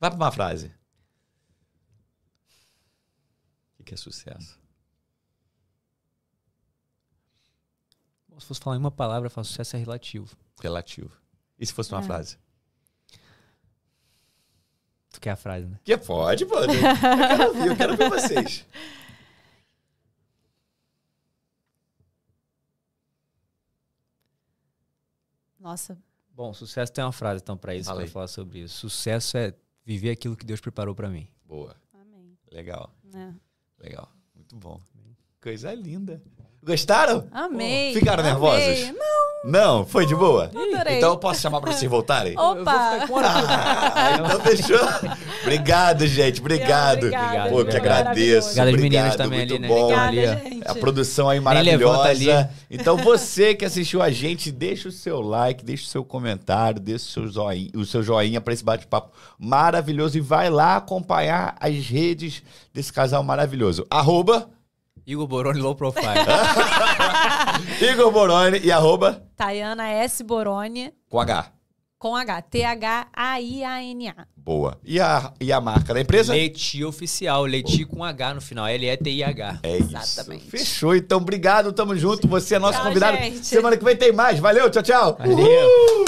Vai 0.00 0.10
pra 0.10 0.16
uma 0.18 0.32
frase. 0.32 0.66
O 3.74 3.76
que 3.78 3.84
que 3.84 3.94
é 3.94 3.96
sucesso? 3.96 4.59
Se 8.40 8.46
fosse 8.46 8.60
falar 8.60 8.76
em 8.76 8.78
uma 8.80 8.90
palavra, 8.90 9.26
eu 9.26 9.30
falo 9.30 9.44
sucesso 9.44 9.76
é 9.76 9.78
relativo. 9.78 10.36
Relativo. 10.60 11.10
E 11.58 11.66
se 11.66 11.72
fosse 11.72 11.92
uma 11.92 12.00
É. 12.00 12.04
frase? 12.04 12.38
Tu 15.12 15.20
quer 15.20 15.30
a 15.30 15.36
frase, 15.36 15.66
né? 15.66 15.78
Que 15.84 15.96
pode, 15.98 16.46
pode. 16.46 16.72
Eu 16.74 16.80
quero 16.80 17.48
ouvir, 17.48 17.66
eu 17.68 17.76
quero 17.76 17.96
ver 17.96 18.08
vocês. 18.08 18.64
Nossa, 25.58 25.98
Bom, 26.32 26.54
sucesso 26.54 26.90
tem 26.90 27.04
uma 27.04 27.12
frase 27.12 27.42
então 27.42 27.56
pra 27.56 27.74
isso, 27.74 27.92
aí. 27.92 28.08
falar 28.08 28.26
sobre 28.28 28.60
isso. 28.60 28.74
Sucesso 28.88 29.36
é 29.36 29.54
viver 29.84 30.10
aquilo 30.10 30.34
que 30.36 30.46
Deus 30.46 30.58
preparou 30.60 30.94
pra 30.94 31.10
mim. 31.10 31.28
Boa. 31.44 31.76
amém. 31.92 32.38
Legal, 32.50 32.94
É. 33.12 33.34
legal. 33.78 34.10
Muito 34.34 34.56
bom. 34.56 34.80
Coisa 35.42 35.74
linda. 35.74 36.22
Gostaram? 36.62 37.26
Amei. 37.32 37.94
Ficaram 37.94 38.20
amei. 38.20 38.32
nervosos? 38.32 38.92
Não, 39.42 39.86
foi 39.86 40.04
de 40.04 40.14
boa? 40.14 40.50
Adorei. 40.54 40.98
Então 40.98 41.12
eu 41.12 41.16
posso 41.16 41.40
chamar 41.40 41.62
pra 41.62 41.72
vocês 41.72 41.90
voltarem? 41.90 42.38
Opa! 42.38 43.06
Ah, 43.24 44.12
então 44.14 44.40
fechou. 44.40 44.78
Obrigado, 45.42 46.06
gente. 46.06 46.40
Obrigado. 46.40 46.98
Obrigada, 47.06 47.48
Pô, 47.48 47.64
que 47.64 47.74
agradeço. 47.74 48.48
Obrigado 48.48 48.68
Obrigado, 48.68 48.82
meninas 48.82 49.16
também 49.16 49.38
muito 49.38 49.54
ali, 49.54 49.62
né? 49.62 49.68
bom. 49.68 49.84
Obrigada, 49.94 50.40
ali. 50.46 50.62
A 50.66 50.74
produção 50.74 51.30
aí 51.30 51.38
levanta 51.38 51.54
maravilhosa. 51.62 52.08
ali. 52.08 52.48
Então 52.70 52.98
você 52.98 53.54
que 53.54 53.64
assistiu 53.64 54.02
a 54.02 54.10
gente, 54.10 54.52
deixa 54.52 54.90
o 54.90 54.92
seu 54.92 55.22
like, 55.22 55.64
deixa 55.64 55.84
o 55.84 55.88
seu 55.88 56.04
comentário, 56.04 56.78
deixa 56.78 57.06
o 57.06 57.08
seu 57.08 57.28
joinha, 57.28 57.70
o 57.74 57.86
seu 57.86 58.02
joinha 58.02 58.42
para 58.42 58.52
esse 58.52 58.62
bate-papo 58.62 59.10
maravilhoso 59.38 60.18
e 60.18 60.20
vai 60.20 60.50
lá 60.50 60.76
acompanhar 60.76 61.56
as 61.58 61.74
redes 61.86 62.42
desse 62.74 62.92
casal 62.92 63.22
maravilhoso. 63.22 63.86
Arroba 63.88 64.50
Igor 65.10 65.26
Boroni 65.26 65.60
Low 65.60 65.74
Profile. 65.74 66.06
Igor 67.92 68.10
Boroni 68.12 68.60
e 68.62 68.70
arroba 68.70 69.22
Tayana 69.36 69.88
S. 69.88 70.22
Boroni 70.22 70.92
com 71.08 71.18
H. 71.20 71.50
com 71.98 72.14
H. 72.16 72.42
T-H-A-I-A-N-A. 72.42 74.26
Boa. 74.36 74.78
E 74.84 74.98
a, 75.00 75.32
e 75.40 75.52
a 75.52 75.60
marca 75.60 75.92
da 75.92 76.00
empresa? 76.00 76.32
Leti 76.32 76.84
Oficial, 76.84 77.44
Leti 77.44 77.84
com 77.84 78.02
H 78.04 78.34
no 78.34 78.40
final, 78.40 78.66
L-E-T-I-H. 78.68 79.60
É 79.62 79.76
isso. 79.78 79.96
Exatamente. 79.96 80.44
Fechou. 80.50 80.94
Então, 80.94 81.18
obrigado. 81.18 81.72
Tamo 81.72 81.96
junto. 81.96 82.26
Você 82.28 82.54
é 82.54 82.58
nosso 82.58 82.78
Tchau, 82.78 82.86
convidado. 82.88 83.16
gente. 83.16 83.46
Semana 83.46 83.76
que 83.76 83.84
vem 83.84 83.96
tem 83.96 84.12
mais. 84.12 84.38
Valeu. 84.38 84.70
Tchau, 84.70 84.82
tchau. 84.82 85.16
Valeu. 85.18 85.36
Uhul. 85.36 86.04